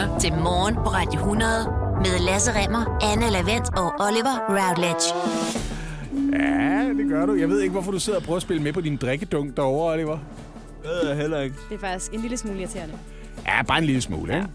lytter 0.00 0.18
til 0.18 0.32
Morgen 0.32 0.74
på 0.74 0.80
Radio 0.82 1.20
100 1.20 1.50
med 2.04 2.18
Lasse 2.18 2.52
Remmer, 2.54 2.98
Anne 3.12 3.30
Lavendt 3.30 3.68
og 3.78 3.92
Oliver 4.06 4.36
Routledge. 4.48 5.14
Ja, 6.32 6.88
det 7.02 7.08
gør 7.08 7.26
du. 7.26 7.34
Jeg 7.34 7.48
ved 7.48 7.60
ikke, 7.60 7.72
hvorfor 7.72 7.92
du 7.92 7.98
sidder 7.98 8.18
og 8.18 8.24
prøver 8.24 8.36
at 8.36 8.42
spille 8.42 8.62
med 8.62 8.72
på 8.72 8.80
din 8.80 8.96
drikkedunk 8.96 9.56
derovre, 9.56 9.92
Oliver. 9.92 10.18
Det 10.82 10.90
ved 10.90 11.08
jeg 11.08 11.16
heller 11.16 11.40
ikke. 11.40 11.56
Det 11.68 11.74
er 11.74 11.78
faktisk 11.78 12.12
en 12.12 12.20
lille 12.20 12.36
smule 12.36 12.58
irriterende. 12.60 12.94
Ja, 13.46 13.62
bare 13.62 13.78
en 13.78 13.84
lille 13.84 14.00
smule, 14.02 14.34
ikke? 14.34 14.46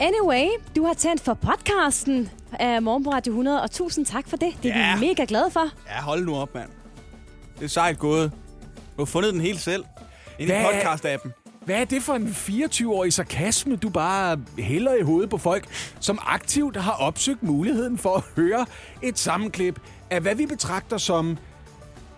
Anyway, 0.00 0.46
du 0.76 0.84
har 0.86 0.94
tændt 0.94 1.20
for 1.20 1.34
podcasten 1.34 2.30
af 2.52 2.82
Morgen 2.82 3.04
på 3.04 3.10
Radio 3.10 3.30
100, 3.32 3.62
og 3.62 3.70
tusind 3.70 4.06
tak 4.06 4.28
for 4.28 4.36
det. 4.36 4.54
Det 4.62 4.70
er 4.70 4.78
Ja. 4.78 4.94
vi 4.98 5.06
mega 5.06 5.24
glade 5.28 5.50
for. 5.50 5.64
Ja, 5.88 6.02
hold 6.02 6.24
nu 6.24 6.36
op, 6.36 6.54
mand. 6.54 6.68
Det 7.58 7.64
er 7.64 7.68
sejt 7.68 7.98
gået. 7.98 8.32
Du 8.96 9.00
har 9.00 9.04
fundet 9.06 9.32
den 9.32 9.40
helt 9.40 9.60
selv. 9.60 9.84
Ind 10.38 10.50
i 10.50 10.52
podcast-appen. 10.52 11.39
Hvad 11.70 11.80
er 11.80 11.84
det 11.84 12.02
for 12.02 12.14
en 12.14 12.28
24-årig 12.28 13.12
sarkasme, 13.12 13.76
du 13.76 13.88
bare 13.88 14.40
hælder 14.58 14.94
i 14.94 15.02
hovedet 15.02 15.30
på 15.30 15.38
folk, 15.38 15.68
som 16.00 16.18
aktivt 16.22 16.76
har 16.76 16.92
opsøgt 16.92 17.42
muligheden 17.42 17.98
for 17.98 18.16
at 18.16 18.22
høre 18.36 18.66
et 19.02 19.18
sammenklip 19.18 19.80
af, 20.10 20.20
hvad 20.20 20.34
vi 20.34 20.46
betragter 20.46 20.98
som 20.98 21.38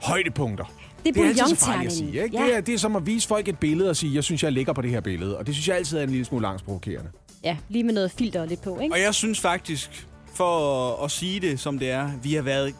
højdepunkter? 0.02 0.65
Det 1.05 1.09
er 1.09 1.12
Det 1.12 1.23
er 1.23 1.29
altid 1.29 1.57
så 1.57 1.65
farligt 1.66 1.87
at 1.87 1.93
sige, 1.93 2.23
ikke? 2.24 2.38
Ja. 2.38 2.45
Det, 2.45 2.57
er, 2.57 2.60
det 2.60 2.74
er 2.74 2.79
som 2.79 2.96
at 2.96 3.07
vise 3.07 3.29
folk 3.29 3.48
et 3.48 3.59
billede 3.59 3.91
og 3.91 3.96
sige, 3.96 4.15
jeg 4.15 4.24
synes, 4.24 4.43
jeg 4.43 4.52
ligger 4.52 4.73
på 4.73 4.83
det 4.83 4.91
her 4.91 5.01
billede. 5.01 5.38
Og 5.38 5.46
det 5.46 5.55
synes 5.55 5.69
jeg 5.69 5.77
altid 5.77 5.98
er 5.98 6.02
en 6.02 6.10
lille 6.10 6.24
smule 6.24 6.46
angstprovokerende. 6.46 7.10
ja, 7.45 7.57
lige 7.69 7.84
med 7.84 7.95
noget 7.95 8.10
filter 8.10 8.45
lidt 8.46 8.62
på, 8.62 8.79
ikke? 8.79 8.95
Og 8.95 9.01
jeg 9.01 9.15
synes 9.15 9.41
faktisk, 9.41 10.07
for 10.34 10.93
at, 10.93 11.05
at 11.05 11.10
sige 11.10 11.41
det 11.41 11.60
som 11.60 11.79
det 11.79 11.91
er, 11.91 12.10
vi 12.23 12.34
har 12.34 12.43
været 12.43 12.74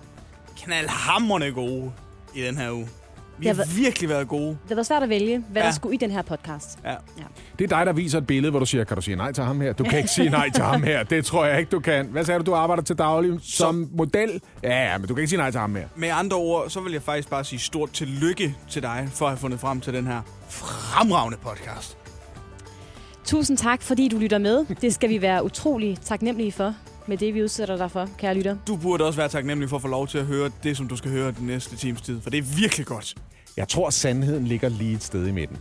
knaldhammerne 0.56 1.50
gode 1.50 1.92
i 2.34 2.42
den 2.42 2.56
her 2.56 2.70
uge. 2.70 2.88
Vi 3.38 3.48
Det 3.48 3.56
har 3.56 3.64
virkelig 3.77 4.09
været 4.09 4.28
gode. 4.28 4.48
Det 4.48 4.59
har 4.68 4.74
været 4.74 4.86
svært 4.86 5.02
at 5.02 5.09
vælge, 5.09 5.45
hvad 5.50 5.62
Ja. 5.62 5.66
der 5.68 5.74
skulle 5.74 5.95
i 5.95 5.98
den 5.98 6.10
her 6.10 6.22
podcast. 6.22 6.78
Ja. 6.84 6.95
Det 7.58 7.64
er 7.64 7.68
dig, 7.77 7.86
der 7.86 7.92
viser 7.92 8.18
et 8.18 8.27
billede, 8.27 8.50
hvor 8.50 8.58
du 8.61 8.66
siger, 8.66 8.84
kan 8.84 8.97
du 8.97 9.02
sige 9.02 9.16
nej 9.16 9.33
til 9.33 9.44
ham 9.44 9.61
her? 9.61 9.72
Du 9.72 9.84
kan 9.84 9.98
ikke 9.98 10.11
sige 10.11 10.30
nej 10.30 10.50
til 10.55 10.64
ham 10.64 10.83
her. 10.83 11.02
Det 11.02 11.25
tror 11.25 11.44
jeg 11.44 11.58
ikke, 11.58 11.70
du 11.70 11.80
kan. 11.80 12.06
Hvad 12.06 12.25
sagde 12.25 12.38
du, 12.41 12.44
du 12.44 12.55
arbejder 12.55 12.83
til 12.83 12.98
daglig 12.98 13.41
som 13.42 13.88
model? 13.92 14.41
Ja, 14.62 14.91
ja, 14.91 14.98
men 14.98 15.08
du 15.08 15.14
kan 15.14 15.20
ikke 15.22 15.28
sige 15.30 15.38
nej 15.38 15.50
til 15.50 15.60
ham 15.60 15.75
her. 15.77 15.86
Med 15.97 16.08
andre 16.08 16.36
ord, 16.36 16.70
så 16.70 16.80
vil 16.80 16.92
jeg 16.92 17.03
faktisk 17.03 17.30
bare 17.30 17.44
sige 17.44 17.58
stort 17.58 17.91
tillykke 17.92 18.55
til 18.70 18.83
dig, 18.83 19.08
for 19.12 19.25
at 19.27 19.30
have 19.30 19.38
fundet 19.38 19.60
frem 19.60 19.80
til 19.80 19.94
den 19.94 20.06
her 20.06 20.20
fremragende 20.48 21.38
podcast. 21.42 21.97
Tusind 23.25 23.56
tak, 23.58 23.83
fordi 23.83 24.08
du 24.08 24.19
lytter 24.19 24.38
med. 24.38 24.64
Det 24.80 24.94
skal 24.94 25.08
vi 25.10 25.22
være 25.22 25.44
utrolig 25.44 25.98
taknemmelige 26.05 26.53
for, 26.53 26.75
med 27.08 27.17
det 27.17 27.34
vi 27.34 27.42
udsætter 27.42 27.77
dig 27.77 27.91
for, 27.91 28.08
kære 28.19 28.34
lytter. 28.34 28.56
Du 28.67 28.77
burde 28.77 29.05
også 29.05 29.17
være 29.17 29.28
taknemmelig 29.28 29.69
for 29.69 29.77
at 29.77 29.83
få 29.83 29.89
lov 29.89 30.08
til 30.08 30.19
at 30.19 30.25
høre 30.25 30.50
det, 30.62 30.77
som 30.77 30.89
du 30.89 30.97
skal 30.97 31.11
høre 31.11 31.33
den 31.33 31.47
næste 31.47 31.77
times 31.77 32.00
tid, 32.00 32.20
for 32.20 32.31
det 32.31 32.39
er 32.39 32.56
virkelig 32.61 32.86
godt. 32.86 33.14
Jeg 33.56 33.69
tror, 33.69 33.91
sandheden 33.91 34.47
ligger 34.47 34.69
lige 34.69 34.94
et 34.94 35.03
sted 35.03 35.27
i 35.27 35.31
midten. 35.31 35.59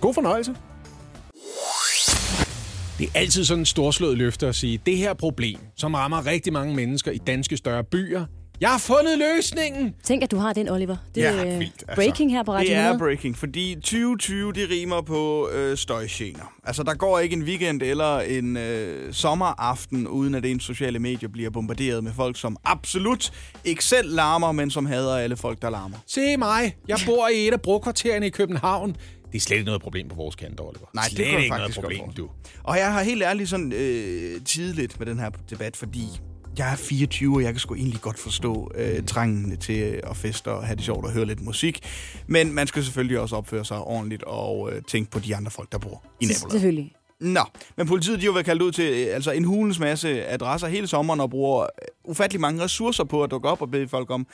God 0.00 0.14
fornøjelse. 0.14 0.54
Det 2.98 3.10
er 3.14 3.18
altid 3.20 3.44
sådan 3.44 3.62
en 3.62 3.66
storslået 3.66 4.18
løfte 4.18 4.46
at 4.46 4.54
sige, 4.54 4.80
det 4.86 4.96
her 4.96 5.14
problem, 5.14 5.58
som 5.76 5.94
rammer 5.94 6.26
rigtig 6.26 6.52
mange 6.52 6.74
mennesker 6.76 7.10
i 7.10 7.18
danske 7.18 7.56
større 7.56 7.84
byer, 7.84 8.24
jeg 8.62 8.70
har 8.70 8.78
fundet 8.78 9.18
løsningen! 9.18 9.94
Tænk, 10.04 10.22
at 10.22 10.30
du 10.30 10.36
har 10.36 10.52
den, 10.52 10.68
Oliver. 10.68 10.96
Det 11.14 11.20
Ja, 11.20 11.32
er 11.32 11.40
øh, 11.54 11.58
vildt, 11.58 11.72
altså. 11.88 11.94
breaking 11.94 12.32
her 12.32 12.42
på 12.42 12.52
Radio 12.52 12.68
Det 12.68 12.76
er 12.76 12.80
100. 12.88 12.98
breaking, 12.98 13.38
fordi 13.38 13.74
2020, 13.74 14.52
det 14.52 14.70
rimer 14.70 15.00
på 15.00 15.48
øh, 15.52 15.76
støjgener. 15.76 16.52
Altså, 16.64 16.82
der 16.82 16.94
går 16.94 17.18
ikke 17.18 17.36
en 17.36 17.42
weekend 17.42 17.82
eller 17.82 18.20
en 18.20 18.56
øh, 18.56 19.12
sommeraften, 19.14 20.08
uden 20.08 20.34
at 20.34 20.44
ens 20.44 20.64
sociale 20.64 20.98
medier 20.98 21.28
bliver 21.28 21.50
bombarderet 21.50 22.04
med 22.04 22.12
folk, 22.16 22.40
som 22.40 22.56
absolut 22.64 23.32
ikke 23.64 23.84
selv 23.84 24.14
larmer, 24.14 24.52
men 24.52 24.70
som 24.70 24.86
hader 24.86 25.16
alle 25.16 25.36
folk, 25.36 25.62
der 25.62 25.70
larmer. 25.70 25.96
Se 26.06 26.36
mig, 26.36 26.76
jeg 26.88 26.98
bor 27.06 27.28
i 27.28 27.48
et 27.48 27.52
af 27.52 27.60
brokvartererne 27.60 28.26
i 28.26 28.30
København. 28.30 28.96
Det 29.32 29.38
er 29.38 29.40
slet 29.40 29.56
ikke 29.56 29.66
noget 29.66 29.82
problem 29.82 30.08
på 30.08 30.14
vores 30.14 30.34
kant, 30.36 30.60
Oliver. 30.60 30.86
Nej, 30.94 31.04
det 31.04 31.12
slet 31.12 31.26
kunne 31.26 31.34
jeg 31.34 31.44
ikke 31.44 31.56
noget 31.56 31.74
problem, 31.74 32.12
du. 32.16 32.28
Og 32.62 32.76
jeg 32.78 32.92
har 32.92 33.02
helt 33.02 33.22
ærligt 33.22 33.48
sådan 33.48 33.72
øh, 33.72 34.40
tidligt 34.44 34.98
med 34.98 35.06
den 35.06 35.18
her 35.18 35.30
debat, 35.50 35.76
fordi 35.76 36.04
jeg 36.58 36.72
er 36.72 36.76
24, 36.76 37.36
og 37.36 37.42
jeg 37.42 37.52
kan 37.52 37.60
sgu 37.60 37.74
egentlig 37.74 38.00
godt 38.00 38.18
forstå 38.18 38.70
øh, 38.74 39.04
trængen 39.04 39.56
til 39.56 40.00
at 40.02 40.16
feste 40.16 40.48
og 40.48 40.66
have 40.66 40.76
det 40.76 40.84
sjovt 40.84 41.04
og 41.04 41.12
høre 41.12 41.24
lidt 41.24 41.40
musik. 41.40 41.80
Men 42.26 42.52
man 42.52 42.66
skal 42.66 42.84
selvfølgelig 42.84 43.20
også 43.20 43.36
opføre 43.36 43.64
sig 43.64 43.78
ordentligt 43.78 44.22
og 44.22 44.72
øh, 44.72 44.82
tænke 44.82 45.10
på 45.10 45.18
de 45.18 45.36
andre 45.36 45.50
folk, 45.50 45.72
der 45.72 45.78
bor 45.78 46.02
i 46.20 46.24
nabolaget. 46.24 46.52
Selvfølgelig. 46.52 46.94
Nå, 47.20 47.44
men 47.76 47.86
politiet 47.86 48.16
de 48.16 48.22
har 48.22 48.26
jo 48.26 48.32
været 48.32 48.46
kaldt 48.46 48.62
ud 48.62 48.72
til 48.72 48.84
øh, 48.84 49.14
altså 49.14 49.30
en 49.30 49.44
hulens 49.44 49.78
masse 49.78 50.26
adresser 50.26 50.68
hele 50.68 50.86
sommeren 50.86 51.20
og 51.20 51.30
bruger 51.30 51.62
øh, 51.62 51.68
ufattelig 52.10 52.40
mange 52.40 52.64
ressourcer 52.64 53.04
på 53.04 53.24
at 53.24 53.30
dukke 53.30 53.48
op 53.48 53.62
og 53.62 53.70
bede 53.70 53.88
folk 53.88 54.10
om 54.10 54.26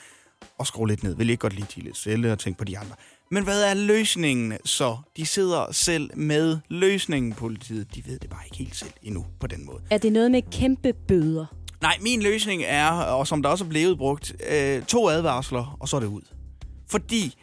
at 0.59 0.67
skrue 0.67 0.87
lidt 0.87 1.03
ned. 1.03 1.15
Vil 1.15 1.29
I 1.29 1.31
ikke 1.31 1.41
godt 1.41 1.53
lige 1.53 1.65
til 1.69 1.83
lidt 1.83 1.97
stille 1.97 2.31
og 2.31 2.39
tænke 2.39 2.57
på 2.57 2.65
de 2.65 2.77
andre? 2.77 2.95
Men 3.31 3.43
hvad 3.43 3.63
er 3.63 3.73
løsningen 3.73 4.53
så? 4.65 4.97
De 5.17 5.25
sidder 5.25 5.71
selv 5.71 6.17
med 6.17 6.57
løsningen, 6.69 7.33
politiet. 7.33 7.95
De 7.95 8.03
ved 8.05 8.19
det 8.19 8.29
bare 8.29 8.41
ikke 8.45 8.57
helt 8.57 8.75
selv 8.75 8.91
endnu 9.03 9.25
på 9.39 9.47
den 9.47 9.65
måde. 9.65 9.81
Er 9.91 9.97
det 9.97 10.13
noget 10.13 10.31
med 10.31 10.41
kæmpe 10.51 10.93
bøder? 11.07 11.45
Nej, 11.81 11.97
min 12.01 12.21
løsning 12.21 12.63
er, 12.65 12.89
og 12.89 13.27
som 13.27 13.41
der 13.41 13.49
også 13.49 13.63
er 13.63 13.69
blevet 13.69 13.97
brugt, 13.97 14.35
øh, 14.51 14.83
to 14.83 15.09
advarsler, 15.09 15.77
og 15.79 15.89
så 15.89 15.95
er 15.95 15.99
det 15.99 16.07
ud. 16.07 16.21
Fordi 16.87 17.35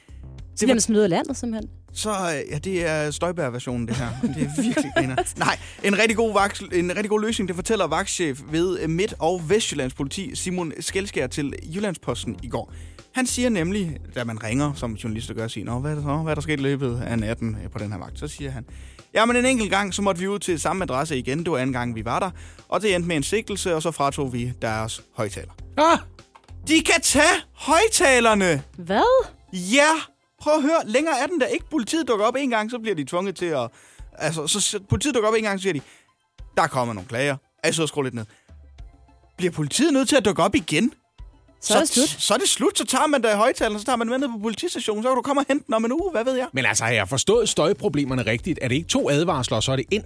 Så 0.55 0.65
bliver 0.67 0.75
man 0.75 0.81
smidt 0.81 0.99
ud 0.99 1.03
af 1.03 1.11
landet, 1.11 1.37
simpelthen. 1.37 1.71
Så 1.93 2.11
øh, 2.11 2.53
ja, 2.53 2.59
det 2.59 2.87
er 2.87 3.11
Støjbær-versionen, 3.11 3.89
det 3.89 3.97
her. 3.97 4.09
Det 4.23 4.43
er 4.43 4.63
virkelig 4.63 4.93
griner. 4.97 5.17
Nej, 5.39 5.59
en 5.85 5.99
rigtig, 5.99 6.17
god 6.17 6.33
vaks, 6.33 6.61
en 6.61 6.91
rigtig 6.91 7.11
god 7.11 7.21
løsning, 7.21 7.49
det 7.49 7.57
fortæller 7.57 7.87
vagtchef 7.87 8.41
ved 8.51 8.79
øh, 8.81 8.91
Midt- 8.91 9.15
og 9.19 9.43
Vestjyllands 9.49 9.95
politi, 9.95 10.35
Simon 10.35 10.73
Skelskær, 10.81 11.27
til 11.27 11.55
Jyllandsposten 11.75 12.37
i 12.43 12.49
går. 12.49 12.73
Han 13.13 13.27
siger 13.27 13.49
nemlig, 13.49 13.97
da 14.15 14.25
man 14.25 14.45
ringer, 14.45 14.73
som 14.75 14.93
journalister 14.95 15.35
gør, 15.35 15.49
siger, 15.49 15.65
Nå, 15.65 15.79
hvad 15.79 15.91
er 15.91 15.95
der 15.95 16.03
så? 16.03 16.17
Hvad 16.17 16.33
er 16.33 16.35
der 16.35 16.43
sket 16.43 16.61
i 16.61 16.63
løbet 16.63 17.01
af 17.07 17.19
natten 17.19 17.57
øh, 17.65 17.71
på 17.71 17.79
den 17.79 17.93
her 17.93 17.99
vagt? 17.99 18.19
Så 18.19 18.29
siger 18.29 18.51
han, 18.51 18.65
jamen 19.17 19.37
en 19.37 19.47
enkelt 19.47 19.71
gang, 19.71 19.95
så 19.95 20.03
måtte 20.03 20.21
vi 20.21 20.29
ud 20.29 20.39
til 20.39 20.61
samme 20.61 20.83
adresse 20.85 21.19
igen. 21.19 21.39
Det 21.39 21.51
var 21.53 21.59
anden 21.59 21.73
gang, 21.73 21.95
vi 21.95 22.05
var 22.05 22.19
der. 22.19 22.31
Og 22.69 22.81
det 22.83 22.95
endte 22.95 23.09
med 23.09 23.17
en 23.17 23.23
sigtelse, 23.23 23.75
og 23.75 23.83
så 23.83 23.91
fratog 23.91 24.33
vi 24.33 24.53
deres 24.63 25.03
højtaler. 25.15 25.53
Ah, 25.77 25.99
De 26.69 26.81
kan 26.83 27.01
tage 27.03 27.43
højtalerne! 27.55 28.63
Hvad? 28.79 29.27
Ja, 29.53 29.91
prøv 30.41 30.55
at 30.55 30.63
høre. 30.63 30.81
Længere 30.87 31.15
er 31.23 31.27
den 31.27 31.41
der 31.41 31.47
ikke. 31.47 31.65
Politiet 31.71 32.09
dukker 32.09 32.27
op 32.27 32.37
en 32.37 32.51
gang, 32.51 32.71
så 32.71 32.79
bliver 32.79 32.95
de 32.95 33.05
tvunget 33.05 33.37
til 33.37 33.47
at... 33.47 33.69
Altså, 34.13 34.47
så 34.47 34.81
politiet 34.89 35.15
dukker 35.15 35.29
op 35.29 35.35
en 35.35 35.43
gang, 35.43 35.59
så 35.59 35.63
siger 35.63 35.73
de, 35.73 35.81
der 36.57 36.67
kommer 36.67 36.95
nogle 36.95 37.09
klager. 37.09 37.37
Jeg 37.65 37.75
sidder 37.75 37.91
og 37.97 38.03
lidt 38.03 38.15
ned. 38.15 38.25
Bliver 39.37 39.53
politiet 39.53 39.93
nødt 39.93 40.09
til 40.09 40.17
at 40.17 40.25
dukke 40.25 40.43
op 40.43 40.55
igen? 40.55 40.93
Så 41.61 41.75
er 41.75 41.81
det 41.81 41.89
slut. 41.89 42.09
Så 42.09 42.35
er 42.35 42.39
det 42.39 42.49
slut. 42.49 42.79
Så 42.79 42.85
tager 42.85 43.07
man 43.07 43.23
da 43.23 43.37
højtalerne, 43.37 43.79
så 43.79 43.85
tager 43.85 43.97
man 43.97 44.09
med 44.09 44.19
ned 44.19 44.29
på 44.29 44.39
politistationen, 44.43 45.03
så 45.03 45.09
kan 45.09 45.17
du 45.17 45.23
komme 45.23 45.41
og 45.41 45.45
hente 45.49 45.65
den 45.67 45.75
om 45.75 45.85
en 45.85 45.93
uge. 45.93 46.11
Hvad 46.13 46.25
ved 46.25 46.35
jeg? 46.37 46.47
men 46.53 46.65
altså, 46.67 46.85
har 46.85 46.91
jeg 46.93 47.09
forstået 47.09 47.49
støjproblemerne 47.49 48.23
rigtigt? 48.27 48.59
Er 48.63 48.69
det 48.69 48.75
ikke 48.75 48.89
to 48.89 49.11
advarsler, 49.11 49.57
og 49.57 49.63
så 49.63 49.73
er 49.73 49.77
det 49.77 49.85
ind? 49.91 50.05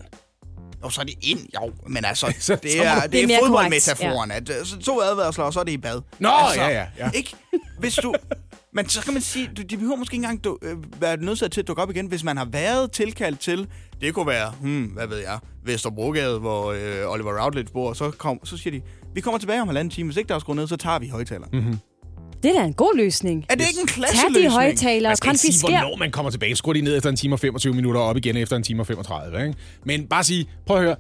Og 0.83 0.93
så 0.93 1.01
er 1.01 1.05
det 1.05 1.15
ind, 1.23 1.41
jo. 1.55 1.73
Men 1.89 2.05
altså, 2.05 2.27
Så- 2.39 2.47
så 2.47 2.57
det 2.63 2.87
er, 2.87 3.01
det 3.01 3.13
Det 3.13 3.25
er 3.33 3.37
er, 3.37 3.41
fodboldmetaforen. 3.43 4.31
At, 4.31 4.49
øh, 4.61 4.67
så 4.67 4.79
to 4.79 5.01
advarsler, 5.01 5.45
og 5.45 5.53
så 5.53 5.61
er 5.61 5.65
det 5.65 5.73
i 5.73 5.77
bad. 5.77 6.01
Nå, 6.19 6.29
altså, 6.29 6.61
ja, 6.61 6.69
ja, 6.69 6.87
ja. 6.99 7.11
Ikke? 7.11 7.35
Hvis 7.79 7.95
du... 7.95 8.15
Men 8.75 8.89
så 8.89 9.01
kan 9.03 9.13
man 9.13 9.23
sige, 9.23 9.51
du, 9.57 9.63
de 9.63 9.77
behøver 9.77 9.97
måske 9.97 10.15
ikke 10.15 10.25
engang 10.25 10.45
du, 10.45 10.59
øh, 10.63 10.77
være 11.01 11.17
nødt 11.17 11.53
til 11.53 11.61
at 11.61 11.69
dukke 11.69 11.83
op 11.83 11.91
igen, 11.91 12.07
hvis 12.07 12.25
man 12.25 12.37
har 12.37 12.45
været 12.45 12.93
tilkaldt 12.93 13.41
til, 13.41 13.69
det 14.01 14.15
kunne 14.15 14.27
være, 14.27 14.51
hmm, 14.61 14.85
hvad 14.85 15.07
ved 15.07 15.19
jeg, 15.19 15.39
Vesterbrogade, 15.65 16.39
hvor 16.39 16.73
øh, 16.73 17.11
Oliver 17.13 17.43
Routledge 17.45 17.73
bor, 17.73 17.93
så, 17.93 18.11
kom, 18.11 18.41
så 18.47 18.57
siger 18.57 18.71
de, 18.71 18.83
vi 19.15 19.21
kommer 19.21 19.39
tilbage 19.39 19.63
om 19.63 19.69
halvanden 19.69 19.91
time, 19.95 20.07
hvis 20.09 20.17
ikke 20.17 20.29
der 20.29 20.35
er 20.35 20.39
skruet 20.39 20.57
ned, 20.57 20.67
så 20.67 20.77
tager 20.77 20.99
vi 20.99 21.09
højtaleren. 21.09 21.51
Mm-hmm. 21.53 21.79
Det 22.43 22.51
er 22.57 22.61
da 22.61 22.67
en 22.67 22.75
god 22.75 22.97
løsning. 22.97 23.47
Er 23.49 23.55
det 23.55 23.69
ikke 23.69 23.81
en 23.81 23.87
Tag 23.87 23.95
klasseløsning? 23.95 24.45
de 24.45 24.51
højtalere 24.51 25.03
Man 25.03 25.11
og 25.11 25.17
skal 25.17 25.29
ikke 25.31 25.39
sige, 25.39 25.51
konfisker. 25.53 25.69
hvornår 25.81 25.97
man 25.97 26.11
kommer 26.11 26.31
tilbage. 26.31 26.57
Skru 26.57 26.73
lige 26.73 26.83
ned 26.85 26.97
efter 26.97 27.11
en 27.11 27.17
time 27.17 27.35
og 27.35 27.41
25 27.41 27.75
minutter, 27.75 28.01
og 28.01 28.07
op 28.07 28.17
igen 28.17 28.37
efter 28.37 28.57
en 28.57 28.63
time 28.63 28.83
og 28.83 28.87
35. 28.87 29.47
Ikke? 29.47 29.59
Men 29.85 30.07
bare 30.07 30.25
sige, 30.25 30.49
prøv 30.67 30.77
at 30.77 30.83
høre, 30.83 30.97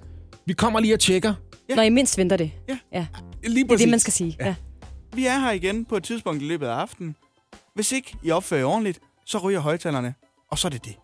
vi 0.46 0.52
kommer 0.52 0.80
lige 0.80 0.94
og 0.94 1.00
tjekker. 1.00 1.34
Når 1.76 1.82
I 1.82 1.88
mindst 1.88 2.18
venter 2.18 2.36
det. 2.36 2.50
Ja. 2.68 2.78
ja. 2.92 3.06
Lige 3.44 3.64
Det 3.64 3.72
er 3.72 3.76
det, 3.76 3.88
man 3.88 4.00
skal 4.00 4.12
sige. 4.12 4.36
Ja. 4.40 4.54
Vi 5.14 5.26
er 5.26 5.38
her 5.38 5.50
igen 5.50 5.84
på 5.84 5.96
et 5.96 6.04
tidspunkt 6.04 6.42
i 6.42 6.44
løbet 6.46 6.66
af 6.66 6.72
aftenen. 6.72 7.16
Hvis 7.74 7.92
ikke 7.92 8.14
I 8.22 8.30
opfører 8.30 8.64
ordentligt, 8.64 9.00
så 9.26 9.38
ryger 9.38 9.60
højtalerne, 9.60 10.14
og 10.50 10.58
så 10.58 10.68
er 10.68 10.70
det 10.70 10.84
det. 10.84 10.94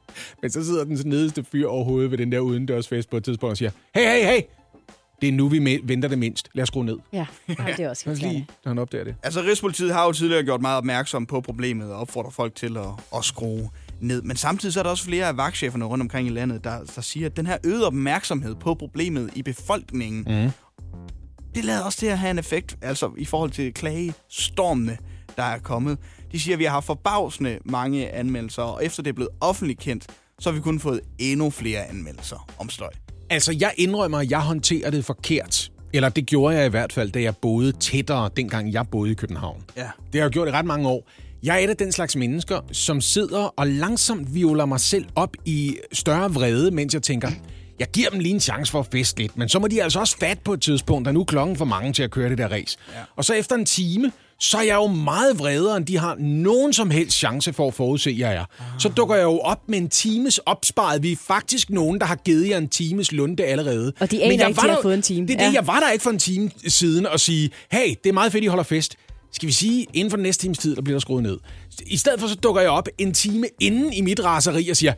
Men 0.43 0.51
så 0.51 0.65
sidder 0.65 0.85
den 0.85 0.99
nedeste 1.05 1.45
fyr 1.53 1.67
overhovedet 1.69 2.11
ved 2.11 2.19
den 2.19 2.33
der 2.33 2.39
udendørsfest 2.39 3.11
på 3.11 3.17
et 3.17 3.25
tidspunkt 3.25 3.51
og 3.51 3.57
siger, 3.57 3.71
hey, 3.95 4.03
hey, 4.05 4.25
hey, 4.27 4.41
det 5.21 5.29
er 5.29 5.33
nu, 5.33 5.49
vi 5.49 5.81
venter 5.85 6.09
det 6.09 6.19
mindst. 6.19 6.49
Lad 6.55 6.63
os 6.63 6.69
skrue 6.69 6.85
ned. 6.85 6.99
Ja, 7.13 7.27
Jamen, 7.59 7.73
det 7.77 7.85
er 7.85 7.91
også 7.91 8.05
helt 8.11 8.23
lige, 8.23 8.47
når 8.65 8.71
han 8.71 8.79
opdager 8.79 9.05
det. 9.05 9.15
Altså, 9.23 9.41
Rigspolitiet 9.41 9.93
har 9.93 10.05
jo 10.05 10.13
tidligere 10.13 10.43
gjort 10.43 10.61
meget 10.61 10.79
opmærksom 10.79 11.27
på 11.27 11.41
problemet 11.41 11.93
og 11.93 12.01
opfordrer 12.01 12.31
folk 12.31 12.55
til 12.55 12.77
at, 12.77 12.87
at 13.17 13.25
skrue 13.25 13.71
ned. 14.01 14.23
Men 14.23 14.37
samtidig 14.37 14.73
så 14.73 14.81
er 14.81 14.83
der 14.83 14.91
også 14.91 15.05
flere 15.05 15.27
af 15.27 15.37
vagtcheferne 15.37 15.85
rundt 15.85 16.03
omkring 16.03 16.29
i 16.29 16.31
landet, 16.31 16.65
der, 16.65 16.79
der 16.95 17.03
siger, 17.03 17.27
at 17.27 17.37
den 17.37 17.47
her 17.47 17.59
øgede 17.65 17.87
opmærksomhed 17.87 18.55
på 18.55 18.75
problemet 18.75 19.31
i 19.35 19.43
befolkningen, 19.43 20.45
mm. 20.45 20.51
det 21.55 21.65
lader 21.65 21.83
også 21.83 21.99
til 21.99 22.07
at 22.07 22.19
have 22.19 22.31
en 22.31 22.39
effekt, 22.39 22.79
altså 22.83 23.11
i 23.19 23.25
forhold 23.25 23.51
til 23.51 23.75
klagestormene, 23.75 24.99
der 25.37 25.43
er 25.43 25.59
kommet. 25.59 25.99
De 26.33 26.41
siger, 26.41 26.55
at 26.55 26.59
vi 26.59 26.65
har 26.65 26.71
haft 26.71 26.87
forbavsende 26.87 27.59
mange 27.65 28.11
anmeldelser, 28.11 28.63
og 28.63 28.85
efter 28.85 29.03
det 29.03 29.11
er 29.11 29.15
blevet 29.15 29.31
offentligt 29.41 29.81
kendt, 29.81 30.07
så 30.39 30.51
har 30.51 30.55
vi 30.55 30.61
kun 30.61 30.81
fået 30.81 31.01
endnu 31.19 31.51
flere 31.51 31.85
anmeldelser 31.85 32.49
om 32.59 32.69
støj. 32.69 32.91
Altså, 33.31 33.57
jeg 33.61 33.73
indrømmer, 33.77 34.19
at 34.19 34.31
jeg 34.31 34.41
håndterer 34.41 34.91
det 34.91 35.05
forkert. 35.05 35.71
Eller 35.93 36.09
det 36.09 36.27
gjorde 36.27 36.57
jeg 36.57 36.67
i 36.67 36.69
hvert 36.69 36.93
fald, 36.93 37.11
da 37.11 37.23
jeg 37.23 37.37
boede 37.37 37.73
tættere, 37.73 38.31
dengang 38.37 38.73
jeg 38.73 38.89
boede 38.89 39.11
i 39.11 39.15
København. 39.15 39.65
Ja. 39.77 39.83
Det 40.13 40.21
har 40.21 40.21
jeg 40.21 40.31
gjort 40.31 40.49
i 40.49 40.51
ret 40.51 40.65
mange 40.65 40.89
år. 40.89 41.09
Jeg 41.43 41.55
er 41.55 41.59
et 41.59 41.71
af 41.71 41.77
den 41.77 41.93
slags 41.93 42.17
mennesker, 42.17 42.61
som 42.73 43.01
sidder 43.01 43.55
og 43.57 43.67
langsomt 43.67 44.35
violer 44.35 44.65
mig 44.65 44.81
selv 44.81 45.05
op 45.15 45.37
i 45.45 45.77
større 45.93 46.35
vrede, 46.35 46.71
mens 46.71 46.95
jeg 46.95 47.03
tænker, 47.03 47.31
jeg 47.79 47.89
giver 47.93 48.11
dem 48.11 48.21
lige 48.21 48.35
en 48.35 48.41
chance 48.41 48.73
for 48.73 48.81
at 48.81 48.87
feste 48.93 49.21
lidt, 49.21 49.37
men 49.39 49.49
så 49.49 49.59
må 49.59 49.69
de 49.69 49.83
altså 49.83 50.01
også 50.01 50.17
fat 50.19 50.39
på 50.39 50.53
et 50.53 50.61
tidspunkt, 50.61 51.07
der 51.07 51.13
nu 51.13 51.21
er 51.21 51.25
klokken 51.25 51.57
for 51.57 51.65
mange 51.65 51.93
til 51.93 52.03
at 52.03 52.11
køre 52.11 52.31
det 52.31 52.39
der 52.39 52.49
race. 52.49 52.79
Ja. 52.95 53.01
Og 53.17 53.25
så 53.25 53.35
efter 53.35 53.57
en 53.57 53.65
time, 53.67 54.13
så 54.41 54.59
er 54.59 54.63
jeg 54.63 54.75
jo 54.75 54.87
meget 54.87 55.39
vredere, 55.39 55.77
end 55.77 55.87
de 55.87 55.99
har 55.99 56.15
nogen 56.19 56.73
som 56.73 56.91
helst 56.91 57.17
chance 57.19 57.53
for 57.53 57.69
at 57.69 57.75
forudse, 57.75 58.15
jeg 58.19 58.35
er. 58.35 58.41
Ah. 58.41 58.47
Så 58.79 58.89
dukker 58.89 59.15
jeg 59.15 59.25
jo 59.25 59.39
op 59.39 59.69
med 59.69 59.79
en 59.79 59.89
times 59.89 60.39
opsparet. 60.39 61.03
Vi 61.03 61.13
er 61.13 61.17
faktisk 61.27 61.71
nogen, 61.71 62.01
der 62.01 62.07
har 62.07 62.15
givet 62.17 62.49
jer 62.49 62.59
en 62.59 62.69
times 62.69 63.13
lunde 63.13 63.45
allerede. 63.45 63.93
Og 64.01 64.11
de 64.11 64.17
aner 64.23 64.33
Men 64.33 64.41
jeg 64.41 64.49
ikke, 64.49 64.57
var 64.57 64.63
de 64.63 64.69
har 64.69 64.75
der- 64.77 64.83
fået 64.83 64.95
en 64.95 65.03
time. 65.03 65.27
Det 65.27 65.35
er 65.35 65.39
det, 65.39 65.45
Ja. 65.45 65.53
jeg 65.53 65.67
var 65.67 65.81
der 65.81 65.91
ikke 65.91 66.03
for 66.03 66.11
en 66.11 66.19
time 66.19 66.51
siden 66.67 67.07
og 67.07 67.21
sige, 67.21 67.51
hey, 67.73 67.95
det 68.05 68.09
er 68.09 68.13
meget 68.13 68.33
fedt, 68.33 68.45
I 68.45 68.47
holder 68.47 68.65
fest. 68.65 68.97
Skal 69.33 69.47
vi 69.47 69.53
sige, 69.53 69.87
inden 69.93 70.11
for 70.11 70.17
den 70.17 70.23
næste 70.23 70.43
times 70.43 70.59
tid, 70.59 70.77
der 70.77 70.83
bliver 70.83 70.95
der 70.95 71.01
skruet 71.01 71.23
ned. 71.23 71.39
I 71.87 71.97
stedet 71.97 72.21
for, 72.21 72.27
så 72.29 72.35
dukker 72.35 72.61
jeg 72.61 72.71
op 72.71 72.89
en 72.99 73.15
time 73.15 73.47
inden 73.61 73.93
i 73.93 74.01
mit 74.01 74.25
raseri 74.25 74.69
og 74.69 74.77
siger, 74.77 74.93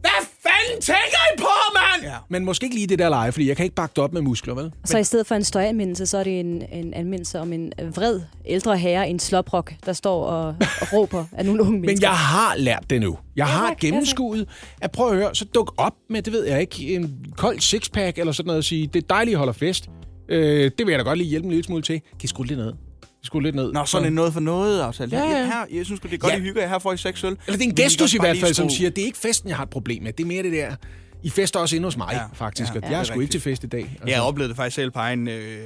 hvad 0.00 0.10
fanden 0.42 0.82
tænker 0.82 1.18
I 1.34 1.38
på, 1.38 1.46
mand? 1.74 2.12
Ja. 2.12 2.16
Men 2.28 2.44
måske 2.44 2.64
ikke 2.64 2.76
lige 2.76 2.86
det 2.86 2.98
der 2.98 3.08
leje, 3.08 3.32
fordi 3.32 3.48
jeg 3.48 3.56
kan 3.56 3.64
ikke 3.64 3.74
bakke 3.74 3.92
det 3.96 4.04
op 4.04 4.12
med 4.12 4.22
muskler, 4.22 4.54
vel? 4.54 4.72
Så 4.84 4.98
i 4.98 5.04
stedet 5.04 5.26
for 5.26 5.34
en 5.34 5.44
støjanmeldelse, 5.44 6.06
så 6.06 6.18
er 6.18 6.24
det 6.24 6.40
en, 6.40 6.62
en 6.72 6.94
anmeldelse 6.94 7.40
om 7.40 7.52
en 7.52 7.72
vred 7.94 8.20
ældre 8.46 8.78
herre 8.78 9.06
i 9.08 9.10
en 9.10 9.18
sloprok, 9.18 9.72
der 9.86 9.92
står 9.92 10.24
og, 10.24 10.46
og 10.80 10.92
råber 10.92 11.24
af 11.32 11.44
nogle 11.46 11.60
unge 11.60 11.72
Men 11.72 11.80
mennesker. 11.80 12.08
jeg 12.08 12.16
har 12.16 12.56
lært 12.56 12.90
det 12.90 13.00
nu. 13.00 13.18
Jeg 13.36 13.46
har 13.46 13.68
tak, 13.68 13.78
gennemskuet 13.78 14.48
at 14.80 14.90
prøve 14.90 15.10
at 15.10 15.16
høre, 15.16 15.34
så 15.34 15.44
duk 15.44 15.74
op 15.76 15.94
med, 16.10 16.22
det 16.22 16.32
ved 16.32 16.44
jeg 16.44 16.60
ikke, 16.60 16.94
en 16.94 17.24
kold 17.36 17.60
sixpack 17.60 18.18
eller 18.18 18.32
sådan 18.32 18.46
noget 18.46 18.58
og 18.58 18.64
sige, 18.64 18.86
det 18.86 19.02
er 19.02 19.06
dejligt, 19.06 19.34
at 19.34 19.38
holder 19.38 19.52
fest. 19.52 19.88
Øh, 20.28 20.70
det 20.78 20.86
vil 20.86 20.92
jeg 20.92 20.98
da 20.98 21.04
godt 21.04 21.18
lige 21.18 21.30
hjælpe 21.30 21.44
en 21.44 21.50
lille 21.50 21.64
smule 21.64 21.82
til. 21.82 22.00
Kan 22.00 22.20
I 22.22 22.26
skrue 22.26 22.46
lidt 22.46 22.58
ned? 22.58 22.72
Skrue 23.22 23.42
lidt 23.42 23.54
ned? 23.54 23.72
Nå, 23.72 23.84
sådan 23.84 24.06
en 24.06 24.12
noget 24.12 24.32
for 24.32 24.40
noget 24.40 24.80
aftale. 24.80 25.16
Ja, 25.18 25.24
ja. 25.38 25.46
Her, 25.46 25.64
jeg 25.70 25.84
synes 25.86 26.00
det 26.00 26.12
er 26.12 26.16
godt, 26.18 26.32
Ja. 26.32 26.38
I 26.38 26.40
hygger 26.40 26.62
jer. 26.62 26.68
Her 26.68 26.78
får 26.78 26.92
I 26.92 26.96
seks 26.96 27.24
øl. 27.24 27.30
Eller 27.46 27.58
det 27.58 27.64
er 27.64 27.68
en 27.68 27.74
gestus 27.74 28.14
i 28.14 28.18
hvert 28.20 28.36
fald, 28.38 28.54
som 28.54 28.70
siger, 28.70 28.90
det 28.90 29.02
er 29.02 29.06
ikke 29.06 29.18
festen, 29.18 29.48
jeg 29.48 29.56
har 29.56 29.64
et 29.64 29.70
problem 29.70 30.02
med. 30.02 30.12
Det 30.12 30.24
er 30.24 30.28
mere 30.28 30.42
det 30.42 30.52
der, 30.52 30.74
I 31.22 31.30
fester 31.30 31.60
også 31.60 31.76
inde 31.76 31.86
hos 31.86 31.96
mig, 31.96 32.08
Ja. 32.12 32.22
faktisk. 32.34 32.72
Ja. 32.72 32.76
Og 32.76 32.82
Ja, 32.82 32.90
jeg 32.90 33.00
er 33.00 33.04
sgu 33.04 33.20
ikke 33.20 33.30
til 33.32 33.40
fest 33.40 33.64
i 33.64 33.66
dag. 33.66 33.80
Altså. 33.80 34.06
Jeg 34.06 34.22
oplevede 34.22 34.48
det 34.48 34.56
faktisk 34.56 34.74
selv 34.74 34.90
på 34.90 34.98
egen 34.98 35.28
øh, 35.28 35.58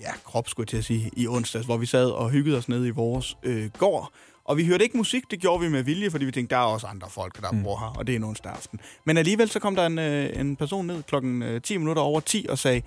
ja, 0.00 0.10
krop, 0.24 0.48
skulle 0.48 0.64
jeg 0.64 0.68
til 0.68 0.76
at 0.76 0.84
sige, 0.84 1.10
i 1.16 1.26
onsdags, 1.28 1.66
hvor 1.66 1.76
vi 1.76 1.86
sad 1.86 2.10
og 2.10 2.30
hyggede 2.30 2.58
os 2.58 2.68
nede 2.68 2.86
i 2.88 2.90
vores 2.90 3.36
øh, 3.42 3.70
gård. 3.78 4.12
Og 4.44 4.56
vi 4.56 4.66
hørte 4.66 4.84
ikke 4.84 4.96
musik, 4.96 5.22
det 5.30 5.40
gjorde 5.40 5.60
vi 5.64 5.68
med 5.68 5.82
vilje, 5.82 6.10
fordi 6.10 6.24
vi 6.24 6.30
tænkte, 6.32 6.54
der 6.54 6.60
er 6.60 6.64
også 6.66 6.86
andre 6.86 7.08
folk, 7.10 7.40
der 7.42 7.52
Mm. 7.52 7.62
bor 7.62 7.78
her, 7.78 7.86
og 7.98 8.06
det 8.06 8.12
er 8.12 8.16
en 8.16 8.24
onsdag 8.24 8.52
aften. 8.52 8.80
Men 9.04 9.16
alligevel 9.16 9.50
så 9.50 9.58
kom 9.58 9.76
der 9.76 9.86
en, 9.86 9.98
øh, 9.98 10.40
en 10.40 10.56
person 10.56 10.86
ned 10.86 11.02
klokken 11.02 11.42
øh, 11.42 11.60
10 11.60 11.76
minutter 11.76 12.02
over 12.02 12.20
10 12.20 12.46
og 12.48 12.58
sagde, 12.58 12.82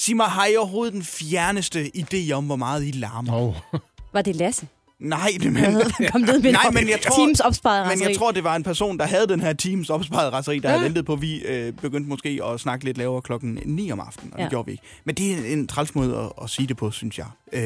sig 0.00 0.16
mig, 0.16 0.26
har 0.26 0.46
I 0.46 0.56
overhovedet 0.56 0.92
den 0.92 1.04
fjerneste 1.04 1.90
idé 1.96 2.32
om, 2.32 2.46
hvor 2.46 2.56
meget 2.56 2.86
I 2.86 2.90
larmer? 2.90 3.42
Oh. 3.42 3.80
Var 4.12 4.22
det 4.22 4.36
Lasse? 4.36 4.66
Nej, 5.00 5.30
det 5.42 5.52
men, 5.52 5.64
kom 6.12 6.20
ned 6.20 6.42
med 6.42 6.52
Nej, 6.52 6.62
en 6.68 6.74
men 6.74 6.88
jeg 6.88 7.00
tror- 7.00 7.24
Teams 7.24 7.40
opsparet 7.40 7.98
men 7.98 8.08
jeg 8.08 8.16
tror, 8.16 8.30
det 8.30 8.44
var 8.44 8.56
en 8.56 8.62
person, 8.62 8.98
der 8.98 9.04
havde 9.06 9.26
den 9.28 9.40
her 9.40 9.52
teams 9.52 9.90
opsparet 9.90 10.32
raseri, 10.32 10.58
der 10.58 10.68
ja. 10.68 10.74
havde 10.76 10.84
ventet 10.84 11.06
på, 11.06 11.12
at 11.12 11.22
vi 11.22 11.38
øh, 11.38 11.72
begyndte 11.72 12.08
måske 12.08 12.40
at 12.52 12.60
snakke 12.60 12.84
lidt 12.84 12.98
lavere 12.98 13.22
klokken 13.22 13.58
9 13.64 13.92
om 13.92 14.00
aftenen, 14.00 14.32
og 14.32 14.38
ja. 14.38 14.42
Ja. 14.42 14.44
det 14.46 14.50
gjorde 14.50 14.66
vi 14.66 14.72
ikke. 14.72 14.82
Men 15.04 15.14
det 15.14 15.32
er 15.32 15.52
en, 15.52 15.66
træls 15.66 15.94
måde 15.94 16.16
at, 16.16 16.44
at 16.44 16.50
sige 16.50 16.68
det 16.68 16.76
på, 16.76 16.90
synes 16.90 17.18
jeg. 17.18 17.26
Øh, 17.52 17.62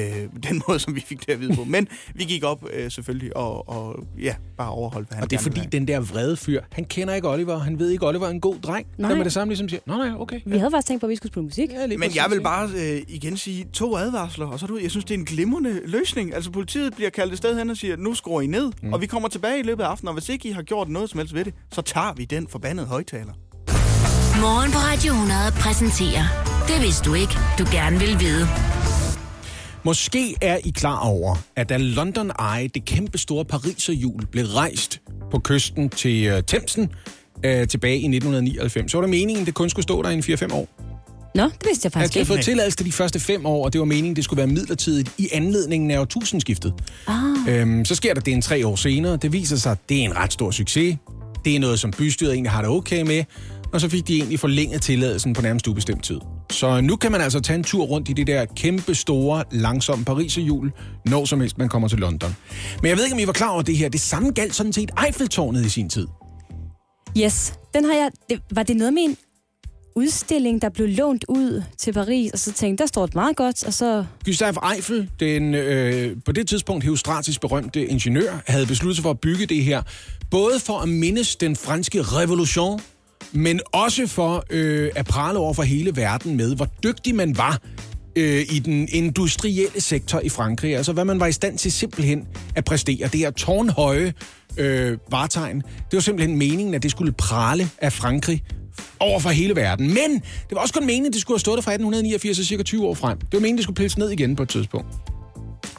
den 0.49 0.63
måde, 0.69 0.79
som 0.79 0.95
vi 0.95 1.01
fik 1.07 1.27
det 1.27 1.33
at 1.33 1.41
vide 1.41 1.57
på. 1.57 1.65
Men 1.65 1.89
vi 2.15 2.25
gik 2.25 2.45
op 2.45 2.65
øh, 2.73 2.91
selvfølgelig 2.91 3.37
og, 3.37 3.69
og 3.69 4.05
ja, 4.21 4.35
bare 4.57 4.71
overholdt, 4.71 5.09
hvad 5.09 5.17
han 5.17 5.25
Og 5.25 5.31
det 5.31 5.37
er 5.37 5.41
fordi, 5.43 5.61
den 5.73 5.89
der 5.89 6.01
vrede 6.01 6.37
fyr, 6.37 6.63
han 6.73 6.85
kender 6.85 7.15
ikke 7.15 7.29
Oliver. 7.29 7.59
Han 7.59 7.79
ved 7.79 7.91
ikke, 7.91 8.07
Oliver 8.07 8.27
er 8.27 8.31
en 8.31 8.41
god 8.41 8.57
dreng. 8.57 8.87
Nej. 8.99 9.11
Der 9.11 9.17
med 9.17 9.25
det 9.25 9.33
samme 9.33 9.51
ligesom 9.53 9.69
siger, 9.69 9.81
nå 9.87 9.97
nej, 9.97 10.11
okay. 10.19 10.41
Vi 10.47 10.59
havde 10.59 10.71
faktisk 10.71 10.89
tænkt 10.89 11.01
på, 11.01 11.07
at 11.07 11.11
vi 11.11 11.17
skulle 11.17 11.33
spille 11.33 11.45
musik. 11.45 11.71
Ja, 11.73 11.87
Men 11.87 12.15
jeg 12.15 12.27
vil 12.31 12.41
bare 12.43 12.69
øh, 12.77 13.03
igen 13.09 13.37
sige 13.37 13.67
to 13.73 13.97
advarsler, 13.97 14.47
og 14.47 14.59
så 14.61 14.67
er 14.67 14.71
ud. 14.71 14.81
Jeg 14.81 14.91
synes, 14.91 15.05
det 15.05 15.15
er 15.15 15.19
en 15.19 15.25
glimrende 15.25 15.81
løsning. 15.87 16.35
Altså, 16.35 16.51
politiet 16.51 16.95
bliver 16.95 17.11
kaldt 17.11 17.24
et 17.33 17.39
sted 17.39 17.59
hen 17.59 17.71
og 17.71 17.77
siger, 17.77 17.97
nu 17.97 18.15
skruer 18.15 18.41
I 18.41 18.47
ned, 18.47 18.73
mm. 18.83 18.93
og 18.93 19.01
vi 19.01 19.07
kommer 19.07 19.29
tilbage 19.29 19.61
i 19.61 19.63
løbet 19.63 19.83
af 19.83 19.89
aftenen, 19.89 20.09
og 20.09 20.15
hvis 20.15 20.29
ikke 20.29 20.49
I 20.49 20.53
har 20.53 20.63
gjort 20.63 20.89
noget 20.89 21.11
som 21.11 21.19
helst 21.19 21.35
ved 21.35 21.45
det, 21.45 21.55
så 21.73 21.83
tager 21.83 22.13
vi 22.17 22.25
den 22.25 22.49
forbandede 22.49 22.87
højtaler. 22.87 23.33
Morgen 24.41 24.73
på 24.73 24.79
Radio 24.79 25.13
100 25.13 25.39
præsenterer 25.61 26.25
Det 26.69 26.83
vidste 26.83 27.11
du 27.11 27.15
ikke, 27.15 27.35
du 27.59 27.65
gerne 27.73 27.99
vil 27.99 28.21
vide. 28.21 28.47
Måske 29.85 30.35
er 30.43 30.59
I 30.65 30.71
klar 30.71 30.99
over, 30.99 31.37
at 31.57 31.69
da 31.69 31.77
London 31.77 32.31
Eye, 32.57 32.69
det 32.75 32.85
kæmpe 32.85 33.19
store 33.19 33.45
Pariserhjul, 33.45 34.27
blev 34.27 34.45
rejst 34.45 35.01
på 35.31 35.39
kysten 35.39 35.89
til 35.89 36.33
uh, 36.33 36.41
Thamesen 36.47 36.83
uh, 36.83 37.69
tilbage 37.69 37.99
i 37.99 38.07
1999, 38.07 38.91
så 38.91 38.97
var 38.97 39.03
det 39.03 39.11
meningen, 39.11 39.47
det 39.47 39.55
kun 39.55 39.71
skulle 39.71 39.83
stå 39.83 40.03
der 40.03 40.11
i 40.11 40.15
en 40.15 40.21
4-5 40.21 40.55
år. 40.55 40.69
Nå, 41.35 41.43
det 41.45 41.53
vidste 41.65 41.87
jeg 41.87 41.93
faktisk 41.93 42.15
de 42.15 42.19
har 42.19 42.25
fået 42.27 42.41
tilladelse 42.41 42.77
til 42.77 42.87
de 42.87 42.93
første 42.93 43.21
fem 43.21 43.47
år, 43.47 43.65
og 43.65 43.73
det 43.73 43.79
var 43.79 43.85
meningen, 43.85 44.17
det 44.17 44.25
skulle 44.25 44.39
være 44.39 44.47
midlertidigt 44.47 45.11
i 45.19 45.29
anledningen 45.33 45.91
af 45.91 45.99
årtusindskiftet. 45.99 46.75
Ah. 47.07 47.15
Øhm, 47.49 47.85
så 47.85 47.95
sker 47.95 48.15
der 48.15 48.21
det 48.21 48.33
en 48.33 48.43
tre 48.43 48.67
år 48.67 48.77
senere. 48.77 49.17
Det 49.17 49.33
viser 49.33 49.57
sig, 49.57 49.73
at 49.73 49.79
det 49.89 50.01
er 50.01 50.05
en 50.05 50.17
ret 50.17 50.33
stor 50.33 50.51
succes. 50.51 50.97
Det 51.45 51.57
er 51.57 51.61
noget, 51.61 51.81
som 51.81 51.91
bystyret 51.91 52.33
egentlig 52.33 52.51
har 52.51 52.63
det 52.63 52.71
okay 52.71 53.03
med. 53.03 53.25
Og 53.73 53.81
så 53.81 53.89
fik 53.89 54.09
de 54.09 54.17
egentlig 54.17 54.41
forlænget 54.41 54.83
tilladelsen 54.83 55.33
på 55.33 55.43
nærmest 55.43 55.69
ubestemt 55.69 56.05
tid. 56.05 56.21
Så 56.51 56.81
nu 56.81 56.97
kan 56.97 57.13
man 57.13 57.21
altså 57.21 57.41
tage 57.41 57.57
en 57.57 57.65
tur 57.65 57.85
rundt 57.85 58.09
i 58.09 58.13
det 58.13 58.27
der 58.27 58.45
kæmpe 58.57 58.95
store, 58.95 59.45
langsomme 59.51 60.05
Pariserhjul, 60.05 60.73
når 61.07 61.25
som 61.25 61.41
helst 61.41 61.59
man 61.59 61.69
kommer 61.69 61.89
til 61.89 61.99
London. 61.99 62.37
Men 62.83 62.89
jeg 62.89 62.97
ved 62.97 63.05
ikke, 63.05 63.15
om 63.15 63.21
I 63.21 63.27
var 63.27 63.33
klar 63.33 63.49
over 63.49 63.63
det 63.63 63.77
her. 63.77 63.89
Det 63.89 64.01
samme 64.01 64.31
galt 64.31 64.55
sådan 64.55 64.73
set 64.73 64.91
Eiffeltårnet 65.07 65.67
i 65.67 65.69
sin 65.69 65.89
tid. 65.89 66.07
Yes, 67.19 67.55
den 67.75 67.85
har 67.85 67.93
jeg... 67.93 68.11
Det, 68.31 68.41
var 68.51 68.63
det 68.63 68.77
noget 68.77 68.95
med 68.95 69.03
en 69.03 69.17
udstilling, 69.95 70.63
der 70.63 70.69
blev 70.69 70.89
lånt 70.89 71.25
ud 71.29 71.63
til 71.79 71.93
Paris, 71.93 72.33
og 72.33 72.39
så 72.39 72.53
tænkte, 72.53 72.83
der 72.83 72.87
står 72.87 73.07
det 73.07 73.15
meget 73.15 73.37
godt, 73.37 73.65
og 73.65 73.75
så... 73.75 74.05
Gustave 74.25 74.75
Eiffel, 74.75 75.11
den 75.21 75.55
øh, 75.55 76.17
på 76.25 76.33
det 76.33 76.49
tidspunkt 76.49 76.85
heustratisk 76.85 77.41
berømte 77.41 77.87
ingeniør, 77.87 78.43
havde 78.47 78.67
besluttet 78.67 78.97
sig 78.97 79.03
for 79.03 79.11
at 79.11 79.21
bygge 79.21 79.47
det 79.47 79.65
her, 79.65 79.83
både 80.31 80.61
for 80.61 80.79
at 80.79 80.89
mindes 80.89 81.37
den 81.37 81.57
franske 81.57 82.03
revolution, 82.03 82.81
men 83.33 83.61
også 83.73 84.07
for 84.07 84.45
øh, 84.51 84.91
at 84.97 85.07
prale 85.07 85.39
over 85.39 85.55
for 85.55 85.63
hele 85.63 85.97
verden 85.97 86.37
med, 86.37 86.57
hvor 86.57 86.69
dygtig 86.83 87.15
man 87.15 87.39
var 87.39 87.61
øh, 88.17 88.41
i 88.41 88.59
den 88.59 88.89
industrielle 88.93 89.81
sektor 89.81 90.21
i 90.21 90.29
Frankrig. 90.29 90.77
Altså, 90.77 90.93
hvad 90.93 91.05
man 91.05 91.21
var 91.21 91.27
i 91.27 91.33
stand 91.33 91.59
til 91.59 91.73
simpelthen 91.73 92.27
at 92.55 92.65
præstere. 92.65 93.09
Det 93.09 93.21
her 93.21 93.31
tårnhøje 93.31 94.13
øh, 94.57 94.99
vartegn, 95.11 95.57
det 95.61 95.93
var 95.93 96.01
simpelthen 96.01 96.39
meningen, 96.39 96.75
at 96.75 96.83
det 96.83 96.91
skulle 96.91 97.13
prale 97.13 97.71
af 97.79 97.93
Frankrig 97.93 98.43
over 99.01 99.21
for 99.21 99.31
hele 99.31 99.57
verden. 99.57 99.87
Men 99.87 100.11
det 100.49 100.53
var 100.53 100.61
også 100.61 100.75
kun 100.75 100.87
meningen, 100.87 101.07
at 101.07 101.13
det 101.13 101.21
skulle 101.21 101.35
have 101.35 101.41
stået 101.41 101.57
der 101.57 101.63
fra 101.63 101.71
1889 101.71 102.39
og 102.39 102.45
cirka 102.45 102.63
20 102.63 102.87
år 102.87 102.95
frem. 102.95 103.19
Det 103.19 103.33
var 103.33 103.39
meningen, 103.39 103.57
det 103.57 103.63
skulle 103.63 103.77
pilles 103.77 103.99
ned 103.99 104.11
igen 104.11 104.37
på 104.37 104.43
et 104.43 104.49
tidspunkt. 104.49 105.14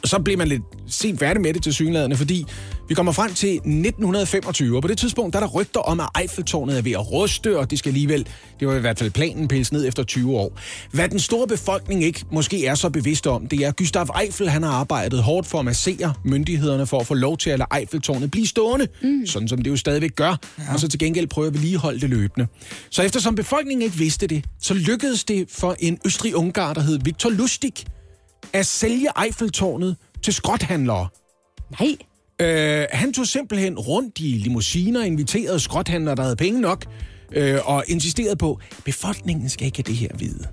Så 0.04 0.18
blev 0.18 0.38
man 0.38 0.48
lidt 0.48 0.62
sent 0.88 1.18
færdig 1.18 1.42
med 1.42 1.54
det 1.54 1.62
til 1.62 1.74
synlædende, 1.74 2.16
fordi 2.16 2.46
vi 2.88 2.94
kommer 2.94 3.12
frem 3.12 3.34
til 3.34 3.54
1925, 3.54 4.76
og 4.76 4.82
på 4.82 4.88
det 4.88 4.98
tidspunkt 4.98 5.32
der 5.32 5.40
er 5.40 5.44
der 5.44 5.50
rygter 5.52 5.80
om, 5.80 6.00
at 6.00 6.06
Eiffeltårnet 6.20 6.78
er 6.78 6.82
ved 6.82 6.92
at 6.92 7.12
ruste, 7.12 7.58
og 7.58 7.70
det 7.70 7.78
skal 7.78 7.90
alligevel, 7.90 8.26
det 8.60 8.68
var 8.68 8.74
i 8.74 8.80
hvert 8.80 8.98
fald 8.98 9.10
planen, 9.10 9.48
pilles 9.48 9.72
ned 9.72 9.88
efter 9.88 10.02
20 10.02 10.36
år. 10.36 10.58
Hvad 10.92 11.08
den 11.08 11.18
store 11.18 11.46
befolkning 11.46 12.04
ikke 12.04 12.24
måske 12.32 12.66
er 12.66 12.74
så 12.74 12.90
bevidst 12.90 13.26
om, 13.26 13.46
det 13.46 13.60
er, 13.60 13.68
at 13.68 13.76
Gustav 13.76 14.06
Eiffel 14.22 14.48
han 14.48 14.62
har 14.62 14.70
arbejdet 14.70 15.22
hårdt 15.22 15.46
for 15.46 15.58
at 15.58 15.64
massere 15.64 16.14
myndighederne 16.24 16.86
for 16.86 17.00
at 17.00 17.06
få 17.06 17.14
lov 17.14 17.38
til 17.38 17.50
at 17.50 17.58
lade 17.58 17.80
Eiffeltårnet 17.80 18.30
blive 18.30 18.46
stående, 18.46 18.88
mm. 19.02 19.26
sådan 19.26 19.48
som 19.48 19.62
det 19.62 19.70
jo 19.70 19.76
stadigvæk 19.76 20.16
gør, 20.16 20.36
ja. 20.58 20.72
og 20.72 20.80
så 20.80 20.88
til 20.88 20.98
gengæld 20.98 21.26
prøve 21.26 21.46
at 21.46 21.54
vedligeholde 21.54 22.00
det 22.00 22.10
løbende. 22.10 22.46
Så 22.90 23.02
eftersom 23.02 23.34
befolkningen 23.34 23.82
ikke 23.82 23.96
vidste 23.96 24.26
det, 24.26 24.44
så 24.60 24.74
lykkedes 24.74 25.24
det 25.24 25.46
for 25.50 25.76
en 25.78 25.98
østrig-ungar, 26.06 26.74
der 26.74 26.80
hed 26.80 26.98
Viktor 27.04 27.30
Lustig, 27.30 27.72
at 28.52 28.66
sælge 28.66 29.08
Eiffeltårnet 29.24 29.96
til 30.22 30.32
skrothandlere. 30.32 31.08
Nej, 31.80 31.96
Øh, 32.40 32.86
han 32.92 33.12
tog 33.12 33.26
simpelthen 33.26 33.78
rundt 33.78 34.18
i 34.18 34.22
limousiner, 34.22 35.02
inviterede 35.02 35.60
skrothandlere, 35.60 36.14
der 36.14 36.22
havde 36.22 36.36
penge 36.36 36.60
nok, 36.60 36.86
øh, 37.32 37.58
og 37.64 37.84
insisterede 37.86 38.36
på, 38.36 38.60
befolkningen 38.84 39.48
skal 39.48 39.66
ikke 39.66 39.78
have 39.78 39.92
det 39.92 39.96
her 39.96 40.08
vide. 40.18 40.46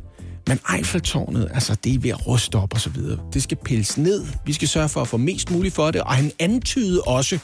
Men 0.48 0.60
Eiffeltårnet, 0.76 1.52
altså 1.54 1.76
det 1.84 1.94
er 1.94 2.00
ved 2.00 2.10
at 2.10 2.28
ruste 2.28 2.56
op 2.56 2.74
og 2.74 2.80
så 2.82 2.90
videre. 2.90 3.20
Det 3.34 3.44
skal 3.44 3.58
pilles 3.66 3.98
ned. 3.98 4.26
Vi 4.46 4.54
skal 4.54 4.68
sørge 4.68 4.90
for 4.90 5.02
at 5.02 5.08
få 5.08 5.18
mest 5.18 5.52
muligt 5.52 5.76
for 5.76 5.92
det. 5.92 6.02
Og 6.02 6.14
han 6.14 6.32
antydede 6.40 7.02
også, 7.02 7.40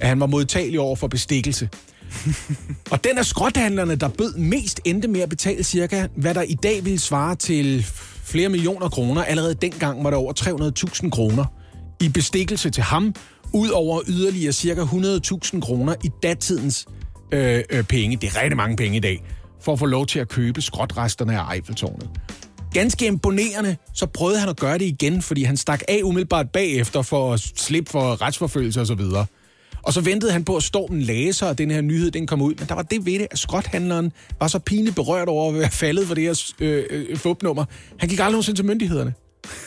at 0.00 0.08
han 0.08 0.20
var 0.20 0.26
modtagelig 0.26 0.80
over 0.80 0.96
for 0.96 1.08
bestikkelse. 1.08 1.68
og 2.92 3.04
den 3.04 3.18
af 3.18 3.26
skrothandlerne, 3.26 3.94
der 3.94 4.08
bød 4.08 4.34
mest, 4.36 4.80
endte 4.84 5.08
med 5.08 5.20
at 5.20 5.28
betale 5.28 5.62
cirka, 5.62 6.06
hvad 6.16 6.34
der 6.34 6.42
i 6.42 6.54
dag 6.54 6.84
vil 6.84 7.00
svare 7.00 7.36
til 7.36 7.86
flere 8.24 8.48
millioner 8.48 8.88
kroner. 8.88 9.24
Allerede 9.24 9.54
dengang 9.54 10.04
var 10.04 10.10
der 10.10 10.16
over 10.16 10.32
300.000 11.02 11.10
kroner 11.10 11.44
i 12.00 12.08
bestikkelse 12.08 12.70
til 12.70 12.82
ham, 12.82 13.14
ud 13.52 13.68
over 13.68 14.00
yderligere 14.08 14.52
cirka 14.52 14.82
100.000 14.82 15.60
kroner 15.60 15.94
i 16.04 16.10
datidens 16.22 16.86
øh, 17.32 17.62
øh, 17.70 17.84
penge. 17.84 18.16
Det 18.16 18.36
er 18.36 18.42
rigtig 18.42 18.56
mange 18.56 18.76
penge 18.76 18.96
i 18.96 19.00
dag, 19.00 19.24
for 19.60 19.72
at 19.72 19.78
få 19.78 19.86
lov 19.86 20.06
til 20.06 20.18
at 20.18 20.28
købe 20.28 20.62
skrotresterne 20.62 21.40
af 21.40 21.54
Eiffeltårnet. 21.54 22.10
Ganske 22.72 23.06
imponerende, 23.06 23.76
så 23.94 24.06
prøvede 24.06 24.38
han 24.38 24.48
at 24.48 24.56
gøre 24.56 24.78
det 24.78 24.84
igen, 24.84 25.22
fordi 25.22 25.42
han 25.42 25.56
stak 25.56 25.82
af 25.88 26.00
umiddelbart 26.04 26.50
bagefter 26.50 27.02
for 27.02 27.32
at 27.32 27.40
slippe 27.40 27.90
for 27.90 28.22
retsforfølgelse 28.22 28.80
osv. 28.80 29.00
Og, 29.86 29.92
så 29.92 30.00
ventede 30.00 30.32
han 30.32 30.44
på, 30.44 30.56
at 30.56 30.62
stormen 30.62 31.00
lagde 31.02 31.32
sig, 31.32 31.48
og 31.48 31.58
den 31.58 31.70
her 31.70 31.80
nyhed 31.80 32.10
den 32.10 32.26
kom 32.26 32.42
ud. 32.42 32.54
Men 32.54 32.68
der 32.68 32.74
var 32.74 32.82
det 32.82 33.06
ved 33.06 33.18
det, 33.18 33.26
at 33.30 33.38
skrothandleren 33.38 34.12
var 34.40 34.48
så 34.48 34.58
pinligt 34.58 34.96
berørt 34.96 35.28
over 35.28 35.48
at 35.48 35.58
være 35.58 35.70
faldet 35.70 36.06
for 36.06 36.14
det 36.14 36.24
her 36.24 36.52
øh, 36.60 36.84
øh, 36.90 37.16
fupnummer. 37.16 37.64
Han 37.98 38.08
gik 38.08 38.18
aldrig 38.18 38.32
nogensinde 38.32 38.58
til 38.58 38.66
myndighederne. 38.66 39.14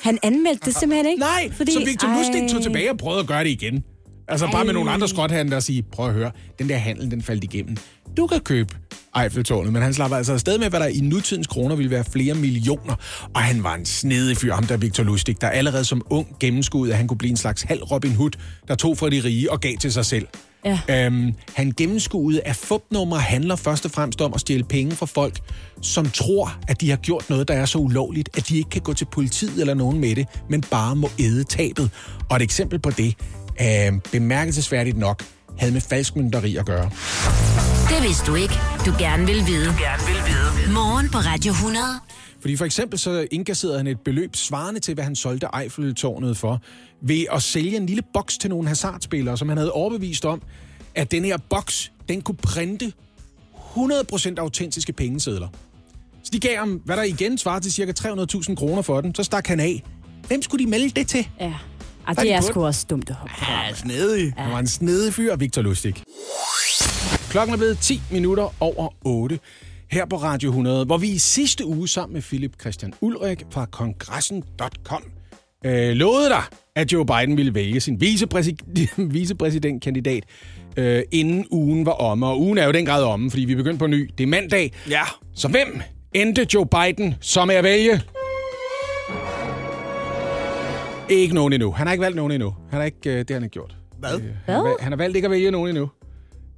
han 0.04 0.20
anmeldte 0.24 0.66
det 0.66 0.76
simpelthen 0.76 1.06
ikke. 1.12 1.20
Nej, 1.20 1.52
Fordi, 1.52 1.72
så 1.72 1.80
Victor 1.86 2.18
Lustig 2.18 2.50
tog 2.50 2.58
ej. 2.58 2.64
tilbage 2.64 2.92
og 2.92 2.98
prøvede 2.98 3.20
at 3.20 3.28
gøre 3.28 3.44
det 3.44 3.50
igen. 3.50 3.84
Altså 4.28 4.50
bare 4.52 4.66
med 4.66 4.74
nogle 4.74 4.92
andre 4.92 5.08
skrothandler 5.08 5.56
og 5.56 5.64
sige, 5.64 5.84
prøv 5.84 6.08
at 6.08 6.14
høre, 6.14 6.32
den 6.60 6.70
der 6.70 6.78
handel, 6.78 7.12
den 7.12 7.22
faldt 7.22 7.44
igennem. 7.44 7.78
Du 8.18 8.28
kan 8.28 8.40
købe 8.40 8.76
Eiffeltårnet, 9.24 9.74
men 9.74 9.82
han 9.82 9.94
slapper 9.94 10.18
altså 10.18 10.34
afsted 10.34 10.58
med, 10.58 10.70
hvad 10.70 10.80
der 10.80 10.88
i 10.88 11.00
nutidens 11.00 11.48
kroner 11.48 11.76
ville 11.76 11.92
være 11.92 12.04
flere 12.04 12.34
millioner. 12.34 12.96
Og 13.36 13.42
han 13.42 13.64
var 13.64 13.76
en 13.76 13.86
snedig 13.86 14.38
fyr, 14.38 14.54
ham 14.54 14.64
der 14.64 14.78
Victor 14.78 15.04
Lustig, 15.04 15.42
der 15.42 15.50
allerede 15.50 15.86
som 15.86 16.02
ung 16.10 16.28
gennemskuede, 16.40 16.92
at 16.92 16.98
han 16.98 17.08
kunne 17.08 17.18
blive 17.18 17.32
en 17.32 17.38
slags 17.38 17.62
halv 17.62 17.84
Robin 17.84 18.16
Hood, 18.16 18.32
der 18.68 18.76
tog 18.76 18.98
fra 18.98 19.10
de 19.10 19.22
rige 19.24 19.52
og 19.52 19.60
gav 19.60 19.78
til 19.78 19.94
sig 19.94 20.06
selv. 20.06 20.28
Ja. 20.66 20.80
Øhm, 20.90 21.34
han 21.56 21.74
gennemskuede, 21.78 22.42
at 22.42 22.56
fupnummer 22.56 23.18
handler 23.18 23.56
først 23.56 23.86
og 23.86 23.92
fremmest 23.92 24.22
om 24.22 24.34
at 24.34 24.40
stjæle 24.40 24.64
penge 24.64 24.96
fra 24.96 25.06
folk, 25.06 25.40
som 25.82 26.10
tror, 26.10 26.58
at 26.68 26.82
de 26.82 26.90
har 26.90 26.98
gjort 26.98 27.30
noget, 27.30 27.48
der 27.48 27.54
er 27.54 27.66
så 27.66 27.78
ulovligt, 27.78 28.30
at 28.38 28.50
de 28.50 28.58
ikke 28.58 28.70
kan 28.70 28.82
gå 28.82 28.94
til 28.94 29.06
politiet 29.06 29.62
eller 29.62 29.74
nogen 29.74 30.00
med 30.00 30.16
det, 30.16 30.28
men 30.50 30.62
bare 30.62 30.96
må 30.96 31.10
æde 31.20 31.44
tabet. 31.44 31.90
Og 32.30 32.36
et 32.36 32.42
eksempel 32.42 32.80
på 32.80 32.90
det, 32.90 33.16
øh, 33.62 34.00
bemærkelsesværdigt 34.12 34.98
nok, 34.98 35.24
havde 35.58 35.74
med 35.74 35.82
falskmynderi 35.82 36.56
at 36.56 36.66
gøre. 36.66 36.90
Det 37.90 38.04
vidste 38.04 38.26
du 38.26 38.36
ikke, 38.36 38.54
du 38.86 38.94
gerne 39.00 39.26
vil 39.26 39.48
vide. 39.48 39.66
Du 39.66 39.72
gerne 39.80 40.04
vil 40.08 40.16
vide. 40.66 40.74
Morgen 40.74 41.10
på 41.10 41.18
Radio 41.18 41.52
100. 41.52 41.86
Fordi 42.42 42.56
for 42.56 42.66
eksempel 42.66 43.00
så 43.00 43.28
indkasserede 43.32 43.78
han 43.78 43.88
et 43.88 44.00
beløb 44.00 44.36
svarende 44.36 44.80
til, 44.80 44.94
hvad 44.94 45.04
han 45.04 45.16
solgte 45.16 45.48
Eiffeltårnet 45.62 46.38
for, 46.38 46.62
ved 47.02 47.26
at 47.32 47.44
sælge 47.44 47.78
en 47.78 47.86
lille 47.86 48.04
boks 48.14 48.38
til 48.38 48.50
nogle 48.50 48.68
hasardspillere, 48.68 49.38
som 49.38 49.50
han 49.50 49.58
havde 49.58 49.72
overbevist 49.72 50.26
om, 50.26 50.42
at 50.96 51.12
den 51.12 51.26
her 51.26 51.38
boks, 51.50 51.92
den 52.10 52.22
kunne 52.22 52.38
printe 52.38 52.94
100% 53.76 54.34
autentiske 54.38 54.94
pengesedler. 54.94 55.48
Så 56.24 56.30
de 56.34 56.40
gav 56.40 56.58
ham, 56.58 56.82
hvad 56.86 56.98
der 56.98 57.04
igen 57.04 57.38
svarer 57.38 57.60
til 57.60 57.72
ca. 57.72 57.94
300.000 58.00 58.56
kroner 58.56 58.82
for 58.82 59.02
den. 59.02 59.16
Så 59.16 59.24
stak 59.24 59.48
han 59.48 59.60
af. 59.60 59.84
Hvem 60.28 60.42
skulle 60.42 60.66
de 60.66 60.70
melde 60.70 60.90
det 60.90 61.08
til? 61.08 61.28
Ja. 61.40 61.54
Er 62.08 62.14
det 62.14 62.24
de 62.24 62.30
er 62.32 62.42
sgu 62.42 62.66
også 62.66 62.86
dumt 62.90 63.10
at 63.10 63.16
hoppe 63.16 63.34
på. 63.40 63.46
Ja, 63.52 63.74
snedig. 63.76 64.34
Han 64.38 64.52
var 64.52 64.60
en 64.60 64.68
snedig 64.68 65.14
fyr, 65.14 65.36
Victor 65.36 65.62
Lustig. 65.62 65.94
Klokken 67.30 67.54
er 67.54 67.58
blevet 67.58 67.78
10 67.80 68.02
minutter 68.12 68.54
over 68.60 68.90
8 69.06 69.40
her 69.92 70.06
på 70.06 70.16
Radio 70.16 70.50
100, 70.50 70.86
hvor 70.86 70.98
vi 70.98 71.08
i 71.10 71.18
sidste 71.18 71.66
uge 71.66 71.88
sammen 71.88 72.14
med 72.14 72.22
Philip 72.22 72.52
Christian 72.62 72.94
Ulrik 73.02 73.44
fra 73.52 73.66
kongressen.com 73.66 75.04
øh, 75.66 75.90
lovede 75.96 76.30
dig, 76.30 76.42
at 76.76 76.94
Joe 76.94 77.06
Biden 77.06 77.38
ville 77.38 77.54
vælge 77.56 77.80
sin 77.80 77.96
vicepræsid- 78.04 78.96
vicepræsidentkandidat, 79.18 80.24
øh, 80.78 81.04
inden 81.12 81.46
ugen 81.52 81.86
var 81.86 81.92
omme. 81.92 82.28
Og 82.28 82.42
ugen 82.42 82.58
er 82.58 82.66
jo 82.66 82.72
den 82.72 82.86
grad 82.86 83.04
omme, 83.04 83.32
fordi 83.32 83.46
vi 83.46 83.52
er 83.52 83.58
begyndt 83.58 83.80
på 83.80 83.88
ny. 83.88 84.12
Det 84.18 84.24
er 84.24 84.28
mandag. 84.28 84.74
Ja. 84.90 85.04
Så 85.36 85.48
hvem 85.48 85.82
endte 86.14 86.48
Joe 86.54 86.66
Biden 86.66 87.16
så 87.22 87.46
med 87.46 87.56
at 87.56 87.64
vælge? 87.64 88.02
Ikke 91.10 91.36
nogen 91.36 91.54
endnu. 91.54 91.72
Han 91.72 91.88
har 91.88 91.94
ikke 91.94 92.02
valgt 92.02 92.16
nogen 92.16 92.32
endnu. 92.32 92.56
Han 92.70 92.80
har 92.80 92.86
ikke, 92.86 93.10
øh, 93.10 93.20
det 93.20 93.30
har 93.30 93.36
han 93.36 93.44
ikke 93.44 93.54
gjort. 93.54 93.76
Hvad? 94.00 94.16
Øh, 94.20 94.24
han, 94.46 94.56
har, 94.56 94.64
valgt- 94.64 94.82
han 94.82 94.92
har 94.92 94.98
valgt 94.98 95.16
ikke 95.16 95.26
at 95.26 95.32
vælge 95.32 95.52
nogen 95.52 95.70
endnu. 95.70 95.90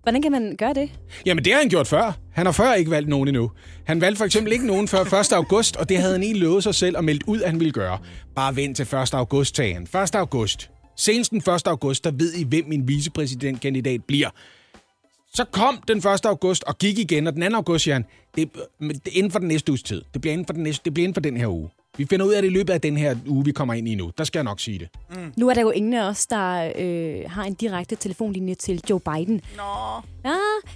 Hvordan 0.03 0.21
kan 0.21 0.31
man 0.31 0.55
gøre 0.57 0.73
det? 0.73 0.89
Jamen, 1.25 1.45
det 1.45 1.53
har 1.53 1.59
han 1.59 1.69
gjort 1.69 1.87
før. 1.87 2.17
Han 2.31 2.45
har 2.45 2.53
før 2.53 2.73
ikke 2.73 2.91
valgt 2.91 3.09
nogen 3.09 3.27
endnu. 3.27 3.51
Han 3.85 4.01
valgte 4.01 4.17
for 4.17 4.25
eksempel 4.25 4.53
ikke 4.53 4.67
nogen 4.67 4.87
før 4.87 5.01
1. 5.19 5.33
august, 5.33 5.75
og 5.75 5.89
det 5.89 5.97
havde 5.97 6.13
han 6.13 6.23
egentlig 6.23 6.41
lovet 6.43 6.63
sig 6.63 6.75
selv 6.75 6.97
og 6.97 7.03
meldt 7.03 7.23
ud, 7.27 7.41
at 7.41 7.49
han 7.49 7.59
ville 7.59 7.71
gøre. 7.73 7.97
Bare 8.35 8.55
vent 8.55 8.75
til 8.77 8.83
1. 8.83 9.13
august, 9.13 9.55
sagde 9.55 9.73
han. 9.73 9.83
1. 9.83 10.15
august. 10.15 10.69
Senest 10.95 11.31
den 11.31 11.37
1. 11.37 11.67
august, 11.67 12.03
der 12.03 12.11
ved 12.11 12.33
I, 12.33 12.43
hvem 12.43 12.63
min 12.67 12.87
vicepræsidentkandidat 12.87 14.03
bliver. 14.03 14.29
Så 15.33 15.45
kom 15.51 15.79
den 15.87 15.97
1. 15.97 16.05
august 16.25 16.63
og 16.63 16.77
gik 16.77 16.99
igen, 16.99 17.27
og 17.27 17.33
den 17.33 17.51
2. 17.51 17.55
august 17.57 17.83
siger 17.83 17.95
han, 17.95 18.05
det 18.35 18.49
er 18.81 18.89
inden 19.11 19.31
for 19.31 19.39
den 19.39 19.47
næste 19.47 19.71
uges 19.71 19.83
tid. 19.83 20.01
Det 20.13 20.21
bliver 20.21 20.33
inden 20.33 20.45
for 20.45 20.53
den, 20.53 20.63
næste, 20.63 20.81
det 20.85 20.93
bliver 20.93 21.03
inden 21.03 21.13
for 21.15 21.21
den 21.21 21.37
her 21.37 21.47
uge. 21.47 21.69
Vi 21.99 22.05
finder 22.09 22.25
ud 22.25 22.33
af 22.33 22.41
det 22.41 22.49
i 22.49 22.53
løbet 22.53 22.73
af 22.73 22.81
den 22.81 22.97
her 22.97 23.15
uge, 23.27 23.45
vi 23.45 23.51
kommer 23.51 23.73
ind 23.73 23.87
i 23.87 23.95
nu. 23.95 24.11
Der 24.17 24.23
skal 24.23 24.39
jeg 24.39 24.43
nok 24.43 24.59
sige 24.59 24.79
det. 24.79 24.87
Nu 25.37 25.49
er 25.49 25.53
der 25.53 25.61
jo 25.61 25.69
ingen 25.71 25.93
af 25.93 26.03
os, 26.09 26.27
der 26.27 26.71
øh, 26.75 27.15
har 27.31 27.43
en 27.43 27.53
direkte 27.53 27.95
telefonlinje 27.95 28.55
til 28.55 28.81
Joe 28.89 28.99
Biden. 28.99 29.41
Nå. 29.57 29.63
Ja, 30.25 30.35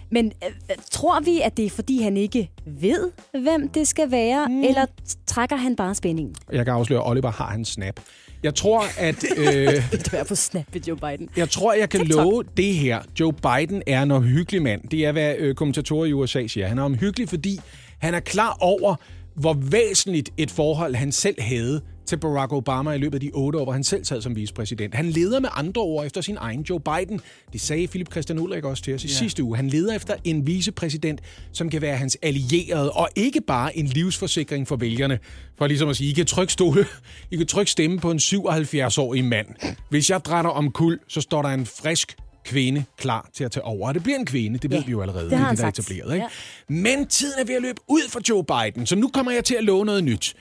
men 0.09 0.25
øh, 0.45 0.75
tror 0.91 1.19
vi, 1.19 1.41
at 1.41 1.57
det 1.57 1.65
er, 1.65 1.69
fordi 1.69 2.01
han 2.01 2.17
ikke 2.17 2.49
ved, 2.65 3.11
hvem 3.31 3.69
det 3.69 3.87
skal 3.87 4.11
være, 4.11 4.47
mm. 4.47 4.63
eller 4.63 4.85
trækker 5.27 5.55
han 5.55 5.75
bare 5.75 5.95
spændingen? 5.95 6.35
Jeg 6.51 6.65
kan 6.65 6.73
afsløre, 6.73 6.99
at 7.01 7.09
Oliver 7.09 7.31
har 7.31 7.45
hans 7.47 7.67
snap. 7.69 7.99
Jeg 8.43 8.55
tror, 8.55 8.83
at... 8.99 9.23
Øh, 9.37 9.45
Det 9.91 10.13
er 10.13 10.23
på 10.23 10.35
snap 10.35 10.63
med 10.73 10.81
Joe 10.81 10.97
Biden. 10.97 11.29
Jeg 11.37 11.49
tror, 11.49 11.73
jeg 11.73 11.89
kan 11.89 11.99
TikTok. 11.99 12.25
love 12.25 12.43
det 12.57 12.73
her. 12.73 13.01
Joe 13.19 13.33
Biden 13.33 13.83
er 13.87 14.03
en 14.03 14.11
omhyggelig 14.11 14.61
mand. 14.61 14.81
Det 14.89 15.05
er, 15.05 15.11
hvad 15.11 15.35
øh, 15.37 15.55
kommentatorer 15.55 16.05
i 16.05 16.13
USA 16.13 16.47
siger. 16.47 16.67
Han 16.67 16.77
er 16.79 16.83
omhyggelig, 16.83 17.29
fordi 17.29 17.59
han 17.99 18.13
er 18.13 18.19
klar 18.19 18.57
over, 18.59 18.95
hvor 19.35 19.53
væsentligt 19.53 20.29
et 20.37 20.51
forhold 20.51 20.95
han 20.95 21.11
selv 21.11 21.41
havde 21.41 21.81
til 22.05 22.17
Barack 22.17 22.53
Obama 22.53 22.91
i 22.91 22.97
løbet 22.97 23.13
af 23.13 23.21
de 23.21 23.31
otte 23.33 23.59
år, 23.59 23.63
hvor 23.63 23.73
han 23.73 23.83
selv 23.83 24.05
sad 24.05 24.21
som 24.21 24.35
vicepræsident. 24.35 24.95
Han 24.95 25.09
leder 25.09 25.39
med 25.39 25.49
andre 25.53 25.81
ord 25.81 26.05
efter 26.05 26.21
sin 26.21 26.37
egen 26.39 26.61
Joe 26.61 26.79
Biden. 26.79 27.19
Det 27.53 27.61
sagde 27.61 27.87
Philip 27.87 28.11
Christian 28.11 28.39
Ulrik 28.39 28.63
også 28.63 28.83
til 28.83 28.93
os 28.93 29.03
i 29.03 29.07
yeah. 29.07 29.15
sidste 29.15 29.43
uge. 29.43 29.55
Han 29.55 29.67
leder 29.67 29.95
efter 29.95 30.15
en 30.23 30.47
vicepræsident, 30.47 31.21
som 31.51 31.69
kan 31.69 31.81
være 31.81 31.97
hans 31.97 32.17
allierede, 32.21 32.91
og 32.91 33.09
ikke 33.15 33.41
bare 33.41 33.77
en 33.77 33.85
livsforsikring 33.85 34.67
for 34.67 34.75
vælgerne. 34.75 35.19
For 35.57 35.67
ligesom 35.67 35.89
at 35.89 35.95
sige, 35.97 36.09
I 36.09 36.13
kan 36.13 36.25
trykke 36.25 36.53
stole, 36.53 36.85
I 37.31 37.35
kan 37.35 37.47
trykke 37.47 37.71
stemme 37.71 37.99
på 37.99 38.11
en 38.11 38.17
77-årig 38.17 39.25
mand. 39.25 39.47
Hvis 39.89 40.09
jeg 40.09 40.25
drætter 40.25 40.51
om 40.51 40.71
kul, 40.71 40.99
så 41.07 41.21
står 41.21 41.41
der 41.41 41.49
en 41.49 41.65
frisk 41.65 42.15
kvinde 42.45 42.83
klar 42.97 43.29
til 43.33 43.43
at 43.43 43.51
tage 43.51 43.63
over. 43.63 43.87
Og 43.87 43.93
det 43.93 44.03
bliver 44.03 44.19
en 44.19 44.25
kvinde, 44.25 44.59
det 44.59 44.71
ved 44.71 44.77
Ja, 44.77 44.85
vi 44.85 44.91
jo 44.91 45.01
allerede. 45.01 45.29
det 45.29 45.33
er 45.39 45.49
det, 45.49 45.57
der 45.57 45.63
er 45.63 45.67
etableret. 45.69 46.13
Ikke? 46.13 46.25
Ja. 46.69 46.73
Men 46.73 47.07
tiden 47.07 47.39
er 47.39 47.43
ved 47.45 47.55
at 47.55 47.61
løbe 47.61 47.81
ud 47.87 48.09
for 48.09 48.21
Joe 48.29 48.43
Biden, 48.43 48.85
så 48.85 48.95
nu 48.95 49.07
kommer 49.13 49.31
jeg 49.31 49.45
til 49.45 49.55
at 49.55 49.63
love 49.63 49.85
noget 49.85 50.03
nyt. 50.03 50.33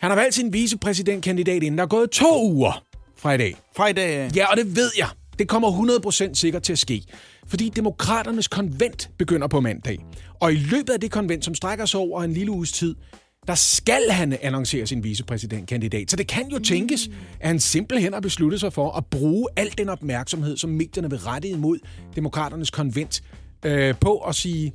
Han 0.00 0.10
har 0.10 0.16
valgt 0.16 0.34
sin 0.34 0.52
vicepræsidentkandidat 0.52 1.62
inden 1.62 1.78
der 1.78 1.84
er 1.84 1.88
gået 1.88 2.10
to 2.10 2.42
uger 2.52 2.84
fra 3.16 3.32
i 3.32 3.38
dag. 3.38 3.56
Fra 3.76 3.86
i 3.88 3.92
dag. 3.92 4.30
Ja, 4.36 4.50
og 4.50 4.56
det 4.56 4.76
ved 4.76 4.90
jeg. 4.98 5.08
Det 5.38 5.48
kommer 5.48 5.70
100% 6.30 6.34
sikkert 6.34 6.62
til 6.62 6.72
at 6.72 6.78
ske. 6.78 7.02
Fordi 7.46 7.68
demokraternes 7.68 8.48
konvent 8.48 9.10
begynder 9.18 9.48
på 9.48 9.60
mandag. 9.60 9.98
Og 10.40 10.52
i 10.52 10.56
løbet 10.56 10.90
af 10.92 11.00
det 11.00 11.10
konvent, 11.10 11.44
som 11.44 11.54
strækker 11.54 11.86
sig 11.86 12.00
over 12.00 12.22
en 12.22 12.32
lille 12.32 12.52
uges 12.52 12.72
tid, 12.72 12.94
der 13.46 13.54
skal 13.54 14.10
han 14.10 14.38
annoncere 14.42 14.86
sin 14.86 15.04
vicepræsidentkandidat. 15.04 16.10
Så 16.10 16.16
det 16.16 16.26
kan 16.26 16.48
jo 16.48 16.58
tænkes, 16.58 17.08
at 17.40 17.46
han 17.46 17.60
simpelthen 17.60 18.12
har 18.12 18.20
besluttet 18.20 18.60
sig 18.60 18.72
for 18.72 18.90
at 18.90 19.06
bruge 19.06 19.48
al 19.56 19.74
den 19.78 19.88
opmærksomhed, 19.88 20.56
som 20.56 20.70
medierne 20.70 21.10
vil 21.10 21.18
rette 21.18 21.48
imod 21.48 21.78
demokraternes 22.16 22.70
konvent, 22.70 23.22
øh, 23.64 23.94
på 24.00 24.18
at 24.18 24.34
sige, 24.34 24.72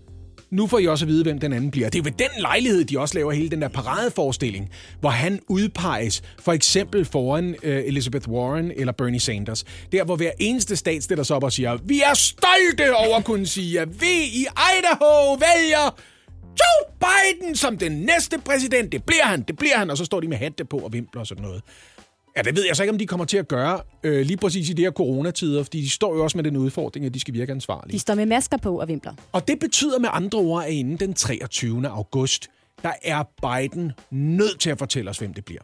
nu 0.51 0.67
får 0.67 0.79
I 0.79 0.87
også 0.87 1.05
at 1.05 1.09
vide, 1.09 1.23
hvem 1.23 1.39
den 1.39 1.53
anden 1.53 1.71
bliver. 1.71 1.89
Det 1.89 1.99
er 1.99 2.03
ved 2.03 2.11
den 2.11 2.29
lejlighed, 2.39 2.85
de 2.85 2.99
også 2.99 3.15
laver 3.15 3.31
hele 3.31 3.49
den 3.49 3.61
der 3.61 3.67
paradeforestilling, 3.67 4.69
hvor 4.99 5.09
han 5.09 5.39
udpeges 5.49 6.23
for 6.39 6.53
eksempel 6.53 7.05
foran 7.05 7.55
øh, 7.63 7.83
Elizabeth 7.85 8.29
Warren 8.29 8.71
eller 8.75 8.93
Bernie 8.93 9.19
Sanders. 9.19 9.63
Der, 9.91 10.03
hvor 10.03 10.15
hver 10.15 10.31
eneste 10.39 10.75
stat 10.75 11.03
stiller 11.03 11.23
sig 11.23 11.35
op 11.35 11.43
og 11.43 11.51
siger, 11.51 11.77
vi 11.85 12.01
er 12.01 12.13
stolte 12.13 12.95
over 12.95 13.17
at 13.17 13.23
kunne 13.23 13.45
sige, 13.45 13.79
at 13.79 14.01
vi 14.01 14.23
i 14.33 14.45
Idaho 14.79 15.33
vælger 15.33 15.95
Joe 16.59 16.93
Biden 16.99 17.55
som 17.55 17.77
den 17.77 17.91
næste 17.91 18.39
præsident. 18.45 18.91
Det 18.91 19.03
bliver 19.03 19.23
han, 19.23 19.41
det 19.41 19.57
bliver 19.57 19.77
han. 19.77 19.89
Og 19.89 19.97
så 19.97 20.05
står 20.05 20.19
de 20.19 20.27
med 20.27 20.37
hatte 20.37 20.65
på 20.65 20.77
og 20.77 20.93
vimpler 20.93 21.21
og 21.21 21.27
sådan 21.27 21.43
noget. 21.43 21.61
Ja, 22.37 22.41
det 22.41 22.55
ved 22.55 22.65
jeg 22.67 22.75
så 22.75 22.83
ikke, 22.83 22.91
om 22.91 22.97
de 22.97 23.07
kommer 23.07 23.25
til 23.25 23.37
at 23.37 23.47
gøre 23.47 23.81
øh, 24.03 24.25
lige 24.25 24.37
præcis 24.37 24.69
i 24.69 24.73
de 24.73 24.81
her 24.81 24.91
coronatider, 24.91 25.63
fordi 25.63 25.81
de 25.81 25.89
står 25.89 26.15
jo 26.15 26.23
også 26.23 26.37
med 26.37 26.43
den 26.43 26.57
udfordring, 26.57 27.05
at 27.05 27.13
de 27.13 27.19
skal 27.19 27.33
virke 27.33 27.51
ansvarlige. 27.51 27.93
De 27.93 27.99
står 27.99 28.15
med 28.15 28.25
masker 28.25 28.57
på 28.57 28.81
og 28.81 28.87
vimpler. 28.87 29.13
Og 29.31 29.47
det 29.47 29.59
betyder 29.59 29.99
med 29.99 30.09
andre 30.11 30.39
ord, 30.39 30.63
at 30.63 30.71
inden 30.71 30.97
den 30.97 31.13
23. 31.13 31.87
august, 31.87 32.49
der 32.83 32.91
er 33.03 33.23
Biden 33.41 33.91
nødt 34.11 34.59
til 34.59 34.69
at 34.69 34.79
fortælle 34.79 35.09
os, 35.09 35.17
hvem 35.17 35.33
det 35.33 35.45
bliver. 35.45 35.61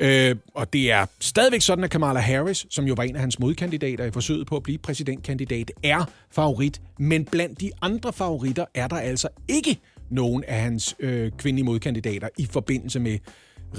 Øh, 0.00 0.36
og 0.54 0.72
det 0.72 0.90
er 0.90 1.06
stadigvæk 1.20 1.62
sådan, 1.62 1.84
at 1.84 1.90
Kamala 1.90 2.20
Harris, 2.20 2.66
som 2.70 2.84
jo 2.84 2.94
var 2.96 3.02
en 3.02 3.14
af 3.14 3.20
hans 3.20 3.38
modkandidater 3.38 4.04
i 4.04 4.10
forsøget 4.10 4.46
på 4.46 4.56
at 4.56 4.62
blive 4.62 4.78
præsidentkandidat, 4.78 5.70
er 5.82 6.10
favorit. 6.30 6.80
Men 6.98 7.24
blandt 7.24 7.60
de 7.60 7.70
andre 7.82 8.12
favoritter 8.12 8.64
er 8.74 8.88
der 8.88 8.96
altså 8.96 9.28
ikke 9.48 9.78
nogen 10.12 10.44
af 10.44 10.60
hans 10.60 10.96
øh, 11.00 11.30
kvindelige 11.38 11.64
modkandidater 11.64 12.28
i 12.38 12.46
forbindelse 12.46 13.00
med 13.00 13.18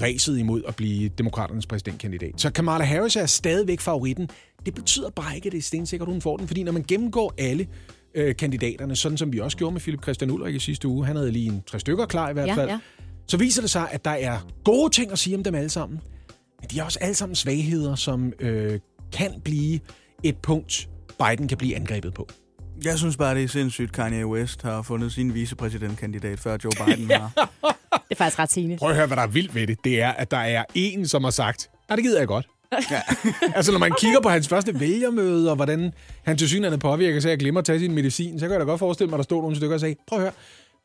ræset 0.00 0.38
imod 0.38 0.62
at 0.68 0.76
blive 0.76 1.08
demokraternes 1.08 1.66
præsidentkandidat. 1.66 2.40
Så 2.40 2.52
Kamala 2.52 2.84
Harris 2.84 3.16
er 3.16 3.26
stadigvæk 3.26 3.80
favoritten. 3.80 4.28
Det 4.66 4.74
betyder 4.74 5.10
bare 5.10 5.36
ikke, 5.36 5.46
at 5.46 5.52
det 5.52 5.58
er 5.58 5.62
stensikkert, 5.62 6.08
hun 6.08 6.20
får 6.20 6.36
den, 6.36 6.46
fordi 6.46 6.62
når 6.62 6.72
man 6.72 6.84
gennemgår 6.88 7.34
alle 7.38 7.66
øh, 8.14 8.36
kandidaterne, 8.36 8.96
sådan 8.96 9.18
som 9.18 9.32
vi 9.32 9.40
også 9.40 9.56
gjorde 9.56 9.72
med 9.72 9.80
Philip 9.80 10.02
Christian 10.02 10.30
Ulrik 10.30 10.54
i 10.54 10.58
sidste 10.58 10.88
uge, 10.88 11.06
han 11.06 11.16
havde 11.16 11.30
lige 11.30 11.46
en 11.46 11.62
tre 11.66 11.80
stykker 11.80 12.06
klar 12.06 12.30
i 12.30 12.32
hvert 12.32 12.48
Ja, 12.48 12.54
fald, 12.54 12.70
ja. 12.70 12.78
så 13.28 13.36
viser 13.36 13.62
det 13.62 13.70
sig, 13.70 13.88
at 13.90 14.04
der 14.04 14.10
er 14.10 14.38
gode 14.64 14.92
ting 14.92 15.12
at 15.12 15.18
sige 15.18 15.36
om 15.36 15.42
dem 15.42 15.54
alle 15.54 15.70
sammen. 15.70 16.00
Men 16.60 16.70
de 16.70 16.78
har 16.78 16.84
også 16.84 16.98
alle 17.02 17.14
sammen 17.14 17.34
svagheder, 17.34 17.94
som 17.94 18.32
øh, 18.40 18.80
kan 19.12 19.40
blive 19.44 19.80
et 20.22 20.36
punkt, 20.36 20.88
Biden 21.18 21.48
kan 21.48 21.58
blive 21.58 21.76
angrebet 21.76 22.14
på. 22.14 22.28
Jeg 22.84 22.98
synes 22.98 23.16
bare, 23.16 23.34
det 23.34 23.44
er 23.44 23.48
sindssygt, 23.48 23.92
Kanye 23.92 24.26
West 24.26 24.62
har 24.62 24.82
fundet 24.82 25.12
sin 25.12 25.34
vicepræsidentkandidat, 25.34 26.40
før 26.40 26.56
Joe 26.64 26.72
Biden 26.86 27.10
har. 27.10 27.30
Det 28.08 28.10
er 28.10 28.14
faktisk 28.14 28.38
ret 28.38 28.52
sigende. 28.52 28.76
Prøv 28.76 28.90
at 28.90 28.96
høre, 28.96 29.06
hvad 29.06 29.16
der 29.16 29.22
er 29.22 29.26
vildt 29.26 29.54
ved 29.54 29.66
det. 29.66 29.84
Det 29.84 30.02
er, 30.02 30.10
at 30.10 30.30
der 30.30 30.36
er 30.36 30.64
en, 30.74 31.08
som 31.08 31.24
har 31.24 31.30
sagt, 31.30 31.70
nej, 31.88 31.96
det 31.96 32.04
gider 32.04 32.18
jeg 32.18 32.28
godt. 32.28 32.46
Ja. 32.90 33.00
altså, 33.56 33.72
når 33.72 33.78
man 33.78 33.92
kigger 33.98 34.20
på 34.20 34.28
hans 34.28 34.48
første 34.48 34.80
vælgermøde, 34.80 35.50
og 35.50 35.56
hvordan 35.56 35.92
han 36.22 36.36
til 36.38 36.48
synligheden 36.48 36.80
påvirker 36.80 37.20
sig 37.20 37.32
at 37.32 37.38
glemme 37.38 37.58
at 37.58 37.64
tage 37.64 37.78
sin 37.78 37.94
medicin, 37.94 38.38
så 38.38 38.44
kan 38.46 38.52
jeg 38.52 38.60
da 38.60 38.64
godt 38.64 38.78
forestille 38.78 39.10
mig, 39.10 39.16
at 39.16 39.18
der 39.18 39.24
stod 39.24 39.42
nogle 39.42 39.56
stykker 39.56 39.74
og 39.74 39.80
sagde, 39.80 39.96
prøv 40.06 40.18
at 40.18 40.22
høre, 40.22 40.32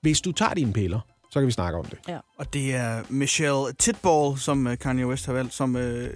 hvis 0.01 0.21
du 0.21 0.31
tager 0.31 0.53
dine 0.53 0.73
piller, 0.73 0.99
så 1.31 1.39
kan 1.39 1.47
vi 1.47 1.51
snakke 1.51 1.79
om 1.79 1.85
det. 1.85 1.97
Ja. 2.07 2.17
Og 2.37 2.53
det 2.53 2.75
er 2.75 3.01
Michelle 3.09 3.73
Titball, 3.79 4.39
som 4.39 4.67
øh, 4.67 4.77
Kanye 4.77 5.07
West 5.07 5.25
har 5.25 5.33
valgt, 5.33 5.53
som 5.53 5.75
øh, 5.75 6.09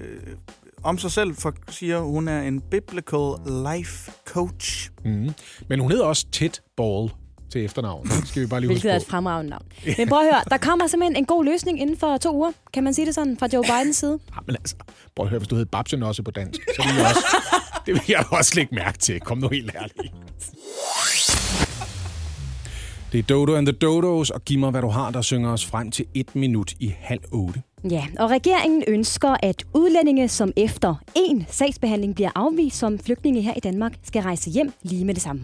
om 0.84 0.98
sig 0.98 1.12
selv 1.12 1.36
for, 1.36 1.54
siger, 1.70 2.00
hun 2.00 2.28
er 2.28 2.42
en 2.42 2.62
biblical 2.62 3.34
life 3.76 4.12
coach. 4.26 4.90
Mm. 5.06 5.34
Men 5.70 5.80
hun 5.80 5.92
hedder 5.92 6.06
også 6.06 6.26
Ted 6.32 6.50
Ball. 6.78 7.10
til 7.52 7.66
efternavn. 7.66 8.08
Det 8.08 8.28
skal 8.28 8.42
vi 8.42 8.48
bare 8.48 8.60
lige 8.60 8.68
Hvilket 8.68 8.90
er 8.90 8.94
huske 8.94 9.04
et 9.04 9.08
på. 9.08 9.12
fremragende 9.12 9.50
navn. 9.50 9.64
Men 9.98 10.10
prøv 10.10 10.20
at 10.20 10.26
høre, 10.26 10.42
der 10.50 10.58
kommer 10.58 10.88
simpelthen 10.88 11.16
en 11.16 11.26
god 11.26 11.46
løsning 11.46 11.82
inden 11.82 11.98
for 11.98 12.18
to 12.18 12.36
uger. 12.36 12.52
Kan 12.74 12.84
man 12.84 12.94
sige 12.94 13.06
det 13.06 13.16
sådan 13.16 13.38
fra 13.40 13.48
Joe 13.54 13.64
Bidens 13.64 13.98
side? 13.98 14.20
Ja, 14.36 14.40
men 14.48 14.56
altså, 14.56 14.76
prøv 15.16 15.26
at 15.26 15.30
høre, 15.30 15.40
hvis 15.40 15.48
du 15.48 15.56
hed 15.56 15.66
Babsen 15.66 16.04
også 16.04 16.24
på 16.24 16.32
dansk, 16.32 16.60
så 16.76 16.82
ville 16.88 17.00
jeg 17.02 17.08
også, 17.10 17.26
det 17.86 17.94
vil 17.94 18.02
jeg 18.08 18.26
også 18.32 18.52
lægge 18.56 18.76
mærke 18.76 18.98
til. 18.98 19.20
Kom 19.20 19.38
nu 19.38 19.48
helt 19.50 19.72
ærligt. 19.76 20.14
Det 23.14 23.20
er 23.20 23.24
Dodo 23.24 23.56
and 23.56 23.66
the 23.66 23.74
Dodos, 23.74 24.30
og 24.30 24.46
giv 24.46 24.60
mig, 24.60 24.72
hvad 24.72 24.82
du 24.82 24.88
har, 24.88 25.12
der 25.12 25.22
synger 25.22 25.50
os 25.52 25.66
frem 25.66 25.92
til 25.92 26.06
et 26.14 26.36
minut 26.36 26.74
i 26.80 26.94
halv 27.00 27.22
otte. 27.32 27.62
Ja, 27.92 28.06
og 28.20 28.30
regeringen 28.30 28.84
ønsker, 28.88 29.36
at 29.44 29.64
udlændinge, 29.74 30.28
som 30.28 30.52
efter 30.58 30.96
en 31.16 31.46
sagsbehandling 31.50 32.16
bliver 32.16 32.30
afvist 32.36 32.78
som 32.78 33.00
flygtninge 33.00 33.42
her 33.42 33.54
i 33.58 33.60
Danmark, 33.60 33.94
skal 34.04 34.22
rejse 34.22 34.50
hjem 34.50 34.74
lige 34.84 35.06
med 35.06 35.14
det 35.14 35.24
samme. 35.24 35.42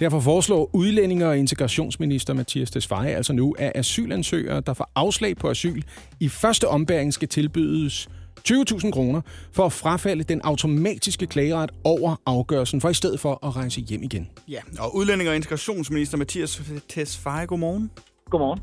Derfor 0.00 0.20
foreslår 0.20 0.70
udlændinge- 0.72 1.28
og 1.28 1.38
integrationsminister 1.38 2.34
Mathias 2.34 2.70
Tesfaye 2.70 3.08
altså 3.08 3.32
nu, 3.32 3.54
at 3.58 3.72
asylansøgere, 3.74 4.60
der 4.60 4.74
får 4.74 4.90
afslag 4.94 5.36
på 5.36 5.50
asyl, 5.50 5.82
i 6.20 6.28
første 6.28 6.68
ombæring 6.68 7.14
skal 7.14 7.28
tilbydes 7.28 8.08
20.000 8.48 8.90
kroner 8.90 9.20
for 9.52 9.66
at 9.66 9.72
frafalde 9.72 10.24
den 10.24 10.40
automatiske 10.44 11.26
klageret 11.26 11.70
over 11.84 12.16
afgørelsen, 12.26 12.80
for 12.80 12.88
i 12.88 12.94
stedet 12.94 13.20
for 13.20 13.46
at 13.46 13.56
rejse 13.56 13.80
hjem 13.80 14.02
igen. 14.02 14.30
Ja, 14.48 14.60
og 14.80 14.94
udlænding- 14.94 15.28
og 15.28 15.36
integrationsminister 15.36 16.18
Mathias 16.18 16.62
Tesfaye, 16.88 17.46
godmorgen. 17.46 17.90
Godmorgen. 18.30 18.60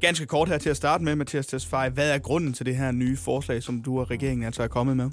Ganske 0.00 0.26
kort 0.26 0.48
her 0.48 0.58
til 0.58 0.70
at 0.70 0.76
starte 0.76 1.04
med, 1.04 1.16
Mathias 1.16 1.46
Tesfaye. 1.46 1.90
Hvad 1.90 2.14
er 2.14 2.18
grunden 2.18 2.52
til 2.52 2.66
det 2.66 2.76
her 2.76 2.92
nye 2.92 3.16
forslag, 3.16 3.62
som 3.62 3.82
du 3.82 4.00
og 4.00 4.10
regeringen 4.10 4.46
altså 4.46 4.62
er 4.62 4.68
kommet 4.68 4.96
med? 4.96 5.10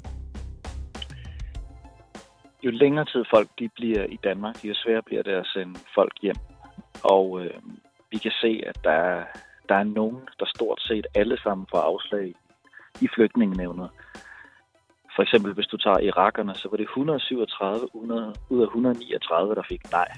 Jo 2.64 2.70
længere 2.70 3.04
tid 3.04 3.24
folk 3.30 3.48
de 3.58 3.68
bliver 3.68 4.04
i 4.04 4.18
Danmark, 4.24 4.64
jo 4.64 4.74
sværere 4.74 5.02
bliver 5.02 5.22
det 5.22 5.32
at 5.32 5.46
sende 5.46 5.74
folk 5.94 6.12
hjem. 6.22 6.36
Og 7.02 7.40
øh, 7.44 7.60
vi 8.10 8.18
kan 8.18 8.30
se, 8.30 8.62
at 8.66 8.78
der 8.84 8.90
er, 8.90 9.24
der 9.68 9.74
er 9.74 9.84
nogen, 9.84 10.20
der 10.38 10.46
stort 10.54 10.80
set 10.80 11.06
alle 11.14 11.38
sammen 11.42 11.66
får 11.70 11.78
afslag 11.78 12.34
i 13.00 13.08
flygtningenævnet. 13.14 13.90
For 15.20 15.22
eksempel, 15.22 15.52
hvis 15.54 15.66
du 15.66 15.76
tager 15.76 15.98
irakerne, 15.98 16.54
så 16.54 16.68
var 16.70 16.76
det 16.76 16.84
137 16.84 17.94
ud 18.50 18.60
af 18.60 18.66
139, 18.66 19.54
der 19.54 19.62
fik 19.68 19.92
nej. 19.92 20.08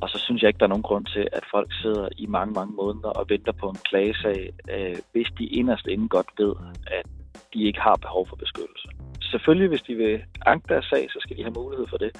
Og 0.00 0.08
så 0.08 0.18
synes 0.18 0.42
jeg 0.42 0.48
ikke, 0.48 0.58
der 0.58 0.64
er 0.64 0.74
nogen 0.74 0.88
grund 0.88 1.06
til, 1.06 1.28
at 1.32 1.44
folk 1.50 1.70
sidder 1.82 2.08
i 2.16 2.26
mange, 2.26 2.52
mange 2.54 2.74
måneder 2.74 3.08
og 3.08 3.26
venter 3.28 3.52
på 3.52 3.66
en 3.68 3.80
klagesag, 3.88 4.52
øh, 4.74 4.96
hvis 5.12 5.28
de 5.38 5.44
inderst 5.46 5.86
inden 5.86 6.08
godt 6.08 6.30
ved, 6.38 6.52
at 6.86 7.06
de 7.54 7.62
ikke 7.62 7.80
har 7.80 7.96
behov 7.96 8.26
for 8.28 8.36
beskyttelse. 8.36 8.88
Selvfølgelig, 9.30 9.68
hvis 9.68 9.82
de 9.82 9.94
vil 9.94 10.22
anke 10.46 10.68
deres 10.68 10.84
sag, 10.84 11.10
så 11.10 11.18
skal 11.20 11.36
de 11.36 11.42
have 11.42 11.58
mulighed 11.60 11.86
for 11.90 11.96
det. 11.96 12.10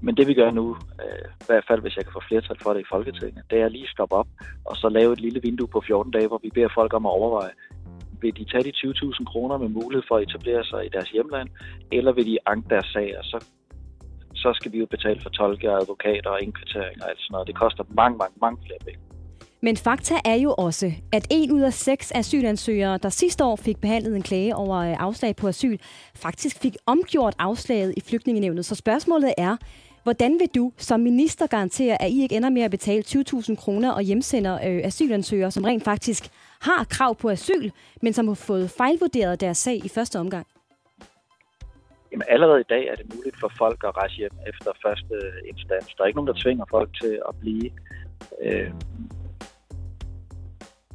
Men 0.00 0.16
det 0.16 0.26
vi 0.26 0.34
gør 0.34 0.50
nu, 0.50 0.76
øh, 1.04 1.28
i 1.42 1.46
hvert 1.46 1.64
fald 1.68 1.80
hvis 1.80 1.96
jeg 1.96 2.04
kan 2.04 2.12
få 2.12 2.22
flertal 2.28 2.58
for 2.62 2.72
det 2.72 2.80
i 2.80 2.90
Folketinget, 2.94 3.42
det 3.50 3.58
er 3.60 3.68
lige 3.68 3.84
at 3.84 3.90
stoppe 3.90 4.14
op 4.14 4.28
og 4.64 4.76
så 4.76 4.88
lave 4.88 5.12
et 5.12 5.20
lille 5.20 5.40
vindue 5.42 5.68
på 5.68 5.80
14 5.86 6.12
dage, 6.12 6.28
hvor 6.28 6.40
vi 6.42 6.50
beder 6.54 6.68
folk 6.74 6.92
om 6.94 7.06
at 7.06 7.10
overveje, 7.10 7.52
vil 8.22 8.36
de 8.36 8.44
tage 8.44 8.64
de 8.64 8.72
20.000 8.76 9.24
kroner 9.24 9.56
med 9.58 9.68
mulighed 9.68 10.04
for 10.08 10.16
at 10.16 10.22
etablere 10.22 10.64
sig 10.64 10.86
i 10.86 10.88
deres 10.88 11.10
hjemland, 11.10 11.48
eller 11.92 12.12
vil 12.12 12.26
de 12.26 12.38
anke 12.46 12.68
deres 12.68 12.86
sag, 12.86 13.18
og 13.18 13.24
så, 13.24 13.38
så 14.34 14.52
skal 14.52 14.72
vi 14.72 14.78
jo 14.78 14.86
betale 14.86 15.20
for 15.22 15.30
tolke 15.30 15.70
og 15.70 15.80
advokater 15.80 16.30
og 16.30 16.42
indkvartering 16.42 17.02
og 17.02 17.08
alt 17.10 17.20
sådan 17.20 17.32
noget. 17.32 17.46
Det 17.46 17.56
koster 17.56 17.84
mange, 17.88 18.18
mange, 18.18 18.34
mange 18.40 18.58
flere 18.66 18.78
penge. 18.84 19.00
Men 19.60 19.76
fakta 19.76 20.14
er 20.24 20.34
jo 20.34 20.54
også, 20.58 20.92
at 21.12 21.26
en 21.30 21.50
ud 21.52 21.60
af 21.60 21.72
seks 21.72 22.12
asylansøgere, 22.14 22.98
der 22.98 23.08
sidste 23.08 23.44
år 23.44 23.56
fik 23.56 23.80
behandlet 23.80 24.16
en 24.16 24.22
klage 24.22 24.56
over 24.56 24.76
øh, 24.76 24.96
afslag 24.98 25.36
på 25.36 25.48
asyl, 25.48 25.78
faktisk 26.14 26.58
fik 26.62 26.76
omgjort 26.86 27.34
afslaget 27.38 27.94
i 27.96 28.00
flygtningenevnet. 28.00 28.64
Så 28.64 28.74
spørgsmålet 28.74 29.34
er, 29.38 29.56
hvordan 30.02 30.32
vil 30.40 30.48
du 30.54 30.72
som 30.76 31.00
minister 31.00 31.46
garantere, 31.46 32.02
at 32.02 32.10
I 32.10 32.22
ikke 32.22 32.36
ender 32.36 32.50
med 32.50 32.62
at 32.62 32.70
betale 32.70 33.02
20.000 33.06 33.54
kroner 33.54 33.90
og 33.92 34.02
hjemsender 34.02 34.54
øh, 34.54 34.80
asylansøgere, 34.84 35.50
som 35.50 35.64
rent 35.64 35.84
faktisk 35.84 36.30
har 36.60 36.84
krav 36.84 37.16
på 37.16 37.30
asyl, 37.30 37.70
men 38.02 38.12
som 38.12 38.28
har 38.28 38.34
fået 38.34 38.70
fejlvurderet 38.70 39.40
deres 39.40 39.58
sag 39.58 39.84
i 39.84 39.88
første 39.88 40.18
omgang? 40.18 40.46
Jamen, 42.12 42.26
allerede 42.28 42.60
i 42.60 42.68
dag 42.68 42.86
er 42.86 42.94
det 42.94 43.14
muligt 43.14 43.40
for 43.40 43.52
folk 43.58 43.84
at 43.84 43.96
rejse 43.96 44.16
hjem 44.16 44.36
efter 44.48 44.70
første 44.86 45.16
instans. 45.48 45.94
Der 45.94 46.02
er 46.02 46.06
ikke 46.06 46.16
nogen, 46.16 46.28
der 46.34 46.42
tvinger 46.42 46.64
folk 46.70 46.90
til 47.00 47.20
at 47.28 47.34
blive. 47.40 47.70
Øh, 48.42 48.70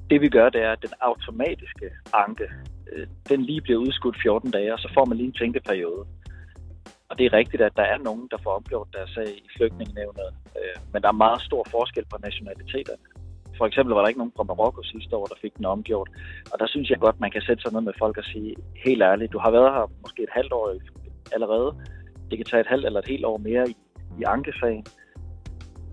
det 0.10 0.22
vi 0.22 0.30
gør, 0.30 0.50
det 0.50 0.62
er, 0.62 0.72
at 0.72 0.82
den 0.82 0.94
automatiske 1.02 1.88
anke, 2.14 2.48
øh, 2.92 3.08
den 3.30 3.42
lige 3.42 3.62
bliver 3.62 3.80
udskudt 3.80 4.18
14 4.22 4.52
dage, 4.52 4.74
og 4.74 4.80
så 4.80 4.90
får 4.94 5.06
man 5.06 5.18
lige 5.18 5.28
en 5.28 5.34
tænkeperiode. 5.34 6.06
Og 7.10 7.18
det 7.18 7.26
er 7.26 7.34
rigtigt, 7.34 7.62
at 7.62 7.76
der 7.76 7.84
er 7.84 7.98
nogen, 7.98 8.28
der 8.32 8.38
får 8.44 8.56
omgjort 8.56 8.88
deres 8.94 9.10
sag 9.10 9.28
i 9.28 9.50
flygtningenevnet, 9.58 10.30
øh, 10.60 10.76
men 10.94 11.02
der 11.02 11.08
er 11.08 11.24
meget 11.26 11.42
stor 11.42 11.64
forskel 11.72 12.06
på 12.06 12.18
nationaliteterne. 12.24 13.04
For 13.62 13.68
eksempel 13.68 13.94
var 13.94 14.02
der 14.02 14.08
ikke 14.08 14.24
nogen 14.24 14.38
fra 14.38 14.44
Marokko 14.44 14.82
sidste 14.84 15.16
år, 15.16 15.26
der 15.26 15.42
fik 15.42 15.58
den 15.58 15.66
omgjort. 15.66 16.10
Og 16.52 16.60
der 16.60 16.68
synes 16.68 16.90
jeg 16.90 17.00
godt, 17.00 17.20
man 17.20 17.32
kan 17.32 17.42
sætte 17.42 17.62
sig 17.62 17.74
ned 17.74 17.82
med 17.82 17.94
folk 18.00 18.18
og 18.18 18.24
sige, 18.24 18.56
helt 18.86 19.02
ærligt, 19.02 19.34
du 19.34 19.40
har 19.40 19.52
været 19.52 19.74
her 19.76 19.86
måske 20.02 20.24
et 20.24 20.34
halvt 20.38 20.54
år 20.54 20.66
allerede. 21.36 21.70
Det 22.30 22.38
kan 22.38 22.46
tage 22.46 22.62
et 22.62 22.72
halvt 22.74 22.86
eller 22.86 23.00
et 23.00 23.12
helt 23.14 23.26
år 23.26 23.38
mere 23.38 23.70
i, 23.70 23.76
i 24.20 24.24
ankesagen. 24.36 24.86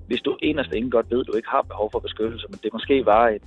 Hvis 0.07 0.21
du 0.21 0.39
eneste 0.43 0.77
ingen 0.77 0.91
godt 0.91 1.11
ved, 1.11 1.21
at 1.21 1.27
du 1.27 1.37
ikke 1.37 1.49
har 1.49 1.63
behov 1.63 1.89
for 1.93 1.99
beskyttelse, 1.99 2.47
men 2.51 2.59
det 2.63 2.73
måske 2.73 3.07
var 3.07 3.29
et, 3.29 3.45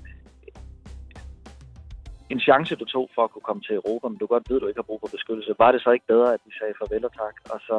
en 2.29 2.39
chance, 2.39 2.75
du 2.75 2.85
tog 2.85 3.09
for 3.15 3.23
at 3.23 3.31
kunne 3.31 3.47
komme 3.49 3.61
til 3.61 3.75
Europa, 3.75 4.07
men 4.07 4.17
du 4.17 4.25
godt 4.25 4.49
ved, 4.49 4.57
at 4.57 4.61
du 4.61 4.67
ikke 4.67 4.81
har 4.83 4.89
brug 4.89 4.99
for 5.01 5.15
beskyttelse. 5.17 5.55
Var 5.59 5.71
det 5.71 5.81
så 5.81 5.91
ikke 5.91 6.07
bedre, 6.13 6.33
at 6.33 6.41
vi 6.45 6.51
sagde 6.59 6.73
farvel 6.79 7.05
og 7.05 7.13
tak, 7.23 7.35
og 7.53 7.59
så 7.67 7.77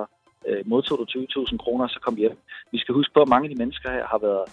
øh, 0.48 0.62
modtog 0.66 0.98
du 0.98 1.04
20.000 1.04 1.56
kroner, 1.64 1.84
og 1.84 1.90
så 1.90 2.00
kom 2.06 2.16
hjem? 2.16 2.36
Vi 2.72 2.78
skal 2.78 2.94
huske 2.94 3.14
på, 3.14 3.20
at 3.22 3.28
mange 3.28 3.44
af 3.46 3.52
de 3.54 3.60
mennesker 3.62 3.90
her 3.90 4.06
har 4.06 4.18
været 4.18 4.46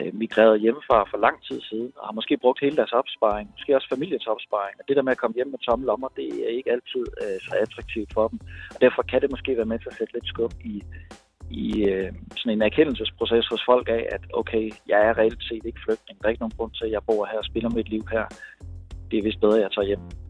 Øh, 0.00 0.14
migreret 0.14 0.60
hjemmefra 0.60 0.98
for 1.10 1.18
lang 1.26 1.36
tid 1.48 1.60
siden, 1.70 1.92
og 1.96 2.06
har 2.08 2.12
måske 2.12 2.36
brugt 2.36 2.60
hele 2.60 2.76
deres 2.76 2.92
opsparing, 2.92 3.46
måske 3.54 3.76
også 3.76 3.88
familiens 3.88 4.26
opsparing. 4.26 4.74
Og 4.80 4.84
det 4.88 4.96
der 4.96 5.02
med 5.02 5.12
at 5.12 5.22
komme 5.22 5.34
hjem 5.34 5.50
med 5.54 5.58
tomme 5.58 5.86
lommer, 5.86 6.08
det 6.16 6.28
er 6.44 6.50
ikke 6.58 6.72
altid 6.76 7.04
øh, 7.22 7.38
så 7.46 7.52
attraktivt 7.64 8.10
for 8.16 8.28
dem. 8.28 8.38
Og 8.74 8.80
derfor 8.80 9.02
kan 9.02 9.20
det 9.22 9.30
måske 9.30 9.56
være 9.56 9.70
med 9.72 9.78
til 9.78 9.88
at 9.92 9.98
sætte 9.98 10.14
lidt 10.14 10.28
skub 10.32 10.52
i, 10.64 10.74
i 11.50 11.66
øh, 11.92 12.12
sådan 12.36 12.52
en 12.52 12.62
erkendelsesproces 12.62 13.46
hos 13.52 13.62
folk 13.70 13.88
af, 13.88 14.02
at 14.12 14.22
okay, 14.40 14.64
jeg 14.88 15.00
er 15.08 15.18
reelt 15.18 15.42
set 15.48 15.64
ikke 15.64 15.84
flygtning. 15.86 16.18
Der 16.18 16.26
er 16.26 16.34
ikke 16.34 16.44
nogen 16.44 16.58
grund 16.58 16.72
til, 16.72 16.84
at 16.84 16.92
jeg 16.92 17.02
bor 17.08 17.26
her 17.30 17.38
og 17.38 17.44
spiller 17.50 17.70
mit 17.70 17.88
liv 17.88 18.04
her. 18.10 18.24
Det 19.10 19.18
er 19.18 19.22
vist 19.22 19.40
bedre, 19.40 19.56
at 19.56 19.62
jeg 19.62 19.72
tager 19.72 19.86
hjem. 19.86 20.25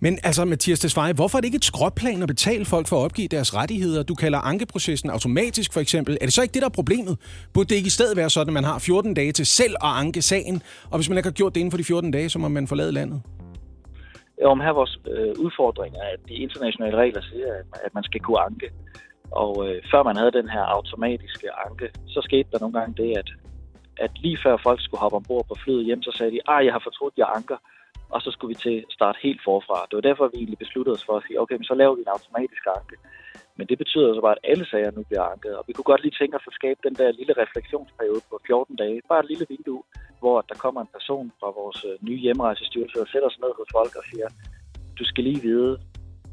Men 0.00 0.18
altså, 0.22 0.44
Mathias 0.44 0.80
Tesfaye, 0.80 1.12
hvorfor 1.12 1.38
er 1.38 1.40
det 1.40 1.46
ikke 1.46 1.56
et 1.56 1.64
skråplan 1.64 2.22
at 2.22 2.28
betale 2.28 2.64
folk 2.64 2.86
for 2.88 2.96
at 2.96 3.04
opgive 3.04 3.28
deres 3.28 3.56
rettigheder? 3.56 4.02
Du 4.02 4.14
kalder 4.14 4.38
ankeprocessen 4.38 5.10
automatisk, 5.10 5.72
for 5.72 5.80
eksempel. 5.80 6.18
Er 6.20 6.24
det 6.26 6.34
så 6.34 6.42
ikke 6.42 6.52
det, 6.52 6.62
der 6.62 6.68
er 6.68 6.72
problemet? 6.72 7.18
Burde 7.54 7.68
det 7.68 7.74
ikke 7.74 7.86
i 7.86 7.96
stedet 7.98 8.16
være 8.16 8.30
sådan, 8.30 8.48
at 8.48 8.54
man 8.54 8.64
har 8.64 8.78
14 8.78 9.14
dage 9.14 9.32
til 9.32 9.46
selv 9.46 9.74
at 9.82 9.88
anke 10.02 10.22
sagen, 10.22 10.62
og 10.90 10.98
hvis 10.98 11.08
man 11.08 11.18
ikke 11.18 11.26
har 11.26 11.32
gjort 11.32 11.54
det 11.54 11.60
inden 11.60 11.70
for 11.70 11.78
de 11.78 11.84
14 11.84 12.10
dage, 12.10 12.28
så 12.28 12.38
må 12.38 12.48
man 12.48 12.66
forlade 12.66 12.92
landet? 12.92 13.22
Om 14.44 14.60
her 14.60 14.72
vores 14.72 14.98
øh, 15.14 15.34
udfordring 15.44 15.94
er, 15.96 16.08
at 16.14 16.20
de 16.28 16.34
internationale 16.34 16.96
regler 16.96 17.22
siger, 17.22 17.46
at, 17.46 17.80
at 17.84 17.94
man 17.94 18.04
skal 18.04 18.20
kunne 18.20 18.40
anke. 18.40 18.70
Og 19.30 19.52
øh, 19.68 19.82
før 19.90 20.02
man 20.02 20.16
havde 20.16 20.32
den 20.32 20.48
her 20.48 20.64
automatiske 20.76 21.48
anke, 21.66 21.86
så 22.06 22.20
skete 22.24 22.48
der 22.52 22.58
nogle 22.60 22.78
gange 22.78 22.94
det, 23.02 23.18
at, 23.18 23.28
at 24.04 24.10
lige 24.24 24.38
før 24.44 24.56
folk 24.62 24.80
skulle 24.82 25.00
hoppe 25.00 25.16
ombord 25.16 25.46
på 25.48 25.56
flyet 25.64 25.84
hjem, 25.84 26.02
så 26.02 26.12
sagde 26.18 26.32
de, 26.32 26.40
at 26.48 26.64
jeg 26.66 26.72
har 26.72 26.82
fortrudt, 26.84 27.14
jeg 27.16 27.28
anker 27.36 27.56
og 28.14 28.18
så 28.24 28.30
skulle 28.30 28.52
vi 28.54 28.58
til 28.66 28.76
at 28.78 28.92
starte 28.98 29.18
helt 29.22 29.42
forfra. 29.48 29.86
Det 29.88 29.96
var 29.98 30.06
derfor, 30.08 30.30
vi 30.32 30.38
egentlig 30.38 30.62
besluttede 30.64 30.94
os 30.96 31.04
for 31.08 31.16
at 31.16 31.24
sige, 31.26 31.40
okay, 31.42 31.56
men 31.58 31.68
så 31.70 31.74
laver 31.74 31.94
vi 31.94 32.02
en 32.02 32.14
automatisk 32.16 32.64
anke. 32.78 32.96
Men 33.56 33.66
det 33.70 33.78
betyder 33.82 34.14
så 34.14 34.20
bare, 34.20 34.38
at 34.38 34.46
alle 34.50 34.66
sager 34.70 34.90
nu 34.90 35.02
bliver 35.08 35.24
anket, 35.32 35.52
og 35.58 35.64
vi 35.66 35.72
kunne 35.72 35.90
godt 35.92 36.02
lige 36.02 36.18
tænke 36.18 36.36
os 36.36 36.50
at 36.50 36.58
skabe 36.60 36.80
den 36.86 36.94
der 37.00 37.18
lille 37.20 37.34
refleksionsperiode 37.42 38.22
på 38.30 38.36
14 38.46 38.76
dage. 38.76 39.00
Bare 39.08 39.20
et 39.24 39.30
lille 39.32 39.46
vindue, 39.52 39.82
hvor 40.20 40.36
der 40.50 40.56
kommer 40.64 40.80
en 40.80 40.94
person 40.96 41.32
fra 41.40 41.48
vores 41.60 41.80
øh, 41.88 41.94
nye 42.08 42.20
hjemrejsestyrelse 42.24 43.00
og 43.02 43.08
sætter 43.12 43.30
sig 43.30 43.40
ned 43.44 43.52
hos 43.60 43.70
folk 43.78 43.92
og 44.00 44.04
siger, 44.10 44.28
du 44.98 45.04
skal 45.10 45.24
lige 45.24 45.42
vide, 45.50 45.72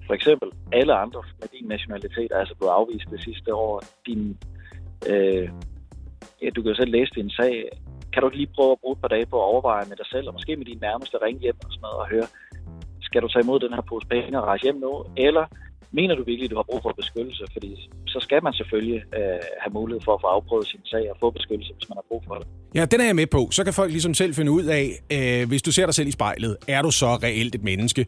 for 0.07 0.13
eksempel, 0.13 0.49
alle 0.71 0.93
andre 0.93 1.23
med 1.39 1.47
din 1.55 1.67
nationalitet 1.67 2.31
er 2.31 2.39
altså 2.39 2.55
blevet 2.55 2.73
afvist 2.79 3.09
det 3.11 3.21
sidste 3.23 3.53
år. 3.53 3.83
Din, 4.07 4.37
øh, 5.11 5.49
ja, 6.41 6.49
du 6.55 6.61
kan 6.61 6.71
jo 6.71 6.75
selv 6.75 6.91
læse 6.91 7.11
din 7.15 7.29
sag 7.29 7.69
kan 8.17 8.23
du 8.23 8.29
ikke 8.29 8.41
lige 8.43 8.55
prøve 8.57 8.71
at 8.75 8.81
bruge 8.81 8.95
et 8.97 9.03
par 9.03 9.13
dage 9.15 9.25
på 9.31 9.37
at 9.41 9.49
overveje 9.51 9.85
med 9.89 9.97
dig 10.01 10.07
selv, 10.13 10.25
og 10.29 10.33
måske 10.37 10.51
med 10.59 10.65
din 10.71 10.79
nærmeste 10.87 11.15
ringe 11.25 11.41
hjem 11.45 11.57
og 11.65 11.69
sådan 11.73 11.83
noget, 11.85 11.97
og 12.03 12.07
høre, 12.13 12.27
skal 13.07 13.21
du 13.21 13.27
tage 13.27 13.43
imod 13.45 13.59
den 13.65 13.73
her 13.75 13.83
pose 13.89 14.07
penge 14.13 14.39
og 14.41 14.45
rejse 14.51 14.63
hjem 14.63 14.79
nu, 14.85 14.91
eller 15.25 15.45
mener 15.97 16.13
du 16.15 16.23
virkelig, 16.31 16.47
at 16.47 16.53
du 16.53 16.59
har 16.61 16.67
brug 16.69 16.81
for 16.85 16.93
beskyttelse? 17.01 17.43
Fordi 17.55 17.69
så 18.13 18.19
skal 18.25 18.39
man 18.43 18.53
selvfølgelig 18.59 18.99
øh, 19.17 19.39
have 19.63 19.73
mulighed 19.79 20.01
for 20.07 20.13
at 20.17 20.21
få 20.23 20.27
afprøvet 20.35 20.67
sin 20.73 20.83
sag 20.93 21.03
og 21.11 21.17
få 21.23 21.27
beskyttelse, 21.37 21.73
hvis 21.77 21.89
man 21.89 21.97
har 22.01 22.05
brug 22.11 22.21
for 22.27 22.35
det. 22.39 22.47
Ja, 22.77 22.83
den 22.91 22.99
er 23.03 23.07
jeg 23.11 23.15
med 23.21 23.27
på. 23.37 23.41
Så 23.57 23.61
kan 23.63 23.73
folk 23.73 23.91
ligesom 23.91 24.13
selv 24.13 24.33
finde 24.39 24.51
ud 24.51 24.65
af, 24.79 24.85
øh, 25.15 25.47
hvis 25.47 25.61
du 25.67 25.71
ser 25.71 25.85
dig 25.85 25.95
selv 25.99 26.07
i 26.07 26.15
spejlet, 26.19 26.57
er 26.67 26.81
du 26.81 26.91
så 26.91 27.09
reelt 27.27 27.55
et 27.55 27.63
menneske, 27.63 28.01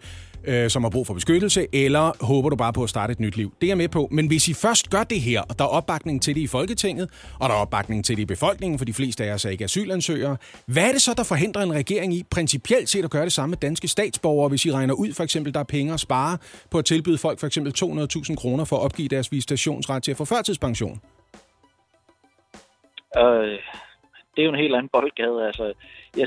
øh, 0.44 0.70
som 0.70 0.84
har 0.84 0.90
brug 0.90 1.08
for 1.08 1.14
beskyttelse, 1.14 1.68
eller 1.74 2.26
håber 2.26 2.50
du 2.50 2.56
bare 2.56 2.74
på 2.74 2.84
at 2.84 2.90
starte 2.90 3.12
et 3.12 3.20
nyt 3.20 3.38
liv? 3.38 3.54
Det 3.62 3.68
er 3.68 3.70
jeg 3.70 3.78
med 3.78 3.88
på. 3.90 4.08
Men 4.12 4.28
hvis 4.28 4.48
I 4.48 4.54
først 4.54 4.90
gør 4.90 5.04
det 5.04 5.22
her, 5.22 5.42
og 5.42 5.60
der 5.60 5.66
er 5.66 5.70
opbakning 5.70 6.22
til 6.22 6.36
det 6.36 6.42
i 6.42 6.48
Folketinget, 6.48 7.10
og 7.40 7.50
der 7.50 7.56
er 7.56 7.60
opbakning 7.60 8.06
til 8.06 8.16
det 8.16 8.22
i 8.22 8.26
befolkningen, 8.26 8.78
for 8.78 8.86
de 8.86 8.94
fleste 8.94 9.24
af 9.26 9.34
os 9.34 9.46
er 9.46 9.50
ikke 9.50 9.64
asylansøgere, 9.64 10.38
hvad 10.66 10.88
er 10.88 10.92
det 10.92 11.02
så, 11.02 11.14
der 11.14 11.24
forhindrer 11.24 11.62
en 11.64 11.74
regering 11.74 12.14
i 12.14 12.24
principielt 12.32 12.90
set 12.90 13.04
at 13.06 13.12
gøre 13.12 13.24
det 13.24 13.34
samme 13.34 13.50
med 13.52 13.58
danske 13.58 13.88
statsborgere, 13.88 14.50
hvis 14.50 14.66
I 14.66 14.72
regner 14.72 14.94
ud, 14.94 15.14
for 15.14 15.24
eksempel, 15.24 15.54
der 15.54 15.60
er 15.60 15.64
penge 15.64 15.94
at 15.94 16.00
spare 16.00 16.38
på 16.72 16.78
at 16.78 16.86
tilbyde 16.86 17.18
folk 17.18 17.40
for 17.40 17.48
eksempel 17.48 17.74
200.000 18.30 18.36
kroner 18.36 18.66
for 18.66 18.76
at 18.76 18.82
opgive 18.82 19.08
deres 19.08 19.32
visitationsret 19.32 20.04
til 20.04 20.12
at 20.12 20.18
få 20.18 20.26
førtidspension? 20.26 21.00
Øh, 23.18 23.58
det 24.36 24.42
er 24.42 24.44
jo 24.44 24.50
en 24.50 24.60
helt 24.60 24.76
anden 24.76 24.90
boldgade. 24.94 25.48
Altså, 25.48 25.64
jeg 25.64 25.74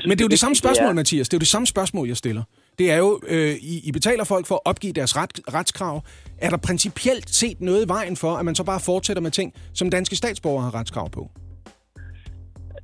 synes, 0.01 0.05
Men 0.05 0.11
det 0.17 0.21
er 0.21 0.25
jo 0.25 0.29
det 0.29 0.39
samme 0.39 0.51
vigtige, 0.51 0.57
spørgsmål, 0.67 0.89
er- 0.89 0.93
Mathias. 0.93 1.29
Det 1.29 1.33
er 1.33 1.37
jo 1.37 1.39
det 1.39 1.47
samme 1.47 1.67
spørgsmål, 1.67 2.07
jeg 2.07 2.17
stiller. 2.17 2.43
Det 2.79 2.91
er 2.91 2.97
jo, 2.97 3.19
øh, 3.27 3.55
I, 3.55 3.81
I 3.87 3.91
betaler 3.91 4.23
folk 4.23 4.45
for 4.45 4.55
at 4.55 4.61
opgive 4.65 4.93
deres 4.93 5.17
ret, 5.17 5.39
retskrav. 5.53 6.03
Er 6.37 6.49
der 6.49 6.57
principielt 6.57 7.29
set 7.29 7.61
noget 7.61 7.85
i 7.85 7.87
vejen 7.87 8.15
for, 8.17 8.31
at 8.35 8.45
man 8.45 8.55
så 8.55 8.63
bare 8.63 8.79
fortsætter 8.79 9.21
med 9.21 9.31
ting, 9.31 9.53
som 9.73 9.89
danske 9.89 10.15
statsborgere 10.15 10.63
har 10.63 10.75
retskrav 10.75 11.09
på? 11.09 11.29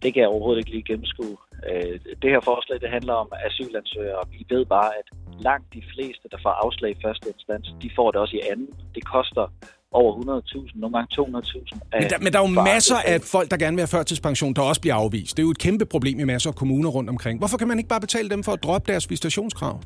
Det 0.03 0.13
kan 0.13 0.21
jeg 0.21 0.29
overhovedet 0.29 0.59
ikke 0.59 0.71
lige 0.71 0.83
gennemskue. 0.83 1.37
Øh, 1.69 1.99
Det 2.21 2.29
her 2.33 2.41
forslag, 2.51 2.81
det 2.81 2.89
handler 2.89 3.13
om 3.13 3.31
asylansøgere, 3.45 4.19
og 4.19 4.27
vi 4.31 4.45
ved 4.49 4.65
bare, 4.65 4.91
at 4.99 5.07
langt 5.39 5.73
de 5.73 5.83
fleste, 5.93 6.25
der 6.31 6.37
får 6.43 6.49
afslag 6.49 6.91
i 6.91 7.01
første 7.05 7.25
instans, 7.35 7.67
de 7.81 7.89
får 7.95 8.11
det 8.11 8.21
også 8.21 8.35
i 8.35 8.41
anden. 8.51 8.69
Det 8.95 9.05
koster 9.05 9.45
over 9.91 10.41
100.000, 10.41 10.79
nogle 10.79 10.97
gange 10.97 11.21
200.000. 11.21 11.79
Men 11.99 12.09
der, 12.09 12.19
men 12.19 12.33
der 12.33 12.39
er 12.39 12.47
jo 12.47 12.61
masser 12.73 12.95
af 13.05 13.21
folk, 13.21 13.51
der 13.51 13.57
gerne 13.57 13.75
vil 13.75 13.81
have 13.81 13.97
førtidspension, 13.97 14.53
der 14.53 14.61
også 14.61 14.81
bliver 14.81 14.95
afvist. 14.95 15.37
Det 15.37 15.43
er 15.43 15.47
jo 15.47 15.51
et 15.51 15.59
kæmpe 15.67 15.85
problem 15.85 16.19
i 16.19 16.23
masser 16.23 16.49
af 16.49 16.55
kommuner 16.55 16.89
rundt 16.89 17.09
omkring. 17.09 17.39
Hvorfor 17.39 17.57
kan 17.57 17.67
man 17.67 17.77
ikke 17.77 17.89
bare 17.89 18.01
betale 18.01 18.29
dem 18.29 18.43
for 18.43 18.51
at 18.51 18.63
droppe 18.63 18.91
deres 18.91 19.09
visitationskrav? 19.09 19.81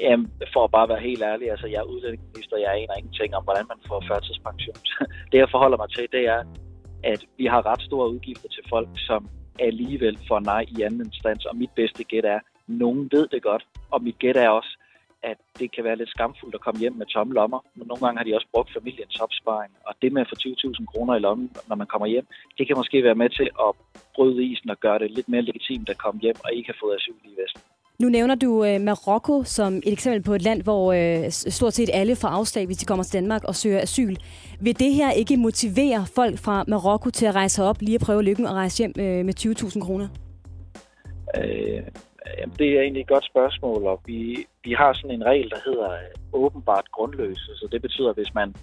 Jamen, 0.00 0.30
for 0.52 0.64
at 0.64 0.70
bare 0.70 0.88
være 0.88 1.00
helt 1.00 1.22
ærlig, 1.22 1.50
altså 1.50 1.66
jeg 1.66 1.80
er 1.84 1.88
udlændingeminister, 1.94 2.56
jeg 2.56 2.70
aner 2.80 2.94
ingenting 2.98 3.34
om, 3.36 3.44
hvordan 3.44 3.64
man 3.72 3.78
får 3.88 4.04
førtidspension. 4.10 4.76
det 5.32 5.38
jeg 5.38 5.48
forholder 5.50 5.76
mig 5.76 5.90
til, 5.96 6.06
det 6.12 6.24
er, 6.34 6.42
at 7.04 7.20
vi 7.38 7.46
har 7.46 7.66
ret 7.66 7.82
store 7.82 8.10
udgifter 8.10 8.48
til 8.48 8.64
folk, 8.68 8.88
som 8.94 9.28
alligevel 9.58 10.18
får 10.28 10.40
nej 10.40 10.64
i 10.76 10.82
anden 10.82 11.00
instans, 11.06 11.44
og 11.44 11.56
mit 11.56 11.70
bedste 11.76 12.04
gæt 12.04 12.24
er, 12.24 12.40
nogen 12.66 13.08
ved 13.12 13.28
det 13.28 13.42
godt, 13.42 13.64
og 13.90 14.02
mit 14.02 14.18
gæt 14.18 14.36
er 14.36 14.48
også, 14.48 14.78
at 15.30 15.38
det 15.58 15.68
kan 15.74 15.84
være 15.84 15.96
lidt 15.96 16.10
skamfuldt 16.10 16.54
at 16.54 16.60
komme 16.60 16.80
hjem 16.80 16.92
med 16.92 17.06
tomme 17.06 17.34
lommer, 17.34 17.60
men 17.74 17.86
nogle 17.86 18.02
gange 18.04 18.18
har 18.18 18.24
de 18.24 18.34
også 18.34 18.48
brugt 18.52 18.72
familiens 18.72 19.16
opsparing, 19.20 19.72
og 19.86 19.94
det 20.02 20.12
med 20.12 20.22
at 20.22 20.28
få 20.28 20.36
20.000 20.38 20.86
kroner 20.92 21.14
i 21.16 21.18
lommen, 21.26 21.50
når 21.68 21.76
man 21.76 21.86
kommer 21.86 22.06
hjem, 22.06 22.26
det 22.58 22.66
kan 22.66 22.76
måske 22.76 23.04
være 23.04 23.14
med 23.22 23.30
til 23.30 23.48
at 23.66 23.70
bryde 24.14 24.44
isen 24.44 24.70
og 24.70 24.78
gøre 24.80 24.98
det 24.98 25.10
lidt 25.10 25.28
mere 25.28 25.42
legitimt 25.42 25.88
at 25.88 25.98
komme 25.98 26.20
hjem 26.20 26.36
og 26.44 26.52
ikke 26.52 26.68
have 26.72 26.82
fået 26.82 26.96
asyl 26.96 27.20
i 27.24 27.34
Vesten. 27.42 27.62
Nu 28.02 28.08
nævner 28.08 28.34
du 28.34 28.64
øh, 28.64 28.80
Marokko 28.80 29.44
som 29.44 29.76
et 29.76 29.92
eksempel 29.92 30.22
på 30.22 30.34
et 30.34 30.42
land, 30.42 30.62
hvor 30.62 30.92
øh, 30.92 31.30
stort 31.30 31.72
set 31.72 31.90
alle 31.92 32.16
får 32.16 32.28
afslag, 32.28 32.66
hvis 32.66 32.76
de 32.76 32.86
kommer 32.86 33.04
til 33.04 33.20
Danmark 33.20 33.44
og 33.44 33.54
søger 33.54 33.80
asyl. 33.80 34.16
Vil 34.60 34.78
det 34.78 34.94
her 34.94 35.10
ikke 35.10 35.36
motivere 35.36 36.06
folk 36.14 36.38
fra 36.38 36.64
Marokko 36.68 37.10
til 37.10 37.26
at 37.26 37.34
rejse 37.34 37.62
op, 37.62 37.76
lige 37.80 37.94
at 37.94 38.00
prøve 38.00 38.22
lykken 38.22 38.46
og 38.46 38.54
rejse 38.54 38.82
hjem 38.82 38.92
øh, 38.98 39.24
med 39.24 39.34
20.000 39.40 39.80
kroner? 39.80 40.08
Øh, 41.36 41.82
jamen, 42.38 42.54
det 42.58 42.68
er 42.76 42.80
egentlig 42.80 43.00
et 43.00 43.08
godt 43.08 43.24
spørgsmål, 43.24 43.86
og 43.86 44.00
vi, 44.06 44.46
vi 44.64 44.72
har 44.72 44.92
sådan 44.92 45.16
en 45.16 45.24
regel, 45.24 45.50
der 45.50 45.60
hedder 45.66 45.90
øh, 45.90 46.08
åbenbart 46.32 46.86
grundløs. 46.92 47.38
Så 47.38 47.68
det 47.72 47.82
betyder, 47.82 48.10
at 48.10 48.16
hvis 48.16 48.34
man 48.34 48.54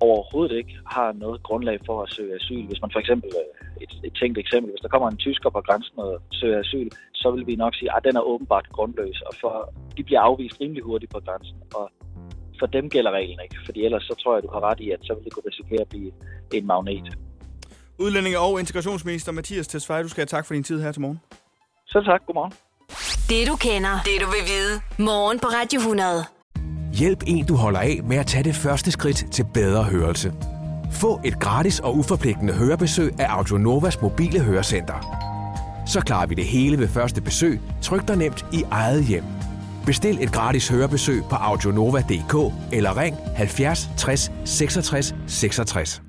overhovedet 0.00 0.56
ikke 0.56 0.74
har 0.86 1.12
noget 1.12 1.42
grundlag 1.42 1.78
for 1.86 2.02
at 2.02 2.12
søge 2.12 2.34
asyl, 2.34 2.66
hvis 2.66 2.80
man 2.80 2.90
for 2.92 3.00
eksempel, 3.00 3.30
øh, 3.40 3.82
et, 3.82 3.92
et 4.04 4.14
tænkt 4.20 4.38
eksempel, 4.38 4.70
hvis 4.72 4.80
der 4.80 4.88
kommer 4.88 5.08
en 5.08 5.16
tysker 5.16 5.50
på 5.50 5.60
grænsen 5.60 5.98
og 5.98 6.22
søger 6.32 6.60
asyl, 6.60 6.90
så 7.14 7.30
vil 7.30 7.46
vi 7.46 7.56
nok 7.56 7.74
sige, 7.74 7.96
at 7.96 8.04
den 8.04 8.16
er 8.16 8.20
åbenbart 8.20 8.68
grundløs, 8.72 9.20
og 9.20 9.32
for, 9.40 9.72
de 9.96 10.02
bliver 10.02 10.20
afvist 10.20 10.60
rimelig 10.60 10.82
hurtigt 10.82 11.12
på 11.12 11.20
grænsen, 11.20 11.56
og 11.74 11.90
for 12.58 12.66
dem 12.66 12.90
gælder 12.90 13.10
reglen 13.10 13.40
ikke, 13.42 13.56
fordi 13.64 13.84
ellers 13.84 14.02
så 14.02 14.14
tror 14.22 14.34
jeg, 14.34 14.42
du 14.42 14.50
har 14.52 14.60
ret 14.60 14.80
i, 14.80 14.90
at 14.90 15.00
så 15.02 15.14
vil 15.14 15.24
det 15.24 15.32
kunne 15.32 15.50
risikere 15.50 15.80
at 15.80 15.88
blive 15.88 16.12
en 16.54 16.66
magnet. 16.66 17.18
Udlændinge- 17.98 18.38
og 18.38 18.60
integrationsminister 18.60 19.32
Mathias 19.32 19.68
Tesfaye, 19.68 20.02
du 20.02 20.08
skal 20.08 20.20
have 20.20 20.26
tak 20.26 20.46
for 20.46 20.54
din 20.54 20.62
tid 20.62 20.82
her 20.82 20.92
til 20.92 21.00
morgen. 21.00 21.20
Så 21.86 22.02
tak, 22.04 22.26
godmorgen. 22.26 22.52
Det 23.28 23.48
du 23.48 23.56
kender, 23.56 24.00
det 24.04 24.20
du 24.20 24.26
vil 24.26 24.40
vide. 24.46 24.80
Morgen 24.98 25.38
på 25.38 25.46
Radio 25.48 25.78
100. 25.80 26.24
Hjælp 26.92 27.22
en, 27.26 27.46
du 27.46 27.56
holder 27.56 27.80
af 27.80 28.00
med 28.04 28.16
at 28.16 28.26
tage 28.26 28.44
det 28.44 28.54
første 28.56 28.90
skridt 28.90 29.24
til 29.32 29.44
bedre 29.54 29.84
hørelse. 29.84 30.32
Få 30.92 31.20
et 31.24 31.40
gratis 31.40 31.80
og 31.80 31.96
uforpligtende 31.96 32.52
hørebesøg 32.52 33.20
af 33.20 33.26
Audionovas 33.28 34.00
mobile 34.02 34.40
hørecenter. 34.40 34.94
Så 35.86 36.00
klarer 36.00 36.26
vi 36.26 36.34
det 36.34 36.44
hele 36.44 36.78
ved 36.78 36.88
første 36.88 37.20
besøg, 37.20 37.60
tryk 37.82 38.08
dig 38.08 38.16
nemt 38.16 38.46
i 38.52 38.64
eget 38.70 39.04
hjem. 39.04 39.24
Bestil 39.86 40.22
et 40.22 40.32
gratis 40.32 40.68
hørebesøg 40.68 41.22
på 41.30 41.36
audionova.dk 41.36 42.54
eller 42.72 42.96
ring 42.96 43.16
70 43.36 43.88
60 43.96 44.30
66 44.44 45.14
66. 45.26 46.02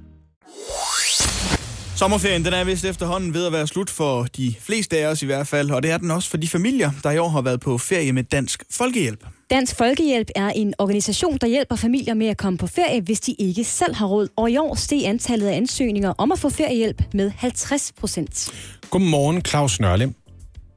Sommerferien 1.99 2.45
den 2.45 2.53
er 2.53 2.63
vist 2.63 2.85
efterhånden 2.85 3.33
ved 3.33 3.45
at 3.45 3.53
være 3.53 3.67
slut 3.67 3.89
for 3.89 4.23
de 4.23 4.55
fleste 4.59 4.97
af 4.97 5.07
os 5.07 5.21
i 5.21 5.25
hvert 5.25 5.47
fald, 5.47 5.71
og 5.71 5.83
det 5.83 5.91
er 5.91 5.97
den 5.97 6.11
også 6.11 6.29
for 6.29 6.37
de 6.37 6.47
familier, 6.47 6.91
der 7.03 7.11
i 7.11 7.17
år 7.17 7.29
har 7.29 7.41
været 7.41 7.59
på 7.59 7.77
ferie 7.77 8.13
med 8.13 8.23
Dansk 8.23 8.63
Folkehjælp. 8.71 9.25
Dansk 9.49 9.77
Folkehjælp 9.77 10.27
er 10.35 10.49
en 10.49 10.73
organisation, 10.77 11.37
der 11.37 11.47
hjælper 11.47 11.75
familier 11.75 12.13
med 12.13 12.27
at 12.27 12.37
komme 12.37 12.57
på 12.57 12.67
ferie, 12.67 13.01
hvis 13.01 13.19
de 13.19 13.33
ikke 13.33 13.63
selv 13.63 13.95
har 13.95 14.05
råd. 14.05 14.27
Og 14.35 14.51
i 14.51 14.57
år 14.57 14.75
steg 14.75 15.01
antallet 15.05 15.47
af 15.47 15.55
ansøgninger 15.55 16.13
om 16.17 16.31
at 16.31 16.39
få 16.39 16.49
feriehjælp 16.49 17.01
med 17.13 17.31
50 17.37 17.93
procent. 17.99 18.51
Godmorgen, 18.89 19.45
Claus 19.45 19.79
Nørlem. 19.79 20.13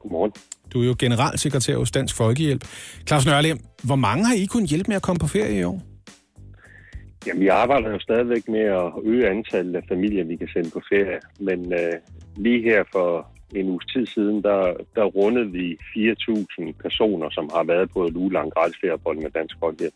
Godmorgen. 0.01 0.31
Du 0.73 0.81
er 0.81 0.85
jo 0.85 0.95
generalsekretær 0.99 1.77
hos 1.77 1.91
Dansk 1.91 2.15
Folkehjælp. 2.15 2.65
Claus 3.07 3.25
Nørlem, 3.25 3.59
hvor 3.83 3.95
mange 3.95 4.25
har 4.25 4.33
I 4.33 4.45
kunnet 4.45 4.69
hjælpe 4.69 4.87
med 4.87 4.95
at 4.95 5.01
komme 5.01 5.19
på 5.19 5.27
ferie 5.27 5.59
i 5.59 5.63
år? 5.63 5.92
Jamen, 7.27 7.41
vi 7.41 7.47
arbejder 7.47 7.89
jo 7.89 7.99
stadigvæk 7.99 8.47
med 8.47 8.65
at 8.81 8.91
øge 9.03 9.29
antallet 9.29 9.75
af 9.75 9.83
familier, 9.87 10.23
vi 10.23 10.35
kan 10.35 10.47
sende 10.53 10.69
på 10.69 10.81
ferie. 10.89 11.19
Men 11.39 11.73
øh, 11.73 11.93
lige 12.37 12.61
her 12.63 12.83
for 12.91 13.27
en 13.55 13.69
uges 13.69 13.85
tid 13.85 14.05
siden, 14.05 14.43
der, 14.43 14.73
der 14.95 15.03
rundede 15.03 15.51
vi 15.51 15.77
4.000 15.97 16.71
personer, 16.81 17.29
som 17.29 17.49
har 17.55 17.63
været 17.63 17.89
på 17.93 18.05
et 18.05 18.15
ugelang 18.15 18.51
gratis 18.51 18.77
ferieophold 18.81 19.17
med 19.17 19.31
Dansk 19.31 19.55
Folkehjælp. 19.59 19.93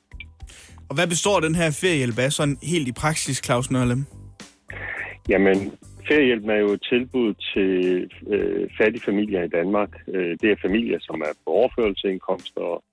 Og 0.90 0.96
hvad 0.96 1.08
består 1.08 1.40
den 1.40 1.56
her 1.56 1.78
feriehjælp 1.82 2.20
af 2.20 2.32
sådan 2.32 2.58
helt 2.64 2.88
i 2.88 2.92
praksis, 2.92 3.42
Claus 3.46 3.72
Nørlem? 3.72 4.06
Jamen, 5.30 5.72
feriehjælpen 6.08 6.50
er 6.50 6.56
jo 6.66 6.72
et 6.72 6.86
tilbud 6.90 7.34
til 7.54 7.72
øh, 8.28 8.70
fattige 8.78 9.04
familier 9.06 9.44
i 9.44 9.48
Danmark. 9.48 9.90
Øh, 10.08 10.38
det 10.42 10.52
er 10.52 10.56
familier, 10.62 11.00
som 11.02 11.22
er 11.22 11.34
på 11.46 11.52
overførelsesindkomst 11.52 12.58
og, 12.58 12.84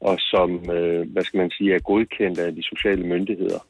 og 0.00 0.16
som, 0.18 0.70
øh, 0.70 1.12
hvad 1.12 1.22
skal 1.22 1.38
man 1.38 1.50
sige, 1.50 1.74
er 1.74 1.78
godkendt 1.78 2.38
af 2.38 2.54
de 2.54 2.62
sociale 2.62 3.06
myndigheder. 3.06 3.60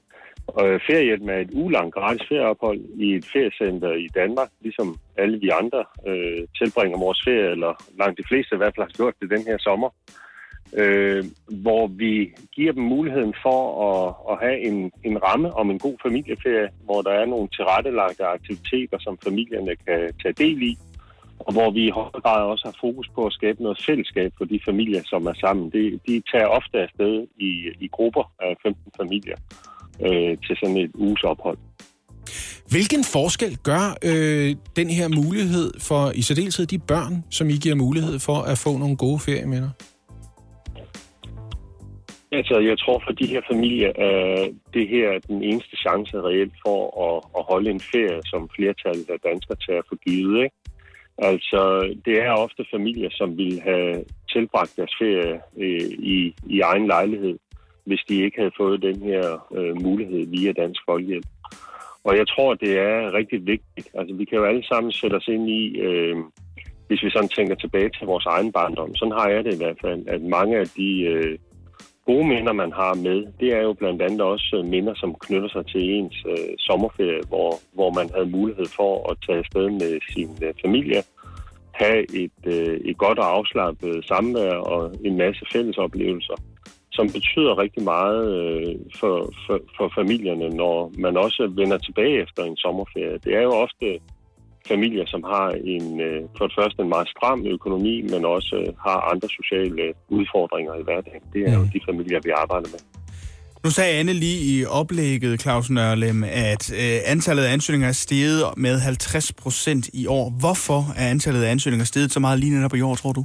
Og 0.55 0.69
øh, 0.69 0.81
feriehjælpen 0.87 1.27
med 1.27 1.41
et 1.41 1.51
ugelang 1.53 1.93
gratis 1.93 2.29
ferieophold 2.29 2.81
i 3.05 3.15
et 3.15 3.27
feriecenter 3.33 3.93
i 3.93 4.09
Danmark, 4.15 4.51
ligesom 4.61 4.99
alle 5.17 5.41
vi 5.41 5.49
andre 5.49 5.85
øh, 6.09 6.43
tilbringer 6.59 6.99
vores 6.99 7.21
ferie, 7.25 7.51
eller 7.51 7.73
langt 7.99 8.19
de 8.19 8.29
fleste 8.29 8.55
i 8.55 8.59
hvert 8.59 8.75
fald 8.75 8.87
har 8.87 8.97
gjort 8.97 9.15
det 9.21 9.31
den 9.31 9.45
her 9.47 9.59
sommer. 9.59 9.91
Øh, 10.83 11.25
hvor 11.65 11.87
vi 11.87 12.33
giver 12.53 12.73
dem 12.73 12.83
muligheden 12.83 13.35
for 13.43 13.61
at, 13.91 14.15
at 14.31 14.37
have 14.45 14.59
en, 14.69 14.93
en 15.05 15.23
ramme 15.23 15.55
om 15.55 15.71
en 15.71 15.79
god 15.79 15.97
familieferie, 16.03 16.69
hvor 16.85 17.03
der 17.03 17.11
er 17.11 17.27
nogle 17.27 17.49
tilrettelagte 17.49 18.25
aktiviteter, 18.25 18.99
som 19.01 19.19
familierne 19.25 19.77
kan 19.87 20.01
tage 20.23 20.39
del 20.45 20.63
i, 20.63 20.79
og 21.39 21.53
hvor 21.53 21.71
vi 21.71 21.83
i 21.87 21.91
høj 21.91 22.11
grad 22.11 22.43
også 22.43 22.65
har 22.67 22.77
fokus 22.81 23.09
på 23.15 23.27
at 23.27 23.33
skabe 23.33 23.63
noget 23.63 23.83
fællesskab 23.87 24.33
for 24.39 24.45
de 24.45 24.61
familier, 24.65 25.03
som 25.05 25.27
er 25.27 25.35
sammen. 25.35 25.71
De, 25.71 26.01
de 26.07 26.23
tager 26.33 26.47
ofte 26.47 26.79
afsted 26.79 27.27
i, 27.39 27.51
i 27.81 27.89
grupper 27.93 28.33
af 28.41 28.57
15 28.63 28.93
familier 28.97 29.37
øh, 30.07 30.39
til 30.47 30.57
sådan 30.61 30.77
et 30.77 30.91
uges 30.95 31.23
ophold. 31.23 31.59
Hvilken 32.71 33.05
forskel 33.05 33.57
gør 33.71 33.85
øh, 34.11 34.57
den 34.77 34.89
her 34.91 35.09
mulighed 35.09 35.71
for 35.89 36.13
i 36.15 36.23
særdeleshed 36.23 36.67
de 36.67 36.79
børn, 36.79 37.25
som 37.31 37.49
I 37.49 37.57
giver 37.65 37.75
mulighed 37.75 38.19
for 38.19 38.39
at 38.53 38.59
få 38.65 38.79
nogle 38.79 38.97
gode 38.97 39.19
ferieminder? 39.19 39.71
Altså, 42.33 42.59
jeg 42.59 42.79
tror 42.79 43.03
for 43.07 43.13
de 43.13 43.27
her 43.27 43.43
familier 43.53 43.93
er 43.97 44.49
det 44.75 44.89
her 44.89 45.19
den 45.29 45.43
eneste 45.43 45.77
chance 45.77 46.17
reelt 46.29 46.55
for 46.67 46.81
at, 47.07 47.17
at 47.39 47.43
holde 47.51 47.71
en 47.71 47.81
ferie, 47.81 48.21
som 48.25 48.51
flertallet 48.57 49.11
af 49.11 49.21
danskere 49.29 49.57
tager 49.67 49.83
for 49.89 49.97
givet, 50.07 50.43
ikke? 50.45 50.57
Altså, 51.19 51.61
det 52.05 52.23
er 52.23 52.33
ofte 52.33 52.65
familier, 52.75 53.11
som 53.13 53.37
vil 53.37 53.61
have 53.61 54.05
tilbragt 54.33 54.77
deres 54.77 54.95
ferie 55.03 55.41
øh, 55.65 55.91
i, 56.15 56.35
i 56.47 56.61
egen 56.61 56.87
lejlighed, 56.87 57.39
hvis 57.85 58.03
de 58.09 58.25
ikke 58.25 58.39
havde 58.39 58.57
fået 58.57 58.83
den 58.83 59.03
her 59.03 59.49
øh, 59.57 59.83
mulighed 59.83 60.27
via 60.27 60.53
Dansk 60.53 60.81
Folkehjælp. 60.89 61.27
Og 62.05 62.17
jeg 62.17 62.29
tror, 62.29 62.55
det 62.55 62.79
er 62.79 63.15
rigtig 63.15 63.47
vigtigt. 63.47 63.89
Altså, 63.95 64.15
vi 64.15 64.25
kan 64.25 64.39
jo 64.39 64.45
alle 64.45 64.65
sammen 64.67 64.93
sætte 64.93 65.15
os 65.15 65.29
ind 65.29 65.51
i, 65.51 65.79
øh, 65.79 66.17
hvis 66.89 67.03
vi 67.03 67.11
sådan 67.11 67.29
tænker 67.29 67.55
tilbage 67.55 67.91
til 67.99 68.07
vores 68.07 68.27
egen 68.27 68.53
barndom. 68.53 68.95
Sådan 68.95 69.19
har 69.19 69.29
jeg 69.29 69.45
det 69.45 69.55
i 69.55 69.63
hvert 69.63 69.79
fald, 69.81 70.09
at 70.09 70.23
mange 70.23 70.59
af 70.59 70.67
de 70.67 71.01
øh, 71.03 71.39
gode 72.07 72.27
minder, 72.29 72.53
man 72.53 72.73
har 72.73 72.95
med, 72.95 73.19
det 73.41 73.49
er 73.57 73.63
jo 73.63 73.73
blandt 73.73 74.03
andet 74.03 74.21
også 74.21 74.57
øh, 74.59 74.71
minder, 74.75 74.95
som 74.97 75.15
knytter 75.15 75.49
sig 75.49 75.67
til 75.67 75.83
ens 75.95 76.25
øh, 76.29 76.55
sommerferie, 76.59 77.23
hvor, 77.29 77.51
hvor 77.73 77.91
man 77.99 78.11
havde 78.15 78.31
mulighed 78.39 78.67
for 78.77 79.11
at 79.11 79.17
tage 79.27 79.39
afsted 79.39 79.67
med 79.71 79.93
sin 80.13 80.31
øh, 80.47 80.55
familie, 80.65 81.03
have 81.73 82.01
et, 82.25 82.41
øh, 82.47 82.81
et 82.91 82.99
godt 82.99 83.19
og 83.19 83.29
afslappet 83.37 84.05
samvær 84.05 84.55
og 84.55 84.93
en 85.05 85.17
masse 85.17 85.43
fælles 85.53 85.79
oplevelser, 85.79 86.37
som 86.93 87.07
betyder 87.17 87.59
rigtig 87.59 87.83
meget 87.83 88.23
øh, 88.41 88.75
for, 89.01 89.15
for, 89.47 89.59
for 89.77 89.93
familierne, 89.99 90.49
når 90.63 90.93
man 90.99 91.17
også 91.17 91.53
vender 91.61 91.79
tilbage 91.79 92.23
efter 92.23 92.43
en 92.45 92.57
sommerferie. 92.57 93.19
Det 93.25 93.33
er 93.39 93.43
jo 93.43 93.53
ofte 93.67 93.87
familier, 94.69 95.07
som 95.07 95.23
har 95.33 95.49
en, 95.75 96.01
øh, 96.01 96.23
for 96.39 96.47
det 96.47 96.55
første 96.61 96.83
en 96.83 96.89
meget 96.89 97.09
stram 97.09 97.47
økonomi, 97.47 98.03
men 98.03 98.25
også 98.25 98.57
øh, 98.57 98.75
har 98.87 98.99
andre 99.13 99.29
sociale 99.39 99.85
udfordringer 100.09 100.75
i 100.75 100.83
hverdagen. 100.83 101.23
Det 101.33 101.41
er 101.49 101.53
jo 101.55 101.63
Mm. 101.63 101.69
de 101.75 101.81
familier, 101.91 102.21
vi 102.25 102.31
arbejder 102.43 102.69
med. 102.75 102.81
Nu 103.65 103.71
sagde 103.71 103.99
Anne 103.99 104.13
lige 104.13 104.39
i 104.53 104.65
oplægget, 104.65 105.41
Claus 105.41 105.71
Nørlem, 105.71 106.25
at 106.25 106.73
øh, 106.73 106.99
antallet 107.07 107.45
af 107.45 107.53
ansøgninger 107.53 107.89
er 107.89 107.93
steget 107.93 108.45
med 108.57 108.79
50 108.79 109.33
procent 109.33 109.89
i 109.95 110.07
år. 110.07 110.31
Hvorfor 110.41 110.81
er 110.97 111.11
antallet 111.11 111.43
af 111.43 111.51
ansøgninger 111.51 111.85
steget 111.85 112.13
så 112.13 112.21
meget 112.21 112.39
lige 112.39 112.55
netop 112.57 112.75
i 112.75 112.81
år, 112.81 112.95
tror 112.95 113.13
du? 113.13 113.25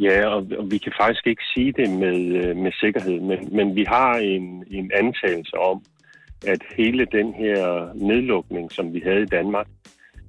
Ja, 0.00 0.26
og, 0.26 0.46
og 0.58 0.70
vi 0.70 0.78
kan 0.78 0.92
faktisk 1.00 1.26
ikke 1.26 1.42
sige 1.54 1.72
det 1.72 1.90
med, 1.90 2.18
øh, 2.44 2.56
med 2.56 2.72
sikkerhed, 2.80 3.20
men, 3.20 3.48
men 3.56 3.76
vi 3.76 3.84
har 3.84 4.14
en, 4.14 4.64
en 4.70 4.90
antagelse 4.94 5.56
om, 5.58 5.84
at 6.46 6.62
hele 6.76 7.04
den 7.04 7.34
her 7.34 7.88
nedlukning, 7.94 8.72
som 8.72 8.94
vi 8.94 9.00
havde 9.00 9.22
i 9.22 9.32
Danmark 9.38 9.66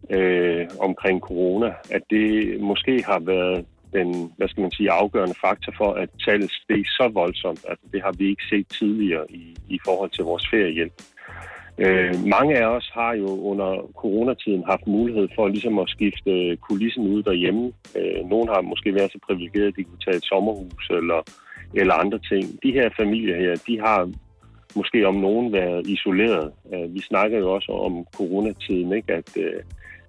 øh, 0.10 0.68
omkring 0.80 1.22
corona, 1.22 1.74
at 1.92 2.02
det 2.10 2.60
måske 2.62 3.04
har 3.04 3.20
været 3.20 3.66
den, 3.94 4.34
hvad 4.38 4.48
skal 4.48 4.62
man 4.62 4.72
sige, 4.72 4.92
afgørende 4.92 5.36
faktor 5.42 5.74
for, 5.78 5.94
at 5.94 6.10
tallet 6.26 6.52
steg 6.52 6.84
så 6.88 7.10
voldsomt. 7.14 7.66
Altså, 7.70 7.86
det 7.94 8.02
har 8.02 8.12
vi 8.18 8.30
ikke 8.30 8.44
set 8.50 8.68
tidligere 8.68 9.26
i, 9.30 9.56
i 9.70 9.80
forhold 9.86 10.10
til 10.10 10.24
vores 10.24 10.48
feriehjælp. 10.52 10.94
Øh, 11.84 12.14
mange 12.36 12.58
af 12.58 12.66
os 12.66 12.90
har 12.94 13.14
jo 13.14 13.30
under 13.52 13.92
coronatiden 13.96 14.64
haft 14.68 14.88
mulighed 14.88 15.28
for 15.36 15.48
ligesom 15.48 15.80
at 15.80 15.90
skifte 15.90 16.56
kulissen 16.56 17.08
ud 17.08 17.24
derhjemme. 17.24 17.72
Øh, 17.98 18.30
nogle 18.30 18.48
har 18.54 18.62
måske 18.62 18.96
været 18.96 19.12
så 19.12 19.20
privilegerede, 19.28 19.68
at 19.68 19.76
de 19.78 19.84
kunne 19.84 20.06
tage 20.06 20.18
et 20.18 20.26
sommerhus 20.26 20.90
eller, 20.90 21.22
eller 21.74 21.94
andre 21.94 22.20
ting. 22.32 22.44
De 22.64 22.72
her 22.72 22.90
familier 23.00 23.38
her, 23.44 23.56
de 23.68 23.80
har 23.80 24.12
måske 24.76 25.08
om 25.08 25.16
nogen 25.16 25.54
været 25.54 25.88
isoleret. 25.88 26.52
Øh, 26.74 26.94
vi 26.96 27.02
snakker 27.02 27.38
jo 27.40 27.52
også 27.52 27.72
om 27.72 28.06
coronatiden, 28.16 28.94
ikke? 28.94 29.14
at 29.14 29.38
øh, 29.38 29.62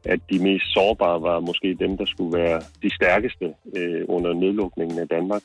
at 0.04 0.20
de 0.30 0.38
mest 0.42 0.66
sårbare 0.72 1.22
var 1.22 1.40
måske 1.40 1.76
dem, 1.80 1.96
der 1.96 2.04
skulle 2.06 2.38
være 2.38 2.60
de 2.82 2.94
stærkeste 2.94 3.54
øh, 3.76 4.04
under 4.08 4.32
nedlukningen 4.32 4.98
af 4.98 5.08
Danmark. 5.08 5.42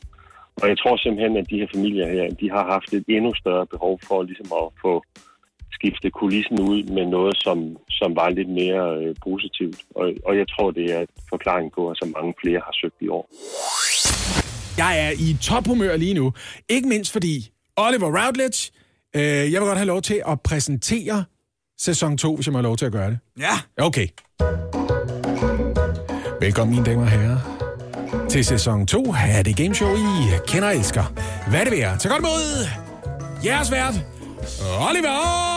Og 0.61 0.69
jeg 0.69 0.77
tror 0.77 0.97
simpelthen, 0.97 1.37
at 1.37 1.49
de 1.49 1.59
her 1.59 1.67
familier 1.75 2.07
her, 2.07 2.33
de 2.41 2.51
har 2.51 2.65
haft 2.65 2.93
et 2.93 3.03
endnu 3.07 3.33
større 3.33 3.65
behov 3.65 3.99
for 4.07 4.23
ligesom 4.23 4.49
at 4.61 4.67
få 4.81 5.03
skifte 5.77 6.07
kulissen 6.19 6.57
ud 6.59 6.79
med 6.97 7.05
noget, 7.05 7.35
som, 7.45 7.57
som 7.99 8.09
var 8.15 8.29
lidt 8.29 8.51
mere 8.61 8.83
øh, 8.99 9.15
positivt. 9.27 9.79
Og, 9.99 10.05
og 10.27 10.33
jeg 10.37 10.47
tror, 10.53 10.71
det 10.71 10.85
er 10.95 11.01
et 11.07 11.13
forklaring 11.33 11.67
på, 11.75 11.81
at 11.91 11.97
så 11.97 12.05
mange 12.15 12.33
flere 12.41 12.61
har 12.67 12.73
søgt 12.81 12.99
i 13.05 13.07
år. 13.17 13.25
Jeg 14.77 14.91
er 15.05 15.11
i 15.25 15.37
tophumør 15.41 15.95
lige 15.97 16.13
nu. 16.13 16.33
Ikke 16.69 16.87
mindst 16.87 17.11
fordi 17.11 17.35
Oliver 17.77 18.09
Routledge, 18.19 18.71
øh, 19.15 19.21
jeg 19.51 19.61
vil 19.61 19.67
godt 19.71 19.77
have 19.77 19.93
lov 19.95 20.01
til 20.01 20.21
at 20.27 20.41
præsentere 20.41 21.23
sæson 21.77 22.17
2, 22.17 22.35
hvis 22.35 22.47
jeg 22.47 22.53
må 22.53 22.57
have 22.57 22.63
lov 22.63 22.77
til 22.77 22.85
at 22.85 22.91
gøre 22.91 23.09
det. 23.09 23.19
Ja. 23.39 23.55
Okay. 23.77 24.07
Velkommen, 26.41 26.75
mine 26.75 26.85
damer 26.85 27.01
og 27.01 27.09
herrer, 27.09 27.39
til 28.29 28.45
sæson 28.45 28.87
2 28.87 29.13
af 29.37 29.43
det 29.43 29.57
gameshow, 29.57 29.95
I 29.95 30.01
kender 30.47 30.67
og 30.67 30.75
elsker. 30.75 31.03
Hvad 31.49 31.59
er 31.59 31.63
det 31.63 31.73
værd? 31.73 31.99
Tag 31.99 32.11
godt 32.11 32.19
imod 32.19 32.67
jeres 33.45 33.71
vært, 33.71 33.93
Oliver 34.89 35.54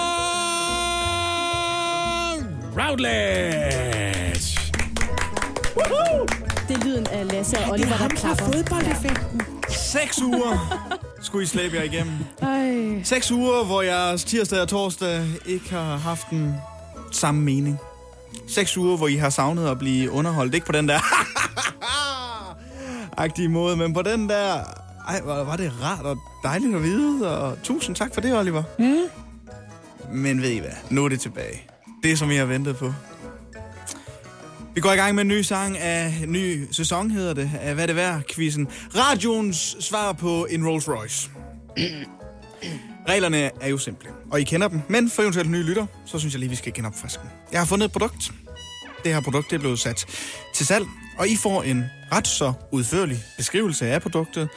Routledge. 2.79 4.59
Det 6.69 6.77
er 6.77 6.85
lyden 6.85 7.07
af 7.07 7.33
Lasse 7.33 7.59
og 7.59 7.71
Oliver, 7.71 7.89
der 7.99 8.09
klapper. 8.09 8.45
fodboldeffekten. 8.45 9.41
Seks 9.69 10.23
uger 10.23 10.85
skulle 11.23 11.43
I 11.45 11.47
slæbe 11.47 11.77
jer 11.77 11.83
igennem. 11.83 12.15
Ej. 12.43 13.03
Seks 13.05 13.31
uger, 13.31 13.65
hvor 13.65 13.83
jeres 13.83 14.25
tirsdag 14.25 14.61
og 14.61 14.69
torsdag 14.69 15.25
ikke 15.47 15.71
har 15.71 15.97
haft 15.97 16.27
den 16.31 16.55
samme 17.13 17.41
mening. 17.41 17.79
Seks 18.49 18.77
uger, 18.77 18.97
hvor 18.97 19.09
I 19.09 19.15
har 19.17 19.31
savnet 19.31 19.69
at 19.69 19.79
blive 19.79 20.11
underholdt. 20.11 20.55
Ikke 20.55 20.67
på 20.67 20.73
den 20.73 20.89
der 20.89 20.99
agtige 23.23 23.49
måde, 23.49 23.77
men 23.77 23.95
på 23.95 24.03
den 24.03 24.29
der... 24.29 24.55
Ej, 25.09 25.21
var 25.25 25.57
det 25.57 25.73
rart 25.83 26.05
og 26.07 26.19
dejligt 26.43 26.75
at 26.77 26.83
vide, 26.83 27.39
og 27.39 27.59
tusind 27.63 27.97
tak 27.97 28.15
for 28.15 28.21
det, 28.21 28.39
Oliver. 28.39 28.63
Mm. 28.79 28.97
Men 30.13 30.43
ved 30.43 30.51
I 30.51 30.59
hvad? 30.59 30.71
Nu 30.91 31.05
er 31.05 31.09
det 31.09 31.21
tilbage. 31.21 31.63
Det, 32.03 32.19
som 32.19 32.31
I 32.31 32.37
har 32.37 32.45
ventet 32.45 32.77
på. 32.77 32.95
Vi 34.75 34.81
går 34.81 34.93
i 34.93 34.97
gang 34.97 35.15
med 35.15 35.23
en 35.23 35.29
ny 35.29 35.43
sang 35.43 35.79
af 35.79 36.15
en 36.23 36.33
ny 36.33 36.67
sæson, 36.71 37.11
hedder 37.11 37.35
det, 37.35 37.51
af 37.61 37.75
Hvad 37.75 37.89
det 37.89 37.97
værd, 37.97 38.23
quizzen. 38.35 38.69
Radioens 38.97 39.77
svar 39.81 40.13
på 40.13 40.47
en 40.51 40.67
Rolls 40.67 40.89
Royce. 40.89 41.31
Reglerne 43.09 43.51
er 43.61 43.69
jo 43.69 43.79
simple, 43.79 44.11
og 44.31 44.41
I 44.41 44.45
kender 44.45 44.69
dem, 44.69 44.81
men 44.89 45.11
for 45.11 45.23
eventuelt 45.23 45.51
nye 45.51 45.63
lytter, 45.63 45.87
så 46.07 46.19
synes 46.19 46.35
jeg 46.35 46.41
lige, 46.41 46.51
vi 46.51 46.57
skal 46.57 46.73
genopfriske 46.73 47.23
dem. 47.23 47.31
Jeg 47.53 47.61
har 47.61 47.67
fundet 47.67 47.85
et 47.85 47.93
produkt. 47.93 48.33
Det 49.05 49.15
her 49.15 49.21
produkt 49.21 49.51
det 49.51 49.57
er 49.57 49.61
blevet 49.61 49.79
sat 49.79 50.07
til 50.55 50.67
salg, 50.67 50.87
og 51.19 51.29
I 51.29 51.37
får 51.37 51.63
en 51.63 51.85
ret 52.13 52.27
så 52.27 52.53
udførlig 52.73 53.19
beskrivelse 53.37 53.87
af 53.87 54.03
produktet, 54.03 54.49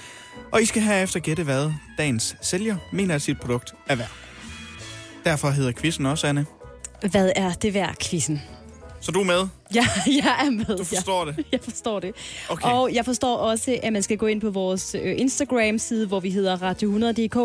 og 0.51 0.61
I 0.61 0.65
skal 0.65 0.81
herefter 0.81 1.19
gætte, 1.19 1.43
hvad 1.43 1.71
dagens 1.97 2.35
sælger 2.41 2.77
mener, 2.91 3.15
at 3.15 3.21
sit 3.21 3.39
produkt 3.39 3.73
er 3.87 3.95
værd. 3.95 4.11
Derfor 5.23 5.49
hedder 5.49 5.71
quizzen 5.71 6.05
også, 6.05 6.27
Anne. 6.27 6.45
Hvad 7.09 7.31
er 7.35 7.53
det 7.53 7.73
værd, 7.73 7.95
quizzen? 8.01 8.41
Så 9.01 9.11
du 9.11 9.19
er 9.19 9.23
med? 9.23 9.47
Ja, 9.75 9.87
jeg 10.23 10.45
er 10.45 10.49
med. 10.49 10.77
Du 10.77 10.83
forstår 10.83 11.25
det? 11.25 11.45
Jeg 11.51 11.59
forstår 11.63 11.99
det. 11.99 12.15
Okay. 12.49 12.71
Og 12.71 12.93
jeg 12.93 13.05
forstår 13.05 13.37
også, 13.37 13.79
at 13.83 13.93
man 13.93 14.03
skal 14.03 14.17
gå 14.17 14.25
ind 14.25 14.41
på 14.41 14.49
vores 14.49 14.95
øh, 15.03 15.19
Instagram-side, 15.19 16.07
hvor 16.07 16.19
vi 16.19 16.29
hedder 16.29 16.57
Radio100.dk, 16.57 17.35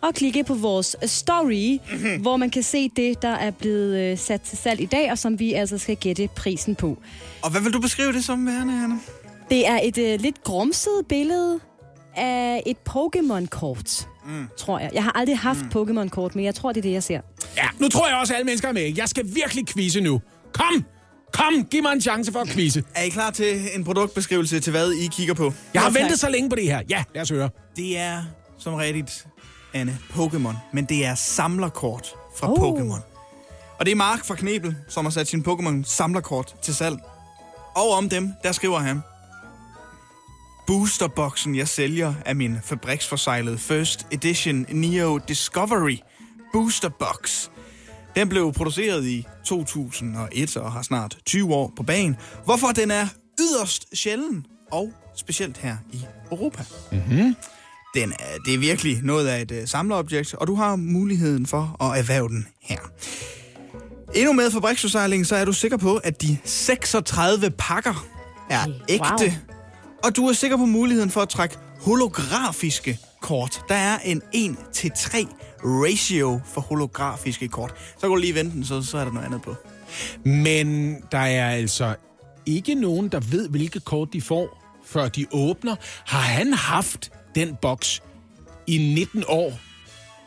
og 0.00 0.14
klikke 0.14 0.44
på 0.44 0.54
vores 0.54 0.96
story, 1.04 1.78
mm-hmm. 1.92 2.22
hvor 2.22 2.36
man 2.36 2.50
kan 2.50 2.62
se 2.62 2.88
det, 2.88 3.22
der 3.22 3.28
er 3.28 3.50
blevet 3.50 3.98
øh, 3.98 4.18
sat 4.18 4.40
til 4.40 4.58
salg 4.58 4.80
i 4.80 4.86
dag, 4.86 5.10
og 5.10 5.18
som 5.18 5.38
vi 5.38 5.52
altså 5.52 5.78
skal 5.78 5.96
gætte 5.96 6.28
prisen 6.36 6.74
på. 6.74 6.98
Og 7.42 7.50
hvad 7.50 7.60
vil 7.60 7.72
du 7.72 7.80
beskrive 7.80 8.12
det 8.12 8.24
som 8.24 8.46
værende, 8.46 8.84
Anne? 8.84 9.00
Det 9.50 9.68
er 9.68 9.80
et 9.82 9.98
øh, 9.98 10.20
lidt 10.20 10.42
grumset 10.44 11.06
billede 11.08 11.60
af 12.16 12.62
et 12.66 12.76
Pokémon-kort, 12.88 14.08
mm. 14.26 14.48
tror 14.56 14.78
jeg. 14.78 14.90
Jeg 14.94 15.04
har 15.04 15.12
aldrig 15.12 15.38
haft 15.38 15.60
mm. 15.62 15.70
Pokémon-kort, 15.74 16.34
men 16.34 16.44
jeg 16.44 16.54
tror, 16.54 16.72
det 16.72 16.78
er 16.78 16.82
det, 16.82 16.92
jeg 16.92 17.02
ser. 17.02 17.20
Ja, 17.56 17.68
nu 17.78 17.88
tror 17.88 18.08
jeg 18.08 18.16
også, 18.16 18.32
at 18.32 18.36
alle 18.36 18.44
mennesker 18.44 18.68
er 18.68 18.72
med. 18.72 18.96
Jeg 18.96 19.08
skal 19.08 19.24
virkelig 19.34 19.66
quizze 19.68 20.00
nu. 20.00 20.20
Kom! 20.52 20.84
Kom, 21.32 21.64
giv 21.70 21.82
mig 21.82 21.92
en 21.92 22.00
chance 22.00 22.32
for 22.32 22.40
at 22.40 22.48
quizze. 22.48 22.84
Er 22.94 23.02
I 23.02 23.08
klar 23.08 23.30
til 23.30 23.60
en 23.74 23.84
produktbeskrivelse 23.84 24.60
til, 24.60 24.70
hvad 24.70 24.92
I 24.92 25.06
kigger 25.12 25.34
på? 25.34 25.52
Jeg 25.74 25.82
har 25.82 25.90
tak. 25.90 26.00
ventet 26.00 26.20
så 26.20 26.28
længe 26.28 26.50
på 26.50 26.56
det 26.56 26.64
her. 26.64 26.82
Ja, 26.88 27.04
lad 27.14 27.22
os 27.22 27.30
høre. 27.30 27.50
Det 27.76 27.98
er, 27.98 28.22
som 28.58 28.74
rigtigt, 28.74 29.26
Anne, 29.74 29.98
Pokémon. 30.10 30.54
Men 30.72 30.84
det 30.84 31.06
er 31.06 31.14
samlerkort 31.14 32.14
fra 32.38 32.52
Oh. 32.52 32.62
oh. 32.62 32.80
Pokémon. 32.80 33.00
Og 33.78 33.86
det 33.86 33.92
er 33.92 33.96
Mark 33.96 34.24
fra 34.24 34.34
Knebel, 34.34 34.76
som 34.88 35.04
har 35.04 35.10
sat 35.10 35.28
sin 35.28 35.44
Pokémon 35.48 35.84
samlerkort 35.84 36.54
til 36.62 36.74
salg. 36.74 36.98
Og 37.74 37.90
om 37.90 38.08
dem, 38.08 38.32
der 38.42 38.52
skriver 38.52 38.78
han... 38.78 39.02
Boosterboxen, 40.66 41.56
jeg 41.56 41.68
sælger, 41.68 42.14
er 42.26 42.34
min 42.34 42.56
fabriksforsejlede 42.64 43.58
First 43.58 44.06
Edition 44.10 44.66
Neo 44.68 45.18
Discovery 45.28 45.96
Booster 46.52 46.88
Box. 46.88 47.48
Den 48.16 48.28
blev 48.28 48.52
produceret 48.52 49.04
i 49.06 49.26
2001 49.44 50.56
og 50.56 50.72
har 50.72 50.82
snart 50.82 51.18
20 51.26 51.54
år 51.54 51.72
på 51.76 51.82
banen, 51.82 52.16
hvorfor 52.44 52.66
den 52.68 52.90
er 52.90 53.06
yderst 53.40 53.96
sjælden, 53.96 54.46
og 54.72 54.92
specielt 55.16 55.58
her 55.58 55.76
i 55.92 56.00
Europa. 56.30 56.64
Den 57.94 58.12
er, 58.12 58.38
det 58.46 58.54
er 58.54 58.58
virkelig 58.58 59.00
noget 59.02 59.26
af 59.28 59.40
et 59.42 59.50
uh, 59.50 59.56
samlerobjekt, 59.68 60.34
og 60.34 60.46
du 60.46 60.54
har 60.54 60.76
muligheden 60.76 61.46
for 61.46 61.76
at 61.82 61.98
erhverve 61.98 62.28
den 62.28 62.46
her. 62.62 62.78
Endnu 64.14 64.32
med 64.32 64.50
fabriksforsejlingen, 64.50 65.24
så 65.24 65.36
er 65.36 65.44
du 65.44 65.52
sikker 65.52 65.76
på, 65.76 65.96
at 65.96 66.22
de 66.22 66.38
36 66.44 67.50
pakker 67.50 68.06
er 68.50 68.66
Wow. 69.22 69.51
Og 70.04 70.16
du 70.16 70.28
er 70.28 70.32
sikker 70.32 70.56
på 70.56 70.66
muligheden 70.66 71.10
for 71.10 71.20
at 71.20 71.28
trække 71.28 71.56
holografiske 71.80 72.98
kort. 73.20 73.60
Der 73.68 73.74
er 73.74 73.98
en 74.04 74.22
1-3 74.34 75.26
ratio 75.64 76.40
for 76.44 76.60
holografiske 76.60 77.48
kort. 77.48 77.74
Så 77.94 78.00
kan 78.00 78.08
du 78.08 78.16
lige 78.16 78.34
vente 78.34 78.56
den, 78.56 78.64
så, 78.64 78.82
så 78.82 78.98
er 78.98 79.04
der 79.04 79.12
noget 79.12 79.26
andet 79.26 79.42
på. 79.42 79.54
Men 80.24 80.96
der 81.12 81.18
er 81.18 81.50
altså 81.50 81.94
ikke 82.46 82.74
nogen, 82.74 83.08
der 83.08 83.20
ved, 83.20 83.48
hvilke 83.48 83.80
kort 83.80 84.08
de 84.12 84.20
får, 84.20 84.62
før 84.84 85.08
de 85.08 85.26
åbner. 85.32 85.76
Har 86.06 86.20
han 86.20 86.52
haft 86.52 87.12
den 87.34 87.56
boks 87.62 88.02
i 88.66 88.94
19 88.94 89.24
år 89.28 89.52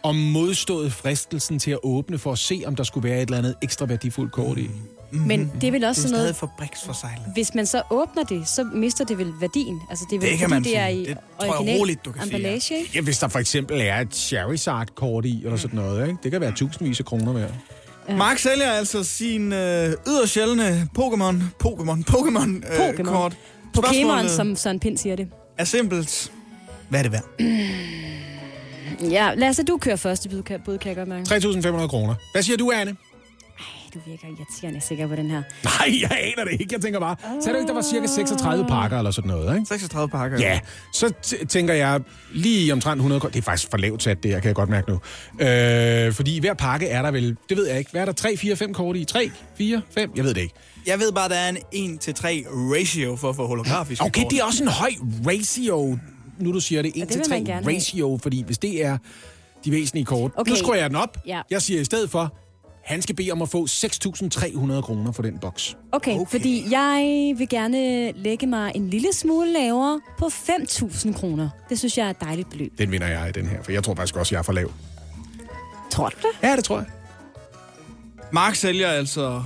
og 0.03 0.15
modstået 0.15 0.93
fristelsen 0.93 1.59
til 1.59 1.71
at 1.71 1.79
åbne 1.83 2.17
for 2.17 2.31
at 2.31 2.37
se, 2.37 2.63
om 2.65 2.75
der 2.75 2.83
skulle 2.83 3.09
være 3.09 3.17
et 3.17 3.25
eller 3.25 3.37
andet 3.37 3.55
ekstra 3.61 3.85
værdifuldt 3.85 4.31
kort 4.31 4.57
i? 4.57 4.69
Men 5.19 5.51
det 5.61 5.67
er 5.67 5.71
vel 5.71 5.83
også 5.83 6.01
Det 6.01 6.05
er 6.05 6.09
sådan 6.09 6.35
noget... 6.41 7.33
Hvis 7.33 7.55
man 7.55 7.65
så 7.65 7.81
åbner 7.91 8.23
det, 8.23 8.47
så 8.47 8.63
mister 8.63 9.05
det 9.05 9.17
vel 9.17 9.33
værdien. 9.41 9.81
Altså, 9.89 10.05
det 10.09 10.15
er 10.15 10.19
vel, 10.19 10.29
Det 10.29 10.39
kan 10.39 10.49
man 10.49 10.63
det 10.63 10.77
er 10.77 10.87
sige. 10.87 11.01
i 11.01 11.05
Det 11.05 11.17
tror 11.39 11.63
jeg 11.63 11.79
roligt, 11.79 12.05
du 12.05 12.11
kan 12.11 12.21
sige, 12.21 12.31
ja. 12.31 12.37
emballage, 12.37 12.77
ikke? 12.77 12.91
Ja, 12.95 13.01
hvis 13.01 13.17
der 13.17 13.27
for 13.27 13.39
eksempel 13.39 13.81
er 13.81 13.97
et 13.99 14.15
Charizard-kort 14.15 15.25
i, 15.25 15.41
eller 15.43 15.57
sådan 15.57 15.75
noget, 15.75 16.07
ikke? 16.07 16.19
Det 16.23 16.31
kan 16.31 16.41
være 16.41 16.51
tusindvis 16.51 16.99
af 16.99 17.05
kroner 17.05 17.33
værd. 17.33 17.51
Mark 18.17 18.37
sælger 18.39 18.71
altså 18.71 19.03
sin 19.03 19.53
øh, 19.53 19.93
yderst 20.07 20.31
sjældne 20.33 20.87
Pokémon, 20.99 21.35
Pokémon, 21.63 22.03
Pokémon, 22.15 22.73
øh, 22.73 22.89
Pokémon. 22.89 23.03
kort. 23.03 23.37
Pokémon, 23.77 24.27
som 24.29 24.55
Søren 24.55 24.79
Pind 24.79 24.97
siger 24.97 25.15
det. 25.15 25.27
er 25.57 25.63
simpelt. 25.63 26.31
Hvad 26.89 26.99
er 26.99 27.03
det 27.03 27.11
værd? 27.11 27.23
Ja, 29.11 29.33
Lasse, 29.35 29.63
du 29.63 29.77
kører 29.77 29.95
første 29.95 30.29
bud, 30.29 30.43
kan, 30.43 30.59
bud, 30.65 30.77
kan 30.77 30.89
jeg 30.89 30.95
godt 30.97 31.09
mærke. 31.09 31.77
3.500 31.77 31.87
kroner. 31.87 32.15
Hvad 32.31 32.43
siger 32.43 32.57
du, 32.57 32.71
Anne? 32.71 32.95
Du 33.93 33.99
virker 34.05 34.27
irriterende, 34.27 34.63
jeg 34.63 34.75
er 34.75 34.79
sikker 34.79 35.07
på 35.07 35.15
den 35.15 35.29
her. 35.31 35.43
Nej, 35.63 35.97
jeg 36.01 36.11
aner 36.37 36.43
det 36.51 36.61
ikke. 36.61 36.73
Jeg 36.73 36.81
tænker 36.81 36.99
bare, 36.99 37.15
sagde 37.21 37.53
du 37.53 37.55
ikke, 37.61 37.67
der 37.67 37.73
var 37.73 37.81
cirka 37.81 38.07
36 38.07 38.65
pakker 38.67 38.97
eller 38.97 39.11
sådan 39.11 39.31
noget, 39.31 39.55
ikke? 39.55 39.65
36 39.67 40.09
pakker. 40.09 40.37
Ja, 40.39 40.59
så 40.93 41.13
t- 41.25 41.45
tænker 41.45 41.73
jeg 41.73 42.01
lige 42.33 42.73
omtrent 42.73 42.95
100 42.99 43.19
kr. 43.21 43.25
Det 43.27 43.35
er 43.35 43.41
faktisk 43.41 43.71
for 43.71 43.77
lavt 43.77 44.03
sat, 44.03 44.23
det 44.23 44.31
her, 44.31 44.39
kan 44.39 44.47
jeg 44.47 44.55
godt 44.55 44.69
mærke 44.69 44.89
nu. 44.89 44.99
Øh, 45.45 46.13
fordi 46.13 46.35
i 46.35 46.39
hver 46.39 46.53
pakke 46.53 46.87
er 46.87 47.01
der 47.01 47.11
vel, 47.11 47.37
det 47.49 47.57
ved 47.57 47.67
jeg 47.67 47.79
ikke, 47.79 47.91
hvad 47.91 48.01
er 48.01 48.05
der 48.05 48.11
3, 48.13 48.37
4, 48.37 48.55
5 48.55 48.73
kort 48.73 48.95
i? 48.95 49.03
3, 49.05 49.31
4, 49.57 49.81
5? 49.91 50.11
Jeg 50.15 50.23
ved 50.23 50.33
det 50.33 50.41
ikke. 50.41 50.53
Jeg 50.87 50.99
ved 50.99 51.11
bare, 51.11 51.29
der 51.29 51.35
er 51.35 51.51
en 51.71 51.99
1-3 52.01 52.11
ratio 52.75 53.15
for 53.15 53.29
at 53.29 53.35
få 53.35 53.47
holografisk 53.47 54.03
Okay, 54.03 54.23
det 54.29 54.39
er 54.39 54.43
også 54.43 54.63
en 54.63 54.69
høj 54.69 54.89
ratio, 55.27 55.97
nu 56.39 56.53
du 56.53 56.59
siger 56.59 56.81
det, 56.81 56.91
1 56.95 57.01
det 57.01 57.07
til 57.09 57.17
vil 57.19 57.25
3 57.27 57.29
man 57.35 57.45
gerne 57.45 57.63
have. 57.65 57.75
ratio, 57.75 58.19
fordi 58.23 58.43
hvis 58.43 58.57
det 58.57 58.85
er 58.85 58.97
de 59.65 59.71
væsentlige 59.71 60.05
kort. 60.05 60.31
Okay. 60.37 60.49
Nu 60.51 60.55
skruer 60.55 60.75
jeg 60.75 60.89
den 60.89 60.95
op. 60.97 61.17
Ja. 61.27 61.41
Jeg 61.51 61.61
siger 61.61 61.81
i 61.81 61.85
stedet 61.85 62.09
for, 62.09 62.37
han 62.85 63.01
skal 63.01 63.15
bede 63.15 63.31
om 63.31 63.41
at 63.41 63.49
få 63.49 63.65
6.300 63.65 64.81
kroner 64.81 65.11
for 65.11 65.21
den 65.23 65.37
boks. 65.39 65.77
Okay, 65.91 66.15
Okay. 66.15 66.25
fordi 66.31 66.65
jeg 66.71 67.33
vil 67.37 67.49
gerne 67.49 68.11
lægge 68.11 68.47
mig 68.47 68.71
en 68.75 68.89
lille 68.89 69.13
smule 69.13 69.53
lavere 69.53 70.01
på 70.17 70.25
5.000 70.25 71.13
kroner. 71.19 71.49
Det 71.69 71.79
synes 71.79 71.97
jeg 71.97 72.05
er 72.05 72.09
et 72.09 72.21
dejligt 72.21 72.49
beløb. 72.49 72.77
Den 72.77 72.91
vinder 72.91 73.07
jeg 73.07 73.29
i 73.29 73.31
den 73.31 73.45
her, 73.47 73.63
for 73.63 73.71
jeg 73.71 73.83
tror 73.83 73.95
faktisk 73.95 74.15
også, 74.15 74.35
jeg 74.35 74.39
er 74.39 74.43
for 74.43 74.53
lav. 74.53 74.71
Tror 75.91 76.09
du 76.09 76.15
det? 76.21 76.47
Ja, 76.49 76.55
det 76.55 76.63
tror 76.63 76.77
jeg. 76.77 76.85
Mark 78.31 78.55
sælger 78.55 78.87
altså 78.87 79.43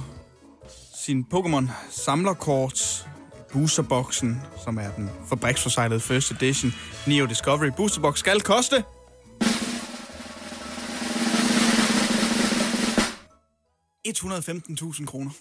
sin 1.06 1.26
Pokémon 1.34 1.66
samlerkort 1.92 3.08
boosterboksen, 3.54 4.42
som 4.64 4.78
er 4.78 4.90
den 4.98 5.10
fabriksforsejlede 5.30 6.00
First 6.00 6.32
Edition 6.32 6.74
Neo 7.08 7.26
Discovery 7.26 7.70
Boosterbox, 7.78 8.20
skal 8.20 8.42
koste... 8.42 8.84
...115.000 14.08 15.06
kroner. 15.06 15.32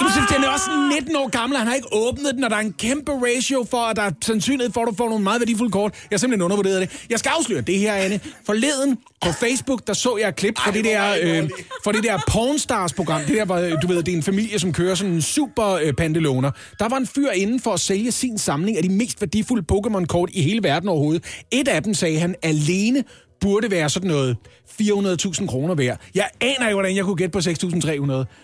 Du 0.00 0.08
synes, 0.10 0.28
den 0.34 0.44
er 0.44 0.48
også 0.48 0.70
19 1.00 1.16
år 1.16 1.28
gammel, 1.28 1.56
og 1.56 1.60
han 1.60 1.68
har 1.68 1.74
ikke 1.74 1.88
åbnet 1.92 2.34
den, 2.34 2.44
og 2.44 2.50
der 2.50 2.56
er 2.56 2.60
en 2.60 2.72
kæmpe 2.72 3.12
ratio 3.12 3.66
for, 3.70 3.76
at 3.76 3.96
der 3.96 4.02
er 4.02 4.10
sandsynlighed 4.24 4.72
for, 4.72 4.80
at 4.80 4.88
du 4.88 4.94
får 4.94 5.08
nogle 5.08 5.24
meget 5.24 5.40
værdifulde 5.40 5.72
kort. 5.72 5.92
Jeg 5.92 6.08
har 6.10 6.18
simpelthen 6.18 6.42
undervurderet 6.42 6.80
det. 6.80 7.06
Jeg 7.10 7.18
skal 7.18 7.30
afsløre 7.38 7.60
det 7.60 7.78
her, 7.78 7.94
Anne. 7.94 8.20
Forleden 8.46 8.96
på 8.96 9.32
Facebook, 9.40 9.86
der 9.86 9.92
så 9.92 10.16
jeg 10.16 10.28
et 10.28 10.36
klip 10.36 10.58
fra 10.58 10.70
det 10.70 10.84
der, 10.84 11.16
øh, 11.22 11.50
fra 11.84 11.92
det 11.92 12.04
der 12.04 12.18
Pornstars-program. 12.28 13.20
Det 13.20 13.36
der, 13.36 13.44
hvor, 13.44 13.58
du 13.82 13.86
ved, 13.86 14.02
det 14.02 14.12
er 14.12 14.16
en 14.16 14.22
familie, 14.22 14.58
som 14.58 14.72
kører 14.72 14.94
sådan 14.94 15.12
en 15.12 15.22
super 15.22 15.66
øh, 15.66 15.92
pandeloner. 15.92 16.50
Der 16.78 16.88
var 16.88 16.96
en 16.96 17.06
fyr 17.06 17.30
inden 17.30 17.60
for 17.60 17.72
at 17.72 17.80
sælge 17.80 18.12
sin 18.12 18.38
samling 18.38 18.76
af 18.76 18.82
de 18.82 18.88
mest 18.88 19.20
værdifulde 19.20 19.64
Pokémon-kort 19.72 20.30
i 20.32 20.42
hele 20.42 20.62
verden 20.62 20.88
overhovedet. 20.88 21.24
Et 21.50 21.68
af 21.68 21.82
dem, 21.82 21.94
sagde 21.94 22.18
han, 22.18 22.34
alene 22.42 23.04
burde 23.40 23.70
være 23.70 23.90
sådan 23.90 24.08
noget 24.08 24.36
400.000 24.80 25.46
kroner 25.46 25.74
værd. 25.74 26.00
Jeg 26.14 26.28
aner 26.40 26.66
ikke, 26.68 26.74
hvordan 26.74 26.96
jeg 26.96 27.04
kunne 27.04 27.16
gætte 27.16 27.32
på 27.32 27.38
6.300. 27.38 27.92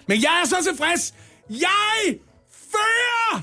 Men 0.09 0.23
jeg 0.23 0.41
er 0.43 0.47
så 0.47 0.57
tilfreds! 0.71 1.15
Jeg 1.51 2.17
fører! 2.73 3.43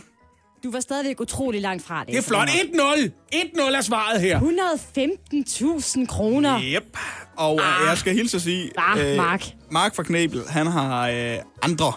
Du 0.64 0.72
var 0.72 0.80
stadigvæk 0.80 1.22
utrolig 1.22 1.62
langt 1.62 1.84
fra 1.84 2.00
det. 2.00 2.08
Det 2.08 2.18
er 2.18 2.22
flot. 2.22 2.50
1-0. 2.50 3.10
1-0 3.36 3.76
er 3.78 3.82
svaret 3.82 4.22
her. 4.22 4.40
115.000 4.40 6.06
kroner. 6.06 6.62
Yep. 6.62 6.98
Og 7.36 7.60
ah. 7.62 7.88
jeg 7.90 7.98
skal 7.98 8.14
hilse 8.14 8.38
at 8.38 8.42
sige... 8.42 8.72
Ah, 8.78 9.18
Mark. 9.18 9.46
Mark 9.72 9.96
fra 9.96 10.04
Knebel, 10.04 10.42
han 10.50 10.68
har 10.68 11.10
øh, 11.10 11.38
andre 11.62 11.94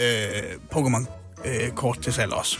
øh, 0.00 0.06
Pokémon-kort 0.74 1.98
til 2.02 2.12
salg 2.12 2.32
også. 2.32 2.58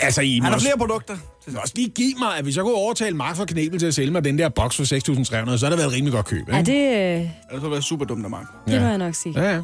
Altså, 0.00 0.20
I 0.20 0.38
Han 0.42 0.52
har 0.52 0.58
flere 0.58 0.78
produkter. 0.78 1.16
Må 1.46 1.58
også 1.60 1.72
lige 1.76 1.88
give 1.88 2.14
mig, 2.18 2.36
at 2.38 2.42
hvis 2.44 2.56
jeg 2.56 2.64
kunne 2.64 2.74
overtale 2.74 3.16
Mark 3.16 3.36
fra 3.36 3.44
Knebel 3.44 3.78
til 3.78 3.86
at 3.86 3.94
sælge 3.94 4.10
mig 4.10 4.24
den 4.24 4.38
der 4.38 4.48
boks 4.48 4.76
for 4.76 4.82
6.300, 4.84 5.58
så 5.58 5.66
har 5.66 5.70
det 5.70 5.78
været 5.78 5.92
rimelig 5.92 6.12
godt 6.12 6.26
køb. 6.26 6.40
Ikke? 6.40 6.52
Ja, 6.56 6.62
det, 6.62 7.20
øh, 7.20 7.28
Det 7.52 7.60
har 7.62 7.68
været 7.68 7.84
super 7.84 8.04
dumt 8.04 8.24
af 8.24 8.30
Mark. 8.30 8.46
det 8.68 8.80
må 8.82 8.86
jeg 8.88 8.98
nok 8.98 9.14
sige. 9.14 9.40
Ja, 9.42 9.54
ja. 9.54 9.60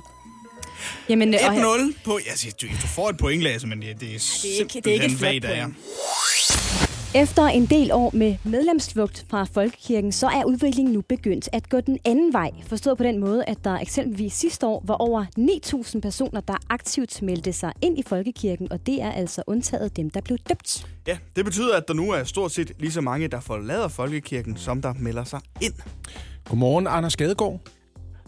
Jamen, 1.08 1.34
øh, 1.34 1.40
og- 1.48 1.56
1-0 1.56 1.94
på... 2.04 2.18
Jeg 2.30 2.32
siger, 2.38 2.52
du, 2.62 2.66
du 2.82 2.86
får 2.86 3.08
et 3.08 3.16
point, 3.16 3.42
Lasse, 3.42 3.66
men 3.66 3.80
det, 3.82 3.88
det 3.88 3.92
er, 3.92 3.96
det 4.00 4.08
er 4.08 4.12
ikke- 4.14 4.72
simpelthen 4.72 4.82
det 4.84 4.90
er 4.90 4.94
ikke 4.94 5.06
et 5.06 5.18
flot 5.18 5.42
point. 5.42 6.89
Efter 7.14 7.42
en 7.42 7.66
del 7.66 7.92
år 7.92 8.10
med 8.14 8.36
medlemsflugt 8.44 9.26
fra 9.30 9.44
Folkekirken, 9.44 10.12
så 10.12 10.26
er 10.26 10.44
udviklingen 10.44 10.94
nu 10.94 11.00
begyndt 11.00 11.48
at 11.52 11.68
gå 11.68 11.80
den 11.80 11.98
anden 12.04 12.32
vej. 12.32 12.50
Forstået 12.62 12.98
på 12.98 13.04
den 13.04 13.18
måde, 13.18 13.44
at 13.44 13.64
der 13.64 13.78
eksempelvis 13.78 14.32
sidste 14.32 14.66
år 14.66 14.82
var 14.86 14.94
over 14.94 15.24
9.000 15.94 16.00
personer, 16.00 16.40
der 16.40 16.54
aktivt 16.68 17.22
meldte 17.22 17.52
sig 17.52 17.72
ind 17.82 17.98
i 17.98 18.02
Folkekirken, 18.06 18.72
og 18.72 18.86
det 18.86 19.02
er 19.02 19.12
altså 19.12 19.42
undtaget 19.46 19.96
dem, 19.96 20.10
der 20.10 20.20
blev 20.20 20.38
døbt. 20.48 20.86
Ja, 21.06 21.18
det 21.36 21.44
betyder, 21.44 21.76
at 21.76 21.88
der 21.88 21.94
nu 21.94 22.10
er 22.10 22.24
stort 22.24 22.52
set 22.52 22.72
lige 22.78 22.92
så 22.92 23.00
mange, 23.00 23.28
der 23.28 23.40
forlader 23.40 23.88
Folkekirken, 23.88 24.56
som 24.56 24.82
der 24.82 24.94
melder 24.98 25.24
sig 25.24 25.40
ind. 25.60 25.74
Godmorgen, 26.44 26.86
Anders 26.86 27.12
Skadegaard. 27.12 27.60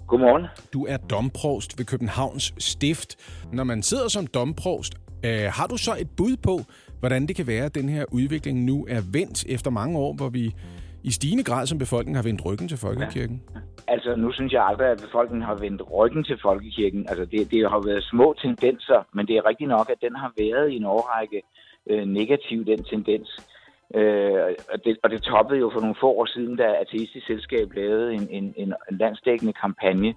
Godmorgen. 0.07 0.47
Du 0.73 0.87
er 0.87 0.97
domprovst 0.97 1.79
ved 1.79 1.85
Københavns 1.85 2.55
Stift. 2.59 3.17
Når 3.53 3.65
man 3.65 3.83
sidder 3.83 4.09
som 4.09 4.27
domprovst, 4.27 4.95
øh, 5.25 5.45
har 5.53 5.67
du 5.67 5.77
så 5.77 5.97
et 6.01 6.11
bud 6.17 6.37
på, 6.37 6.61
hvordan 7.03 7.27
det 7.27 7.37
kan 7.37 7.47
være, 7.47 7.65
at 7.65 7.75
den 7.75 7.89
her 7.89 8.05
udvikling 8.19 8.65
nu 8.65 8.87
er 8.97 9.01
vendt 9.13 9.39
efter 9.55 9.71
mange 9.71 9.99
år, 9.99 10.13
hvor 10.19 10.29
vi 10.29 10.45
i 11.05 11.11
stigende 11.11 11.45
grad 11.45 11.67
som 11.67 11.79
befolkningen 11.79 12.17
har 12.17 12.23
vendt 12.23 12.45
ryggen 12.45 12.69
til 12.69 12.79
Folkekirken? 12.79 13.43
Altså, 13.89 14.17
nu 14.17 14.33
synes 14.33 14.53
jeg 14.53 14.63
aldrig, 14.71 14.89
at 14.89 15.01
befolkningen 15.07 15.47
har 15.51 15.55
vendt 15.55 15.83
ryggen 15.99 16.25
til 16.25 16.39
folkekirken. 16.43 17.07
Altså, 17.09 17.25
det, 17.25 17.51
det 17.51 17.71
har 17.71 17.81
været 17.89 18.05
små 18.13 18.35
tendenser, 18.43 18.99
men 19.15 19.27
det 19.27 19.37
er 19.37 19.49
rigtigt 19.49 19.69
nok, 19.69 19.91
at 19.91 20.01
den 20.07 20.15
har 20.23 20.33
været 20.39 20.71
i 20.73 20.77
en 20.77 20.85
årrække 20.85 21.43
øh, 21.91 22.05
negativ, 22.19 22.59
den 22.67 22.85
tendens. 22.85 23.29
Øh, 23.95 24.55
og, 24.73 24.85
det, 24.85 24.99
og 25.03 25.11
det 25.11 25.23
toppede 25.23 25.61
jo 25.61 25.71
for 25.73 25.81
nogle 25.81 25.97
få 26.01 26.09
år 26.21 26.27
siden, 26.27 26.57
da 26.57 26.65
Atheistisk 26.65 27.27
Selskab 27.27 27.73
lavede 27.75 28.15
en, 28.15 28.29
en, 28.31 28.55
en, 28.57 28.75
landsdækkende 28.91 29.53
kampagne. 29.53 30.15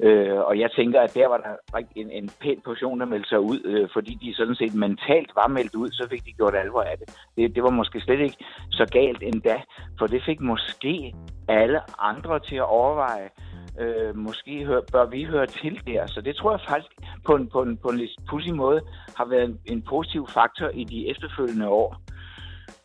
Øh, 0.00 0.38
og 0.38 0.58
jeg 0.58 0.70
tænker, 0.70 1.00
at 1.00 1.14
der 1.14 1.28
var 1.28 1.36
der 1.36 1.78
en, 1.96 2.10
en 2.10 2.30
pæn 2.40 2.60
portion, 2.64 3.00
der 3.00 3.06
meldte 3.06 3.28
sig 3.28 3.40
ud, 3.40 3.60
øh, 3.64 3.88
fordi 3.92 4.18
de 4.22 4.34
sådan 4.34 4.54
set 4.54 4.74
mentalt 4.74 5.30
var 5.34 5.48
meldt 5.48 5.74
ud, 5.74 5.88
så 5.88 6.06
fik 6.10 6.24
de 6.24 6.32
gjort 6.32 6.54
alvor 6.54 6.82
af 6.82 6.98
det. 6.98 7.16
det. 7.36 7.54
Det 7.54 7.62
var 7.62 7.70
måske 7.70 8.00
slet 8.00 8.20
ikke 8.20 8.44
så 8.70 8.86
galt 8.92 9.22
endda, 9.22 9.60
for 9.98 10.06
det 10.06 10.22
fik 10.26 10.40
måske 10.40 11.14
alle 11.48 11.80
andre 11.98 12.40
til 12.40 12.56
at 12.56 12.70
overveje, 12.70 13.28
øh, 13.80 14.16
måske 14.16 14.64
hør, 14.64 14.80
bør 14.92 15.06
vi 15.06 15.24
høre 15.24 15.46
til 15.46 15.80
der. 15.86 16.06
Så 16.06 16.20
det 16.20 16.36
tror 16.36 16.50
jeg 16.50 16.60
faktisk 16.68 16.92
på 17.26 17.34
en, 17.34 17.48
på 17.48 17.62
en, 17.62 17.76
på 17.76 17.88
en 17.88 17.98
lidt 17.98 18.10
pussy 18.30 18.48
måde 18.48 18.80
har 19.16 19.24
været 19.24 19.44
en, 19.44 19.58
en 19.66 19.82
positiv 19.82 20.28
faktor 20.28 20.68
i 20.68 20.84
de 20.84 21.10
efterfølgende 21.10 21.68
år. 21.68 21.96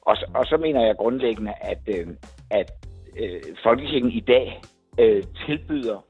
Og 0.01 0.17
så, 0.17 0.25
og 0.35 0.45
så 0.45 0.57
mener 0.57 0.85
jeg 0.85 0.95
grundlæggende, 0.97 1.53
at, 1.61 1.81
øh, 1.87 2.07
at 2.49 2.71
øh, 3.17 3.41
folkekirken 3.63 4.11
i 4.11 4.19
dag 4.19 4.61
øh, 4.99 5.23
tilbyder 5.45 6.05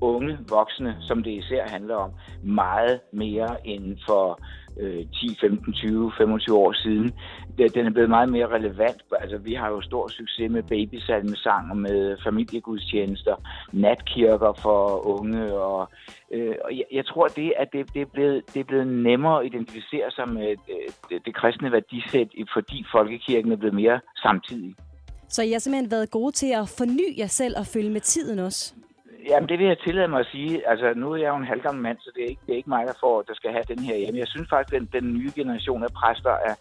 unge 0.00 0.38
voksne, 0.48 0.96
som 1.00 1.22
det 1.22 1.30
især 1.30 1.68
handler 1.68 1.96
om, 1.96 2.10
meget 2.42 3.00
mere 3.12 3.66
end 3.66 3.98
for 4.06 4.40
øh, 4.80 5.04
10, 5.14 5.36
15, 5.40 5.72
20, 5.72 6.12
25 6.18 6.56
år 6.56 6.72
siden. 6.72 7.12
Det- 7.58 7.74
Den 7.74 7.86
er 7.86 7.90
blevet 7.90 8.10
meget 8.10 8.28
mere 8.28 8.46
relevant. 8.46 9.02
Altså, 9.20 9.38
vi 9.38 9.54
har 9.54 9.68
jo 9.70 9.80
stor 9.80 10.08
succes 10.08 10.50
med 10.50 10.62
babysalmesang 10.62 11.70
og 11.70 11.76
med 11.76 12.16
familiegudstjenester, 12.24 13.34
natkirker 13.72 14.52
for 14.62 15.06
unge. 15.06 15.52
Og, 15.54 15.88
øh, 16.30 16.54
og 16.64 16.76
jeg, 16.76 16.84
jeg 16.92 17.06
tror, 17.06 17.26
det, 17.28 17.52
at 17.56 17.68
det, 17.72 17.94
det, 17.94 18.02
er 18.02 18.06
blevet, 18.12 18.42
det 18.54 18.60
er 18.60 18.64
blevet 18.64 18.86
nemmere 18.86 19.40
at 19.40 19.46
identificere 19.46 20.10
sig 20.10 20.28
med 20.28 20.48
øh, 20.50 20.88
det, 21.10 21.26
det 21.26 21.34
kristne 21.34 21.72
værdisæt, 21.72 22.28
fordi 22.52 22.84
folkekirken 22.92 23.52
er 23.52 23.56
blevet 23.56 23.74
mere 23.74 24.00
samtidig. 24.22 24.74
Så 25.28 25.42
I 25.42 25.52
har 25.52 25.58
simpelthen 25.58 25.90
været 25.90 26.10
gode 26.10 26.32
til 26.32 26.46
at 26.46 26.68
forny 26.78 27.18
jer 27.18 27.26
selv 27.26 27.54
og 27.58 27.66
følge 27.66 27.90
med 27.90 28.00
tiden 28.00 28.38
også. 28.38 28.74
Jamen, 29.28 29.48
det 29.48 29.58
vil 29.58 29.66
jeg 29.66 29.78
tillade 29.78 30.08
mig 30.08 30.20
at 30.20 30.26
sige. 30.32 30.68
Altså, 30.68 30.92
nu 30.96 31.12
er 31.12 31.16
jeg 31.16 31.28
jo 31.28 31.36
en 31.36 31.44
halvgammel 31.44 31.82
mand, 31.82 31.98
så 32.00 32.10
det 32.14 32.24
er 32.24 32.28
ikke, 32.28 32.42
det 32.46 32.52
er 32.52 32.56
ikke 32.56 32.68
mig, 32.68 32.86
der, 32.86 32.92
får, 33.00 33.22
der 33.22 33.34
skal 33.34 33.50
have 33.50 33.64
den 33.68 33.78
her 33.78 33.96
hjemme. 33.96 34.18
Jeg 34.20 34.28
synes 34.28 34.48
faktisk, 34.48 34.74
at 34.74 34.80
den, 34.80 35.02
den 35.02 35.14
nye 35.14 35.32
generation 35.34 35.82
af 35.84 35.92
præster 35.92 36.30
er, 36.30 36.54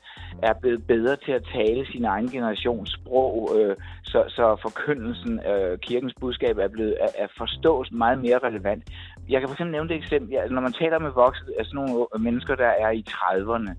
er 0.43 0.53
blevet 0.61 0.87
bedre 0.87 1.15
til 1.15 1.31
at 1.31 1.47
tale 1.53 1.85
sin 1.85 2.05
egen 2.05 2.29
generations 2.29 2.91
sprog, 2.91 3.55
øh, 3.57 3.75
så, 4.03 4.23
så 4.27 4.55
forkyndelsen, 4.61 5.39
øh, 5.45 5.77
kirkens 5.79 6.13
budskab 6.19 6.57
er 6.57 6.67
blevet 6.67 6.97
er, 7.01 7.07
er 7.23 7.27
forstås 7.37 7.91
meget 7.91 8.19
mere 8.19 8.39
relevant. 8.39 8.83
Jeg 9.29 9.39
kan 9.39 9.49
for 9.49 9.53
eksempel 9.53 9.71
nævne 9.71 9.89
det 9.89 9.97
eksempel. 9.97 10.31
Ja, 10.31 10.47
når 10.47 10.61
man 10.61 10.73
taler 10.73 10.99
med 10.99 11.11
voksne, 11.11 11.47
altså 11.57 11.75
nogle 11.75 12.05
mennesker, 12.19 12.55
der 12.55 12.71
er 12.85 12.91
i 12.91 13.05
30'erne, 13.09 13.71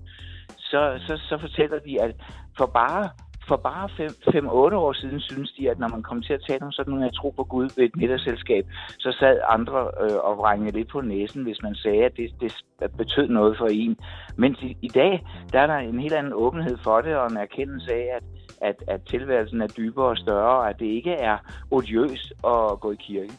så, 0.57 0.99
så, 1.07 1.17
så 1.17 1.37
fortæller 1.37 1.79
de, 1.79 2.01
at 2.01 2.15
for 2.57 2.65
bare 2.65 3.09
for 3.47 3.55
bare 3.55 3.89
5-8 3.89 4.75
år 4.75 4.93
siden 4.93 5.19
synes 5.19 5.51
de, 5.51 5.69
at 5.69 5.79
når 5.79 5.87
man 5.87 6.03
kom 6.03 6.21
til 6.21 6.33
at 6.33 6.43
tale 6.49 6.61
om 6.65 6.71
sådan 6.71 6.93
noget, 6.93 7.07
at 7.07 7.13
tro 7.13 7.29
på 7.29 7.43
Gud 7.43 7.69
ved 7.77 7.85
et 7.85 7.95
middagsselskab, 7.95 8.65
så 8.99 9.15
sad 9.19 9.39
andre 9.49 9.79
øh, 10.01 10.17
og 10.23 10.37
vrængede 10.37 10.77
lidt 10.77 10.89
på 10.89 11.01
næsen, 11.01 11.43
hvis 11.43 11.61
man 11.63 11.75
sagde, 11.75 12.05
at 12.05 12.17
det, 12.17 12.29
det 12.41 12.53
betød 12.97 13.27
noget 13.27 13.57
for 13.57 13.67
en. 13.67 13.97
Mens 14.37 14.61
i, 14.61 14.77
i 14.81 14.87
dag, 14.87 15.25
der 15.51 15.59
er 15.59 15.67
der 15.67 15.77
en 15.77 15.99
helt 15.99 16.13
anden 16.13 16.33
åbenhed 16.33 16.77
for 16.83 17.01
det, 17.01 17.15
og 17.15 17.31
en 17.31 17.37
erkendelse 17.37 17.93
af, 17.93 18.07
at, 18.15 18.23
at, 18.61 18.83
at 18.87 19.01
tilværelsen 19.01 19.61
er 19.61 19.67
dybere 19.67 20.05
og 20.05 20.17
større, 20.17 20.57
og 20.57 20.69
at 20.69 20.79
det 20.79 20.85
ikke 20.85 21.11
er 21.13 21.37
odiøst 21.71 22.33
at 22.45 22.79
gå 22.79 22.91
i 22.91 22.95
kirke. 22.99 23.33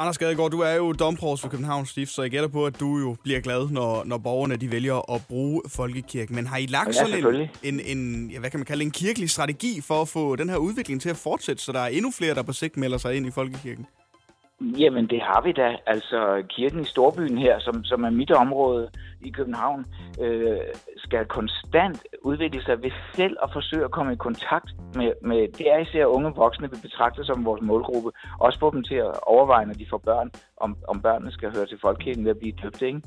Anders 0.00 0.18
Gadegaard, 0.18 0.50
du 0.50 0.60
er 0.60 0.74
jo 0.74 0.92
domprovst 0.92 1.42
for 1.42 1.48
Københavns 1.48 1.88
Stift, 1.88 2.12
så 2.12 2.22
jeg 2.22 2.30
gætter 2.30 2.48
på, 2.48 2.66
at 2.66 2.80
du 2.80 2.98
jo 2.98 3.16
bliver 3.22 3.40
glad, 3.40 3.68
når, 3.68 4.04
når 4.04 4.18
borgerne 4.18 4.56
de 4.56 4.70
vælger 4.70 5.14
at 5.14 5.22
bruge 5.28 5.62
folkekirken. 5.68 6.34
Men 6.34 6.46
har 6.46 6.56
I 6.56 6.66
lagt 6.66 6.88
Ja, 6.88 6.92
sådan 6.92 7.48
en, 7.62 7.80
en, 7.80 7.98
en, 7.98 8.30
ja, 8.30 8.38
hvad 8.38 8.50
kan 8.50 8.60
man 8.60 8.64
kalde, 8.66 8.84
en 8.84 8.90
kirkelig 8.90 9.30
strategi 9.30 9.80
for 9.80 10.02
at 10.02 10.08
få 10.08 10.36
den 10.36 10.48
her 10.48 10.56
udvikling 10.56 11.02
til 11.02 11.08
at 11.08 11.16
fortsætte, 11.16 11.62
så 11.62 11.72
der 11.72 11.80
er 11.80 11.86
endnu 11.86 12.10
flere, 12.10 12.34
der 12.34 12.42
på 12.42 12.52
sigt 12.52 12.76
melder 12.76 12.98
sig 12.98 13.16
ind 13.16 13.26
i 13.26 13.30
folkekirken? 13.30 13.86
Jamen, 14.60 15.06
det 15.06 15.20
har 15.22 15.40
vi 15.42 15.52
da. 15.52 15.76
Altså, 15.86 16.42
kirken 16.48 16.80
i 16.80 16.84
Storbyen 16.84 17.38
her, 17.38 17.58
som, 17.58 17.84
som 17.84 18.04
er 18.04 18.10
mit 18.10 18.30
område 18.30 18.90
i 19.20 19.30
København, 19.30 19.86
øh, 20.20 20.58
skal 20.96 21.24
konstant 21.24 22.02
udvikle 22.22 22.62
sig 22.62 22.82
ved 22.82 22.90
selv 23.14 23.36
at 23.42 23.50
forsøge 23.52 23.84
at 23.84 23.90
komme 23.90 24.12
i 24.12 24.16
kontakt 24.16 24.70
med, 24.94 25.12
med 25.22 25.48
det 25.58 25.72
er 25.72 25.78
især 25.78 26.06
unge 26.06 26.32
voksne, 26.34 26.70
vi 26.70 26.76
betragter 26.82 27.24
som 27.24 27.44
vores 27.44 27.62
målgruppe. 27.62 28.10
Også 28.40 28.58
få 28.58 28.70
dem 28.70 28.82
til 28.82 28.94
at 28.94 29.20
overveje, 29.22 29.66
når 29.66 29.74
de 29.74 29.86
får 29.90 29.98
børn, 29.98 30.30
om, 30.56 30.76
om 30.88 31.02
børnene 31.02 31.32
skal 31.32 31.56
høre 31.56 31.66
til 31.66 31.78
folkekirken 31.80 32.24
ved 32.24 32.30
at 32.30 32.38
blive 32.38 32.56
døbt, 32.62 32.82
ikke? 32.82 33.02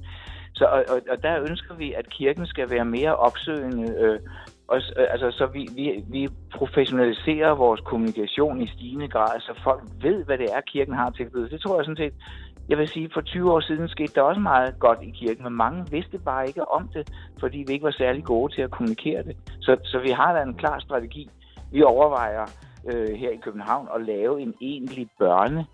Så, 0.54 0.66
og, 0.66 0.86
og, 0.90 1.02
og 1.10 1.24
der 1.24 1.42
ønsker 1.50 1.76
vi, 1.76 1.94
at 1.94 2.10
kirken 2.10 2.46
skal 2.46 2.70
være 2.70 2.86
mere 2.86 3.16
opsøgende, 3.16 3.96
øh, 4.00 4.20
og, 4.68 4.78
øh, 4.78 5.08
altså, 5.10 5.32
så 5.32 5.46
vi, 5.46 5.68
vi, 5.76 6.04
vi 6.08 6.30
professionaliserer 6.56 7.52
vores 7.56 7.82
kommunikation 7.82 8.62
i 8.62 8.68
stigende 8.68 9.08
grad, 9.08 9.40
så 9.40 9.54
folk 9.64 9.84
ved, 10.02 10.26
hvad 10.26 10.38
det 10.38 10.48
er, 10.54 10.62
kirken 10.62 10.94
har 10.94 11.10
til 11.10 11.26
Det 11.52 11.62
tror 11.62 11.76
jeg 11.76 11.86
sådan 11.86 12.04
set, 12.04 12.14
jeg 12.70 12.78
vil 12.78 12.88
sige, 12.88 13.10
for 13.14 13.22
20 13.22 13.52
år 13.54 13.60
siden 13.60 13.88
skete 13.88 14.14
der 14.16 14.22
også 14.22 14.42
meget 14.42 14.80
godt 14.80 15.00
i 15.02 15.12
kirken, 15.12 15.44
men 15.44 15.54
mange 15.54 15.92
vidste 15.92 16.20
bare 16.20 16.48
ikke 16.48 16.72
om 16.72 16.90
det, 16.94 17.10
fordi 17.40 17.64
vi 17.68 17.74
ikke 17.74 17.84
var 17.84 17.92
særlig 17.92 18.24
gode 18.24 18.56
til 18.56 18.62
at 18.62 18.72
kommunikere 18.72 19.24
det. 19.24 19.38
Så, 19.62 19.78
så 19.84 20.00
vi 20.00 20.10
har 20.10 20.34
da 20.34 20.42
en 20.42 20.54
klar 20.54 20.80
strategi. 20.80 21.30
Vi 21.72 21.84
overvejer 21.84 22.46
øh, 22.94 23.16
her 23.16 23.30
i 23.30 23.40
København 23.44 23.88
at 23.96 24.02
lave 24.02 24.42
en 24.42 24.54
egentlig 24.62 25.10
børne 25.20 25.66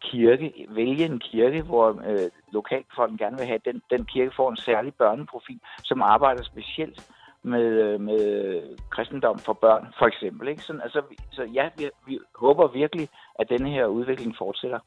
kirke, 0.00 0.66
vælge 0.68 1.04
en 1.04 1.18
kirke, 1.18 1.62
hvor 1.62 1.88
øh, 1.88 2.30
lokalbefolkningen 2.52 3.24
gerne 3.24 3.36
vil 3.38 3.46
have, 3.46 3.54
at 3.54 3.64
den, 3.64 3.82
den 3.90 4.04
kirke 4.04 4.32
får 4.36 4.50
en 4.50 4.56
særlig 4.56 4.94
børneprofil, 4.94 5.60
som 5.84 6.02
arbejder 6.02 6.42
specielt 6.42 7.11
med, 7.44 7.62
øh, 7.62 8.00
med 8.00 8.62
kristendom 8.90 9.38
for 9.38 9.52
børn, 9.52 9.86
for 9.98 10.06
eksempel. 10.06 10.48
Ikke? 10.48 10.62
Sådan, 10.62 10.82
altså, 10.82 11.02
så 11.32 11.42
ja, 11.54 11.68
vi, 11.76 11.90
vi 12.06 12.18
håber 12.34 12.68
virkelig, 12.72 13.08
at 13.38 13.46
denne 13.48 13.70
her 13.70 13.86
udvikling 13.86 14.34
fortsætter. 14.38 14.78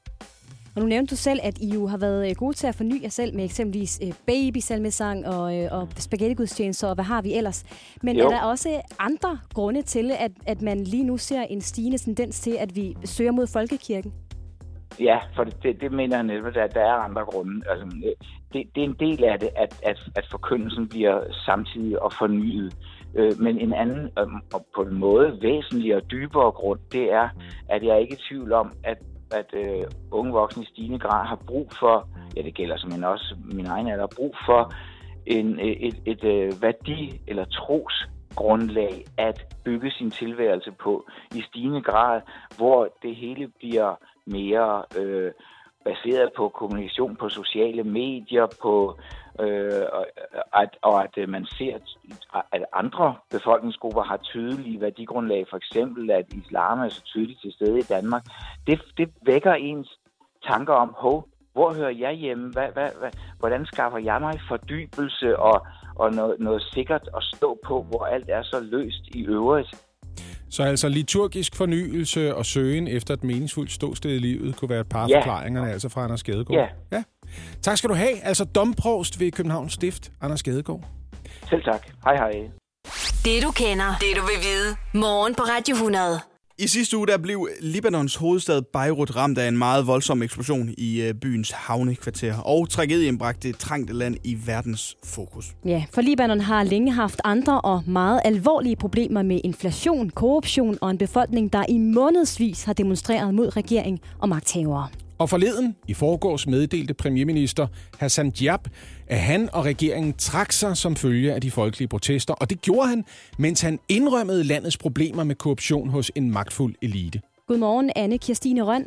Og 0.75 0.81
nu 0.81 0.87
nævnte 0.87 1.11
du 1.11 1.15
selv, 1.15 1.39
at 1.43 1.57
I 1.57 1.73
jo 1.73 1.87
har 1.87 1.97
været 1.97 2.29
øh, 2.29 2.35
gode 2.35 2.53
til 2.53 2.67
at 2.67 2.75
forny 2.75 3.03
jer 3.03 3.09
selv 3.09 3.35
med 3.35 3.43
eksempelvis 3.43 3.99
øh, 4.03 4.13
babysalmesang 4.27 5.27
og, 5.27 5.43
og 5.71 5.87
spaghettigudstjenester 5.97 6.87
og 6.87 6.95
hvad 6.95 7.05
har 7.05 7.21
vi 7.21 7.33
ellers. 7.33 7.65
Men 8.03 8.17
Jo. 8.17 8.25
er 8.25 8.29
der 8.29 8.41
også 8.43 8.81
andre 8.99 9.39
grunde 9.53 9.81
til, 9.81 10.11
at, 10.19 10.31
at 10.47 10.61
man 10.61 10.83
lige 10.83 11.03
nu 11.03 11.17
ser 11.17 11.41
en 11.41 11.61
stigende 11.61 11.97
tendens 11.97 12.39
til, 12.39 12.57
at 12.59 12.75
vi 12.75 12.95
søger 13.05 13.31
mod 13.31 13.47
folkekirken? 13.47 14.13
Ja, 14.99 15.19
for 15.35 15.43
det, 15.43 15.63
det, 15.63 15.81
det 15.81 15.91
mener 15.91 16.15
jeg 16.15 16.23
netop, 16.23 16.55
at 16.55 16.73
der 16.73 16.81
er 16.81 16.93
andre 16.93 17.25
grunde. 17.25 17.61
Altså, 17.69 17.85
det, 18.53 18.63
det 18.75 18.83
er 18.83 18.87
en 18.87 18.95
del 18.99 19.23
af 19.23 19.39
det, 19.39 19.49
at, 19.55 19.81
at, 19.83 19.99
at 20.15 20.25
forkyndelsen 20.31 20.87
bliver 20.89 21.23
samtidig 21.45 22.01
og 22.01 22.13
fornyet. 22.13 22.75
Øh, 23.15 23.31
Men 23.39 23.59
en 23.59 23.73
anden, 23.73 24.09
øh, 24.19 24.27
og 24.53 24.65
på 24.75 24.81
en 24.81 24.99
måde 24.99 25.37
væsentlig 25.41 25.95
og 25.95 26.11
dybere 26.11 26.51
grund, 26.51 26.79
det 26.91 27.13
er, 27.13 27.29
at 27.69 27.83
jeg 27.83 27.89
er 27.91 27.97
ikke 27.97 28.13
i 28.13 28.23
tvivl 28.29 28.53
om, 28.53 28.71
at, 28.83 28.97
at 29.31 29.53
øh, 29.53 29.83
unge 30.11 30.33
voksne 30.33 30.63
i 30.63 30.65
stigende 30.65 30.99
grad 30.99 31.25
har 31.27 31.39
brug 31.47 31.71
for, 31.79 32.09
ja 32.35 32.41
det 32.41 32.55
gælder 32.55 32.77
som 32.77 33.03
også 33.03 33.35
min 33.45 33.65
egen 33.65 33.87
alder, 33.87 34.07
brug 34.15 34.35
for 34.45 34.73
en, 35.25 35.59
øh, 35.59 35.65
et, 35.65 36.01
et, 36.05 36.23
et 36.23 36.61
værdi- 36.61 37.21
eller 37.27 37.45
trosgrundlag 37.45 39.03
at 39.17 39.55
bygge 39.65 39.91
sin 39.91 40.11
tilværelse 40.11 40.71
på 40.71 41.05
i 41.35 41.41
stigende 41.41 41.81
grad, 41.81 42.21
hvor 42.57 42.89
det 43.01 43.15
hele 43.15 43.47
bliver 43.59 43.95
mere 44.25 44.83
øh, 44.99 45.31
baseret 45.85 46.29
på 46.37 46.49
kommunikation 46.49 47.15
på 47.15 47.29
sociale 47.29 47.83
medier, 47.83 48.47
på 48.61 48.97
øh, 49.39 49.85
at, 50.53 50.77
og 50.81 51.03
at 51.03 51.17
øh, 51.17 51.29
man 51.29 51.45
ser, 51.45 51.75
at 52.51 52.65
andre 52.73 53.15
befolkningsgrupper 53.31 54.03
har 54.03 54.17
tydelige 54.17 54.81
værdigrundlag, 54.81 55.45
for 55.49 55.57
eksempel 55.57 56.11
at 56.11 56.33
islam 56.33 56.79
er 56.79 56.89
så 56.89 57.01
tydeligt 57.01 57.41
til 57.41 57.51
stede 57.51 57.79
i 57.79 57.89
Danmark, 57.95 58.23
det, 58.67 58.81
det 58.97 59.09
vækker 59.25 59.53
ens 59.53 59.99
tanker 60.47 60.73
om, 60.73 60.95
hov, 60.97 61.27
hvor 61.53 61.73
hører 61.73 61.89
jeg 61.89 62.13
hjemme? 62.13 62.51
Hvad, 62.51 62.69
hvad, 62.73 62.89
hvad, 62.99 63.11
hvordan 63.39 63.65
skaffer 63.65 63.99
jeg 63.99 64.21
mig 64.21 64.39
fordybelse 64.49 65.39
og, 65.39 65.67
og 65.95 66.13
noget, 66.13 66.39
noget 66.39 66.61
sikkert 66.61 67.09
at 67.17 67.23
stå 67.23 67.59
på, 67.65 67.81
hvor 67.81 68.05
alt 68.05 68.29
er 68.29 68.43
så 68.43 68.59
løst 68.59 69.03
i 69.07 69.25
øvrigt? 69.25 69.84
Så 70.55 70.63
altså 70.63 70.89
liturgisk 70.89 71.55
fornyelse 71.55 72.35
og 72.35 72.45
søgen 72.45 72.87
efter 72.87 73.13
et 73.13 73.23
meningsfuldt 73.23 73.71
ståsted 73.71 74.11
i 74.11 74.17
livet 74.19 74.55
kunne 74.55 74.69
være 74.69 74.79
et 74.81 74.89
par 74.89 75.03
af 75.03 75.09
Ja. 75.09 75.17
forklaringerne, 75.19 75.71
altså 75.71 75.89
fra 75.89 76.03
Anders 76.03 76.23
Gadegaard. 76.23 76.69
Ja. 76.91 76.97
ja. 76.97 77.03
Tak 77.61 77.77
skal 77.77 77.89
du 77.89 77.93
have. 77.95 78.23
Altså 78.23 78.45
domprovst 78.45 79.19
ved 79.19 79.31
Københavns 79.31 79.73
Stift, 79.73 80.11
Anders 80.21 80.43
Gadegaard. 80.43 80.83
Selv 81.49 81.63
tak. 81.63 81.87
Hej 82.03 82.15
hej. 82.15 82.31
Det 83.25 83.43
du 83.43 83.51
kender, 83.51 83.89
det 83.99 84.11
du 84.15 84.21
vil 84.21 84.39
vide. 84.49 84.75
Morgen 84.93 85.35
på 85.35 85.43
Radio 85.43 85.75
100. 85.75 86.19
I 86.57 86.67
sidste 86.67 86.97
uge 86.97 87.07
der 87.07 87.17
blev 87.17 87.47
Libanons 87.61 88.15
hovedstad 88.15 88.61
Beirut 88.61 89.15
ramt 89.15 89.37
af 89.37 89.47
en 89.47 89.57
meget 89.57 89.87
voldsom 89.87 90.23
eksplosion 90.23 90.69
i 90.77 91.01
øh, 91.01 91.13
byens 91.13 91.51
havnekvarter, 91.51 92.37
og 92.37 92.69
tragedien 92.69 93.17
bragte 93.17 93.47
det 93.47 93.57
trængte 93.57 93.93
land 93.93 94.15
i 94.23 94.37
verdens 94.45 94.97
fokus. 95.03 95.45
Ja, 95.65 95.85
for 95.93 96.01
Libanon 96.01 96.39
har 96.39 96.63
længe 96.63 96.91
haft 96.91 97.21
andre 97.23 97.61
og 97.61 97.83
meget 97.87 98.21
alvorlige 98.25 98.75
problemer 98.75 99.23
med 99.23 99.41
inflation, 99.43 100.09
korruption 100.09 100.77
og 100.81 100.91
en 100.91 100.97
befolkning, 100.97 101.53
der 101.53 101.65
i 101.69 101.77
månedsvis 101.77 102.63
har 102.63 102.73
demonstreret 102.73 103.33
mod 103.33 103.57
regering 103.57 103.99
og 104.19 104.29
magthavere. 104.29 104.87
Og 105.17 105.29
forleden, 105.29 105.75
i 105.87 105.93
forgårs 105.93 106.47
meddelte 106.47 106.93
premierminister 106.93 107.67
Hassan 107.99 108.31
Diab, 108.31 108.67
at 109.07 109.19
han 109.19 109.49
og 109.53 109.65
regeringen 109.65 110.13
trak 110.13 110.51
sig 110.51 110.77
som 110.77 110.95
følge 110.95 111.33
af 111.33 111.41
de 111.41 111.51
folkelige 111.51 111.87
protester, 111.87 112.33
og 112.33 112.49
det 112.49 112.61
gjorde 112.61 112.87
han, 112.87 113.05
mens 113.37 113.61
han 113.61 113.79
indrømmede 113.89 114.43
landets 114.43 114.77
problemer 114.77 115.23
med 115.23 115.35
korruption 115.35 115.89
hos 115.89 116.11
en 116.15 116.31
magtfuld 116.31 116.75
elite. 116.81 117.21
Godmorgen, 117.47 117.91
Anne 117.95 118.17
Kirstine 118.17 118.61
Røn. 118.61 118.85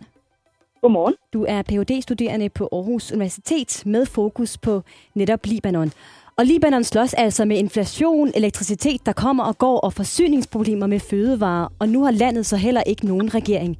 Godmorgen. 0.82 1.14
Du 1.32 1.44
er 1.48 1.62
Ph.D.-studerende 1.62 2.48
på 2.48 2.68
Aarhus 2.72 3.12
Universitet 3.12 3.82
med 3.86 4.06
fokus 4.06 4.58
på 4.58 4.82
netop 5.14 5.46
Libanon. 5.46 5.92
Og 6.38 6.46
Libanon 6.46 6.84
slås 6.84 7.14
altså 7.14 7.44
med 7.44 7.58
inflation, 7.58 8.30
elektricitet, 8.34 9.06
der 9.06 9.12
kommer 9.12 9.44
og 9.44 9.58
går, 9.58 9.80
og 9.80 9.92
forsyningsproblemer 9.92 10.86
med 10.86 11.00
fødevarer. 11.00 11.68
Og 11.78 11.88
nu 11.88 12.04
har 12.04 12.10
landet 12.10 12.46
så 12.46 12.56
heller 12.56 12.82
ikke 12.82 13.06
nogen 13.06 13.34
regering. 13.34 13.78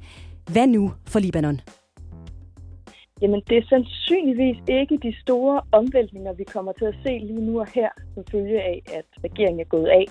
Hvad 0.51 0.67
nu 0.67 0.91
for 1.05 1.19
Libanon? 1.19 1.61
Jamen, 3.21 3.41
det 3.49 3.57
er 3.57 3.65
sandsynligvis 3.69 4.57
ikke 4.67 4.97
de 4.97 5.13
store 5.21 5.61
omvæltninger, 5.71 6.33
vi 6.33 6.43
kommer 6.43 6.71
til 6.71 6.85
at 6.85 6.95
se 7.03 7.09
lige 7.09 7.45
nu 7.45 7.59
og 7.59 7.67
her, 7.67 7.89
som 8.13 8.23
følge 8.31 8.61
af, 8.61 8.81
at 8.93 9.05
regeringen 9.23 9.59
er 9.59 9.69
gået 9.75 9.87
af. 9.87 10.05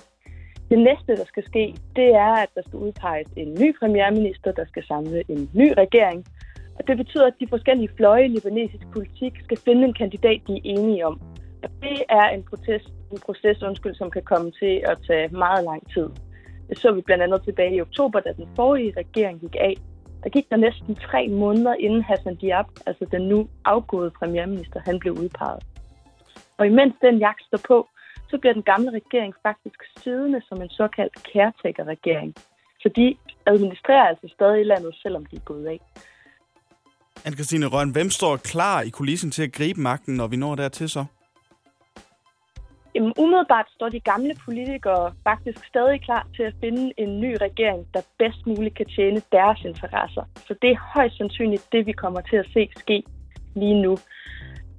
Det 0.71 0.79
næste, 0.79 1.17
der 1.17 1.25
skal 1.25 1.45
ske, 1.45 1.75
det 1.97 2.09
er, 2.15 2.33
at 2.45 2.49
der 2.55 2.63
skal 2.67 2.79
udpeges 2.79 3.29
en 3.37 3.57
ny 3.61 3.79
premierminister, 3.79 4.53
der 4.53 4.65
skal 4.67 4.85
samle 4.85 5.23
en 5.29 5.51
ny 5.55 5.73
regering. 5.79 6.27
Og 6.79 6.87
det 6.89 6.97
betyder, 6.97 7.27
at 7.27 7.41
de 7.41 7.49
forskellige 7.49 7.91
fløje 7.97 8.25
i 8.25 8.29
libanesisk 8.29 8.87
politik 8.93 9.33
skal 9.45 9.59
finde 9.65 9.85
en 9.85 9.95
kandidat, 9.95 10.41
de 10.47 10.53
er 10.57 10.61
enige 10.65 11.07
om. 11.07 11.21
Og 11.63 11.71
det 11.83 12.03
er 12.09 12.29
en, 12.29 12.43
protest, 12.43 12.89
en 13.13 13.19
proces, 13.27 13.63
undskyld, 13.63 13.95
som 13.95 14.11
kan 14.11 14.23
komme 14.23 14.51
til 14.51 14.83
at 14.85 14.99
tage 15.07 15.29
meget 15.29 15.65
lang 15.65 15.91
tid. 15.95 16.09
Det 16.69 16.79
så 16.79 16.93
vi 16.93 17.01
blandt 17.01 17.23
andet 17.25 17.43
tilbage 17.43 17.75
i 17.75 17.81
oktober, 17.81 18.21
da 18.21 18.33
den 18.33 18.49
forrige 18.57 18.93
regering 18.97 19.41
gik 19.41 19.57
af. 19.61 19.75
Der 20.23 20.31
gik 20.31 20.51
der 20.51 20.57
næsten 20.57 20.95
tre 20.95 21.29
måneder 21.29 21.75
inden 21.75 22.03
Hassan 22.03 22.37
Diab, 22.37 22.67
altså 22.87 23.05
den 23.13 23.23
nu 23.23 23.49
afgåede 23.65 24.11
premierminister, 24.11 24.81
han 24.81 24.99
blev 24.99 25.13
udpeget. 25.13 25.63
Og 26.59 26.67
imens 26.67 26.95
den 27.01 27.19
jagt 27.19 27.43
står 27.47 27.61
på, 27.69 27.89
så 28.31 28.39
bliver 28.39 28.53
den 28.53 28.63
gamle 28.63 28.91
regering 28.91 29.35
faktisk 29.43 29.81
siddende 30.03 30.41
som 30.49 30.63
en 30.63 30.71
såkaldt 30.71 31.15
caretaker-regering. 31.33 32.35
Så 32.81 32.89
de 32.97 33.17
administrerer 33.47 34.05
altså 34.09 34.29
stadig 34.35 34.67
landet, 34.67 34.95
selvom 35.03 35.27
de 35.27 35.37
er 35.37 35.41
gået 35.41 35.67
af. 35.67 35.81
Anne-Christine 37.27 37.67
Røn, 37.67 37.91
hvem 37.91 38.11
står 38.11 38.37
klar 38.37 38.83
i 38.83 38.91
kulissen 38.91 39.31
til 39.31 39.43
at 39.43 39.53
gribe 39.53 39.81
magten, 39.81 40.15
når 40.15 40.27
vi 40.27 40.37
når 40.37 40.55
dertil 40.55 40.89
så? 40.89 41.05
Jamen, 42.99 43.13
umiddelbart 43.19 43.69
står 43.77 43.89
de 43.89 44.01
gamle 44.01 44.35
politikere 44.45 45.13
faktisk 45.29 45.65
stadig 45.65 46.01
klar 46.03 46.27
til 46.37 46.43
at 46.43 46.55
finde 46.61 46.93
en 46.97 47.21
ny 47.21 47.37
regering, 47.41 47.87
der 47.95 48.03
bedst 48.19 48.47
muligt 48.47 48.75
kan 48.75 48.87
tjene 48.87 49.21
deres 49.33 49.61
interesser. 49.65 50.25
Så 50.47 50.55
det 50.63 50.71
er 50.71 50.93
højst 50.95 51.17
sandsynligt 51.17 51.73
det, 51.73 51.87
vi 51.87 51.93
kommer 51.93 52.21
til 52.21 52.37
at 52.37 52.49
se 52.55 52.69
ske 52.77 53.03
lige 53.55 53.83
nu. 53.83 53.97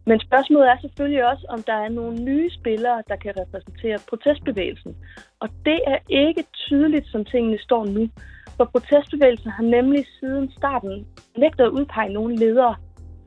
Men 0.05 0.19
spørgsmålet 0.19 0.69
er 0.69 0.77
selvfølgelig 0.81 1.25
også, 1.31 1.45
om 1.49 1.63
der 1.63 1.73
er 1.73 1.89
nogle 1.89 2.23
nye 2.23 2.49
spillere, 2.59 3.03
der 3.07 3.15
kan 3.15 3.33
repræsentere 3.41 3.97
protestbevægelsen. 4.09 4.95
Og 5.39 5.49
det 5.65 5.79
er 5.87 5.99
ikke 6.09 6.43
tydeligt, 6.53 7.07
som 7.07 7.25
tingene 7.25 7.59
står 7.59 7.85
nu. 7.85 8.09
For 8.57 8.65
protestbevægelsen 8.65 9.51
har 9.51 9.63
nemlig 9.63 10.05
siden 10.19 10.51
starten 10.51 11.07
nægtet 11.37 11.63
at 11.63 11.75
udpege 11.77 12.13
nogle 12.13 12.35
ledere. 12.35 12.75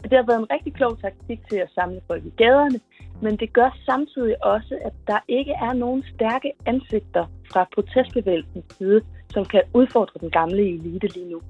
Det 0.03 0.19
har 0.21 0.27
været 0.27 0.39
en 0.39 0.51
rigtig 0.55 0.73
klog 0.75 1.01
taktik 1.01 1.41
til 1.51 1.57
at 1.57 1.71
samle 1.75 2.01
folk 2.07 2.25
i 2.25 2.33
gaderne, 2.43 2.81
men 3.23 3.37
det 3.37 3.53
gør 3.53 3.71
samtidig 3.87 4.45
også, 4.45 4.79
at 4.85 4.93
der 5.07 5.21
ikke 5.29 5.53
er 5.67 5.73
nogen 5.73 6.05
stærke 6.15 6.53
ansigter 6.67 7.25
fra 7.53 7.69
protestbevægelsens 7.75 8.65
side, 8.79 9.01
som 9.31 9.45
kan 9.45 9.63
udfordre 9.75 10.21
den 10.21 10.31
gamle 10.31 10.63
elite 10.75 11.07
lige 11.07 11.31
nu. 11.31 11.41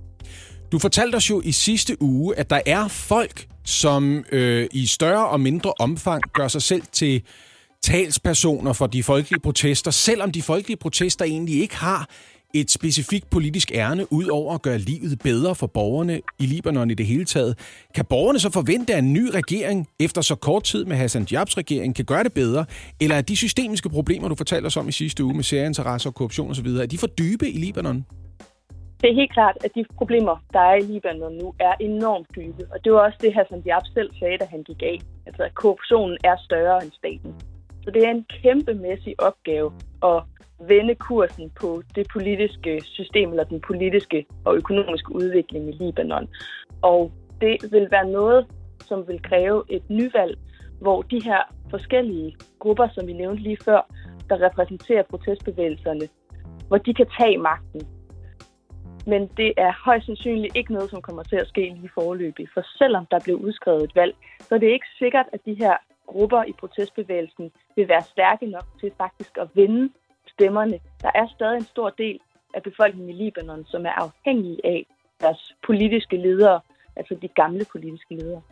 Du 0.72 0.78
fortalte 0.78 1.16
os 1.16 1.30
jo 1.30 1.40
i 1.44 1.52
sidste 1.52 2.02
uge, 2.02 2.38
at 2.38 2.50
der 2.50 2.60
er 2.66 2.88
folk, 2.88 3.46
som 3.64 4.24
øh, 4.32 4.66
i 4.72 4.86
større 4.86 5.28
og 5.28 5.40
mindre 5.40 5.72
omfang 5.78 6.22
gør 6.32 6.48
sig 6.48 6.62
selv 6.62 6.82
til 6.82 7.22
talspersoner 7.82 8.72
for 8.72 8.86
de 8.86 9.02
folkelige 9.02 9.40
protester, 9.40 9.90
selvom 9.90 10.32
de 10.32 10.42
folkelige 10.42 10.76
protester 10.76 11.24
egentlig 11.24 11.60
ikke 11.60 11.76
har 11.76 12.08
et 12.54 12.70
specifikt 12.70 13.30
politisk 13.30 13.72
ærne, 13.74 14.12
ud 14.12 14.26
over 14.26 14.54
at 14.54 14.62
gøre 14.62 14.78
livet 14.78 15.18
bedre 15.18 15.54
for 15.54 15.66
borgerne 15.66 16.20
i 16.38 16.46
Libanon 16.46 16.90
i 16.90 16.94
det 16.94 17.06
hele 17.06 17.24
taget. 17.24 17.58
Kan 17.94 18.04
borgerne 18.04 18.38
så 18.38 18.50
forvente, 18.50 18.94
at 18.94 18.98
en 18.98 19.12
ny 19.12 19.24
regering, 19.34 19.88
efter 20.00 20.20
så 20.20 20.34
kort 20.34 20.64
tid 20.64 20.84
med 20.84 20.96
Hassan 20.96 21.26
Jabs 21.32 21.56
regering, 21.56 21.96
kan 21.96 22.04
gøre 22.04 22.24
det 22.24 22.32
bedre? 22.32 22.64
Eller 23.00 23.16
er 23.16 23.20
de 23.20 23.36
systemiske 23.36 23.88
problemer, 23.88 24.28
du 24.28 24.34
fortalte 24.34 24.66
os 24.66 24.76
om 24.76 24.88
i 24.88 24.92
sidste 24.92 25.24
uge 25.24 25.34
med 25.34 25.44
særinteresser 25.44 26.10
og 26.10 26.14
korruption 26.14 26.50
osv., 26.50 26.66
er 26.66 26.86
de 26.86 26.98
for 26.98 27.06
dybe 27.06 27.50
i 27.50 27.58
Libanon? 27.58 28.04
Det 29.00 29.10
er 29.10 29.14
helt 29.14 29.32
klart, 29.32 29.56
at 29.64 29.70
de 29.74 29.84
problemer, 29.96 30.36
der 30.52 30.60
er 30.60 30.74
i 30.74 30.80
Libanon 30.92 31.34
nu, 31.42 31.54
er 31.60 31.74
enormt 31.80 32.26
dybe. 32.36 32.62
Og 32.72 32.78
det 32.84 32.92
var 32.92 32.98
også 32.98 33.18
det, 33.20 33.34
Hassan 33.34 33.62
Diab 33.62 33.82
selv 33.94 34.10
sagde, 34.18 34.38
da 34.38 34.46
han 34.50 34.62
gik 34.62 34.82
af. 34.82 34.98
Altså, 35.26 35.42
at 35.42 35.54
korruptionen 35.54 36.16
er 36.24 36.36
større 36.46 36.84
end 36.84 36.92
staten. 36.92 37.32
Så 37.84 37.90
det 37.94 38.02
er 38.06 38.10
en 38.10 38.26
kæmpemæssig 38.42 39.14
opgave 39.28 39.72
at 40.10 40.18
vende 40.68 40.94
kursen 40.94 41.50
på 41.60 41.82
det 41.94 42.06
politiske 42.12 42.80
system, 42.84 43.30
eller 43.30 43.44
den 43.44 43.60
politiske 43.60 44.26
og 44.44 44.56
økonomiske 44.56 45.14
udvikling 45.14 45.68
i 45.68 45.72
Libanon. 45.72 46.28
Og 46.82 47.12
det 47.40 47.56
vil 47.72 47.88
være 47.90 48.08
noget, 48.08 48.46
som 48.88 49.08
vil 49.08 49.22
kræve 49.22 49.64
et 49.68 49.90
nyvalg, 49.90 50.38
hvor 50.80 51.02
de 51.02 51.22
her 51.24 51.54
forskellige 51.70 52.36
grupper, 52.58 52.88
som 52.94 53.06
vi 53.06 53.12
nævnte 53.12 53.42
lige 53.42 53.58
før, 53.64 53.92
der 54.28 54.42
repræsenterer 54.42 55.02
protestbevægelserne, 55.02 56.08
hvor 56.68 56.78
de 56.78 56.94
kan 56.94 57.06
tage 57.18 57.38
magten 57.38 57.82
men 59.06 59.26
det 59.36 59.52
er 59.56 59.72
højst 59.84 60.06
sandsynligt 60.06 60.56
ikke 60.56 60.72
noget, 60.72 60.90
som 60.90 61.02
kommer 61.02 61.22
til 61.22 61.36
at 61.36 61.48
ske 61.48 61.60
lige 61.60 61.90
forløbig. 61.94 62.48
For 62.54 62.62
selvom 62.78 63.06
der 63.10 63.18
blev 63.24 63.36
udskrevet 63.36 63.84
et 63.84 63.96
valg, 63.96 64.14
så 64.40 64.54
er 64.54 64.58
det 64.58 64.66
ikke 64.66 64.86
sikkert, 64.98 65.26
at 65.32 65.40
de 65.46 65.54
her 65.54 65.76
grupper 66.06 66.44
i 66.44 66.52
protestbevægelsen 66.52 67.52
vil 67.76 67.88
være 67.88 68.02
stærke 68.02 68.46
nok 68.46 68.66
til 68.80 68.92
faktisk 68.98 69.38
at 69.40 69.48
vinde 69.54 69.90
stemmerne. 70.34 70.78
Der 71.02 71.10
er 71.14 71.26
stadig 71.34 71.56
en 71.56 71.64
stor 71.74 71.90
del 71.90 72.18
af 72.54 72.62
befolkningen 72.62 73.10
i 73.14 73.24
Libanon, 73.24 73.64
som 73.66 73.86
er 73.86 73.94
afhængige 74.06 74.60
af 74.64 74.86
deres 75.20 75.52
politiske 75.66 76.16
ledere, 76.16 76.60
altså 76.96 77.14
de 77.22 77.28
gamle 77.28 77.64
politiske 77.72 78.14
ledere. 78.14 78.42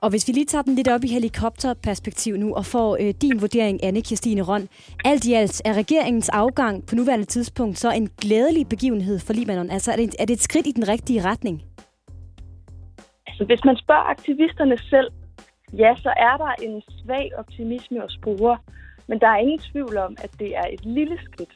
Og 0.00 0.10
hvis 0.10 0.28
vi 0.28 0.32
lige 0.32 0.46
tager 0.46 0.62
den 0.62 0.74
lidt 0.74 0.88
op 0.88 1.04
i 1.04 1.08
helikopterperspektiv 1.08 2.36
nu 2.36 2.54
og 2.54 2.64
får 2.64 2.96
øh, 3.00 3.14
din 3.22 3.40
vurdering, 3.40 3.84
anne 3.84 4.02
Kirstine 4.02 4.42
Røn. 4.42 4.68
Alt 5.04 5.24
i 5.24 5.32
alt 5.32 5.62
er 5.64 5.74
regeringens 5.74 6.28
afgang 6.28 6.86
på 6.86 6.94
nuværende 6.94 7.24
tidspunkt 7.24 7.78
så 7.78 7.90
en 7.90 8.08
glædelig 8.08 8.68
begivenhed 8.68 9.18
for 9.18 9.32
Libanon? 9.32 9.70
Altså 9.70 9.92
er 9.92 9.96
det, 9.96 10.14
er 10.18 10.24
det 10.24 10.34
et 10.34 10.42
skridt 10.42 10.66
i 10.66 10.72
den 10.72 10.88
rigtige 10.88 11.24
retning? 11.24 11.62
Altså 13.26 13.44
hvis 13.44 13.64
man 13.64 13.76
spørger 13.76 14.10
aktivisterne 14.10 14.78
selv, 14.78 15.08
ja, 15.72 15.94
så 15.96 16.12
er 16.16 16.36
der 16.36 16.52
en 16.66 16.82
svag 16.88 17.30
optimisme 17.38 18.04
og 18.04 18.10
spore. 18.10 18.58
Men 19.10 19.18
der 19.20 19.26
er 19.26 19.36
ingen 19.36 19.58
tvivl 19.58 19.96
om, 19.96 20.16
at 20.24 20.32
det 20.38 20.56
er 20.56 20.66
et 20.72 20.84
lille 20.84 21.18
skridt. 21.24 21.54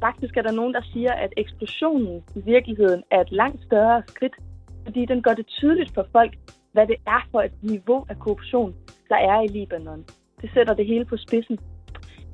Faktisk 0.00 0.36
er 0.36 0.42
der 0.42 0.52
nogen, 0.52 0.74
der 0.74 0.82
siger, 0.92 1.12
at 1.12 1.32
eksplosionen 1.36 2.24
i 2.36 2.40
virkeligheden 2.44 3.02
er 3.10 3.20
et 3.20 3.32
langt 3.32 3.62
større 3.64 4.02
skridt, 4.06 4.36
fordi 4.84 5.04
den 5.04 5.22
gør 5.22 5.34
det 5.34 5.46
tydeligt 5.46 5.94
for 5.94 6.06
folk, 6.12 6.32
hvad 6.72 6.86
det 6.86 6.96
er 7.06 7.20
for 7.30 7.40
et 7.40 7.52
niveau 7.62 8.06
af 8.08 8.18
korruption, 8.18 8.74
der 9.08 9.16
er 9.16 9.40
i 9.40 9.46
Libanon. 9.46 10.04
Det 10.40 10.50
sætter 10.54 10.74
det 10.74 10.86
hele 10.86 11.04
på 11.04 11.16
spidsen. 11.16 11.58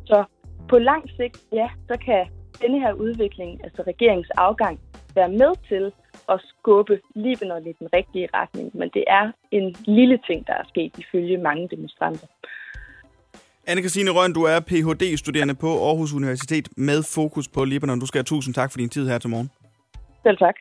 Så 0.04 0.24
på 0.68 0.78
lang 0.78 1.10
sigt, 1.16 1.38
ja, 1.52 1.68
så 1.88 1.98
kan 2.04 2.26
denne 2.62 2.80
her 2.80 2.92
udvikling, 2.92 3.64
altså 3.64 3.82
regeringens 3.86 4.30
afgang, 4.30 4.80
være 5.14 5.28
med 5.28 5.52
til 5.68 5.92
at 6.28 6.40
skubbe 6.48 7.00
Libanon 7.14 7.66
i 7.66 7.72
den 7.72 7.88
rigtige 7.92 8.28
retning. 8.34 8.70
Men 8.74 8.88
det 8.94 9.04
er 9.06 9.32
en 9.50 9.76
lille 9.84 10.18
ting, 10.26 10.46
der 10.46 10.54
er 10.54 10.64
sket 10.68 10.98
ifølge 10.98 11.38
mange 11.38 11.68
demonstranter. 11.68 12.26
Anne-Christine 13.66 14.10
Røn, 14.10 14.32
du 14.32 14.42
er 14.42 14.60
Ph.D.-studerende 14.60 15.54
på 15.54 15.86
Aarhus 15.88 16.12
Universitet 16.12 16.68
med 16.76 17.02
fokus 17.02 17.48
på 17.48 17.64
Libanon. 17.64 18.00
Du 18.00 18.06
skal 18.06 18.18
have 18.18 18.24
tusind 18.24 18.54
tak 18.54 18.72
for 18.72 18.78
din 18.78 18.88
tid 18.88 19.08
her 19.08 19.18
til 19.18 19.30
morgen. 19.30 19.50
Selv 20.22 20.38
tak. 20.38 20.54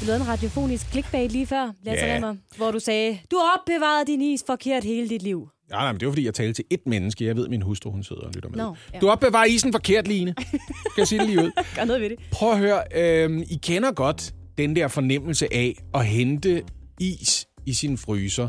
Du 0.00 0.06
lavede 0.06 0.22
en 0.22 0.28
radiofonisk 0.28 0.86
clickbait 0.90 1.32
lige 1.32 1.46
før, 1.46 1.72
Lasse 1.82 2.06
Ja. 2.06 2.14
Remmer, 2.14 2.36
hvor 2.56 2.70
du 2.70 2.78
sagde, 2.78 3.18
du 3.30 3.36
har 3.36 3.60
opbevaret 3.60 4.06
din 4.06 4.20
is 4.20 4.44
forkert 4.46 4.84
hele 4.84 5.08
dit 5.08 5.22
liv. 5.22 5.48
Ja, 5.70 5.74
nej, 5.74 5.92
men 5.92 6.00
det 6.00 6.06
var 6.06 6.12
fordi, 6.12 6.24
jeg 6.24 6.34
talte 6.34 6.52
til 6.52 6.64
ét 6.74 6.82
menneske. 6.86 7.24
Jeg 7.24 7.36
ved, 7.36 7.48
min 7.48 7.62
hustru, 7.62 7.90
hun 7.90 8.02
sidder 8.02 8.22
og 8.22 8.32
lytter 8.34 8.48
med. 8.48 8.58
Nå, 8.58 8.74
ja. 8.94 8.98
Du 8.98 9.08
opbevarer 9.10 9.44
isen 9.44 9.72
forkert, 9.72 10.08
Line. 10.08 10.34
Kan 10.94 10.98
jeg 10.98 11.08
sige 11.08 11.18
det 11.18 11.28
lige 11.28 11.38
ud? 11.38 11.50
Gør 11.76 11.84
noget 11.84 12.02
ved 12.02 12.10
det. 12.10 12.18
Prøv 12.32 12.52
at 12.52 12.58
høre. 12.58 12.82
Øh, 12.94 13.40
I 13.50 13.58
kender 13.62 13.92
godt 13.92 14.34
den 14.58 14.76
der 14.76 14.88
fornemmelse 14.88 15.54
af 15.54 15.74
at 15.94 16.06
hente 16.06 16.62
is 17.00 17.46
i 17.66 17.72
sin 17.72 17.98
fryser, 17.98 18.48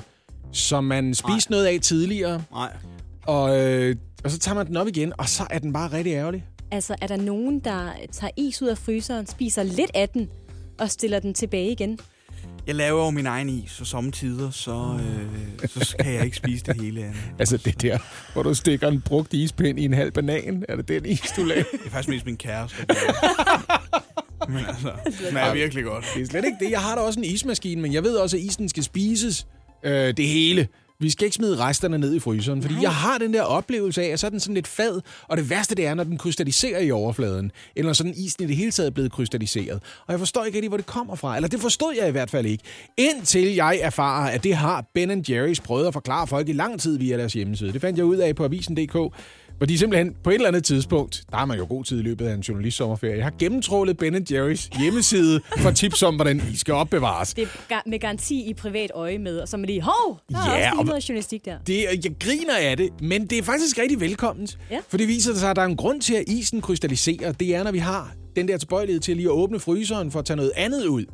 som 0.52 0.84
man 0.84 1.16
spiste 1.16 1.52
noget 1.52 1.66
af 1.66 1.80
tidligere, 1.82 2.44
Nej. 2.52 2.74
Og, 3.26 3.60
øh, 3.60 3.96
og 4.24 4.32
så 4.32 4.40
tager 4.40 4.56
man 4.56 4.68
den 4.68 4.78
op 4.78 4.88
igen, 4.88 5.14
og 5.18 5.30
så 5.30 5.44
er 5.50 5.60
den 5.60 5.74
bare 5.74 5.92
rigtig 5.92 6.14
ærgerlig. 6.14 6.46
Altså, 6.72 6.96
er 7.02 7.08
der 7.08 7.18
nogen, 7.18 7.60
der 7.60 7.92
tager 8.12 8.32
is 8.38 8.62
ud 8.62 8.68
af 8.68 8.78
fryseren, 8.78 9.28
spiser 9.28 9.64
lidt 9.64 9.92
af 9.94 10.10
den, 10.10 10.30
og 10.80 10.90
stiller 10.90 11.20
den 11.20 11.34
tilbage 11.34 11.72
igen? 11.72 12.00
Jeg 12.68 12.76
laver 12.76 13.06
jo 13.06 13.10
min 13.10 13.26
egen 13.26 13.50
is, 13.50 13.82
og 13.82 13.88
samtidig 13.88 14.54
så, 14.54 15.00
øh, 15.00 15.70
så 15.70 15.96
kan 16.00 16.14
jeg 16.14 16.26
ikke 16.26 16.38
spise 16.38 16.66
det 16.66 16.82
hele 16.82 17.02
andet. 17.04 17.22
Altså 17.40 17.58
det 17.58 17.82
der, 17.82 17.98
hvor 18.34 18.44
du 18.44 18.54
stikker 18.54 18.88
en 18.88 19.02
brugt 19.02 19.34
ispind 19.34 19.80
i 19.80 19.86
en 19.86 19.94
halv 19.94 20.12
banan. 20.12 20.66
Er 20.70 20.76
det 20.76 20.88
den 20.88 21.06
is, 21.06 21.34
du 21.36 21.44
laver? 21.44 21.64
Det 21.72 21.80
er 21.86 21.90
faktisk 21.90 22.10
mest 22.10 22.26
min 22.26 22.38
kæreste. 22.38 22.78
Men 24.50 24.66
altså, 24.66 24.92
det 25.06 25.14
smager 25.30 25.54
virkelig 25.54 25.84
godt. 25.84 26.06
Det 26.16 26.22
er 26.22 26.26
slet 26.26 26.46
ikke 26.46 26.58
det. 26.66 26.72
Jeg 26.72 26.80
har 26.80 26.96
da 26.96 27.02
også 27.02 27.20
en 27.20 27.24
ismaskine, 27.24 27.82
men 27.82 27.94
jeg 27.94 28.04
ved 28.04 28.16
også, 28.16 28.38
at 28.38 28.44
isen 28.44 28.70
skal 28.70 28.84
spises 28.84 29.48
øh, 29.84 30.18
det 30.18 30.28
hele. 30.28 30.68
Vi 31.02 31.10
skal 31.10 31.26
ikke 31.26 31.36
smide 31.36 31.58
resterne 31.58 31.98
ned 31.98 32.16
i 32.16 32.20
fryseren, 32.20 32.62
fordi 32.62 32.74
Nej. 32.74 32.84
jeg 32.84 32.92
har 32.92 33.18
den 33.18 33.34
der 33.34 33.42
oplevelse 33.42 34.04
af, 34.04 34.08
at 34.08 34.20
så 34.20 34.28
er 34.28 34.30
den 34.30 34.40
sådan 34.40 34.54
lidt 34.56 34.68
fad, 34.68 35.02
og 35.28 35.38
det 35.38 35.50
værste 35.50 35.76
det 35.76 35.88
er, 35.88 35.94
når 35.94 36.04
den 36.04 36.18
krystalliserer 36.18 36.80
i 36.80 36.92
overfladen, 36.92 37.52
eller 37.76 37.94
sådan 37.94 38.14
isen 38.16 38.44
i 38.44 38.48
det 38.48 38.56
hele 38.56 38.72
taget 38.72 38.88
er 38.88 38.92
blevet 38.92 39.12
krystalliseret. 39.12 39.80
Og 40.08 40.12
jeg 40.12 40.20
forstår 40.20 40.44
ikke 40.46 40.56
rigtig, 40.56 40.70
hvor 40.70 40.78
det 40.78 40.86
kommer 40.86 41.16
fra, 41.16 41.36
eller 41.36 41.50
det 41.50 41.60
forstod 41.60 41.94
jeg 42.00 42.08
i 42.08 42.12
hvert 42.12 42.30
fald 42.30 42.46
ikke, 42.46 42.64
indtil 42.98 43.56
jeg 43.56 43.80
erfarer, 43.82 44.32
at 44.32 44.44
det 44.44 44.56
har 44.56 44.86
Ben 44.94 45.26
Jerry's 45.30 45.62
prøvet 45.64 45.88
at 45.88 45.94
forklare 45.94 46.28
folk 46.28 46.50
i 46.50 46.54
lang 46.54 46.80
tid 46.82 46.98
via 46.98 47.18
deres 47.18 47.34
hjemmeside. 47.34 47.74
Det 47.74 47.82
fandt 47.82 47.98
jeg 47.98 48.06
ud 48.06 48.18
af 48.18 48.36
på 48.36 48.46
avisen.dk, 48.46 49.14
hvor 49.62 49.66
de 49.66 49.78
simpelthen 49.78 50.16
på 50.24 50.30
et 50.30 50.34
eller 50.34 50.48
andet 50.48 50.64
tidspunkt, 50.64 51.24
der 51.32 51.38
har 51.38 51.46
man 51.46 51.58
jo 51.58 51.66
god 51.70 51.84
tid 51.84 52.00
i 52.00 52.02
løbet 52.02 52.26
af 52.28 52.34
en 52.34 52.40
journalistsommerferie, 52.40 53.16
jeg 53.16 53.24
har 53.26 53.34
gennemtrålet 53.40 53.98
Ben 53.98 54.16
Jerry's 54.32 54.82
hjemmeside 54.82 55.42
for 55.58 55.72
tips 55.72 56.04
om, 56.04 56.16
hvordan 56.16 56.42
I 56.54 56.56
skal 56.58 56.74
opbevares. 56.74 57.34
Det 57.34 57.48
er 57.70 57.80
med 57.86 58.00
garanti 58.00 58.50
i 58.50 58.54
privat 58.54 58.92
øje 58.94 59.18
med, 59.18 59.40
og 59.40 59.48
så 59.48 59.56
er 59.56 59.60
man 59.60 59.66
lige, 59.66 59.82
hov, 59.82 60.20
der 60.32 60.38
er 60.38 60.42
Ja, 60.42 60.52
også 60.52 60.60
lige 60.70 60.80
og- 60.80 60.86
noget 60.86 61.10
journalistik 61.10 61.46
der. 61.46 61.58
Det, 61.68 61.84
jeg 62.06 62.12
griner 62.20 62.58
af 62.60 62.78
det, 62.78 62.90
men 63.02 63.26
det 63.28 63.38
er 63.38 63.44
faktisk 63.44 63.78
rigtig 63.80 64.00
velkomment. 64.00 64.58
Ja. 64.72 64.80
For 64.90 64.98
det 64.98 65.08
viser 65.08 65.36
sig, 65.36 65.50
at 65.50 65.56
der 65.56 65.62
er 65.62 65.66
en 65.66 65.78
grund 65.78 66.02
til, 66.02 66.14
at 66.14 66.24
isen 66.28 66.62
krystalliserer. 66.62 67.32
Det 67.32 67.56
er, 67.56 67.64
når 67.64 67.72
vi 67.72 67.78
har 67.80 68.12
den 68.36 68.48
der 68.48 68.58
tilbøjelighed 68.58 69.00
til 69.02 69.16
lige 69.16 69.26
at 69.28 69.32
åbne 69.32 69.60
fryseren 69.60 70.12
for 70.12 70.20
at 70.20 70.26
tage 70.26 70.38
noget 70.38 70.52
andet 70.56 70.86
ud. 70.86 71.06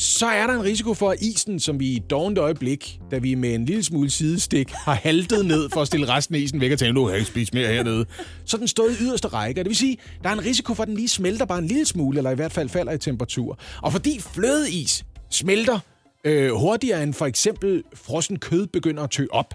Så 0.00 0.26
er 0.26 0.46
der 0.46 0.54
en 0.54 0.64
risiko 0.64 0.94
for, 0.94 1.10
at 1.10 1.22
isen, 1.22 1.60
som 1.60 1.80
vi 1.80 1.86
i 1.86 1.96
et 1.96 2.10
dovent 2.10 2.38
øjeblik, 2.38 3.00
da 3.10 3.18
vi 3.18 3.34
med 3.34 3.54
en 3.54 3.64
lille 3.64 3.84
smule 3.84 4.10
sidestik 4.10 4.70
har 4.70 4.94
haltet 4.94 5.46
ned 5.46 5.70
for 5.70 5.80
at 5.80 5.86
stille 5.86 6.08
resten 6.08 6.34
af 6.34 6.38
isen 6.38 6.60
væk 6.60 6.72
og 6.72 6.78
tænke, 6.78 6.92
nu 6.92 7.02
har 7.02 7.10
jeg 7.10 7.18
ikke 7.18 7.30
spist 7.30 7.54
mere 7.54 7.68
hernede. 7.68 8.06
Så 8.44 8.56
den 8.56 8.68
stået 8.68 9.00
i 9.00 9.04
yderste 9.04 9.28
række. 9.28 9.60
Og 9.60 9.64
Det 9.64 9.70
vil 9.70 9.76
sige, 9.76 9.98
der 10.22 10.28
er 10.28 10.32
en 10.32 10.44
risiko 10.44 10.74
for, 10.74 10.82
at 10.82 10.88
den 10.88 10.96
lige 10.96 11.08
smelter 11.08 11.44
bare 11.44 11.58
en 11.58 11.66
lille 11.66 11.84
smule, 11.84 12.18
eller 12.18 12.30
i 12.30 12.34
hvert 12.34 12.52
fald 12.52 12.68
falder 12.68 12.92
i 12.92 12.98
temperatur. 12.98 13.58
Og 13.82 13.92
fordi 13.92 14.20
flødeis 14.20 15.04
smelter 15.30 15.78
øh, 16.24 16.52
hurtigere 16.52 17.02
end 17.02 17.14
for 17.14 17.26
eksempel 17.26 17.82
frossen 17.94 18.38
kød 18.38 18.66
begynder 18.66 19.02
at 19.02 19.10
tø 19.10 19.26
op, 19.30 19.54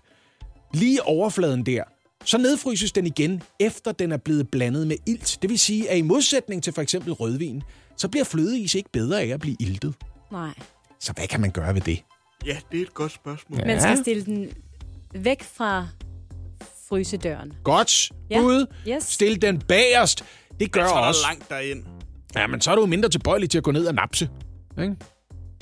lige 0.73 1.03
overfladen 1.03 1.65
der, 1.65 1.83
så 2.25 2.37
nedfryses 2.37 2.91
den 2.91 3.07
igen, 3.07 3.43
efter 3.59 3.91
den 3.91 4.11
er 4.11 4.17
blevet 4.17 4.47
blandet 4.51 4.87
med 4.87 4.97
ilt. 5.07 5.37
Det 5.41 5.49
vil 5.49 5.59
sige, 5.59 5.89
at 5.89 5.97
i 5.97 6.01
modsætning 6.01 6.63
til 6.63 6.73
for 6.73 6.81
eksempel 6.81 7.13
rødvin, 7.13 7.63
så 7.97 8.07
bliver 8.07 8.23
flødeis 8.23 8.75
ikke 8.75 8.89
bedre 8.93 9.21
af 9.21 9.27
at 9.27 9.39
blive 9.39 9.55
iltet. 9.59 9.93
Nej. 10.33 10.53
Så 10.99 11.13
hvad 11.13 11.27
kan 11.27 11.41
man 11.41 11.51
gøre 11.51 11.73
ved 11.75 11.81
det? 11.81 12.03
Ja, 12.45 12.57
det 12.71 12.77
er 12.77 12.81
et 12.81 12.93
godt 12.93 13.11
spørgsmål. 13.11 13.65
Man 13.67 13.81
skal 13.81 13.97
stille 13.97 14.25
den 14.25 14.49
væk 15.15 15.43
fra 15.43 15.87
frysedøren. 16.89 17.53
Godt 17.63 18.11
Ja. 18.29 18.41
bud. 18.41 18.65
Yes. 18.87 19.03
Stil 19.03 19.41
den 19.41 19.59
bagerst. 19.61 20.23
Det 20.59 20.71
gør 20.71 20.83
der 20.83 20.89
også. 20.91 21.19
langt 21.29 21.49
derind. 21.49 21.83
Ja, 22.35 22.47
men 22.47 22.61
så 22.61 22.71
er 22.71 22.75
du 22.75 22.81
jo 22.81 22.87
mindre 22.87 23.09
tilbøjelig 23.09 23.49
til 23.49 23.57
at 23.57 23.63
gå 23.63 23.71
ned 23.71 23.87
og 23.87 23.95
napse. 23.95 24.29
Ikke? 24.81 24.95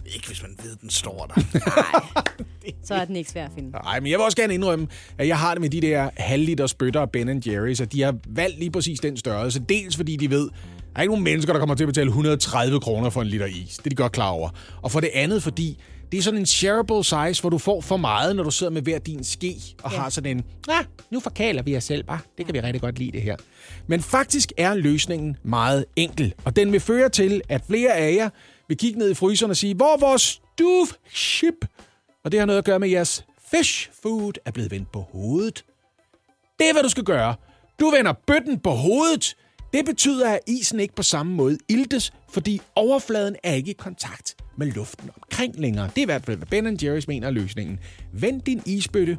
Ikke 0.05 0.27
hvis 0.27 0.41
man 0.41 0.55
ved, 0.63 0.75
den 0.75 0.89
står 0.89 1.25
der. 1.35 1.41
Så 2.87 2.95
er 2.95 3.05
den 3.05 3.15
ikke 3.15 3.31
svær 3.31 3.45
at 3.45 3.51
finde. 3.55 3.71
Nej, 3.71 3.99
men 3.99 4.11
jeg 4.11 4.19
vil 4.19 4.25
også 4.25 4.37
gerne 4.37 4.53
indrømme, 4.53 4.87
at 5.17 5.27
jeg 5.27 5.39
har 5.39 5.53
det 5.53 5.61
med 5.61 5.69
de 5.69 5.81
der 5.81 6.09
halvliters 6.17 6.73
bøtter 6.73 7.01
af 7.01 7.09
Ben 7.11 7.43
Jerry's, 7.47 7.81
og 7.81 7.91
de 7.91 8.01
har 8.01 8.15
valgt 8.27 8.59
lige 8.59 8.71
præcis 8.71 8.99
den 8.99 9.17
størrelse. 9.17 9.59
Dels 9.69 9.95
fordi 9.97 10.15
de 10.15 10.29
ved, 10.29 10.49
der 10.93 10.99
er 10.99 11.01
ikke 11.01 11.11
nogen 11.11 11.23
mennesker, 11.23 11.53
der 11.53 11.59
kommer 11.59 11.75
til 11.75 11.83
at 11.83 11.87
betale 11.87 12.07
130 12.07 12.79
kroner 12.79 13.09
for 13.09 13.21
en 13.21 13.27
liter 13.27 13.45
is. 13.45 13.77
Det 13.77 13.85
er 13.85 13.89
de 13.89 13.95
godt 13.95 14.11
klar 14.11 14.29
over. 14.29 14.49
Og 14.81 14.91
for 14.91 14.99
det 14.99 15.09
andet, 15.13 15.43
fordi 15.43 15.77
det 16.11 16.17
er 16.17 16.21
sådan 16.21 16.39
en 16.39 16.45
shareable 16.45 17.03
size, 17.03 17.41
hvor 17.41 17.49
du 17.49 17.57
får 17.57 17.81
for 17.81 17.97
meget, 17.97 18.35
når 18.35 18.43
du 18.43 18.51
sidder 18.51 18.71
med 18.71 18.81
hver 18.81 18.99
din 18.99 19.23
ske 19.23 19.55
og 19.83 19.91
ja. 19.91 19.97
har 19.97 20.09
sådan 20.09 20.37
en, 20.37 20.43
ah, 20.69 20.85
nu 21.11 21.19
forkaler 21.19 21.63
vi 21.63 21.77
os 21.77 21.83
selv 21.83 22.03
bare. 22.03 22.19
Det 22.37 22.45
kan 22.45 22.53
vi 22.53 22.59
rigtig 22.59 22.81
godt 22.81 22.99
lide 22.99 23.11
det 23.11 23.21
her. 23.21 23.35
Men 23.87 24.01
faktisk 24.01 24.51
er 24.57 24.73
løsningen 24.73 25.37
meget 25.43 25.85
enkel, 25.95 26.33
og 26.45 26.55
den 26.55 26.71
vil 26.71 26.79
føre 26.79 27.09
til, 27.09 27.41
at 27.49 27.61
flere 27.67 27.93
af 27.93 28.15
jer 28.15 28.29
vil 28.67 28.77
kigge 28.77 28.99
ned 28.99 29.11
i 29.11 29.13
fryseren 29.13 29.49
og 29.49 29.57
sige, 29.57 29.75
hvor 29.75 29.97
vores 29.99 30.21
stove 30.21 30.87
ship? 31.13 31.65
Og 32.23 32.31
det 32.31 32.39
har 32.39 32.47
noget 32.47 32.57
at 32.57 32.65
gøre 32.65 32.79
med, 32.79 32.87
at 32.87 32.93
jeres 32.93 33.25
fish 33.51 33.89
food 34.03 34.33
er 34.45 34.51
blevet 34.51 34.71
vendt 34.71 34.91
på 34.91 34.99
hovedet. 35.11 35.65
Det 36.59 36.69
er, 36.69 36.73
hvad 36.73 36.83
du 36.83 36.89
skal 36.89 37.03
gøre. 37.03 37.35
Du 37.79 37.89
vender 37.89 38.13
bøtten 38.27 38.59
på 38.59 38.69
hovedet. 38.69 39.35
Det 39.73 39.85
betyder, 39.85 40.29
at 40.29 40.39
isen 40.47 40.79
ikke 40.79 40.95
på 40.95 41.03
samme 41.03 41.33
måde 41.35 41.57
iltes, 41.69 42.13
fordi 42.29 42.61
overfladen 42.75 43.35
er 43.43 43.53
ikke 43.53 43.71
i 43.71 43.73
kontakt 43.73 44.35
med 44.57 44.67
luften 44.67 45.09
omkring 45.15 45.59
længere. 45.59 45.87
Det 45.87 45.97
er 45.97 46.01
i 46.01 46.05
hvert 46.05 46.25
fald, 46.25 46.37
hvad 46.37 46.47
Ben 46.47 46.67
Jerry's 46.81 47.05
mener 47.07 47.27
er 47.27 47.31
løsningen. 47.31 47.79
Vend 48.13 48.41
din 48.41 48.61
isbøtte 48.65 49.17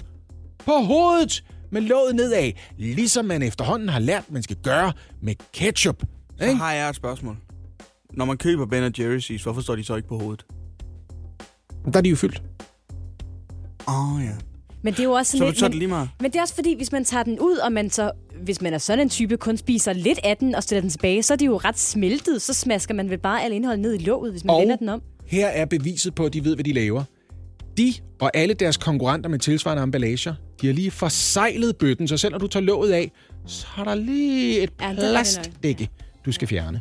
på 0.58 0.72
hovedet 0.72 1.44
med 1.70 1.80
låget 1.80 2.14
nedad, 2.14 2.52
ligesom 2.78 3.24
man 3.24 3.42
efterhånden 3.42 3.88
har 3.88 3.98
lært, 3.98 4.30
man 4.30 4.42
skal 4.42 4.56
gøre 4.56 4.92
med 5.22 5.34
ketchup. 5.52 6.02
Så 6.38 6.44
Ikke? 6.44 6.56
har 6.56 6.72
jeg 6.72 6.88
et 6.90 6.96
spørgsmål. 6.96 7.36
Når 8.12 8.24
man 8.24 8.36
køber 8.38 8.66
Ben 8.66 8.92
Jerry's 8.98 9.32
is, 9.32 9.42
hvorfor 9.42 9.60
står 9.60 9.76
de 9.76 9.84
så 9.84 9.96
ikke 9.96 10.08
på 10.08 10.18
hovedet? 10.18 10.46
Der 11.92 11.98
er 11.98 12.00
de 12.02 12.08
jo 12.08 12.16
fyldt. 12.16 12.42
Åh, 13.88 14.14
oh, 14.14 14.22
ja. 14.24 14.32
Men 14.82 14.92
det 14.92 15.00
er 15.00 15.04
jo 15.04 15.12
også 15.12 15.32
Så, 15.32 15.38
sådan 15.38 15.48
lidt... 15.50 15.58
så 15.58 15.64
men- 15.64 15.72
det 15.72 15.78
lige 15.78 15.88
meget. 15.88 16.08
Men 16.20 16.30
det 16.30 16.36
er 16.38 16.42
også 16.42 16.54
fordi, 16.54 16.74
hvis 16.76 16.92
man 16.92 17.04
tager 17.04 17.22
den 17.24 17.38
ud, 17.40 17.56
og 17.56 17.72
man 17.72 17.90
så, 17.90 18.10
hvis 18.42 18.60
man 18.60 18.74
er 18.74 18.78
sådan 18.78 19.00
en 19.00 19.08
type, 19.08 19.36
kun 19.36 19.56
spiser 19.56 19.92
lidt 19.92 20.18
af 20.24 20.36
den 20.36 20.54
og 20.54 20.62
stiller 20.62 20.80
den 20.80 20.90
tilbage, 20.90 21.22
så 21.22 21.32
er 21.32 21.36
det 21.36 21.46
jo 21.46 21.56
ret 21.56 21.78
smeltet. 21.78 22.42
Så 22.42 22.54
smasker 22.54 22.94
man 22.94 23.10
vel 23.10 23.18
bare 23.18 23.42
al 23.44 23.52
indholdet 23.52 23.80
ned 23.80 23.94
i 23.94 23.98
låget, 23.98 24.32
hvis 24.32 24.44
man 24.44 24.54
Og- 24.54 24.60
vender 24.60 24.76
den 24.76 24.88
om. 24.88 25.02
Her 25.26 25.46
er 25.46 25.64
beviset 25.64 26.14
på, 26.14 26.24
at 26.26 26.32
de 26.32 26.44
ved, 26.44 26.54
hvad 26.54 26.64
de 26.64 26.72
laver. 26.72 27.04
De 27.76 27.94
og 28.20 28.30
alle 28.34 28.54
deres 28.54 28.76
konkurrenter 28.76 29.30
med 29.30 29.38
tilsvarende 29.38 29.82
emballager, 29.82 30.34
de 30.60 30.66
har 30.66 30.74
lige 30.74 30.90
forsejlet 30.90 31.76
bøtten, 31.76 32.08
så 32.08 32.16
selv 32.16 32.32
når 32.32 32.38
du 32.38 32.46
tager 32.46 32.64
låget 32.64 32.92
af, 32.92 33.10
så 33.46 33.66
er 33.78 33.84
der 33.84 33.94
lige 33.94 34.60
et 34.62 34.70
Ja, 34.80 34.92
plastdække, 34.94 35.88
du 36.26 36.32
skal 36.32 36.48
fjerne. 36.48 36.80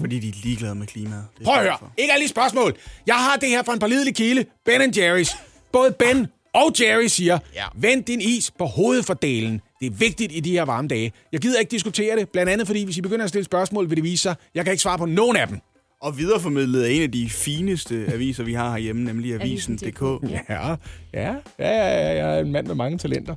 Fordi 0.00 0.18
de 0.18 0.28
er 0.28 0.32
ligeglade 0.42 0.74
med 0.74 0.86
klimaet. 0.86 1.24
Det 1.38 1.40
er 1.40 1.44
Prøv 1.44 1.54
at 1.54 1.62
høre. 1.62 1.76
Ikke 1.98 2.12
alle 2.12 2.28
spørgsmål. 2.28 2.76
Jeg 3.06 3.14
har 3.14 3.36
det 3.36 3.48
her 3.48 3.62
fra 3.62 3.72
en 3.72 3.78
pålidelig 3.78 4.14
kilde. 4.14 4.44
Ben 4.64 4.80
Jerry's. 4.96 5.36
Både 5.72 5.92
Ben 5.98 6.26
og 6.54 6.72
Jerry 6.80 7.06
siger, 7.06 7.38
ja. 7.54 7.64
vend 7.74 8.04
din 8.04 8.20
is 8.20 8.50
på 8.50 8.64
hovedfordelen. 8.64 9.60
Det 9.80 9.86
er 9.86 9.90
vigtigt 9.90 10.32
i 10.32 10.40
de 10.40 10.50
her 10.50 10.62
varme 10.62 10.88
dage. 10.88 11.12
Jeg 11.32 11.40
gider 11.40 11.58
ikke 11.60 11.70
diskutere 11.70 12.16
det, 12.16 12.28
blandt 12.28 12.52
andet 12.52 12.66
fordi, 12.66 12.84
hvis 12.84 12.96
I 12.96 13.00
begynder 13.00 13.24
at 13.24 13.28
stille 13.28 13.44
spørgsmål, 13.44 13.88
vil 13.90 13.96
det 13.96 14.04
vise 14.04 14.22
sig, 14.22 14.34
jeg 14.54 14.64
kan 14.64 14.72
ikke 14.72 14.82
svare 14.82 14.98
på 14.98 15.06
nogen 15.06 15.36
af 15.36 15.48
dem. 15.48 15.58
Og 16.02 16.18
videreformidlet 16.18 16.82
af 16.82 16.90
en 16.90 17.02
af 17.02 17.12
de 17.12 17.30
fineste 17.30 18.06
aviser, 18.12 18.44
vi 18.44 18.52
har 18.54 18.70
herhjemme, 18.70 19.04
nemlig 19.04 19.34
Avisen.dk. 19.34 20.02
Avisen.dk. 20.02 20.30
Ja, 20.50 20.70
ja, 20.70 20.76
ja, 21.14 21.34
ja, 21.58 22.24
jeg 22.24 22.36
er 22.36 22.40
en 22.40 22.52
mand 22.52 22.66
med 22.66 22.74
mange 22.74 22.98
talenter. 22.98 23.34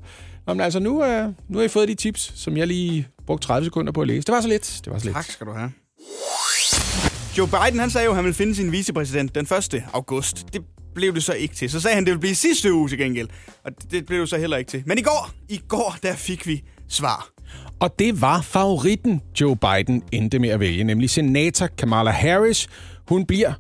Nå, 0.48 0.54
men 0.54 0.62
altså, 0.62 0.80
nu, 0.80 1.04
øh, 1.04 1.30
nu 1.48 1.58
har 1.58 1.66
I 1.66 1.68
fået 1.68 1.88
de 1.88 1.96
tips, 1.96 2.34
som 2.36 2.58
jeg 2.58 2.68
lige 2.68 3.08
brugte 3.26 3.48
30 3.48 3.66
sekunder 3.66 3.92
på 3.92 4.02
at 4.02 4.08
læse. 4.08 4.22
Det 4.22 4.34
var 4.34 4.42
så 4.42 4.48
lidt. 4.48 4.82
Det 4.86 4.94
var 4.94 5.00
så 5.00 5.06
lidt. 5.06 5.16
Tak 5.16 5.26
skal 5.26 5.48
du 5.48 5.52
have. 5.52 5.72
Joe 7.38 7.48
Biden, 7.48 7.80
han 7.80 7.90
sagde 7.90 8.06
jo, 8.06 8.12
at 8.12 8.16
han 8.16 8.24
ville 8.24 8.36
finde 8.36 8.56
sin 8.56 8.72
vicepræsident 8.72 9.36
den 9.36 9.48
1. 9.74 9.84
august. 9.94 10.54
Det 10.54 10.62
blev 10.96 11.14
det 11.16 11.24
så 11.24 11.34
ikke 11.34 11.56
til. 11.56 11.70
Så 11.70 11.80
sagde 11.80 11.96
han, 11.96 12.04
at 12.04 12.06
det 12.06 12.12
ville 12.12 12.20
blive 12.20 12.36
sidste 12.36 12.74
uge 12.74 12.90
til 12.90 12.98
gengæld. 12.98 13.28
Og 13.66 13.72
det- 13.82 13.92
det 13.92 14.06
blev 14.06 14.20
det 14.22 14.30
så 14.30 14.38
heller 14.38 14.58
ikke 14.58 14.72
til. 14.72 14.84
Men 14.86 14.98
i 14.98 15.02
går, 15.02 15.30
i 15.50 15.62
går, 15.68 15.96
der 16.04 16.14
fik 16.16 16.48
vi 16.48 16.64
svar. 16.88 17.30
Og 17.80 18.00
det 18.00 18.22
var 18.22 18.42
favoritten, 18.42 19.22
Joe 19.42 19.56
Biden 19.58 20.04
endte 20.12 20.40
med 20.40 20.50
at 20.50 20.60
vælge, 20.60 20.84
nemlig 20.84 21.10
senator 21.10 21.68
Kamala 21.68 22.12
Harris. 22.12 22.68
Hun 23.08 23.26
bliver 23.26 23.54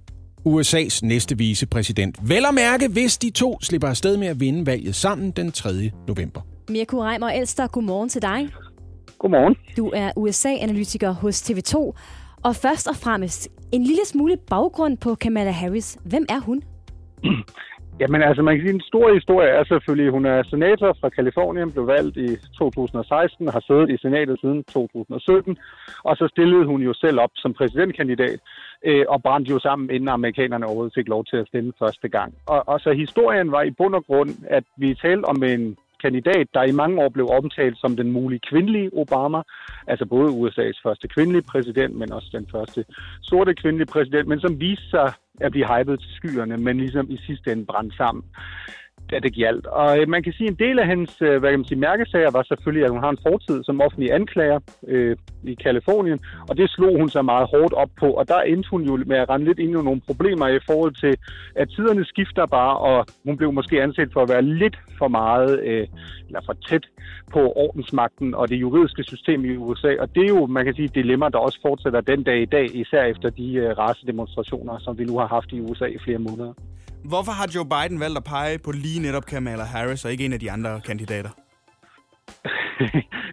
USA's 0.47 0.99
næste 1.03 1.38
vicepræsident. 1.38 2.17
Vel 2.21 2.45
at 2.45 2.53
mærke, 2.53 2.88
hvis 2.88 3.17
de 3.17 3.29
to 3.29 3.57
slipper 3.61 3.88
afsted 3.88 4.17
med 4.17 4.27
at 4.27 4.39
vinde 4.39 4.65
valget 4.65 4.95
sammen 4.95 5.32
den 5.32 5.51
3. 5.51 5.91
november. 6.07 6.41
Mirko 6.69 7.03
Reimer 7.03 7.29
Elster, 7.29 7.67
godmorgen 7.67 8.09
til 8.09 8.21
dig. 8.21 8.47
Godmorgen. 9.19 9.55
Du 9.77 9.91
er 9.95 10.11
USA-analytiker 10.15 11.11
hos 11.11 11.41
TV2. 11.49 11.93
Og 12.43 12.55
først 12.55 12.88
og 12.88 12.95
fremmest, 12.95 13.47
en 13.71 13.84
lille 13.84 14.01
smule 14.05 14.38
baggrund 14.49 14.97
på 14.97 15.15
Kamala 15.15 15.51
Harris. 15.51 15.97
Hvem 16.05 16.25
er 16.29 16.39
hun? 16.39 16.61
Jamen 18.01 18.22
altså, 18.22 18.41
man 18.43 18.55
kan 18.55 18.61
sige, 18.61 18.69
at 18.69 18.80
den 18.80 18.91
store 18.93 19.13
historie 19.13 19.49
er 19.49 19.63
selvfølgelig, 19.63 20.07
at 20.07 20.13
hun 20.13 20.26
er 20.26 20.43
senator 20.43 20.97
fra 21.01 21.09
Kalifornien, 21.09 21.72
blev 21.72 21.88
valgt 21.88 22.17
i 22.17 22.30
2016, 22.57 23.47
har 23.47 23.63
siddet 23.67 23.89
i 23.89 23.97
senatet 23.97 24.39
siden 24.39 24.63
2017, 24.63 25.57
og 26.03 26.17
så 26.17 26.28
stillede 26.28 26.65
hun 26.65 26.82
jo 26.82 26.93
selv 26.93 27.19
op 27.19 27.30
som 27.36 27.53
præsidentkandidat, 27.53 28.39
øh, 28.86 29.05
og 29.09 29.24
brændte 29.24 29.51
jo 29.51 29.59
sammen, 29.59 29.89
inden 29.89 30.09
amerikanerne 30.09 30.65
overhovedet 30.65 30.93
fik 30.95 31.07
lov 31.07 31.26
til 31.26 31.38
at 31.38 31.47
stille 31.47 31.74
første 31.80 32.09
gang. 32.09 32.34
Og, 32.47 32.63
og 32.67 32.80
så 32.80 32.91
historien 32.91 33.51
var 33.51 33.61
i 33.61 33.72
bund 33.72 33.95
og 33.95 34.05
grund, 34.05 34.30
at 34.49 34.63
vi 34.78 34.93
talte 34.93 35.26
om 35.26 35.43
en 35.43 35.78
kandidat, 36.01 36.47
der 36.53 36.63
i 36.63 36.71
mange 36.71 37.01
år 37.03 37.09
blev 37.09 37.27
omtalt 37.29 37.77
som 37.77 37.95
den 37.95 38.11
mulige 38.11 38.41
kvindelige 38.49 38.89
Obama, 38.93 39.41
altså 39.87 40.05
både 40.05 40.29
USA's 40.39 40.81
første 40.83 41.07
kvindelige 41.07 41.45
præsident, 41.51 41.95
men 41.95 42.11
også 42.11 42.29
den 42.31 42.47
første 42.51 42.85
sorte 43.21 43.53
kvindelige 43.55 43.91
præsident, 43.93 44.27
men 44.27 44.39
som 44.39 44.59
viste 44.59 44.89
sig 44.89 45.13
at 45.41 45.51
blive 45.51 45.67
hypet 45.73 45.99
til 45.99 46.11
skyerne, 46.15 46.57
men 46.57 46.77
ligesom 46.77 47.11
i 47.11 47.17
sidste 47.17 47.51
ende 47.51 47.65
brændt 47.65 47.97
sammen 47.97 48.23
da 49.11 49.19
det 49.19 49.35
galt. 49.35 49.65
Og 49.65 49.99
øh, 49.99 50.09
man 50.09 50.23
kan 50.23 50.33
sige, 50.33 50.47
at 50.47 50.51
en 50.51 50.59
del 50.67 50.79
af 50.79 50.87
hendes 50.87 51.21
øh, 51.21 51.39
hvad 51.39 51.49
kan 51.49 51.59
man 51.59 51.65
sige, 51.65 51.79
mærkesager 51.79 52.31
var 52.31 52.43
selvfølgelig, 52.43 52.85
at 52.85 52.91
hun 52.91 53.03
har 53.03 53.09
en 53.09 53.23
fortid 53.27 53.63
som 53.63 53.81
offentlig 53.81 54.13
anklager 54.13 54.59
øh, 54.87 55.15
i 55.43 55.53
Kalifornien, 55.53 56.19
og 56.49 56.57
det 56.57 56.69
slog 56.69 56.97
hun 56.99 57.09
sig 57.09 57.25
meget 57.25 57.47
hårdt 57.53 57.73
op 57.73 57.89
på, 57.99 58.07
og 58.11 58.27
der 58.27 58.41
endte 58.41 58.69
hun 58.69 58.83
jo 58.83 59.03
med 59.05 59.17
at 59.17 59.29
rende 59.29 59.45
lidt 59.45 59.59
ind 59.59 59.69
i 59.69 59.73
nogle 59.73 60.01
problemer 60.01 60.47
i 60.47 60.59
forhold 60.65 60.95
til, 60.95 61.17
at 61.55 61.69
tiderne 61.69 62.05
skifter 62.05 62.45
bare, 62.45 62.77
og 62.77 63.05
hun 63.25 63.37
blev 63.37 63.51
måske 63.53 63.81
anset 63.83 64.09
for 64.13 64.21
at 64.21 64.29
være 64.29 64.41
lidt 64.41 64.77
for 64.97 65.07
meget, 65.07 65.59
øh, 65.59 65.87
eller 66.27 66.41
for 66.45 66.53
tæt 66.53 66.85
på 67.33 67.53
ordensmagten 67.55 68.35
og 68.35 68.49
det 68.49 68.55
juridiske 68.55 69.03
system 69.03 69.45
i 69.45 69.55
USA, 69.55 69.95
og 69.99 70.15
det 70.15 70.23
er 70.23 70.29
jo, 70.29 70.45
man 70.45 70.65
kan 70.65 70.73
sige, 70.73 70.85
et 70.85 70.95
dilemma, 70.95 71.29
der 71.29 71.37
også 71.37 71.59
fortsætter 71.61 72.01
den 72.01 72.23
dag 72.23 72.41
i 72.41 72.45
dag, 72.45 72.75
især 72.75 73.03
efter 73.03 73.29
de 73.29 73.53
øh, 73.53 73.77
racedemonstrationer, 73.77 74.79
som 74.79 74.99
vi 74.99 75.05
nu 75.05 75.17
har 75.17 75.27
haft 75.27 75.51
i 75.51 75.61
USA 75.61 75.85
i 75.85 75.97
flere 75.97 76.19
måneder. 76.19 76.53
Hvorfor 77.03 77.31
har 77.31 77.47
Joe 77.55 77.65
Biden 77.65 77.99
valgt 77.99 78.17
at 78.17 78.23
pege 78.23 78.57
på 78.57 78.71
lige 78.71 78.99
netop 78.99 79.25
Kamala 79.25 79.63
Harris 79.63 80.05
og 80.05 80.11
ikke 80.11 80.25
en 80.25 80.33
af 80.33 80.39
de 80.39 80.51
andre 80.51 80.81
kandidater? 80.81 81.29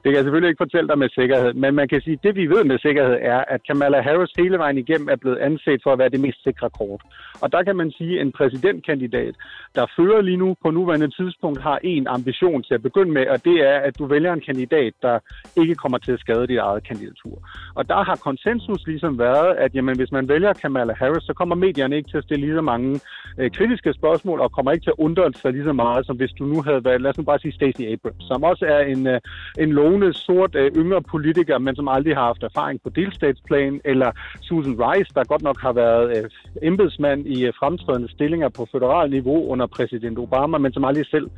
Det 0.02 0.08
kan 0.10 0.18
jeg 0.18 0.24
selvfølgelig 0.24 0.48
ikke 0.48 0.64
fortælle 0.64 0.88
dig 0.88 0.98
med 0.98 1.08
sikkerhed, 1.08 1.52
men 1.54 1.74
man 1.74 1.88
kan 1.88 2.00
sige, 2.00 2.18
at 2.18 2.22
det 2.22 2.34
vi 2.36 2.46
ved 2.46 2.64
med 2.64 2.78
sikkerhed 2.78 3.16
er, 3.20 3.40
at 3.54 3.60
Kamala 3.66 4.00
Harris 4.00 4.32
hele 4.38 4.58
vejen 4.58 4.78
igennem 4.78 5.08
er 5.08 5.16
blevet 5.16 5.38
anset 5.38 5.80
for 5.82 5.92
at 5.92 5.98
være 5.98 6.08
det 6.08 6.20
mest 6.20 6.42
sikre 6.42 6.70
kort. 6.70 7.02
Og 7.42 7.52
der 7.52 7.62
kan 7.62 7.76
man 7.76 7.90
sige, 7.90 8.14
at 8.20 8.26
en 8.26 8.32
præsidentkandidat, 8.32 9.34
der 9.74 9.86
fører 9.96 10.20
lige 10.20 10.36
nu 10.36 10.56
på 10.62 10.70
nuværende 10.70 11.10
tidspunkt, 11.10 11.60
har 11.60 11.78
en 11.82 12.06
ambition 12.06 12.62
til 12.62 12.74
at 12.74 12.82
begynde 12.82 13.12
med, 13.12 13.26
og 13.26 13.44
det 13.44 13.56
er, 13.70 13.78
at 13.78 13.98
du 13.98 14.06
vælger 14.06 14.32
en 14.32 14.40
kandidat, 14.40 14.92
der 15.02 15.18
ikke 15.56 15.74
kommer 15.74 15.98
til 15.98 16.12
at 16.12 16.20
skade 16.20 16.46
dit 16.46 16.58
eget 16.58 16.82
kandidatur. 16.88 17.36
Og 17.74 17.88
der 17.88 18.04
har 18.04 18.16
konsensus 18.16 18.86
ligesom 18.86 19.18
været, 19.18 19.56
at 19.56 19.74
jamen, 19.74 19.96
hvis 19.96 20.12
man 20.12 20.28
vælger 20.28 20.52
Kamala 20.52 20.94
Harris, 20.94 21.24
så 21.24 21.34
kommer 21.34 21.54
medierne 21.54 21.96
ikke 21.96 22.10
til 22.10 22.16
at 22.18 22.24
stille 22.24 22.46
lige 22.46 22.56
så 22.56 22.60
mange 22.60 23.00
øh, 23.38 23.50
kritiske 23.50 23.92
spørgsmål, 23.92 24.40
og 24.40 24.52
kommer 24.52 24.72
ikke 24.72 24.84
til 24.84 24.94
at 24.96 25.04
undre 25.06 25.32
sig 25.42 25.52
lige 25.52 25.64
så 25.64 25.72
meget, 25.72 26.06
som 26.06 26.16
hvis 26.16 26.32
du 26.38 26.44
nu 26.44 26.62
havde 26.62 26.84
valgt, 26.84 27.02
lad 27.02 27.10
os 27.10 27.18
nu 27.18 27.24
bare 27.24 27.38
sige 27.38 27.52
Stacey 27.52 27.84
Abrams, 27.92 28.24
som 28.30 28.44
også 28.44 28.64
er 28.74 28.80
en, 28.92 29.06
øh, 29.06 29.20
en 29.58 29.70
lovende, 29.72 30.12
sort, 30.12 30.54
øh, 30.54 30.70
yngre 30.76 31.02
politiker, 31.02 31.58
men 31.58 31.76
som 31.76 31.88
aldrig 31.88 32.16
har 32.16 32.24
haft 32.24 32.42
erfaring 32.42 32.80
på 32.82 32.90
delstatsplan, 32.90 33.80
eller 33.84 34.10
Susan 34.40 34.76
Rice, 34.80 35.10
der 35.14 35.24
godt 35.24 35.42
nok 35.42 35.60
har 35.60 35.72
været 35.72 36.06
øh, 36.16 36.30
embedsmand 36.62 37.26
i 37.26 37.46
øh, 37.46 37.52
fremtrædende 37.58 38.10
stillinger 38.10 38.48
på 38.48 38.68
federal 38.72 39.10
niveau 39.10 39.50
under 39.52 39.66
præsident 39.66 40.18
Obama, 40.18 40.58
men 40.58 40.72
som 40.72 40.84
aldrig 40.84 41.06
selv 41.06 41.28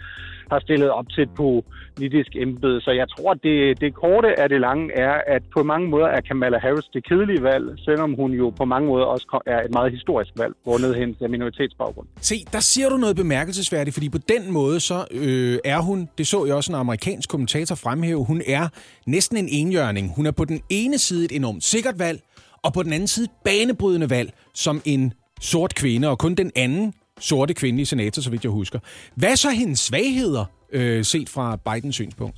har 0.51 0.61
stillet 0.61 0.90
op 0.90 1.09
til 1.14 1.22
et 1.22 1.32
politisk 1.38 2.30
embede. 2.36 2.80
Så 2.80 2.90
jeg 2.90 3.07
tror, 3.14 3.34
det, 3.34 3.80
det 3.80 3.94
korte 3.94 4.40
af 4.42 4.48
det 4.48 4.61
lange 4.61 4.84
er, 5.07 5.14
at 5.26 5.42
på 5.55 5.62
mange 5.62 5.88
måder 5.88 6.07
er 6.07 6.20
Kamala 6.20 6.59
Harris 6.59 6.84
det 6.84 7.09
kedelige 7.09 7.42
valg, 7.42 7.64
selvom 7.78 8.14
hun 8.14 8.30
jo 8.32 8.51
på 8.51 8.64
mange 8.64 8.88
måder 8.88 9.05
også 9.05 9.42
er 9.46 9.62
et 9.62 9.72
meget 9.72 9.92
historisk 9.92 10.30
valg, 10.36 10.55
grundet 10.64 10.96
hendes 10.96 11.16
minoritetsbaggrund. 11.20 12.07
Se, 12.20 12.34
der 12.53 12.61
siger 12.61 12.88
du 12.88 12.96
noget 12.96 13.16
bemærkelsesværdigt, 13.16 13.94
fordi 13.94 14.09
på 14.09 14.18
den 14.18 14.53
måde 14.53 14.80
så 14.80 15.05
øh, 15.11 15.59
er 15.64 15.80
hun, 15.80 16.09
det 16.18 16.26
så 16.26 16.44
jeg 16.44 16.55
også 16.55 16.72
en 16.72 16.78
amerikansk 16.78 17.28
kommentator 17.28 17.74
fremhæve, 17.74 18.24
hun 18.24 18.42
er 18.46 18.68
næsten 19.07 19.36
en 19.36 19.48
enjørning. 19.48 20.14
Hun 20.16 20.26
er 20.26 20.30
på 20.30 20.44
den 20.44 20.61
ene 20.70 20.98
side 20.98 21.24
et 21.24 21.32
enormt 21.32 21.64
sikkert 21.64 21.98
valg, 21.98 22.20
og 22.62 22.72
på 22.72 22.82
den 22.82 22.92
anden 22.92 23.09
side 23.09 23.28
banebrydende 23.44 24.11
valg 24.11 24.32
som 24.55 24.82
en 24.84 25.12
sort 25.40 25.74
kvinde, 25.74 26.09
og 26.09 26.18
kun 26.18 26.34
den 26.34 26.51
anden 26.57 26.94
sorte 27.20 27.54
kvindelige 27.54 27.86
senator, 27.86 28.22
så 28.22 28.30
vidt 28.30 28.44
jeg 28.44 28.50
husker. 28.50 28.78
Hvad 29.14 29.30
er 29.30 29.34
så 29.34 29.50
hendes 29.50 29.80
svagheder, 29.80 30.44
øh, 30.72 31.04
set 31.04 31.28
fra 31.28 31.56
Bidens 31.56 31.94
synspunkt? 31.94 32.36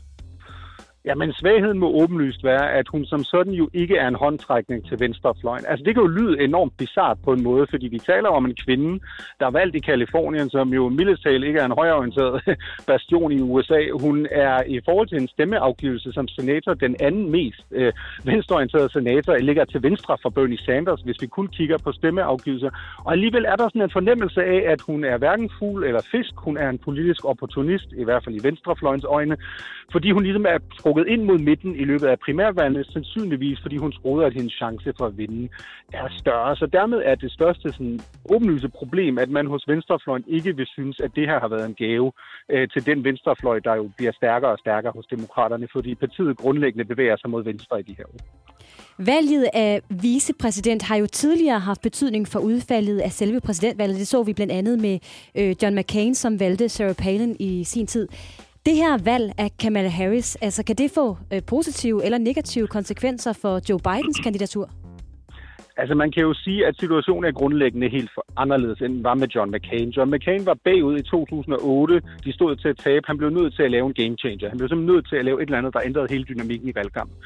Jamen, 1.05 1.33
svagheden 1.33 1.79
må 1.79 1.89
åbenlyst 2.03 2.45
være, 2.45 2.73
at 2.73 2.89
hun 2.89 3.05
som 3.05 3.25
sådan 3.25 3.53
jo 3.53 3.69
ikke 3.73 3.97
er 3.97 4.09
en 4.09 4.15
håndtrækning 4.15 4.89
til 4.89 5.01
venstrefløjen. 5.01 5.65
Altså, 5.69 5.85
det 5.85 5.95
kan 5.95 6.03
jo 6.03 6.09
lyde 6.09 6.41
enormt 6.41 6.77
bizart 6.79 7.19
på 7.25 7.33
en 7.33 7.43
måde, 7.43 7.67
fordi 7.71 7.87
vi 7.87 7.99
taler 7.99 8.29
om 8.29 8.45
en 8.45 8.55
kvinde, 8.55 9.01
der 9.41 9.47
er 9.47 9.51
valgt 9.51 9.77
i 9.77 9.79
Kalifornien, 9.79 10.51
som 10.51 10.75
jo 10.75 10.89
mildest 10.89 11.23
talt 11.23 11.45
ikke 11.45 11.59
er 11.59 11.65
en 11.65 11.79
højorienteret 11.79 12.57
bastion 12.91 13.33
i 13.33 13.41
USA. 13.41 13.81
Hun 14.01 14.27
er 14.31 14.63
i 14.67 14.81
forhold 14.85 15.09
til 15.09 15.19
en 15.21 15.29
stemmeafgivelse 15.29 16.13
som 16.13 16.29
senator 16.29 16.75
den 16.75 16.97
anden 17.01 17.31
mest 17.31 17.65
øh, 17.71 17.93
venstreorienterede 18.25 18.93
senator. 18.93 19.33
Jeg 19.33 19.45
ligger 19.45 19.65
til 19.65 19.83
venstre 19.83 20.17
for 20.23 20.31
Bernie 20.31 20.59
Sanders, 20.59 21.01
hvis 21.01 21.23
vi 21.23 21.27
kun 21.27 21.49
kigger 21.49 21.79
på 21.79 21.93
stemmeafgivelser. 21.93 22.71
Og 23.05 23.13
alligevel 23.13 23.45
er 23.45 23.57
der 23.57 23.69
sådan 23.69 23.83
en 23.83 23.91
fornemmelse 23.91 24.41
af, 24.45 24.63
at 24.73 24.81
hun 24.81 25.05
er 25.05 25.19
hverken 25.19 25.51
fugl 25.59 25.85
eller 25.85 26.03
fisk. 26.11 26.33
Hun 26.37 26.57
er 26.57 26.69
en 26.69 26.79
politisk 26.79 27.25
opportunist, 27.25 27.89
i 27.97 28.05
hvert 28.05 28.25
fald 28.25 28.35
i 28.35 28.45
venstrefløjens 28.49 29.05
øjne, 29.05 29.37
fordi 29.93 30.11
hun 30.11 30.23
ligesom 30.23 30.47
er 30.49 30.59
trukket 30.93 31.13
ind 31.13 31.23
mod 31.23 31.39
midten 31.39 31.77
i 31.77 31.85
løbet 31.85 32.07
af 32.07 32.19
primærvalget, 32.19 32.87
sandsynligvis 32.93 33.59
fordi 33.63 33.77
hun 33.77 33.93
troede, 33.93 34.27
at 34.27 34.33
hendes 34.33 34.53
chance 34.53 34.93
for 34.99 35.07
at 35.07 35.19
vinde 35.19 35.49
er 35.93 36.09
større. 36.19 36.57
Så 36.57 36.67
dermed 36.67 37.03
er 37.05 37.15
det 37.15 37.33
største 37.33 37.73
sådan, 37.73 38.01
åbenlyse 38.35 38.69
problem, 38.69 39.19
at 39.19 39.31
man 39.31 39.47
hos 39.47 39.65
venstrefløjen 39.69 40.25
ikke 40.29 40.57
vil 40.57 40.67
synes, 40.67 41.01
at 41.01 41.11
det 41.17 41.29
her 41.29 41.41
har 41.41 41.49
været 41.49 41.67
en 41.67 41.75
gave 41.75 42.13
øh, 42.49 42.69
til 42.69 42.87
den 42.87 43.05
venstrefløj, 43.05 43.59
der 43.59 43.75
jo 43.75 43.91
bliver 43.97 44.13
stærkere 44.13 44.51
og 44.51 44.59
stærkere 44.59 44.93
hos 44.97 45.07
demokraterne, 45.07 45.69
fordi 45.73 45.95
partiet 45.95 46.37
grundlæggende 46.37 46.85
bevæger 46.85 47.17
sig 47.17 47.31
mod 47.31 47.45
venstre 47.45 47.81
i 47.81 47.83
de 47.83 47.95
her 47.99 48.05
år. 48.05 48.21
Valget 48.99 49.47
af 49.55 49.81
vicepræsident 49.89 50.83
har 50.83 50.97
jo 50.97 51.07
tidligere 51.07 51.59
haft 51.59 51.83
betydning 51.83 52.29
for 52.29 52.39
udfaldet 52.39 52.99
af 53.01 53.13
selve 53.13 53.41
præsidentvalget. 53.41 53.99
Det 53.99 54.09
så 54.09 54.23
vi 54.23 54.33
blandt 54.33 54.53
andet 54.53 54.79
med 54.79 54.99
øh, 55.39 55.55
John 55.63 55.77
McCain, 55.77 56.15
som 56.15 56.41
valgte 56.41 56.69
Sarah 56.69 56.95
Palin 56.95 57.37
i 57.41 57.65
sin 57.65 57.87
tid. 57.87 58.09
Det 58.67 58.77
her 58.77 58.99
valg 58.99 59.33
af 59.39 59.51
Kamala 59.59 59.89
Harris, 59.89 60.37
altså 60.37 60.63
kan 60.65 60.77
det 60.77 60.91
få 60.91 61.17
øh, 61.33 61.43
positive 61.47 62.05
eller 62.05 62.19
negative 62.19 62.67
konsekvenser 62.67 63.33
for 63.33 63.61
Joe 63.69 63.79
Bidens 63.79 64.19
kandidatur? 64.23 64.71
Altså 65.77 65.95
man 65.95 66.11
kan 66.11 66.23
jo 66.23 66.35
sige, 66.35 66.67
at 66.67 66.75
situationen 66.81 67.25
er 67.25 67.33
grundlæggende 67.33 67.89
helt 67.89 68.11
anderledes, 68.37 68.81
end 68.81 68.95
den 68.95 69.05
var 69.05 69.15
med 69.15 69.29
John 69.29 69.51
McCain. 69.51 69.89
John 69.91 70.11
McCain 70.11 70.47
var 70.47 70.57
bagud 70.65 70.99
i 70.99 71.03
2008. 71.03 72.03
De 72.25 72.33
stod 72.33 72.57
til 72.57 72.69
at 72.69 72.77
tabe. 72.77 73.07
Han 73.07 73.19
blev 73.19 73.31
nødt 73.31 73.55
til 73.55 73.63
at 73.63 73.71
lave 73.71 73.87
en 73.87 73.95
game 73.95 74.17
changer. 74.19 74.49
Han 74.49 74.59
blev 74.59 74.69
simpelthen 74.69 74.95
nødt 74.95 75.09
til 75.09 75.17
at 75.17 75.25
lave 75.25 75.43
et 75.43 75.47
eller 75.47 75.59
andet, 75.59 75.75
der 75.75 75.81
ændrede 75.85 76.07
hele 76.11 76.25
dynamikken 76.25 76.69
i 76.69 76.73
valgkampen. 76.75 77.17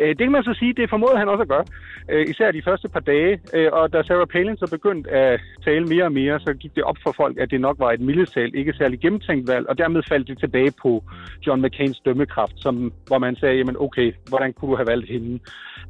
Øh, 0.00 0.08
det 0.08 0.18
kan 0.18 0.32
man 0.32 0.44
så 0.44 0.54
sige, 0.58 0.72
det 0.72 0.90
formåede 0.90 1.18
han 1.18 1.28
også 1.28 1.42
at 1.42 1.48
gøre. 1.48 1.64
Øh, 2.08 2.26
især 2.30 2.50
de 2.50 2.62
første 2.62 2.88
par 2.88 3.00
dage. 3.00 3.40
Øh, 3.54 3.68
og 3.72 3.92
da 3.92 4.02
Sarah 4.02 4.26
Palin 4.26 4.56
så 4.56 4.66
begyndte 4.70 5.10
at 5.10 5.40
tale 5.64 5.84
mere 5.86 6.04
og 6.04 6.12
mere, 6.12 6.40
så 6.40 6.54
gik 6.54 6.74
det 6.76 6.84
op 6.84 6.96
for 7.02 7.12
folk, 7.12 7.38
at 7.38 7.50
det 7.50 7.60
nok 7.60 7.76
var 7.78 7.92
et 7.92 8.00
mildestal, 8.00 8.50
ikke 8.54 8.72
særlig 8.72 9.00
gennemtænkt 9.00 9.48
valg. 9.48 9.68
Og 9.68 9.78
dermed 9.78 10.02
faldt 10.08 10.28
det 10.28 10.38
tilbage 10.38 10.72
på 10.82 11.04
John 11.46 11.62
McCains 11.62 12.00
dømmekraft, 12.00 12.52
som, 12.56 12.92
hvor 13.06 13.18
man 13.18 13.36
sagde, 13.36 13.56
jamen 13.56 13.76
okay, 13.78 14.12
hvordan 14.28 14.52
kunne 14.52 14.70
du 14.70 14.76
have 14.76 14.86
valgt 14.86 15.08
hende? 15.10 15.40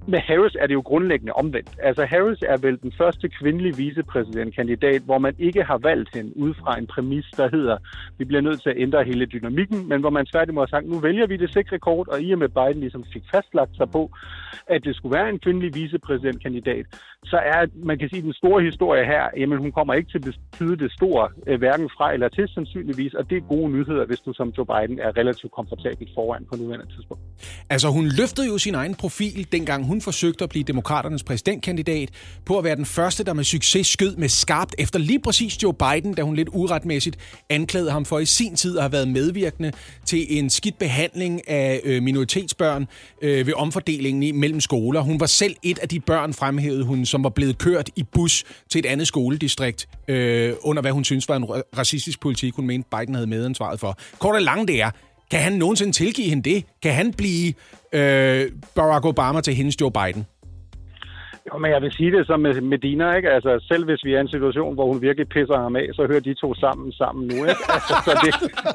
Med 0.07 0.19
Harris 0.19 0.57
er 0.61 0.67
det 0.67 0.75
jo 0.75 0.81
grundlæggende 0.81 1.33
omvendt. 1.33 1.71
Altså 1.83 2.00
Harris 2.07 2.43
er 2.43 2.57
vel 2.57 2.83
den 2.83 2.93
første 2.93 3.29
kvindelige 3.29 3.77
vicepræsidentkandidat, 3.77 5.03
hvor 5.03 5.19
man 5.19 5.35
ikke 5.39 5.63
har 5.63 5.79
valgt 5.79 6.15
hende 6.15 6.37
ud 6.37 6.55
fra 6.55 6.79
en 6.79 6.87
præmis, 6.87 7.27
der 7.37 7.49
hedder, 7.51 7.79
vi 8.19 8.25
bliver 8.25 8.41
nødt 8.41 8.63
til 8.63 8.71
at 8.71 8.79
ændre 8.79 9.05
hele 9.05 9.27
dynamikken, 9.27 9.89
men 9.89 10.01
hvor 10.01 10.11
man 10.11 10.27
tværtimod 10.27 10.63
har 10.63 10.67
sagt, 10.67 10.89
nu 10.89 10.99
vælger 10.99 11.27
vi 11.27 11.37
det 11.37 11.53
sikre 11.53 11.79
kort, 11.79 12.09
og 12.09 12.23
i 12.23 12.33
og 12.33 12.39
med 12.39 12.49
Biden 12.49 12.81
ligesom 12.81 13.05
fik 13.13 13.23
fastlagt 13.31 13.77
sig 13.77 13.91
på, 13.91 14.11
at 14.67 14.85
det 14.85 14.97
skulle 14.97 15.15
være 15.15 15.29
en 15.29 15.39
kvindelig 15.39 15.75
vicepræsidentkandidat, 15.75 16.87
så 17.25 17.37
er, 17.37 17.67
man 17.85 17.99
kan 17.99 18.09
sige, 18.09 18.23
den 18.23 18.33
store 18.33 18.63
historie 18.63 19.05
her, 19.05 19.25
jamen 19.37 19.59
hun 19.59 19.73
kommer 19.73 19.95
ikke 19.95 20.11
til 20.11 20.19
at 20.19 20.25
betyde 20.25 20.77
det 20.77 20.93
store, 20.93 21.29
øh, 21.47 21.59
hverken 21.59 21.89
fra 21.97 22.13
eller 22.13 22.29
til 22.29 22.49
sandsynligvis, 22.49 23.15
og 23.15 23.31
det 23.31 23.37
er 23.37 23.41
gode 23.41 23.71
nyheder, 23.73 24.07
hvis 24.07 24.21
du 24.21 24.33
som 24.33 24.49
Joe 24.59 24.67
Biden 24.67 24.99
er 24.99 25.17
relativt 25.17 25.53
komfortabelt 25.53 26.11
foran 26.15 26.45
på 26.51 26.57
nuværende 26.57 26.87
tidspunkt. 26.95 27.23
Altså 27.71 27.89
hun 27.89 28.07
løftede 28.19 28.47
jo 28.47 28.59
sin 28.59 28.75
egen 28.75 28.95
profil, 28.95 29.53
dengang 29.53 29.87
hun 29.87 30.01
forsøgte 30.01 30.45
at 30.45 30.51
blive 30.51 30.65
demokraternes 30.65 31.23
præsidentkandidat, 31.25 32.09
på 32.47 32.59
at 32.59 32.65
være 32.65 32.77
den 32.77 32.87
første, 32.87 33.25
der 33.25 33.33
med 33.33 33.45
succes 33.45 33.87
skød 33.87 34.17
med 34.17 34.29
skarpt 34.29 34.75
efter 34.79 34.99
lige 34.99 35.21
præcis 35.21 35.63
Joe 35.63 35.75
Biden, 35.75 36.15
da 36.15 36.23
hun 36.23 36.35
lidt 36.37 36.49
uretmæssigt 36.53 37.43
anklagede 37.51 37.91
ham 37.91 38.05
for 38.05 38.19
i 38.19 38.25
sin 38.25 38.57
tid 38.57 38.77
at 38.77 38.83
have 38.83 38.93
været 38.93 39.09
medvirkende 39.09 39.73
til 40.05 40.39
en 40.39 40.51
skidt 40.51 40.79
behandling 40.79 41.49
af 41.49 41.81
øh, 41.85 42.03
minoritetsbørn 42.03 42.87
øh, 43.23 43.47
ved 43.47 43.55
omfordelingen 43.57 44.23
i 44.23 44.33
mellem 44.33 44.61
skoler. 44.61 45.01
Hun 45.01 45.21
var 45.21 45.27
selv 45.27 45.57
et 45.63 45.79
af 45.79 45.89
de 45.89 46.01
børn, 46.01 46.33
fremhævede 46.33 46.85
hun, 46.85 47.05
som 47.11 47.25
var 47.25 47.31
blevet 47.31 47.59
kørt 47.59 47.91
i 47.97 48.03
bus 48.03 48.45
til 48.71 48.79
et 48.79 48.87
andet 48.87 49.07
skoledistrikt, 49.07 49.89
øh, 50.09 50.55
under 50.63 50.83
hvad 50.83 50.93
hun 50.93 51.05
synes 51.05 51.29
var 51.29 51.37
en 51.37 51.45
racistisk 51.79 52.21
politik, 52.21 52.55
hun 52.55 52.67
mente 52.67 52.89
Biden 52.99 53.15
havde 53.15 53.27
medansvaret 53.27 53.81
for. 53.81 53.99
Kort 54.19 54.35
og 54.35 54.43
langt 54.43 54.69
det 54.69 54.83
er, 54.83 54.91
kan 55.31 55.41
han 55.41 55.53
nogensinde 55.53 55.93
tilgive 55.93 56.29
hende 56.29 56.51
det? 56.51 56.65
Kan 56.83 56.95
han 56.95 57.13
blive 57.13 57.55
øh, 57.93 58.51
Barack 58.75 59.05
Obama 59.05 59.41
til 59.41 59.55
hendes 59.55 59.81
Joe 59.81 59.91
Biden? 59.91 60.27
Jo, 61.49 61.59
men 61.59 61.71
jeg 61.71 61.83
vil 61.83 61.93
sige 61.93 62.13
det 62.17 62.27
som 62.27 62.41
med 62.41 62.61
Medina, 62.61 63.15
ikke? 63.15 63.31
Altså, 63.31 63.65
selv 63.69 63.85
hvis 63.85 64.05
vi 64.05 64.15
er 64.15 64.19
i 64.19 64.21
en 64.21 64.29
situation, 64.29 64.75
hvor 64.75 64.87
hun 64.87 65.03
virkelig 65.03 65.29
pisser 65.29 65.59
ham 65.59 65.77
af, 65.77 65.89
så 65.93 66.07
hører 66.07 66.21
de 66.21 66.35
to 66.35 66.55
sammen 66.55 66.93
sammen 66.93 67.27
nu, 67.27 67.35
ikke? 67.35 67.65
Altså, 67.77 67.95
så 68.05 68.13
det, 68.25 68.33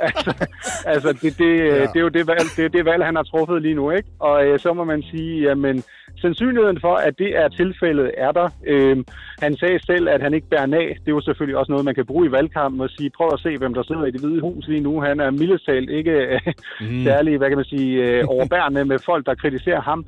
altså, 0.07 0.47
altså 0.85 1.09
det, 1.21 1.37
det, 1.37 1.57
ja. 1.57 1.81
det, 1.81 1.95
er 1.95 1.99
jo 1.99 2.07
det 2.07 2.27
valg, 2.27 2.47
det, 2.57 2.73
det 2.73 2.85
valg, 2.85 3.05
han 3.05 3.15
har 3.15 3.23
truffet 3.23 3.61
lige 3.61 3.73
nu, 3.73 3.91
ikke? 3.91 4.09
Og 4.19 4.45
øh, 4.45 4.59
så 4.59 4.73
må 4.73 4.83
man 4.83 5.01
sige, 5.01 5.41
jamen, 5.41 5.83
sandsynligheden 6.21 6.79
for, 6.81 6.95
at 6.95 7.17
det 7.17 7.37
er 7.37 7.47
tilfældet, 7.47 8.11
er 8.17 8.31
der. 8.31 8.49
Øh, 8.67 8.97
han 9.39 9.57
sagde 9.57 9.85
selv, 9.85 10.09
at 10.09 10.21
han 10.21 10.33
ikke 10.33 10.47
bærer 10.47 10.61
af. 10.61 10.97
Det 10.99 11.07
er 11.07 11.17
jo 11.19 11.21
selvfølgelig 11.21 11.57
også 11.57 11.71
noget, 11.71 11.85
man 11.85 11.95
kan 11.95 12.05
bruge 12.05 12.27
i 12.27 12.31
valgkampen 12.31 12.81
og 12.81 12.89
sige, 12.89 13.09
prøv 13.17 13.29
at 13.33 13.39
se, 13.39 13.57
hvem 13.57 13.73
der 13.73 13.83
sidder 13.83 14.05
i 14.05 14.11
det 14.11 14.21
hvide 14.21 14.41
hus 14.41 14.67
lige 14.67 14.79
nu. 14.79 15.01
Han 15.01 15.19
er 15.19 15.31
mildestalt 15.31 15.89
ikke 15.89 16.39
mm. 16.81 17.03
særlig, 17.03 17.37
hvad 17.37 17.49
kan 17.49 17.57
man 17.57 17.65
sige, 17.65 18.03
øh, 18.03 18.23
overbærende 18.27 18.85
med 18.85 18.99
folk, 18.99 19.25
der 19.25 19.35
kritiserer 19.35 19.81
ham. 19.81 20.05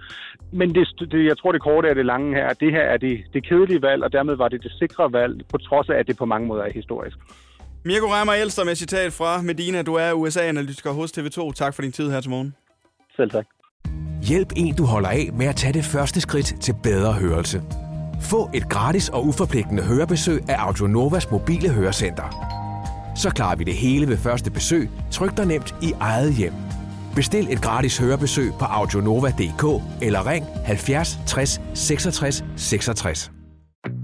Men 0.51 0.75
det, 0.75 0.87
det, 1.11 1.25
jeg 1.25 1.37
tror, 1.37 1.51
det 1.51 1.61
korte 1.61 1.87
er 1.89 1.93
det 1.93 2.05
lange 2.05 2.35
her. 2.35 2.46
Det 2.53 2.71
her 2.71 2.81
er 2.81 2.97
det, 2.97 3.23
det 3.33 3.47
kedelige 3.47 3.81
valg, 3.81 4.03
og 4.03 4.11
dermed 4.13 4.35
var 4.35 4.47
det 4.47 4.63
det 4.63 4.71
sikre 4.79 5.13
valg, 5.13 5.41
på 5.49 5.57
trods 5.57 5.89
af, 5.89 5.95
at 5.95 6.07
det 6.07 6.17
på 6.17 6.25
mange 6.25 6.47
måder 6.47 6.63
er 6.63 6.71
historisk. 6.71 7.17
Mirko 7.85 8.05
Reimer 8.05 8.33
Elster 8.33 8.63
med 8.63 8.75
citat 8.75 9.13
fra 9.13 9.41
Medina. 9.41 9.81
Du 9.81 9.93
er 9.93 10.13
USA-analytiker 10.13 10.91
hos 10.91 11.17
TV2. 11.17 11.53
Tak 11.53 11.73
for 11.73 11.81
din 11.81 11.91
tid 11.91 12.11
her 12.11 12.21
til 12.21 12.29
morgen. 12.29 12.55
Selv 13.15 13.31
tak. 13.31 13.45
Hjælp 14.23 14.53
en, 14.55 14.75
du 14.75 14.85
holder 14.85 15.09
af 15.09 15.29
med 15.33 15.45
at 15.47 15.55
tage 15.55 15.73
det 15.73 15.85
første 15.85 16.21
skridt 16.21 16.61
til 16.61 16.75
bedre 16.83 17.13
hørelse. 17.13 17.61
Få 18.21 18.49
et 18.53 18.69
gratis 18.69 19.09
og 19.09 19.25
uforpligtende 19.25 19.83
hørebesøg 19.83 20.49
af 20.49 20.55
Audionovas 20.57 21.31
mobile 21.31 21.69
hørecenter. 21.69 22.27
Så 23.15 23.29
klarer 23.29 23.55
vi 23.55 23.63
det 23.63 23.73
hele 23.73 24.07
ved 24.07 24.17
første 24.17 24.51
besøg, 24.51 24.89
tryk 25.11 25.37
dig 25.37 25.45
nemt 25.45 25.75
i 25.81 25.93
eget 25.99 26.33
hjem. 26.33 26.53
Bestil 27.17 27.47
et 27.51 27.61
gratis 27.61 27.97
hørebesøg 27.97 28.51
på 28.59 28.65
audionova.dk 28.65 29.83
eller 30.01 30.27
ring 30.27 30.45
70 30.65 31.19
60 31.27 31.61
66 31.73 32.43
66. 32.57 33.31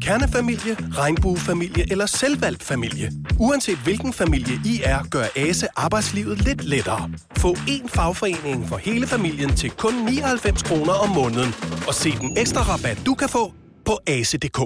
Kernefamilie, 0.01 0.75
regnbuefamilie 0.97 1.91
eller 1.91 2.05
selvvalgt 2.05 2.63
familie. 2.63 3.11
Uanset 3.39 3.77
hvilken 3.77 4.13
familie 4.13 4.55
I 4.65 4.81
er, 4.83 5.03
gør 5.11 5.23
ASE 5.35 5.67
arbejdslivet 5.75 6.45
lidt 6.45 6.63
lettere. 6.63 7.09
Få 7.37 7.51
én 7.53 7.87
fagforening 7.87 8.67
for 8.67 8.77
hele 8.77 9.07
familien 9.07 9.55
til 9.55 9.71
kun 9.71 9.93
99 9.93 10.63
kroner 10.63 10.93
om 10.93 11.09
måneden. 11.09 11.53
Og 11.87 11.93
se 11.93 12.11
den 12.11 12.37
ekstra 12.37 12.61
rabat, 12.61 13.01
du 13.05 13.13
kan 13.13 13.29
få 13.29 13.53
på 13.85 13.99
ase.dk. 14.07 14.59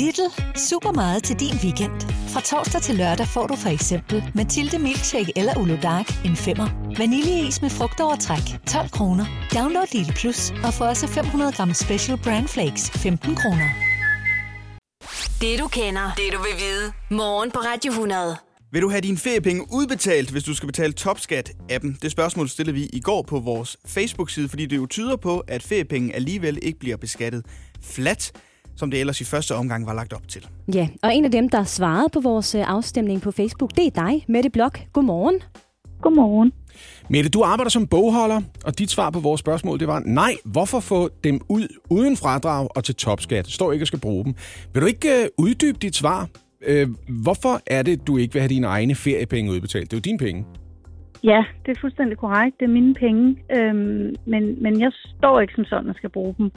Little. 0.00 0.30
Super 0.70 0.92
meget 0.92 1.24
til 1.24 1.40
din 1.40 1.54
weekend. 1.64 1.92
Fra 2.32 2.40
torsdag 2.40 2.82
til 2.82 2.94
lørdag 2.94 3.26
får 3.26 3.46
du 3.46 3.56
for 3.56 3.68
eksempel 3.68 4.24
Mathilde 4.34 4.78
Milkshake 4.78 5.32
eller 5.36 5.58
Ulo 5.58 5.76
Dark 5.82 6.24
en 6.24 6.36
femmer. 6.36 6.68
Vaniljeis 6.98 7.62
med 7.62 7.70
frugtovertræk 7.70 8.66
12 8.66 8.88
kroner. 8.90 9.26
Download 9.54 9.86
Lille 9.92 10.12
Plus 10.12 10.50
og 10.64 10.74
få 10.74 10.84
også 10.84 11.06
500 11.06 11.52
gram 11.52 11.74
Special 11.74 12.18
Brand 12.24 12.48
Flakes 12.48 12.90
15 12.90 13.34
kroner. 13.34 13.68
Det 15.40 15.58
du 15.58 15.68
kender, 15.68 16.12
det 16.16 16.32
du 16.32 16.38
vil 16.38 16.56
vide. 16.58 16.92
Morgen 17.10 17.50
på 17.50 17.58
Radio 17.58 17.90
100. 17.92 18.36
Vil 18.72 18.82
du 18.82 18.90
have 18.90 19.00
dine 19.00 19.16
feriepenge 19.16 19.66
udbetalt, 19.72 20.30
hvis 20.30 20.44
du 20.44 20.54
skal 20.54 20.66
betale 20.66 20.94
Topskat-appen? 21.00 21.98
Det 22.02 22.10
spørgsmål 22.10 22.48
stillede 22.48 22.74
vi 22.74 22.86
i 22.92 23.00
går 23.00 23.22
på 23.22 23.40
vores 23.40 23.76
Facebook-side, 23.86 24.48
fordi 24.48 24.66
det 24.66 24.76
jo 24.76 24.86
tyder 24.86 25.16
på, 25.16 25.38
at 25.48 25.62
feriepenge 25.62 26.14
alligevel 26.14 26.58
ikke 26.62 26.78
bliver 26.78 26.96
beskattet 26.96 27.46
flat, 27.82 28.32
som 28.76 28.90
det 28.90 29.00
ellers 29.00 29.20
i 29.20 29.24
første 29.24 29.54
omgang 29.54 29.86
var 29.86 29.94
lagt 29.94 30.12
op 30.12 30.28
til. 30.28 30.46
Ja, 30.74 30.88
og 31.02 31.14
en 31.14 31.24
af 31.24 31.30
dem, 31.30 31.48
der 31.48 31.64
svarede 31.64 32.08
på 32.12 32.20
vores 32.20 32.54
øh, 32.54 32.62
afstemning 32.66 33.22
på 33.22 33.30
Facebook, 33.30 33.70
det 33.76 33.86
er 33.86 33.90
dig, 33.90 34.24
Mette 34.28 34.50
Blok. 34.50 34.78
Godmorgen. 34.92 35.42
Godmorgen. 36.02 36.52
Mette, 37.08 37.30
du 37.30 37.42
arbejder 37.42 37.70
som 37.70 37.86
bogholder, 37.86 38.40
og 38.64 38.78
dit 38.78 38.90
svar 38.90 39.10
på 39.10 39.20
vores 39.20 39.40
spørgsmål, 39.40 39.80
det 39.80 39.88
var, 39.88 40.02
nej, 40.06 40.36
hvorfor 40.44 40.80
få 40.80 41.08
dem 41.24 41.40
ud 41.48 41.68
uden 41.90 42.16
fradrag 42.16 42.68
og 42.76 42.84
til 42.84 42.94
topskat? 42.94 43.46
Står 43.46 43.72
ikke 43.72 43.82
og 43.82 43.86
skal 43.86 44.00
bruge 44.00 44.24
dem. 44.24 44.34
Vil 44.72 44.82
du 44.82 44.86
ikke 44.86 45.08
øh, 45.08 45.28
uddybe 45.38 45.78
dit 45.78 45.96
svar? 45.96 46.28
Øh, 46.66 46.88
hvorfor 47.24 47.60
er 47.66 47.82
det, 47.82 48.06
du 48.06 48.16
ikke 48.16 48.32
vil 48.32 48.42
have 48.42 48.48
dine 48.48 48.66
egne 48.66 48.94
feriepenge 48.94 49.52
udbetalt? 49.52 49.90
Det 49.90 49.96
er 49.96 50.00
jo 50.00 50.10
dine 50.10 50.18
penge. 50.18 50.44
Ja, 51.24 51.44
det 51.66 51.76
er 51.76 51.80
fuldstændig 51.80 52.18
korrekt. 52.18 52.60
Det 52.60 52.64
er 52.64 52.72
mine 52.72 52.94
penge. 52.94 53.36
Øhm, 53.56 54.14
men, 54.26 54.62
men 54.62 54.80
jeg 54.80 54.92
står 55.18 55.40
ikke 55.40 55.54
som 55.54 55.64
sådan, 55.64 55.90
at 55.90 55.96
skal 55.96 56.10
bruge 56.10 56.34
dem. 56.38 56.50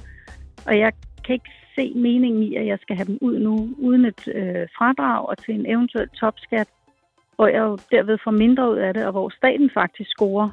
Og 0.65 0.79
jeg 0.79 0.91
kan 1.25 1.33
ikke 1.33 1.51
se 1.77 1.85
meningen 1.95 2.43
i, 2.43 2.55
at 2.55 2.65
jeg 2.71 2.79
skal 2.81 2.95
have 2.95 3.05
dem 3.11 3.17
ud 3.21 3.39
nu, 3.39 3.53
uden 3.87 4.05
et 4.05 4.21
øh, 4.39 4.67
fradrag 4.77 5.19
og 5.29 5.35
til 5.43 5.53
en 5.59 5.65
eventuel 5.73 6.09
topskat, 6.09 6.67
hvor 7.35 7.47
jeg 7.47 7.59
jo 7.69 7.77
derved 7.91 8.17
får 8.23 8.31
mindre 8.31 8.71
ud 8.71 8.77
af 8.77 8.93
det, 8.93 9.05
og 9.05 9.11
hvor 9.11 9.29
staten 9.39 9.69
faktisk 9.73 10.09
scorer 10.09 10.49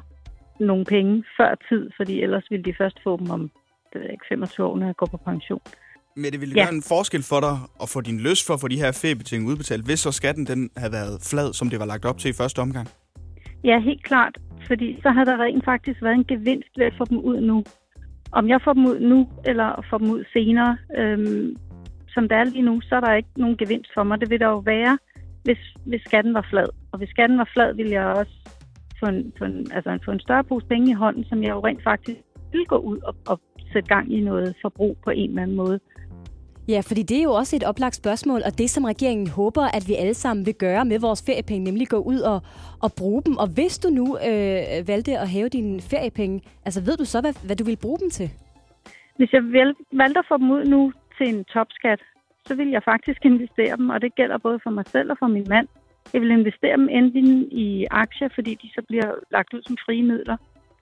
nogle 0.59 0.85
penge 0.85 1.23
før 1.37 1.55
tid, 1.69 1.89
fordi 1.97 2.21
ellers 2.21 2.45
ville 2.51 2.63
de 2.63 2.73
først 2.81 2.97
få 3.03 3.17
dem 3.17 3.29
om 3.29 3.41
det 3.93 4.01
ved 4.01 4.01
jeg 4.01 4.11
ikke, 4.11 4.25
25 4.29 4.65
år, 4.67 4.77
når 4.77 4.85
jeg 4.85 4.95
går 4.95 5.05
på 5.05 5.17
pension. 5.17 5.61
Men 6.15 6.31
det 6.31 6.41
ville 6.41 6.55
Ja. 6.55 6.63
gøre 6.65 6.73
en 6.73 6.83
forskel 6.83 7.23
for 7.23 7.39
dig 7.39 7.55
at 7.83 7.89
få 7.89 8.01
din 8.01 8.19
lyst 8.19 8.47
for 8.47 8.53
at 8.53 8.59
få 8.61 8.67
de 8.67 8.77
her 8.83 8.91
feriebetingelser 9.01 9.51
udbetalt, 9.51 9.85
hvis 9.85 9.99
så 9.99 10.11
skatten 10.11 10.45
den 10.47 10.69
havde 10.77 10.93
været 10.93 11.15
flad, 11.31 11.53
som 11.53 11.69
det 11.69 11.79
var 11.79 11.85
lagt 11.85 12.05
op 12.05 12.17
til 12.17 12.29
i 12.29 12.33
første 12.33 12.59
omgang. 12.59 12.87
Ja, 13.63 13.79
helt 13.79 14.03
klart. 14.03 14.37
Fordi 14.67 14.99
så 15.03 15.09
har 15.09 15.23
der 15.23 15.37
rent 15.37 15.65
faktisk 15.65 16.01
været 16.03 16.13
en 16.15 16.25
gevinst 16.25 16.69
ved 16.77 16.85
at 16.85 16.93
få 16.97 17.05
dem 17.05 17.17
ud 17.17 17.41
nu. 17.41 17.63
Om 18.39 18.49
jeg 18.49 18.59
får 18.63 18.73
dem 18.73 18.85
ud 18.85 18.99
nu, 18.99 19.27
eller 19.45 19.85
får 19.89 19.97
dem 19.97 20.09
ud 20.09 20.23
senere, 20.33 20.77
øhm, 20.97 21.55
som 22.13 22.23
det 22.29 22.37
er 22.37 22.43
lige 22.43 22.67
nu, 22.69 22.81
så 22.81 22.95
er 22.95 22.99
der 22.99 23.13
ikke 23.13 23.33
nogen 23.37 23.57
gevinst 23.57 23.91
for 23.93 24.03
mig. 24.03 24.21
Det 24.21 24.29
vil 24.29 24.39
der 24.39 24.47
jo 24.47 24.57
være, 24.57 24.97
hvis, 25.43 25.61
hvis 25.85 26.01
skatten 26.01 26.33
var 26.33 26.47
flad. 26.49 26.67
Og 26.91 26.97
hvis 26.97 27.09
skatten 27.09 27.37
var 27.37 27.49
flad, 27.53 27.75
ville 27.75 27.91
jeg 27.91 28.05
også 28.05 28.35
få 28.99 29.05
en, 29.05 29.33
få 29.37 29.43
en, 29.45 29.71
altså 29.71 29.99
få 30.05 30.11
en 30.11 30.19
større 30.19 30.43
pose 30.43 30.65
penge 30.67 30.91
i 30.91 30.99
hånden, 31.03 31.23
som 31.25 31.43
jeg 31.43 31.49
jo 31.49 31.59
rent 31.59 31.83
faktisk 31.83 32.19
vil 32.51 32.65
gå 32.65 32.77
ud 32.77 32.97
og, 32.97 33.15
og 33.27 33.39
sætte 33.73 33.95
gang 33.95 34.13
i 34.13 34.21
noget 34.21 34.55
forbrug 34.61 34.97
på 35.03 35.09
en 35.09 35.29
eller 35.29 35.41
anden 35.41 35.57
måde. 35.57 35.79
Ja, 36.67 36.81
fordi 36.89 37.03
det 37.03 37.17
er 37.19 37.23
jo 37.23 37.31
også 37.31 37.55
et 37.55 37.63
oplagt 37.63 37.95
spørgsmål, 37.95 38.41
og 38.45 38.57
det, 38.57 38.69
som 38.69 38.83
regeringen 38.83 39.27
håber, 39.27 39.63
at 39.77 39.83
vi 39.87 39.93
alle 39.93 40.13
sammen 40.13 40.45
vil 40.45 40.53
gøre 40.55 40.85
med 40.85 40.99
vores 40.99 41.23
feriepenge, 41.25 41.63
nemlig 41.63 41.87
gå 41.87 41.97
ud 41.97 42.19
og, 42.19 42.41
og 42.81 42.91
bruge 42.97 43.21
dem. 43.25 43.37
Og 43.37 43.47
hvis 43.47 43.79
du 43.79 43.89
nu 43.89 44.17
øh, 44.17 44.87
valgte 44.87 45.17
at 45.17 45.29
hæve 45.29 45.49
dine 45.49 45.81
feriepenge, 45.81 46.41
altså 46.65 46.81
ved 46.81 46.97
du 46.97 47.05
så, 47.05 47.21
hvad, 47.21 47.33
hvad 47.45 47.55
du 47.55 47.63
vil 47.63 47.77
bruge 47.81 47.99
dem 47.99 48.09
til? 48.09 48.29
Hvis 49.17 49.33
jeg 49.33 49.43
valgte 49.91 50.19
at 50.19 50.25
få 50.27 50.37
dem 50.37 50.51
ud 50.51 50.65
nu 50.65 50.93
til 51.17 51.27
en 51.35 51.43
topskat, 51.43 52.01
så 52.47 52.55
vil 52.55 52.69
jeg 52.69 52.83
faktisk 52.83 53.25
investere 53.25 53.77
dem, 53.77 53.89
og 53.89 54.01
det 54.01 54.15
gælder 54.15 54.37
både 54.37 54.59
for 54.63 54.69
mig 54.69 54.85
selv 54.87 55.11
og 55.11 55.17
for 55.19 55.27
min 55.27 55.45
mand. 55.49 55.67
Jeg 56.13 56.21
vil 56.21 56.31
investere 56.31 56.77
dem 56.77 56.89
enten 56.89 57.47
i 57.51 57.85
aktier, 57.91 58.29
fordi 58.35 58.55
de 58.61 58.69
så 58.75 58.81
bliver 58.87 59.11
lagt 59.31 59.53
ud 59.53 59.61
som 59.61 59.77
frie 59.85 60.03
midler, 60.03 60.37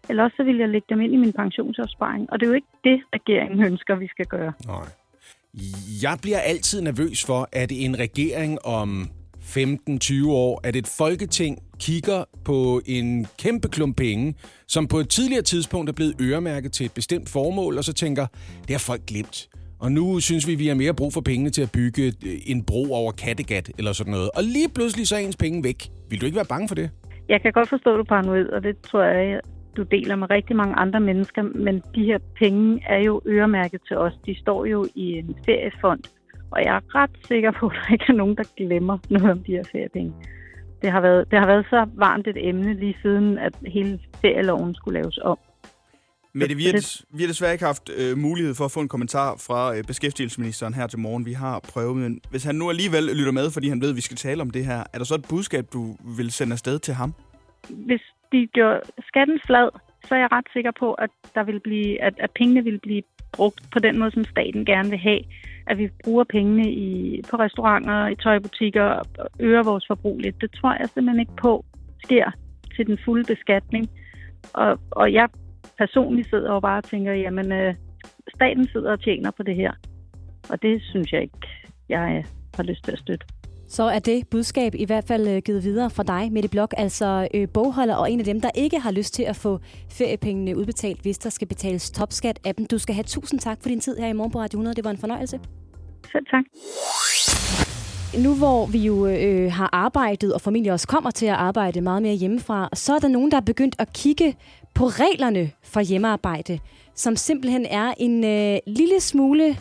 eller 0.09 0.23
også 0.23 0.35
så 0.37 0.43
vil 0.43 0.57
jeg 0.57 0.69
lægge 0.69 0.87
dem 0.89 1.01
ind 1.01 1.13
i 1.13 1.17
min 1.17 1.33
pensionsopsparing. 1.33 2.31
Og 2.31 2.39
det 2.39 2.45
er 2.45 2.49
jo 2.49 2.55
ikke 2.55 2.73
det, 2.83 3.01
regeringen 3.13 3.63
ønsker, 3.65 3.95
vi 3.95 4.07
skal 4.07 4.25
gøre. 4.25 4.53
Nej. 4.67 5.02
Jeg 6.03 6.17
bliver 6.21 6.39
altid 6.39 6.81
nervøs 6.81 7.25
for, 7.25 7.49
at 7.51 7.71
en 7.71 7.99
regering 7.99 8.65
om 8.65 9.09
15-20 9.37 10.27
år, 10.27 10.61
at 10.63 10.75
et 10.75 10.87
folketing 10.87 11.59
kigger 11.79 12.23
på 12.45 12.81
en 12.85 13.27
kæmpe 13.39 13.67
klump 13.67 13.97
penge, 13.97 14.35
som 14.67 14.87
på 14.87 14.97
et 14.97 15.09
tidligere 15.09 15.41
tidspunkt 15.43 15.89
er 15.89 15.93
blevet 15.93 16.15
øremærket 16.21 16.71
til 16.71 16.85
et 16.85 16.93
bestemt 16.93 17.29
formål, 17.29 17.77
og 17.77 17.83
så 17.83 17.93
tænker, 17.93 18.25
det 18.61 18.69
har 18.69 18.79
folk 18.79 19.05
glemt. 19.07 19.49
Og 19.79 19.91
nu 19.91 20.19
synes 20.19 20.47
vi, 20.47 20.55
vi 20.55 20.67
har 20.67 20.75
mere 20.75 20.93
brug 20.93 21.13
for 21.13 21.21
pengene 21.21 21.49
til 21.49 21.61
at 21.61 21.71
bygge 21.71 22.03
øh, 22.05 22.37
en 22.45 22.63
bro 22.65 22.93
over 22.93 23.11
Kattegat 23.11 23.71
eller 23.77 23.93
sådan 23.93 24.11
noget. 24.11 24.29
Og 24.35 24.43
lige 24.43 24.69
pludselig 24.75 25.07
så 25.07 25.15
er 25.15 25.19
ens 25.19 25.37
penge 25.37 25.63
væk. 25.63 25.89
Vil 26.09 26.21
du 26.21 26.25
ikke 26.25 26.35
være 26.35 26.45
bange 26.45 26.67
for 26.67 26.75
det? 26.75 26.89
Jeg 27.29 27.41
kan 27.41 27.51
godt 27.51 27.69
forstå, 27.69 27.93
at 27.93 27.97
du 27.97 28.03
paranoid, 28.03 28.47
og 28.47 28.63
det 28.63 28.75
tror 28.91 29.03
jeg, 29.03 29.39
du 29.77 29.83
deler 29.83 30.15
med 30.15 30.29
rigtig 30.29 30.55
mange 30.55 30.75
andre 30.75 30.99
mennesker. 30.99 31.41
Men 31.41 31.83
de 31.95 32.03
her 32.03 32.19
penge 32.39 32.83
er 32.89 32.99
jo 32.99 33.21
øremærket 33.25 33.81
til 33.87 33.97
os. 33.97 34.13
De 34.25 34.39
står 34.39 34.65
jo 34.65 34.85
i 34.95 35.11
en 35.11 35.35
feriefond. 35.45 36.03
Og 36.51 36.63
jeg 36.65 36.75
er 36.75 36.95
ret 36.95 37.15
sikker 37.27 37.51
på, 37.51 37.65
at 37.73 37.73
der 37.87 37.93
ikke 37.93 38.05
er 38.07 38.13
nogen, 38.13 38.35
der 38.35 38.43
glemmer 38.57 38.97
noget 39.09 39.31
om 39.31 39.43
de 39.43 39.51
her 39.51 39.63
feriepenge. 39.71 40.13
Det 40.81 40.91
har 40.91 41.01
været, 41.01 41.31
det 41.31 41.39
har 41.39 41.47
været 41.47 41.65
så 41.69 41.85
varmt 41.95 42.27
et 42.27 42.49
emne 42.49 42.73
lige 42.73 42.97
siden, 43.01 43.37
at 43.37 43.55
hele 43.67 43.99
ferieloven 44.21 44.75
skulle 44.75 45.01
laves 45.01 45.17
om. 45.17 45.37
Mette, 46.35 46.55
vi 46.55 46.65
har, 46.65 46.71
des, 46.71 47.05
vi 47.13 47.23
har 47.23 47.27
desværre 47.27 47.51
ikke 47.51 47.65
haft 47.65 47.89
øh, 47.89 48.17
mulighed 48.17 48.55
for 48.55 48.65
at 48.65 48.71
få 48.71 48.79
en 48.79 48.87
kommentar 48.87 49.35
fra 49.47 49.75
øh, 49.75 49.83
beskæftigelsesministeren 49.83 50.73
her 50.73 50.87
til 50.87 50.99
morgen. 50.99 51.25
Vi 51.25 51.33
har 51.33 51.59
prøvet, 51.59 51.97
men 51.97 52.21
hvis 52.29 52.43
han 52.43 52.55
nu 52.55 52.69
alligevel 52.69 53.03
lytter 53.03 53.31
med, 53.31 53.51
fordi 53.51 53.69
han 53.69 53.81
ved, 53.81 53.89
at 53.89 53.95
vi 53.95 54.01
skal 54.01 54.17
tale 54.17 54.41
om 54.41 54.49
det 54.49 54.65
her, 54.65 54.83
er 54.93 54.97
der 54.97 55.05
så 55.05 55.15
et 55.15 55.25
budskab, 55.29 55.65
du 55.73 55.95
vil 56.17 56.31
sende 56.31 56.53
afsted 56.53 56.79
til 56.79 56.93
ham? 56.93 57.13
Hvis 57.69 58.01
de 58.33 58.47
gjorde 58.47 58.81
skatten 59.07 59.39
flad, 59.47 59.69
så 60.07 60.15
er 60.15 60.19
jeg 60.19 60.31
ret 60.31 60.47
sikker 60.53 60.71
på, 60.79 60.93
at, 60.93 61.09
der 61.35 61.43
vil 61.43 61.59
blive, 61.59 62.01
at, 62.01 62.13
at 62.19 62.31
pengene 62.39 62.63
vil 62.63 62.79
blive 62.79 63.03
brugt 63.31 63.61
på 63.73 63.79
den 63.79 63.99
måde, 63.99 64.11
som 64.11 64.23
staten 64.23 64.65
gerne 64.65 64.89
vil 64.89 64.99
have. 64.99 65.21
At 65.67 65.77
vi 65.77 65.89
bruger 66.03 66.23
pengene 66.23 66.71
i, 66.71 67.21
på 67.29 67.35
restauranter, 67.37 68.07
i 68.07 68.15
tøjbutikker 68.15 68.83
og 68.83 69.05
øger 69.39 69.63
vores 69.63 69.85
forbrug 69.87 70.19
lidt. 70.19 70.41
Det 70.41 70.51
tror 70.51 70.73
jeg 70.73 70.89
simpelthen 70.89 71.19
ikke 71.19 71.41
på 71.41 71.65
sker 72.03 72.31
til 72.75 72.87
den 72.87 72.97
fulde 73.05 73.25
beskatning. 73.33 73.89
Og, 74.53 74.79
og 74.91 75.13
jeg 75.13 75.29
personligt 75.77 76.29
sidder 76.29 76.51
og 76.51 76.61
bare 76.61 76.81
tænker, 76.81 77.13
jamen 77.13 77.51
øh, 77.51 77.75
staten 78.35 78.67
sidder 78.67 78.91
og 78.91 79.01
tjener 79.01 79.31
på 79.31 79.43
det 79.43 79.55
her. 79.55 79.71
Og 80.49 80.61
det 80.61 80.81
synes 80.81 81.13
jeg 81.13 81.21
ikke, 81.21 81.47
jeg 81.89 82.25
har 82.55 82.63
lyst 82.63 82.83
til 82.83 82.91
at 82.91 82.99
støtte. 82.99 83.25
Så 83.73 83.83
er 83.83 83.99
det 83.99 84.27
budskab 84.27 84.75
i 84.75 84.85
hvert 84.85 85.03
fald 85.07 85.27
øh, 85.27 85.41
givet 85.45 85.63
videre 85.63 85.89
fra 85.89 86.03
dig, 86.03 86.31
Mette 86.31 86.49
Blok, 86.49 86.73
altså 86.77 87.27
øh, 87.33 87.47
bogholder 87.53 87.95
og 87.95 88.11
en 88.11 88.19
af 88.19 88.25
dem, 88.25 88.41
der 88.41 88.49
ikke 88.55 88.79
har 88.79 88.91
lyst 88.91 89.13
til 89.13 89.23
at 89.23 89.35
få 89.35 89.59
feriepengene 89.91 90.57
udbetalt, 90.57 91.01
hvis 91.01 91.17
der 91.17 91.29
skal 91.29 91.47
betales 91.47 91.91
topskat 91.91 92.39
af 92.45 92.55
dem. 92.55 92.65
Du 92.65 92.77
skal 92.77 92.95
have 92.95 93.03
tusind 93.03 93.39
tak 93.39 93.57
for 93.61 93.69
din 93.69 93.79
tid 93.79 93.97
her 93.97 94.07
i 94.07 94.13
morgen 94.13 94.31
på 94.31 94.39
Radio 94.39 94.57
100. 94.57 94.75
Det 94.75 94.83
var 94.83 94.91
en 94.91 94.97
fornøjelse. 94.97 95.39
Selv 96.11 96.25
tak. 96.25 96.43
Nu 98.23 98.35
hvor 98.35 98.65
vi 98.65 98.77
jo 98.77 99.07
øh, 99.07 99.51
har 99.51 99.69
arbejdet, 99.71 100.33
og 100.33 100.41
formentlig 100.41 100.71
også 100.71 100.87
kommer 100.87 101.11
til 101.11 101.25
at 101.25 101.35
arbejde 101.35 101.81
meget 101.81 102.01
mere 102.01 102.15
hjemmefra, 102.15 102.69
så 102.73 102.95
er 102.95 102.99
der 102.99 103.07
nogen, 103.07 103.31
der 103.31 103.37
er 103.37 103.41
begyndt 103.41 103.75
at 103.79 103.93
kigge 103.93 104.35
på 104.73 104.85
reglerne 104.85 105.51
for 105.63 105.79
hjemmearbejde, 105.79 106.59
som 106.95 107.15
simpelthen 107.15 107.65
er 107.65 107.93
en 107.97 108.23
øh, 108.23 108.59
lille 108.67 108.99
smule 108.99 109.57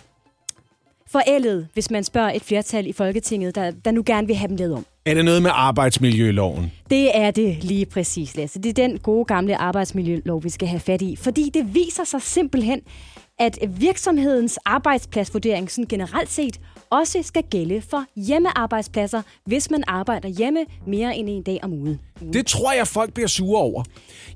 forældet, 1.13 1.69
hvis 1.73 1.91
man 1.91 2.05
spørger 2.05 2.31
et 2.31 2.43
flertal 2.43 2.87
i 2.87 2.93
Folketinget, 2.93 3.55
der, 3.55 3.71
der 3.71 3.91
nu 3.91 4.03
gerne 4.07 4.27
vil 4.27 4.37
have 4.37 4.49
dem 4.49 4.57
lavet 4.57 4.75
om. 4.75 4.87
Er 5.07 5.15
det 5.15 5.25
noget 5.25 5.43
med 5.43 5.51
arbejdsmiljøloven? 5.55 6.73
Det 6.91 7.17
er 7.19 7.31
det 7.31 7.65
lige 7.65 7.87
præcis, 7.87 8.37
Lasse. 8.37 8.59
Det 8.63 8.69
er 8.79 8.89
den 8.89 8.99
gode 8.99 9.25
gamle 9.25 9.57
arbejdsmiljølov, 9.57 10.45
vi 10.45 10.49
skal 10.51 10.69
have 10.69 10.81
fat 10.81 11.03
i. 11.03 11.17
Fordi 11.17 11.51
det 11.55 11.75
viser 11.75 12.05
sig 12.05 12.23
simpelthen, 12.23 12.81
at 13.39 13.59
virksomhedens 13.69 14.59
arbejdspladsvurdering 14.65 15.71
sådan 15.71 15.89
generelt 15.89 16.31
set 16.31 16.61
også 16.91 17.19
skal 17.23 17.43
gælde 17.51 17.81
for 17.81 18.05
hjemmearbejdspladser, 18.17 19.23
hvis 19.47 19.71
man 19.71 19.85
arbejder 19.87 20.29
hjemme 20.29 20.61
mere 20.87 21.17
end 21.17 21.29
en 21.29 21.43
dag 21.43 21.61
om 21.63 21.73
ugen. 21.73 22.01
Det 22.33 22.47
tror 22.47 22.73
jeg, 22.73 22.89
folk 22.89 23.15
bliver 23.15 23.29
sure 23.29 23.61
over. 23.63 23.85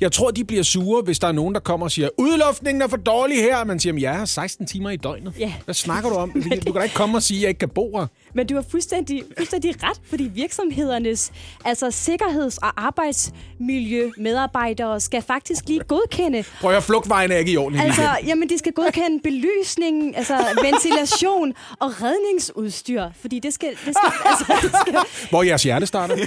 Jeg 0.01 0.13
tror, 0.13 0.31
de 0.31 0.45
bliver 0.45 0.63
sure, 0.63 1.03
hvis 1.03 1.19
der 1.19 1.29
er 1.29 1.33
nogen, 1.33 1.55
der 1.55 1.61
kommer 1.61 1.87
og 1.87 1.91
siger, 1.91 2.09
udluftningen 2.19 2.83
er 2.83 2.89
for 2.89 2.97
dårlig 2.97 3.37
her. 3.37 3.65
Man 3.65 3.81
siger, 3.81 4.01
jeg 4.01 4.15
har 4.15 4.25
16 4.25 4.67
timer 4.67 4.91
i 4.91 4.97
døgnet. 4.97 5.33
Ja. 5.39 5.53
Hvad 5.65 5.75
snakker 5.75 6.11
du 6.11 6.17
om? 6.17 6.33
Du 6.67 6.73
kan 6.73 6.75
da 6.75 6.81
ikke 6.81 6.95
komme 6.95 7.19
og 7.19 7.23
sige, 7.23 7.39
at 7.39 7.43
jeg 7.43 7.49
ikke 7.49 7.59
kan 7.59 7.69
bo 7.69 7.99
her. 7.99 8.07
Men 8.35 8.47
du 8.47 8.55
har 8.55 8.65
fuldstændig, 8.71 9.23
fuldstændig 9.37 9.83
ret, 9.83 10.01
fordi 10.11 10.25
virksomhedernes 10.25 11.33
altså 11.65 11.91
sikkerheds- 11.91 12.59
og 12.59 12.87
arbejdsmiljømedarbejdere 12.87 15.01
skal 15.01 15.23
faktisk 15.23 15.65
lige 15.67 15.81
godkende... 15.81 16.45
Prøv 16.61 16.77
at 16.77 16.83
flugtvejen 16.83 17.33
er 17.33 17.37
ikke 17.37 17.53
i 17.53 17.57
orden. 17.57 17.81
Altså, 17.81 18.03
jamen, 18.27 18.49
de 18.49 18.59
skal 18.59 18.73
godkende 18.73 19.21
belysning, 19.23 20.17
altså 20.17 20.39
ventilation 20.63 21.53
og 21.81 22.03
redningsudstyr, 22.03 23.05
fordi 23.21 23.39
det 23.39 23.55
skal... 23.55 23.69
Det 23.69 23.79
skal, 23.79 23.95
altså, 24.31 24.45
det 24.63 24.71
skal 24.81 24.95
Hvor 25.31 25.39
er 25.39 25.43
jeres 25.47 25.63
hjerte 25.63 25.87
starter? 25.87 26.17